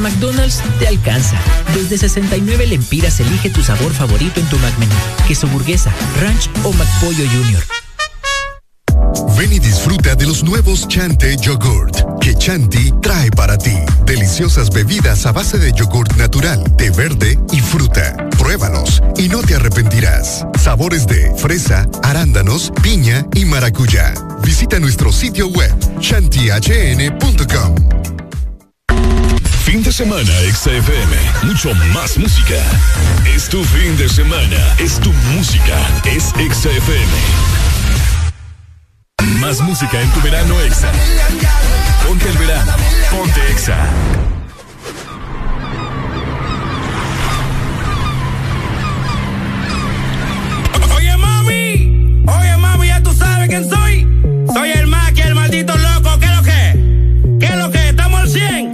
McDonald's 0.00 0.62
te 0.78 0.88
alcanza. 0.88 1.36
Desde 1.74 1.98
69 1.98 2.66
lempiras 2.66 3.20
elige 3.20 3.50
tu 3.50 3.62
sabor 3.62 3.92
favorito 3.92 4.40
en 4.40 4.46
tu 4.48 4.58
McMenú. 4.58 4.94
Queso 5.28 5.46
burguesa, 5.48 5.92
ranch 6.20 6.48
o 6.64 6.72
McPollo 6.72 7.24
Junior. 7.30 7.62
Ven 9.36 9.52
y 9.52 9.58
disfruta 9.58 10.14
de 10.14 10.26
los 10.26 10.42
nuevos 10.42 10.86
Chante 10.88 11.36
Yogurt 11.36 12.10
que 12.20 12.34
Chanti 12.34 12.92
trae 13.00 13.30
para 13.30 13.56
ti. 13.56 13.76
Deliciosas 14.04 14.70
bebidas 14.70 15.26
a 15.26 15.32
base 15.32 15.58
de 15.58 15.72
yogurt 15.72 16.14
natural, 16.16 16.62
té 16.76 16.90
verde 16.90 17.38
y 17.50 17.60
fruta. 17.60 18.14
Pruébalos 18.38 19.02
y 19.16 19.28
no 19.28 19.42
te 19.42 19.56
arrepentirás. 19.56 20.46
Sabores 20.60 21.06
de 21.06 21.32
fresa, 21.36 21.88
arándanos, 22.02 22.72
piña 22.82 23.26
y 23.34 23.44
maracuyá. 23.46 24.14
Visita 24.44 24.78
nuestro 24.78 25.12
sitio 25.12 25.48
web 25.48 25.74
chantihn.com. 26.00 27.74
Fin 29.70 29.84
de 29.84 29.92
semana, 29.92 30.32
XFM. 30.52 31.16
Mucho 31.44 31.72
más 31.94 32.18
música. 32.18 32.56
Es 33.24 33.48
tu 33.48 33.62
fin 33.62 33.96
de 33.96 34.08
semana. 34.08 34.56
Es 34.78 34.98
tu 34.98 35.12
música. 35.32 35.78
Es 36.04 36.24
XFM. 36.30 37.06
Más 39.38 39.60
música 39.60 40.00
en 40.00 40.10
tu 40.10 40.20
verano, 40.22 40.60
Exa. 40.62 40.90
Ponte 42.04 42.28
el 42.28 42.38
verano. 42.38 42.72
Ponte 43.12 43.40
Exa. 43.52 43.76
Oye 50.96 51.16
mami, 51.16 52.24
oye 52.26 52.56
mami, 52.56 52.88
ya 52.88 53.00
tú 53.04 53.12
sabes 53.14 53.48
quién 53.48 53.70
soy. 53.70 54.04
Soy 54.52 54.72
el 54.72 54.88
Maki, 54.88 55.20
el 55.20 55.36
maldito 55.36 55.78
loco. 55.78 56.18
¿Qué 56.18 56.26
es 56.26 56.36
lo 56.36 56.42
que? 56.42 57.38
¿Qué 57.38 57.46
es 57.46 57.56
lo 57.56 57.70
que? 57.70 57.88
¿Estamos 57.90 58.20
al 58.22 58.28
100? 58.28 58.69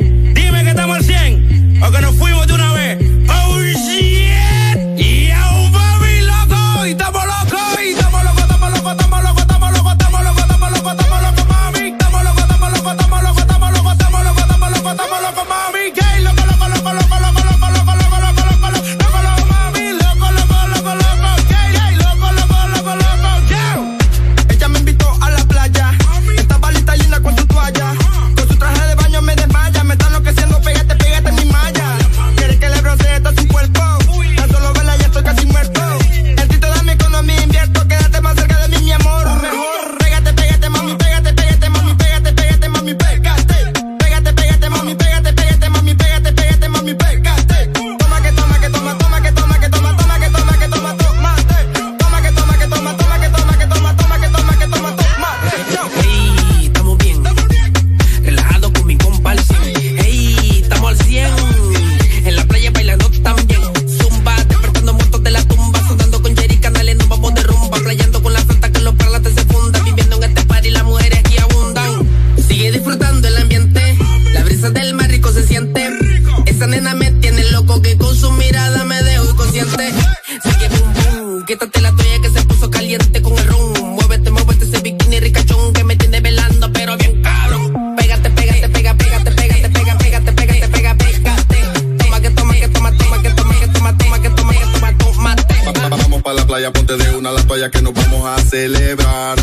celebrar. 98.56 99.36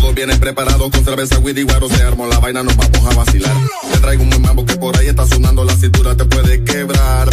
Todos 0.00 0.14
vienen 0.14 0.40
preparados 0.40 0.90
con 0.90 1.04
cerveza, 1.04 1.38
whisky, 1.38 1.62
guaro, 1.62 1.88
se 1.88 2.02
armó 2.02 2.26
la 2.26 2.40
vaina, 2.40 2.62
nos 2.64 2.76
vamos 2.76 3.06
a 3.06 3.14
vacilar. 3.14 3.54
Te 3.92 3.98
traigo 4.00 4.22
un 4.24 4.30
buen 4.30 4.42
mambo 4.42 4.66
que 4.66 4.76
por 4.76 4.96
ahí 4.96 5.06
está 5.06 5.24
sonando, 5.26 5.64
la 5.64 5.76
cintura 5.76 6.16
te 6.16 6.24
puede 6.24 6.64
quebrar. 6.64 7.28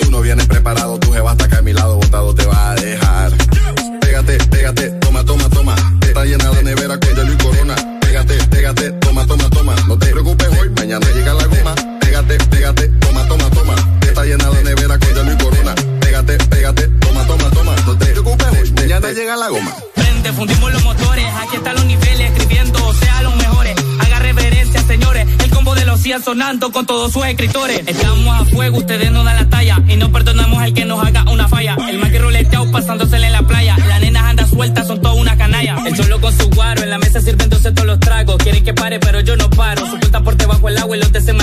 Tú 0.00 0.10
no 0.10 0.20
vienes 0.20 0.46
preparado, 0.46 0.98
tu 0.98 1.12
jeva 1.12 1.32
está 1.32 1.44
acá 1.44 1.58
a 1.58 1.62
mi 1.62 1.72
lado, 1.72 1.96
botado 1.96 2.34
te 2.34 2.44
sonando 26.22 26.72
con 26.72 26.86
todos 26.86 27.12
sus 27.12 27.24
escritores. 27.26 27.82
Estamos 27.86 28.40
a 28.40 28.44
fuego, 28.44 28.78
ustedes 28.78 29.10
no 29.10 29.24
dan 29.24 29.36
la 29.36 29.48
talla 29.48 29.82
y 29.88 29.96
no 29.96 30.10
perdonamos 30.10 30.58
al 30.58 30.72
que 30.72 30.84
nos 30.84 31.04
haga 31.04 31.24
una 31.30 31.48
falla. 31.48 31.76
El 31.88 31.98
más 31.98 32.10
que 32.10 32.18
roleteado 32.18 32.70
pasándosele 32.70 33.26
en 33.26 33.32
la 33.32 33.42
playa, 33.42 33.76
las 33.86 34.00
nenas 34.00 34.24
andan 34.24 34.48
sueltas, 34.48 34.86
son 34.86 35.00
toda 35.00 35.14
una 35.14 35.36
canalla. 35.36 35.76
El 35.86 35.96
solo 35.96 36.20
con 36.20 36.36
su 36.36 36.48
guaro, 36.50 36.82
en 36.82 36.90
la 36.90 36.98
mesa 36.98 37.20
sirviéndose 37.20 37.72
todos 37.72 37.86
los 37.86 38.00
tragos. 38.00 38.36
Quieren 38.38 38.64
que 38.64 38.74
pare, 38.74 38.98
pero 38.98 39.20
yo 39.20 39.36
no 39.36 39.48
paro. 39.50 39.86
Su 39.86 39.98
cuenta 39.98 40.20
por 40.22 40.36
debajo 40.36 40.68
el 40.68 40.78
agua 40.78 40.96
y 40.96 41.00
los 41.00 41.12
deses 41.12 41.34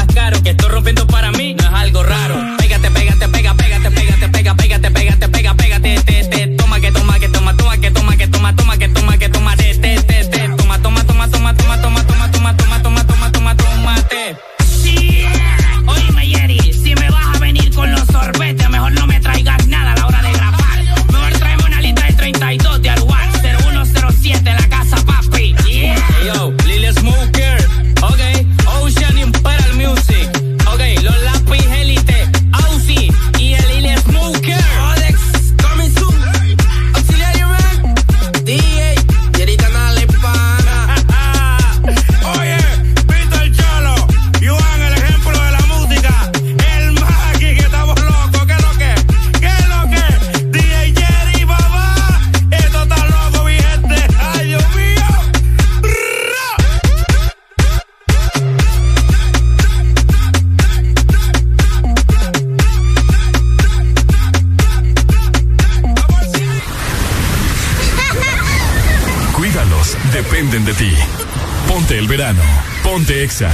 Ponte 73.05 73.23
Exa. 73.23 73.51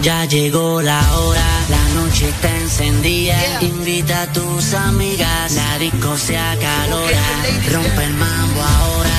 Ya 0.00 0.24
llegó 0.26 0.80
la 0.80 1.00
hora, 1.18 1.44
la 1.68 2.00
noche 2.00 2.28
está 2.28 2.56
encendida. 2.56 3.36
Invita 3.62 4.22
a 4.22 4.32
tus 4.32 4.72
amigas, 4.74 5.52
la 5.54 5.78
disco 5.78 6.16
se 6.16 6.38
acalora. 6.38 7.24
Rompe 7.72 8.04
el 8.04 8.14
mambo 8.14 8.62
ahora, 8.62 9.18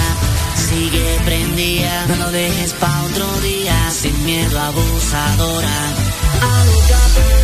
sigue 0.56 1.20
prendida. 1.26 2.06
No 2.08 2.16
lo 2.16 2.32
dejes 2.32 2.72
pa' 2.76 3.04
otro 3.12 3.28
día, 3.42 3.92
sin 3.92 4.26
miedo 4.26 4.58
abusadora. 4.58 5.78
Alócate. 6.42 7.43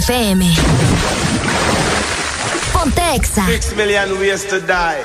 FM. 0.00 0.40
Ponte 2.72 3.02
Exa. 3.14 3.44
Six 3.46 3.74
million 3.76 4.18
ways 4.18 4.44
to 4.46 4.58
die. 4.60 5.01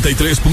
93. 0.00 0.43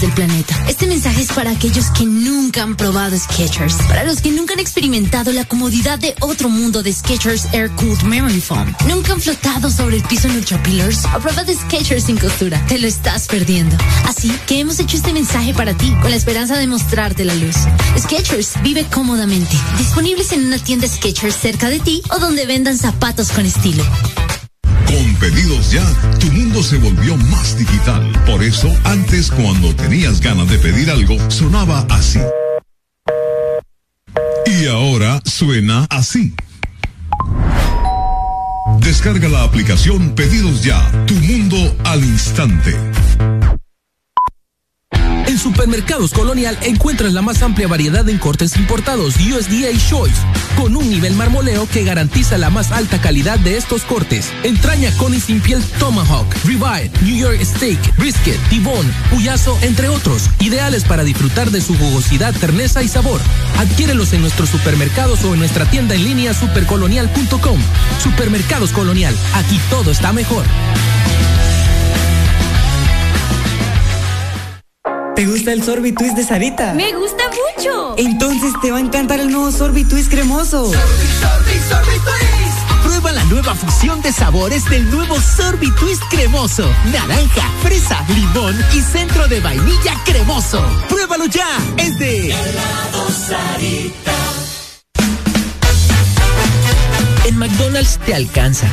Del 0.00 0.12
planeta. 0.12 0.54
Este 0.68 0.86
mensaje 0.86 1.22
es 1.22 1.32
para 1.32 1.50
aquellos 1.50 1.90
que 1.90 2.04
nunca 2.04 2.62
han 2.62 2.76
probado 2.76 3.18
Skechers, 3.18 3.74
para 3.88 4.04
los 4.04 4.20
que 4.20 4.30
nunca 4.30 4.54
han 4.54 4.60
experimentado 4.60 5.32
la 5.32 5.44
comodidad 5.44 5.98
de 5.98 6.14
otro 6.20 6.48
mundo 6.48 6.82
de 6.82 6.92
Skechers 6.92 7.46
Air 7.52 7.70
Cooled 7.72 8.02
Memory 8.02 8.40
Foam, 8.40 8.74
nunca 8.88 9.12
han 9.12 9.20
flotado 9.20 9.70
sobre 9.70 9.96
el 9.96 10.02
piso 10.02 10.28
en 10.28 10.36
Ultra 10.36 10.62
Pillars 10.62 11.04
o 11.14 11.20
prueba 11.20 11.44
de 11.44 11.54
Skechers 11.54 12.04
sin 12.04 12.16
costura. 12.16 12.64
Te 12.66 12.78
lo 12.78 12.86
estás 12.86 13.26
perdiendo. 13.26 13.76
Así 14.06 14.30
que 14.46 14.60
hemos 14.60 14.78
hecho 14.80 14.96
este 14.96 15.12
mensaje 15.12 15.52
para 15.54 15.76
ti, 15.76 15.94
con 16.00 16.10
la 16.10 16.16
esperanza 16.16 16.56
de 16.56 16.66
mostrarte 16.66 17.24
la 17.24 17.34
luz. 17.34 17.56
Skechers 17.98 18.62
vive 18.62 18.86
cómodamente, 18.86 19.56
disponibles 19.78 20.32
en 20.32 20.46
una 20.46 20.58
tienda 20.58 20.88
Skechers 20.88 21.36
cerca 21.36 21.68
de 21.68 21.80
ti 21.80 22.02
o 22.10 22.18
donde 22.18 22.46
vendan 22.46 22.78
zapatos 22.78 23.30
con 23.32 23.44
estilo. 23.44 23.84
Pedidos 25.20 25.70
ya, 25.70 25.84
tu 26.18 26.32
mundo 26.32 26.62
se 26.62 26.78
volvió 26.78 27.14
más 27.14 27.56
digital. 27.58 28.10
Por 28.24 28.42
eso, 28.42 28.68
antes 28.84 29.30
cuando 29.30 29.74
tenías 29.76 30.18
ganas 30.20 30.48
de 30.48 30.58
pedir 30.58 30.90
algo, 30.90 31.18
sonaba 31.30 31.86
así. 31.90 32.20
Y 34.46 34.66
ahora 34.66 35.20
suena 35.26 35.86
así. 35.90 36.34
Descarga 38.80 39.28
la 39.28 39.42
aplicación 39.42 40.14
Pedidos 40.14 40.62
Ya, 40.62 40.90
tu 41.06 41.14
mundo 41.14 41.76
al 41.84 42.02
instante. 42.02 42.74
En 45.26 45.38
Supermercados 45.38 46.12
Colonial 46.12 46.58
encuentras 46.62 47.12
la 47.12 47.22
más 47.22 47.42
amplia 47.42 47.68
variedad 47.68 48.08
en 48.08 48.18
cortes 48.18 48.56
importados 48.56 49.14
USDA 49.16 49.70
Choice, 49.88 50.16
con 50.60 50.76
un 50.76 50.90
nivel 50.90 51.14
marmoleo 51.14 51.66
que 51.66 51.84
garantiza 51.84 52.36
la 52.36 52.50
más 52.50 52.70
alta 52.70 53.00
calidad 53.00 53.38
de 53.38 53.56
estos 53.56 53.82
cortes. 53.82 54.30
Entraña 54.42 54.94
con 54.98 55.14
y 55.14 55.20
sin 55.20 55.40
piel 55.40 55.64
Tomahawk, 55.78 56.26
Ribeye, 56.44 56.90
New 57.00 57.16
York 57.16 57.42
Steak, 57.42 57.96
Brisket, 57.96 58.38
Tibón, 58.50 58.86
Puyazo, 59.10 59.58
entre 59.62 59.88
otros, 59.88 60.28
ideales 60.38 60.84
para 60.84 61.02
disfrutar 61.02 61.50
de 61.50 61.62
su 61.62 61.74
jugosidad, 61.78 62.34
terneza 62.34 62.82
y 62.82 62.88
sabor. 62.88 63.22
Adquiérelos 63.58 64.12
en 64.12 64.20
nuestros 64.20 64.50
supermercados 64.50 65.24
o 65.24 65.32
en 65.32 65.38
nuestra 65.38 65.64
tienda 65.64 65.94
en 65.94 66.04
línea 66.04 66.34
supercolonial.com. 66.34 67.58
Supermercados 68.02 68.72
Colonial, 68.72 69.14
aquí 69.32 69.58
todo 69.70 69.90
está 69.90 70.12
mejor. 70.12 70.44
¿Te 75.20 75.26
gusta 75.26 75.52
el 75.52 75.62
sorbitwist 75.62 76.16
de 76.16 76.24
Sarita? 76.24 76.72
Me 76.72 76.94
gusta 76.94 77.24
mucho. 77.28 77.94
Entonces 77.98 78.54
te 78.62 78.70
va 78.70 78.78
a 78.78 78.80
encantar 78.80 79.20
el 79.20 79.30
nuevo 79.30 79.52
sorbitwist 79.52 80.10
cremoso. 80.10 80.72
Prueba 82.82 83.12
la 83.12 83.22
nueva 83.24 83.54
fusión 83.54 84.00
de 84.00 84.12
sabores 84.12 84.64
del 84.70 84.90
nuevo 84.90 85.20
Sorbitwist 85.20 86.02
cremoso. 86.08 86.66
Naranja, 86.90 87.50
fresa, 87.62 88.02
limón 88.08 88.58
y 88.72 88.80
centro 88.80 89.28
de 89.28 89.40
vainilla 89.40 89.94
cremoso. 90.06 90.64
Pruébalo 90.88 91.26
ya. 91.26 91.58
Es 91.76 91.98
de 91.98 92.34
En 97.26 97.36
McDonald's 97.36 97.98
te 98.06 98.14
alcanza. 98.14 98.68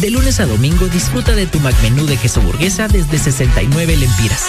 De 0.00 0.10
lunes 0.10 0.40
a 0.40 0.46
domingo 0.46 0.88
disfruta 0.88 1.30
de 1.30 1.46
tu 1.46 1.60
McMenú 1.60 2.06
de 2.06 2.16
queso 2.16 2.40
burguesa 2.40 2.88
desde 2.88 3.18
69 3.20 3.96
lempiras. 3.96 4.48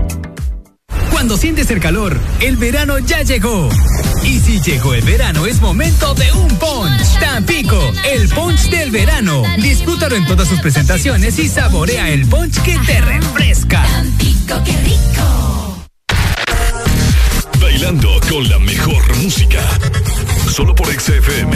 Cuando 1.21 1.37
sientes 1.37 1.69
el 1.69 1.79
calor, 1.79 2.19
el 2.39 2.57
verano 2.57 2.97
ya 2.97 3.21
llegó. 3.21 3.69
Y 4.23 4.39
si 4.39 4.59
llegó 4.59 4.95
el 4.95 5.03
verano, 5.03 5.45
es 5.45 5.61
momento 5.61 6.15
de 6.15 6.31
un 6.31 6.47
punch. 6.57 7.19
Tampico, 7.19 7.79
el 8.11 8.27
punch 8.29 8.71
del 8.71 8.89
verano. 8.89 9.43
Disfrútalo 9.57 10.15
en 10.15 10.25
todas 10.25 10.47
sus 10.47 10.59
presentaciones 10.61 11.37
y 11.37 11.47
saborea 11.47 12.09
el 12.09 12.25
punch 12.25 12.59
que 12.63 12.75
te 12.87 12.99
refresca. 13.01 13.83
Tampico, 13.83 14.63
qué 14.65 14.75
rico. 14.81 15.85
Bailando 17.61 18.19
con 18.27 18.49
la 18.49 18.57
mejor 18.57 19.17
música. 19.17 19.61
Solo 20.49 20.73
por 20.73 20.87
XFM. 20.87 21.55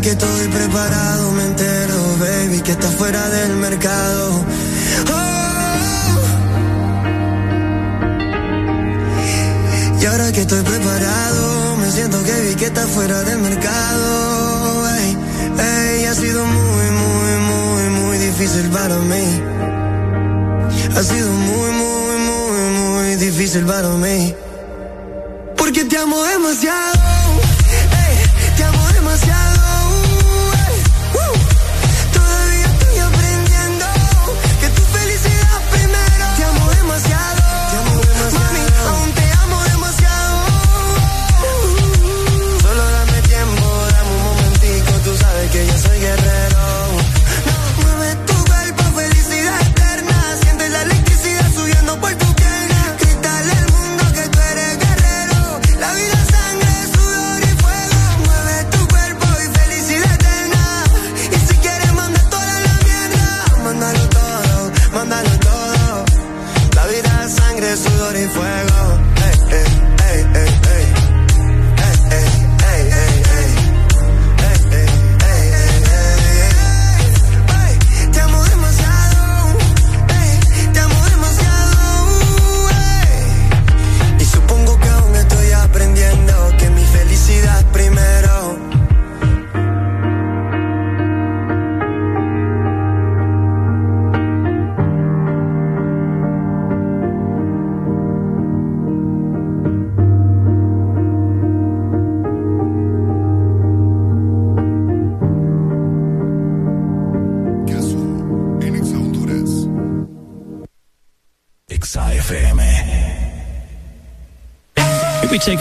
Que 0.00 0.10
estoy 0.10 0.48
preparado, 0.48 1.32
me 1.32 1.44
entero, 1.44 2.16
baby, 2.18 2.60
que 2.62 2.72
estás 2.72 2.94
fuera 2.94 3.28
del 3.28 3.56
mercado. 3.56 4.44
Oh. 5.12 5.30
Y 10.00 10.06
ahora 10.06 10.32
que 10.32 10.40
estoy 10.40 10.62
preparado, 10.62 11.76
me 11.76 11.90
siento 11.90 12.22
que 12.22 12.40
vi 12.40 12.54
que 12.54 12.66
estás 12.66 12.88
fuera 12.88 13.22
del 13.24 13.40
mercado. 13.40 14.88
Ey, 14.88 15.16
ey, 15.58 16.04
ha 16.06 16.14
sido 16.14 16.46
muy, 16.46 16.90
muy, 17.02 17.32
muy, 17.50 17.90
muy 18.00 18.18
difícil 18.18 18.70
para 18.70 18.96
mí. 18.96 19.42
Ha 20.96 21.02
sido 21.02 21.30
muy, 21.30 21.70
muy, 21.72 22.16
muy, 22.28 22.60
muy 22.78 23.16
difícil 23.16 23.66
para 23.66 23.88
mí. 23.88 24.34
Porque 25.56 25.84
te 25.84 25.98
amo 25.98 26.22
demasiado. 26.22 27.19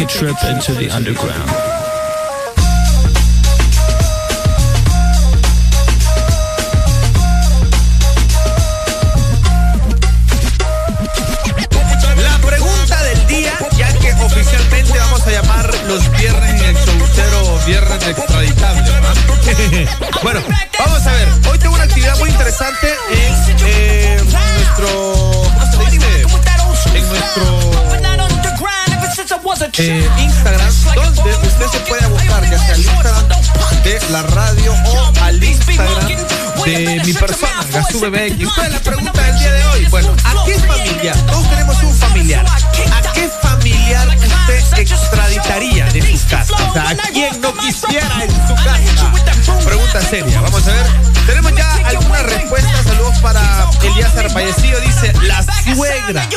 Trip 0.10 0.44
into 0.44 0.74
the 0.74 0.90
underground. 0.90 1.69
Eh, 29.80 30.10
Instagram, 30.20 30.74
donde 30.94 31.32
usted 31.48 31.68
se 31.72 31.80
puede 31.82 32.06
buscar 32.08 32.44
ya 32.50 32.60
sea 32.60 32.74
al 32.74 32.80
Instagram 32.80 33.28
de 33.84 34.00
la 34.12 34.24
radio 34.24 34.74
o 34.74 35.14
al 35.22 35.42
Instagram 35.42 36.08
de 36.66 37.02
mi 37.06 37.14
persona, 37.14 37.66
Gazú 37.72 38.00
BBX. 38.00 38.54
¿Cuál 38.54 38.68
es 38.68 38.74
la 38.74 38.80
pregunta 38.82 39.24
del 39.24 39.40
día 39.40 39.54
de 39.54 39.66
hoy? 39.68 39.86
Bueno, 39.86 40.16
¿a 40.26 40.46
qué 40.46 40.60
familiar? 40.60 41.16
Todos 41.28 41.50
tenemos 41.50 41.82
un 41.84 41.94
familiar. 41.96 42.46
Casa? 46.74 46.92
¿a 46.92 47.12
quién 47.12 47.42
no 47.42 47.54
quisiera 47.56 48.24
en 48.24 48.48
su 48.48 48.56
casa? 48.56 49.12
Pregunta 49.66 50.02
seria. 50.02 50.42
Vamos 50.42 50.68
a 50.68 50.72
ver. 50.72 50.86
Tenemos 51.26 51.56
ya 51.56 51.74
algunas 51.86 52.24
respuestas. 52.24 52.84
Saludos 52.86 53.18
para 53.20 53.42
Elías 53.84 54.12
Fallecido. 54.34 54.80
Dice, 54.82 55.14
la 55.24 55.44
suegra. 55.76 56.28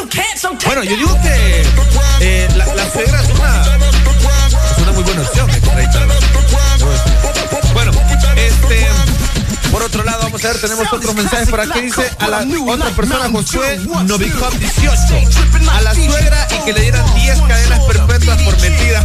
Bueno, 0.66 0.82
yo 0.84 0.96
digo 0.96 1.18
que 1.22 1.62
eh, 2.20 2.48
la, 2.56 2.66
la 2.66 2.90
suegra 2.90 3.22
es 3.22 3.30
una, 3.30 3.62
es 3.62 4.78
una 4.82 4.92
muy 4.92 5.02
buena 5.02 5.22
opción. 5.22 5.50
Bueno, 7.72 7.92
este... 8.36 8.86
Por 9.72 9.82
otro 9.82 10.04
lado, 10.04 10.24
vamos 10.24 10.44
a 10.44 10.48
ver, 10.48 10.60
tenemos 10.60 10.92
otros 10.92 11.14
mensajes 11.14 11.48
por 11.48 11.58
aquí. 11.58 11.80
Dice 11.80 12.10
a 12.18 12.28
la 12.28 12.46
otra 12.66 12.90
persona, 12.90 13.30
Josué 13.30 13.80
Novikov 14.04 14.52
18. 14.58 15.00
A 15.70 15.80
la 15.80 15.94
suegra 15.94 16.46
y 16.50 16.64
que 16.66 16.72
le 16.74 16.80
dieran 16.82 17.14
10 17.14 17.40
cadenas 17.40 17.80
perpetuas 17.80 18.42
por 18.42 18.60
mentira. 18.60 19.02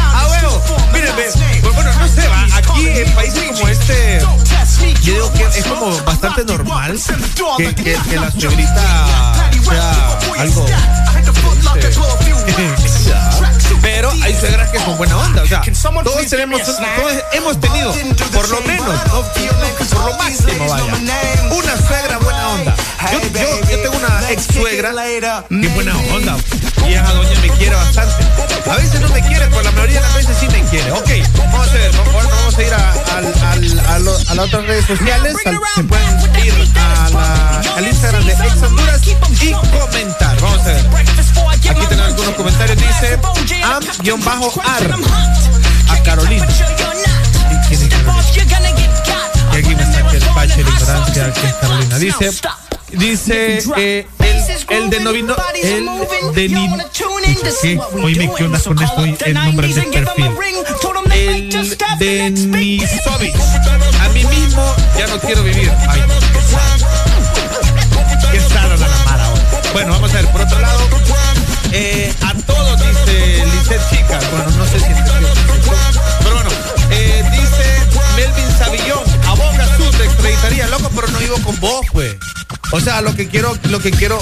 Ah, 0.00 0.28
huevo. 0.30 0.62
Miren, 0.92 1.16
ve, 1.16 1.30
pues, 1.60 1.74
bueno, 1.74 1.92
no 1.98 2.08
sé, 2.08 2.28
va. 2.28 2.46
Aquí 2.56 2.88
en 2.88 3.12
países 3.14 3.44
como 3.52 3.68
este, 3.68 4.20
yo 5.02 5.14
digo 5.14 5.32
que 5.32 5.44
es 5.44 5.64
como 5.64 5.96
bastante 6.04 6.44
normal 6.44 6.98
que, 7.56 7.74
que, 7.74 7.96
que 8.08 8.16
la 8.16 8.30
suegrita 8.30 9.42
sea 9.64 10.18
algo. 10.38 10.66
este, 11.74 11.90
Pero 13.82 14.10
hay 14.22 14.34
suegras 14.38 14.70
que 14.70 14.78
son 14.78 14.96
buena 14.96 15.16
onda. 15.16 15.42
O 15.42 15.46
sea, 15.46 15.62
todos 16.04 16.26
tenemos, 16.28 16.62
todos 16.62 17.12
hemos 17.32 17.60
tenido, 17.60 17.92
por 18.32 18.48
lo 18.48 18.60
menos, 18.62 18.86
no, 19.06 19.22
por 19.22 20.04
lo 20.04 20.16
máximo, 20.18 20.68
vaya, 20.68 20.94
una 21.50 21.76
suegra 21.86 22.18
buena 22.18 22.48
onda. 22.50 22.76
Yo, 23.10 23.20
yo, 23.20 23.60
yo 23.70 23.82
tengo 23.82 23.96
una 23.96 24.30
ex 24.30 24.44
suegra 24.54 24.92
que 24.92 25.66
es 25.66 25.74
buena 25.74 25.96
onda. 26.14 26.36
Esa 26.94 27.12
doña 27.12 27.40
me 27.40 27.48
quiere 27.50 27.74
bastante. 27.76 28.24
A 28.70 28.76
veces 28.76 29.00
no 29.00 29.08
me 29.08 29.20
quiere, 29.22 29.46
pero 29.48 29.62
la 29.62 29.70
mayoría 29.72 30.00
de 30.00 30.06
las 30.06 30.14
veces 30.14 30.36
sí 30.38 30.46
me 30.48 30.62
quiere. 30.64 30.92
Ok, 30.92 31.08
vamos 31.38 31.68
a 31.68 31.72
ver, 31.72 31.90
ahora 31.96 32.28
vamos 32.28 32.56
a 32.58 32.62
ir 32.62 32.72
a, 32.74 32.92
al, 33.52 33.80
a, 33.88 33.98
lo- 33.98 34.16
a 34.16 34.34
las 34.34 34.46
otras 34.46 34.66
redes 34.66 34.86
sociales. 34.86 35.34
Al- 35.44 35.60
se 35.74 35.84
pueden 35.84 36.44
ir 36.44 36.54
a 36.76 37.10
la, 37.10 37.60
al 37.76 37.86
Instagram 37.86 38.24
de 38.24 38.32
Ex 38.32 38.62
Honduras 38.62 39.00
y 39.06 39.52
comentar. 39.52 40.40
Vamos 40.40 40.60
a 40.60 40.64
ver. 40.64 40.86
Aquí 41.70 41.86
tenemos 41.88 42.10
algunos 42.10 42.34
comentarios. 42.34 42.78
Dice 42.78 43.18
am-ar 44.12 44.94
a 45.88 46.02
Carolina. 46.02 46.46
¿Y 46.46 47.68
quién 47.68 47.82
es 47.82 47.88
Carolina? 47.88 48.22
Y 49.52 49.56
aquí 49.58 49.74
me 49.74 49.84
saca 49.84 50.10
el 50.12 50.24
pache 50.34 50.54
de 50.64 50.70
ignorancia 50.70 51.32
que 51.32 51.46
es 51.46 51.54
Carolina. 51.54 51.98
Dice, 51.98 52.30
dice 52.92 53.58
eh, 53.76 54.06
el, 54.72 54.90
de 54.90 55.00
Novino, 55.00 55.36
el 55.62 55.86
de 56.34 56.48
ni, 56.48 56.68
¿qué? 57.62 57.78
Hoy 58.02 58.14
me 58.14 58.32
quedo 58.34 58.50
con 58.62 58.82
esto, 58.82 59.04
el 59.26 59.34
nombre 59.34 59.68
del 59.68 59.90
perfil. 59.90 60.30
El 61.12 61.78
de 61.98 62.30
Nisovic. 62.30 63.34
A 64.00 64.08
mí 64.08 64.24
mismo 64.24 64.76
ya 64.98 65.06
no 65.06 65.18
quiero 65.20 65.42
vivir. 65.42 65.70
Ay, 65.88 66.00
qué 66.32 66.40
sad. 66.40 68.32
Qué 68.32 68.40
sad 68.40 68.78
la 68.78 68.86
ahora. 69.12 69.30
Bueno, 69.72 69.92
vamos 69.92 70.10
a 70.10 70.14
ver, 70.14 70.26
por 70.28 70.40
otro 70.40 70.58
lado, 70.58 70.80
eh, 71.72 72.12
a 72.22 72.34
todos 72.46 72.80
dice 72.80 73.44
Lisette 73.46 73.82
Chica. 73.90 74.20
Bueno, 74.30 74.50
no 74.56 74.66
sé 74.66 74.78
si 74.80 74.86
es 74.86 74.98
Pero 76.22 76.34
bueno, 76.34 76.50
eh, 76.90 77.24
dice 77.30 77.96
Melvin 78.16 78.58
Savillón, 78.58 79.04
a 79.26 79.34
vos 79.34 79.56
Gazú 79.56 79.90
te 79.96 80.04
extraditaría, 80.04 80.66
loco, 80.68 80.90
pero 80.94 81.08
no 81.08 81.18
vivo 81.18 81.36
con 81.44 81.58
vos, 81.60 81.86
pues. 81.92 82.16
O 82.72 82.80
sea, 82.80 83.02
lo 83.02 83.14
que 83.14 83.28
quiero, 83.28 83.56
lo 83.64 83.80
que 83.80 83.90
quiero, 83.90 84.18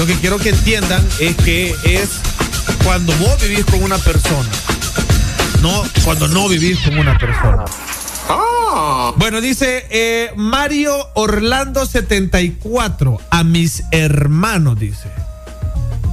lo 0.00 0.06
que 0.06 0.14
quiero 0.14 0.38
que 0.38 0.48
entiendan 0.48 1.06
es 1.18 1.36
que 1.36 1.76
es 1.84 2.08
cuando 2.84 3.12
vos 3.18 3.38
vivís 3.42 3.66
con 3.66 3.82
una 3.82 3.98
persona. 3.98 4.48
No, 5.60 5.84
cuando 6.06 6.26
no 6.26 6.48
vivís 6.48 6.78
con 6.78 6.98
una 6.98 7.18
persona. 7.18 7.66
Bueno, 9.16 9.42
dice 9.42 9.86
eh, 9.90 10.32
Mario 10.36 10.96
Orlando 11.12 11.84
74. 11.84 13.20
A 13.28 13.44
mis 13.44 13.82
hermanos, 13.90 14.78
dice. 14.78 15.10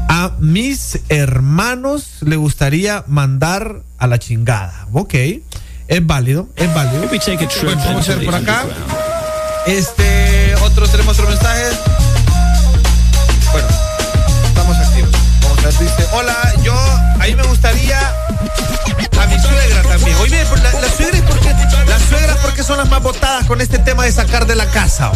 A 0.10 0.34
mis 0.38 1.00
hermanos 1.08 2.18
le 2.26 2.36
gustaría 2.36 3.06
mandar 3.08 3.84
a 4.00 4.08
la 4.08 4.20
chingada. 4.20 4.86
Ok. 4.92 5.14
Es 5.14 6.06
válido, 6.06 6.50
es 6.58 6.74
válido. 6.76 7.08
Bueno, 7.64 7.82
vamos 7.86 8.10
a 8.10 8.16
ver 8.16 8.26
por 8.26 8.36
acá. 8.36 8.66
Este, 9.66 10.56
otros 10.56 10.92
tenemos 10.92 11.18
otro 11.18 11.30
mensaje. 11.30 11.87
A 15.78 16.16
hola, 16.16 16.54
yo, 16.64 16.74
ahí 17.20 17.36
me 17.36 17.44
gustaría 17.44 18.00
a 18.00 19.28
mi 19.28 19.40
suegra 19.40 19.84
también. 19.84 20.18
Oye, 20.18 20.44
la, 20.44 20.82
la 20.82 20.90
suegra 20.90 21.22
porque, 21.28 21.54
las 21.88 22.02
suegras 22.02 22.38
porque 22.42 22.64
son 22.64 22.78
las 22.78 22.90
más 22.90 23.04
votadas 23.04 23.46
con 23.46 23.62
este 23.62 23.78
tema 23.78 24.04
de 24.04 24.12
sacar 24.12 24.48
de 24.48 24.56
la 24.56 24.66
casa. 24.66 25.12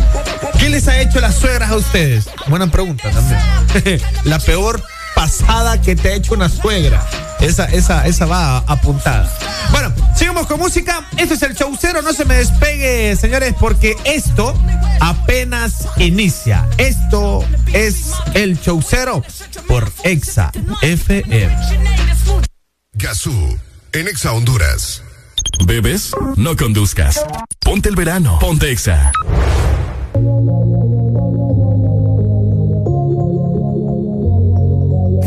¿Qué 0.60 0.70
les 0.70 0.88
ha 0.88 1.00
hecho 1.00 1.20
las 1.20 1.34
suegras 1.34 1.72
a 1.72 1.78
ustedes? 1.78 2.30
Buena 2.46 2.68
pregunta 2.68 3.10
también. 3.10 4.00
la 4.24 4.38
peor 4.38 4.84
pasada 5.16 5.82
que 5.82 5.96
te 5.96 6.10
ha 6.10 6.14
hecho 6.14 6.36
una 6.36 6.48
suegra. 6.48 7.04
Esa, 7.42 7.66
esa, 7.66 8.06
esa 8.06 8.26
va 8.26 8.58
apuntada. 8.60 9.30
Bueno, 9.72 9.92
sigamos 10.16 10.46
con 10.48 10.60
música. 10.60 11.08
Esto 11.18 11.34
es 11.34 11.42
el 11.42 11.56
show 11.56 11.76
cero. 11.80 12.02
No 12.04 12.14
se 12.14 12.24
me 12.26 12.36
despegue, 12.36 13.16
señores, 13.16 13.56
porque 13.60 13.96
esto 14.06 14.54
apenas 15.00 15.88
inicia. 15.98 16.68
Esto 16.78 17.44
es 17.74 18.12
el 18.34 18.60
show 18.60 18.82
cero 18.88 19.24
por 19.68 19.92
Exa 20.04 20.52
FM. 20.82 21.56
Gazú, 22.94 23.60
en 23.94 24.08
Exa 24.08 24.34
Honduras. 24.34 25.02
¿Bebes? 25.66 26.12
No 26.36 26.56
conduzcas. 26.56 27.20
Ponte 27.60 27.90
el 27.90 27.96
verano. 27.96 28.38
Ponte 28.40 28.72
Exa. 28.72 29.12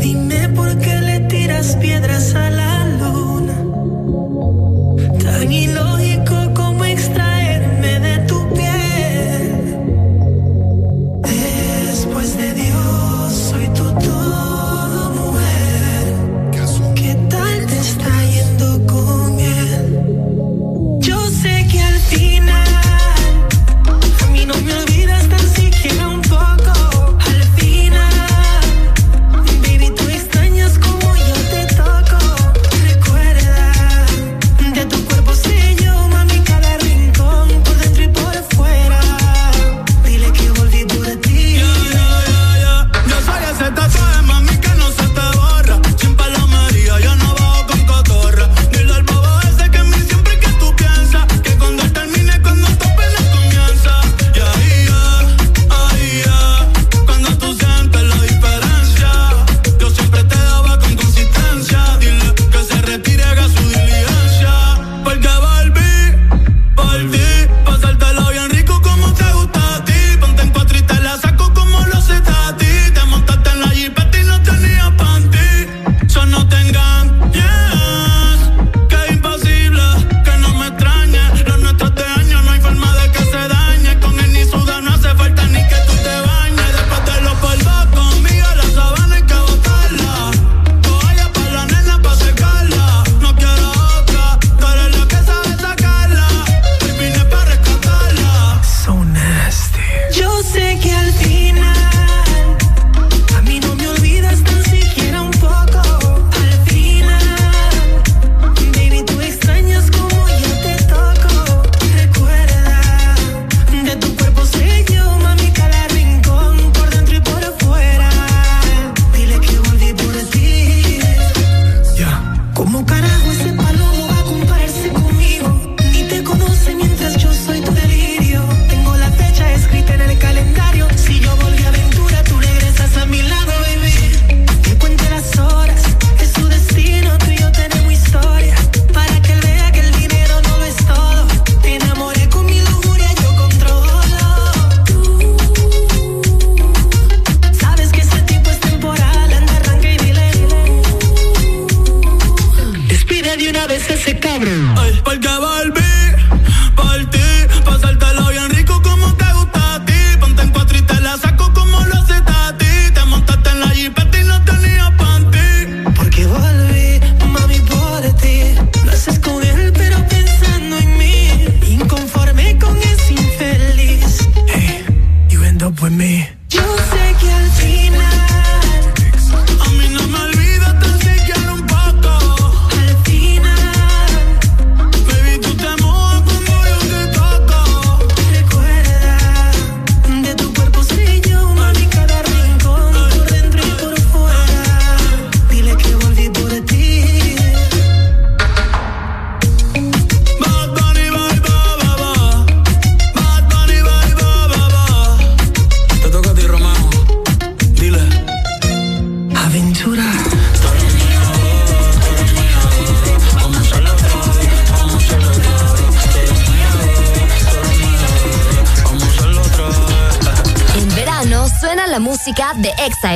Dime 0.01 0.49
por 0.49 0.79
qué 0.79 1.04
tiras 1.45 1.75
piedras 1.75 2.33
a 2.33 2.49
la 2.49 2.87
luna. 2.99 3.53
Tan 5.19 5.51
ilógico 5.51 6.35
como 6.55 6.83
extraerme 6.85 7.24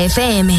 FM. 0.10 0.59